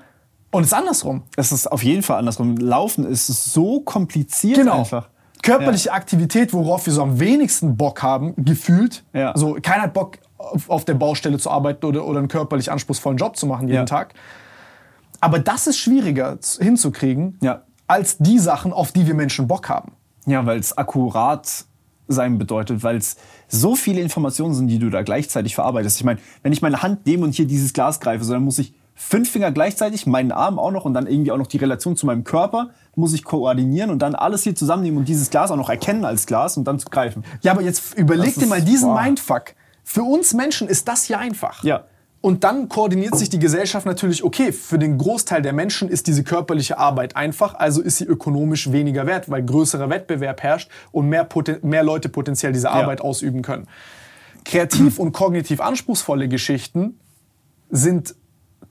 [0.50, 1.24] Und es ist andersrum.
[1.36, 2.56] Es ist auf jeden Fall andersrum.
[2.56, 4.80] Laufen ist so kompliziert Genau.
[4.80, 5.10] einfach.
[5.44, 9.04] Körperliche Aktivität, worauf wir so am wenigsten Bock haben, gefühlt.
[9.14, 9.34] Ja.
[9.38, 13.18] So, keiner hat Bock, auf, auf der Baustelle zu arbeiten oder, oder einen körperlich anspruchsvollen
[13.18, 13.86] Job zu machen jeden Ja.
[13.86, 14.14] Tag.
[15.20, 17.62] Aber das ist schwieriger hinzukriegen, Ja.
[17.88, 19.94] als die Sachen, auf die wir Menschen Bock haben.
[20.26, 21.66] Ja, weil es akkurat
[22.08, 23.16] sein bedeutet, weil es
[23.48, 25.98] so viele Informationen sind, die du da gleichzeitig verarbeitest.
[25.98, 28.60] Ich meine, wenn ich meine Hand nehme und hier dieses Glas greife, so, dann muss
[28.60, 31.96] ich fünf Finger gleichzeitig, meinen Arm auch noch und dann irgendwie auch noch die Relation
[31.96, 35.58] zu meinem Körper muss ich koordinieren und dann alles hier zusammennehmen und dieses Glas auch
[35.58, 37.24] noch erkennen als Glas und dann zu greifen.
[37.42, 39.02] Ja, aber jetzt überleg Das dir mal diesen boah.
[39.02, 39.56] Mindfuck.
[39.84, 41.64] Für uns Menschen ist das ja einfach.
[41.64, 41.86] Ja.
[42.22, 46.24] Und dann koordiniert sich die Gesellschaft natürlich, okay, für den Großteil der Menschen ist diese
[46.24, 51.26] körperliche Arbeit einfach, also ist sie ökonomisch weniger wert, weil größerer Wettbewerb herrscht und mehr,
[51.26, 53.68] Poten mehr Leute potenziell diese Arbeit ausüben können.
[54.46, 56.98] Kreativ und kognitiv anspruchsvolle Geschichten
[57.70, 58.16] sind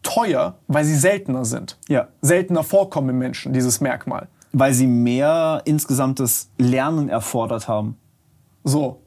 [0.03, 1.79] teuer, weil sie seltener sind.
[1.89, 2.09] Ja.
[2.21, 4.29] Seltener vorkommen im Menschen, dieses Merkmal.
[4.53, 7.97] Weil sie mehr insgesamtes Lernen erfordert haben.
[8.65, 9.01] So.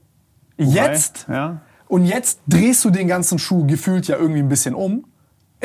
[0.57, 1.61] Jetzt Weil, ja.
[1.87, 5.05] Und jetzt drehst du den ganzen Schuh gefühlt ja irgendwie ein bisschen um.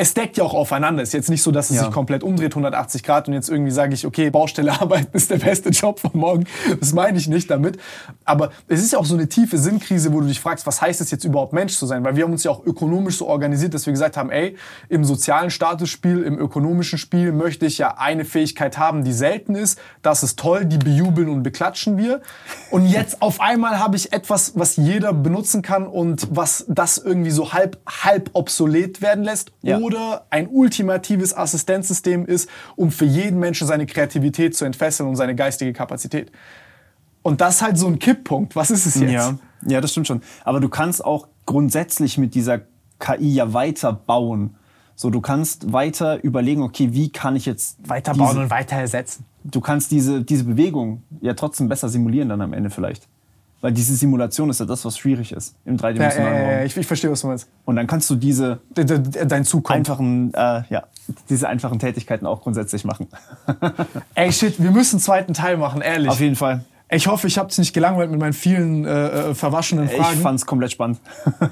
[0.01, 1.03] Es deckt ja auch aufeinander.
[1.03, 1.83] Ist jetzt nicht so, dass es Ja.
[1.83, 5.37] sich komplett umdreht, 180 Grad, und jetzt irgendwie sage ich, okay, Baustelle arbeiten ist der
[5.37, 6.45] beste Job von morgen.
[6.79, 7.77] Das meine ich nicht damit.
[8.25, 11.01] Aber es ist ja auch so eine tiefe Sinnkrise, wo du dich fragst, was heißt
[11.01, 12.03] es jetzt überhaupt Mensch zu sein?
[12.03, 14.55] Weil wir haben uns ja auch ökonomisch so organisiert, dass wir gesagt haben, ey,
[14.89, 19.77] im sozialen Statusspiel, im ökonomischen Spiel möchte ich ja eine Fähigkeit haben, die selten ist.
[20.01, 22.21] Das ist toll, die bejubeln und beklatschen wir.
[22.71, 27.29] Und jetzt auf einmal habe ich etwas, was jeder benutzen kann und was das irgendwie
[27.29, 29.51] so halb, halb obsolet werden lässt.
[29.61, 29.77] Ja.
[29.77, 29.90] Oder
[30.29, 35.73] ein ultimatives Assistenzsystem ist, um für jeden Menschen seine Kreativität zu entfesseln und seine geistige
[35.73, 36.31] Kapazität.
[37.23, 38.55] Und das ist halt so ein Kipppunkt.
[38.55, 39.11] Was ist es jetzt?
[39.11, 39.37] Ja,
[39.67, 40.21] ja, das stimmt schon.
[40.43, 42.61] Aber du kannst auch grundsätzlich mit dieser
[42.99, 44.55] KI ja weiter bauen.
[44.95, 49.25] So, du kannst weiter überlegen, okay, wie kann ich jetzt Weiterbauen diese, und weiter ersetzen.
[49.43, 53.07] du kannst diese, diese Bewegung ja trotzdem besser simulieren dann am Ende vielleicht.
[53.61, 56.65] Weil diese Simulation ist ja das, was schwierig ist im Ja, dreidimensionalen ja, ja, Raum.
[56.65, 57.47] ich, ich verstehe, was du meinst.
[57.63, 59.77] Und dann kannst du diese De- de- de- Dein Zug kommt.
[59.77, 60.83] einfachen, äh, ja,
[61.29, 63.07] diese einfachen Tätigkeiten auch grundsätzlich machen.
[64.15, 66.09] Ey, shit, wir müssen einen zweiten Teil machen, ehrlich.
[66.09, 66.63] Auf jeden Fall.
[66.89, 70.19] Ich hoffe, ich habe dich nicht gelangweilt mit meinen vielen äh, äh, verwaschenen Ich Fragen.
[70.19, 70.99] fand's komplett spannend.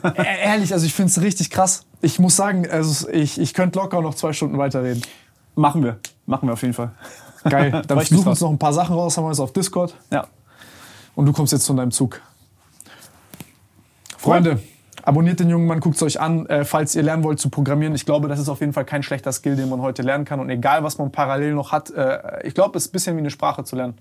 [0.04, 1.86] E- ehrlich, also ich finde es richtig krass.
[2.02, 5.02] Ich muss sagen, also ich, ich könnte locker noch zwei Stunden weiterreden.
[5.56, 6.00] machen wir.
[6.26, 6.92] Machen wir auf jeden Fall.
[7.46, 7.82] Geil.
[7.88, 8.48] Dann suchen uns drauf.
[8.50, 9.94] noch ein paar Sachen raus, haben wir jetzt auf Discord.
[10.12, 10.26] Ja.
[11.20, 12.22] Und du kommst jetzt zu deinem Zug.
[14.18, 14.62] Freunde,
[15.04, 17.94] abonniert den jungen Mann, guckt es euch an, äh, falls ihr lernen wollt zu programmieren.
[17.94, 20.40] Ich glaube, das ist auf jeden Fall kein schlechter Skill, den man heute lernen kann.
[20.40, 23.20] Und egal, was man parallel noch hat, äh, ich glaube, es ist ein bisschen wie
[23.20, 23.98] eine Sprache zu lernen.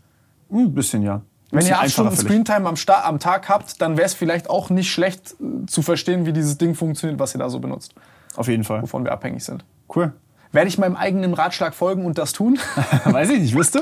[0.48, 1.22] Ein bisschen, ja.
[1.50, 2.14] Wenn ihr acht Stunden.
[2.14, 6.24] Screentime am, am Tag habt, dann wäre es vielleicht auch nicht schlecht äh, zu verstehen,
[6.24, 7.96] wie dieses Ding funktioniert, was ihr da so benutzt,
[8.36, 8.80] Auf jeden Fall.
[8.80, 9.64] wovon wir abhängig sind.
[9.92, 10.12] Cool.
[10.52, 12.58] Werde ich meinem eigenen Ratschlag folgen und das tun?
[13.04, 13.80] Weiß ich nicht, du?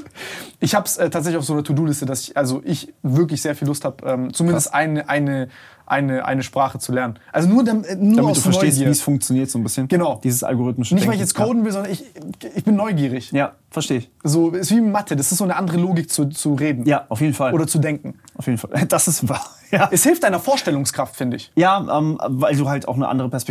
[0.58, 3.54] Ich habe es äh, tatsächlich auf so einer To-Do-Liste, dass ich, also ich wirklich sehr
[3.54, 5.48] viel Lust habe, ähm, zumindest eine, eine,
[5.86, 7.18] eine, eine Sprache zu lernen.
[7.32, 9.86] Also nur, dam, äh, nur Damit aus du verstehst, wie es funktioniert so ein bisschen.
[9.88, 10.20] Genau.
[10.22, 11.38] Dieses algorithmische Nicht, weil ich Denken.
[11.38, 12.04] jetzt coden will, sondern ich,
[12.54, 13.30] ich bin neugierig.
[13.30, 14.10] Ja, ja verstehe ich.
[14.24, 15.14] So ist wie Mathe.
[15.14, 16.84] Das ist so eine andere Logik zu, zu reden.
[16.84, 17.54] Ja, auf jeden Fall.
[17.54, 18.18] Oder zu denken.
[18.36, 18.70] auf jeden Fall.
[18.88, 19.44] Das ist wahr.
[19.72, 21.50] Ja, Es hilft deiner Vorstellungskraft, finde ich.
[21.56, 23.44] ja ähm, weil du halt auch eine andere Perspektive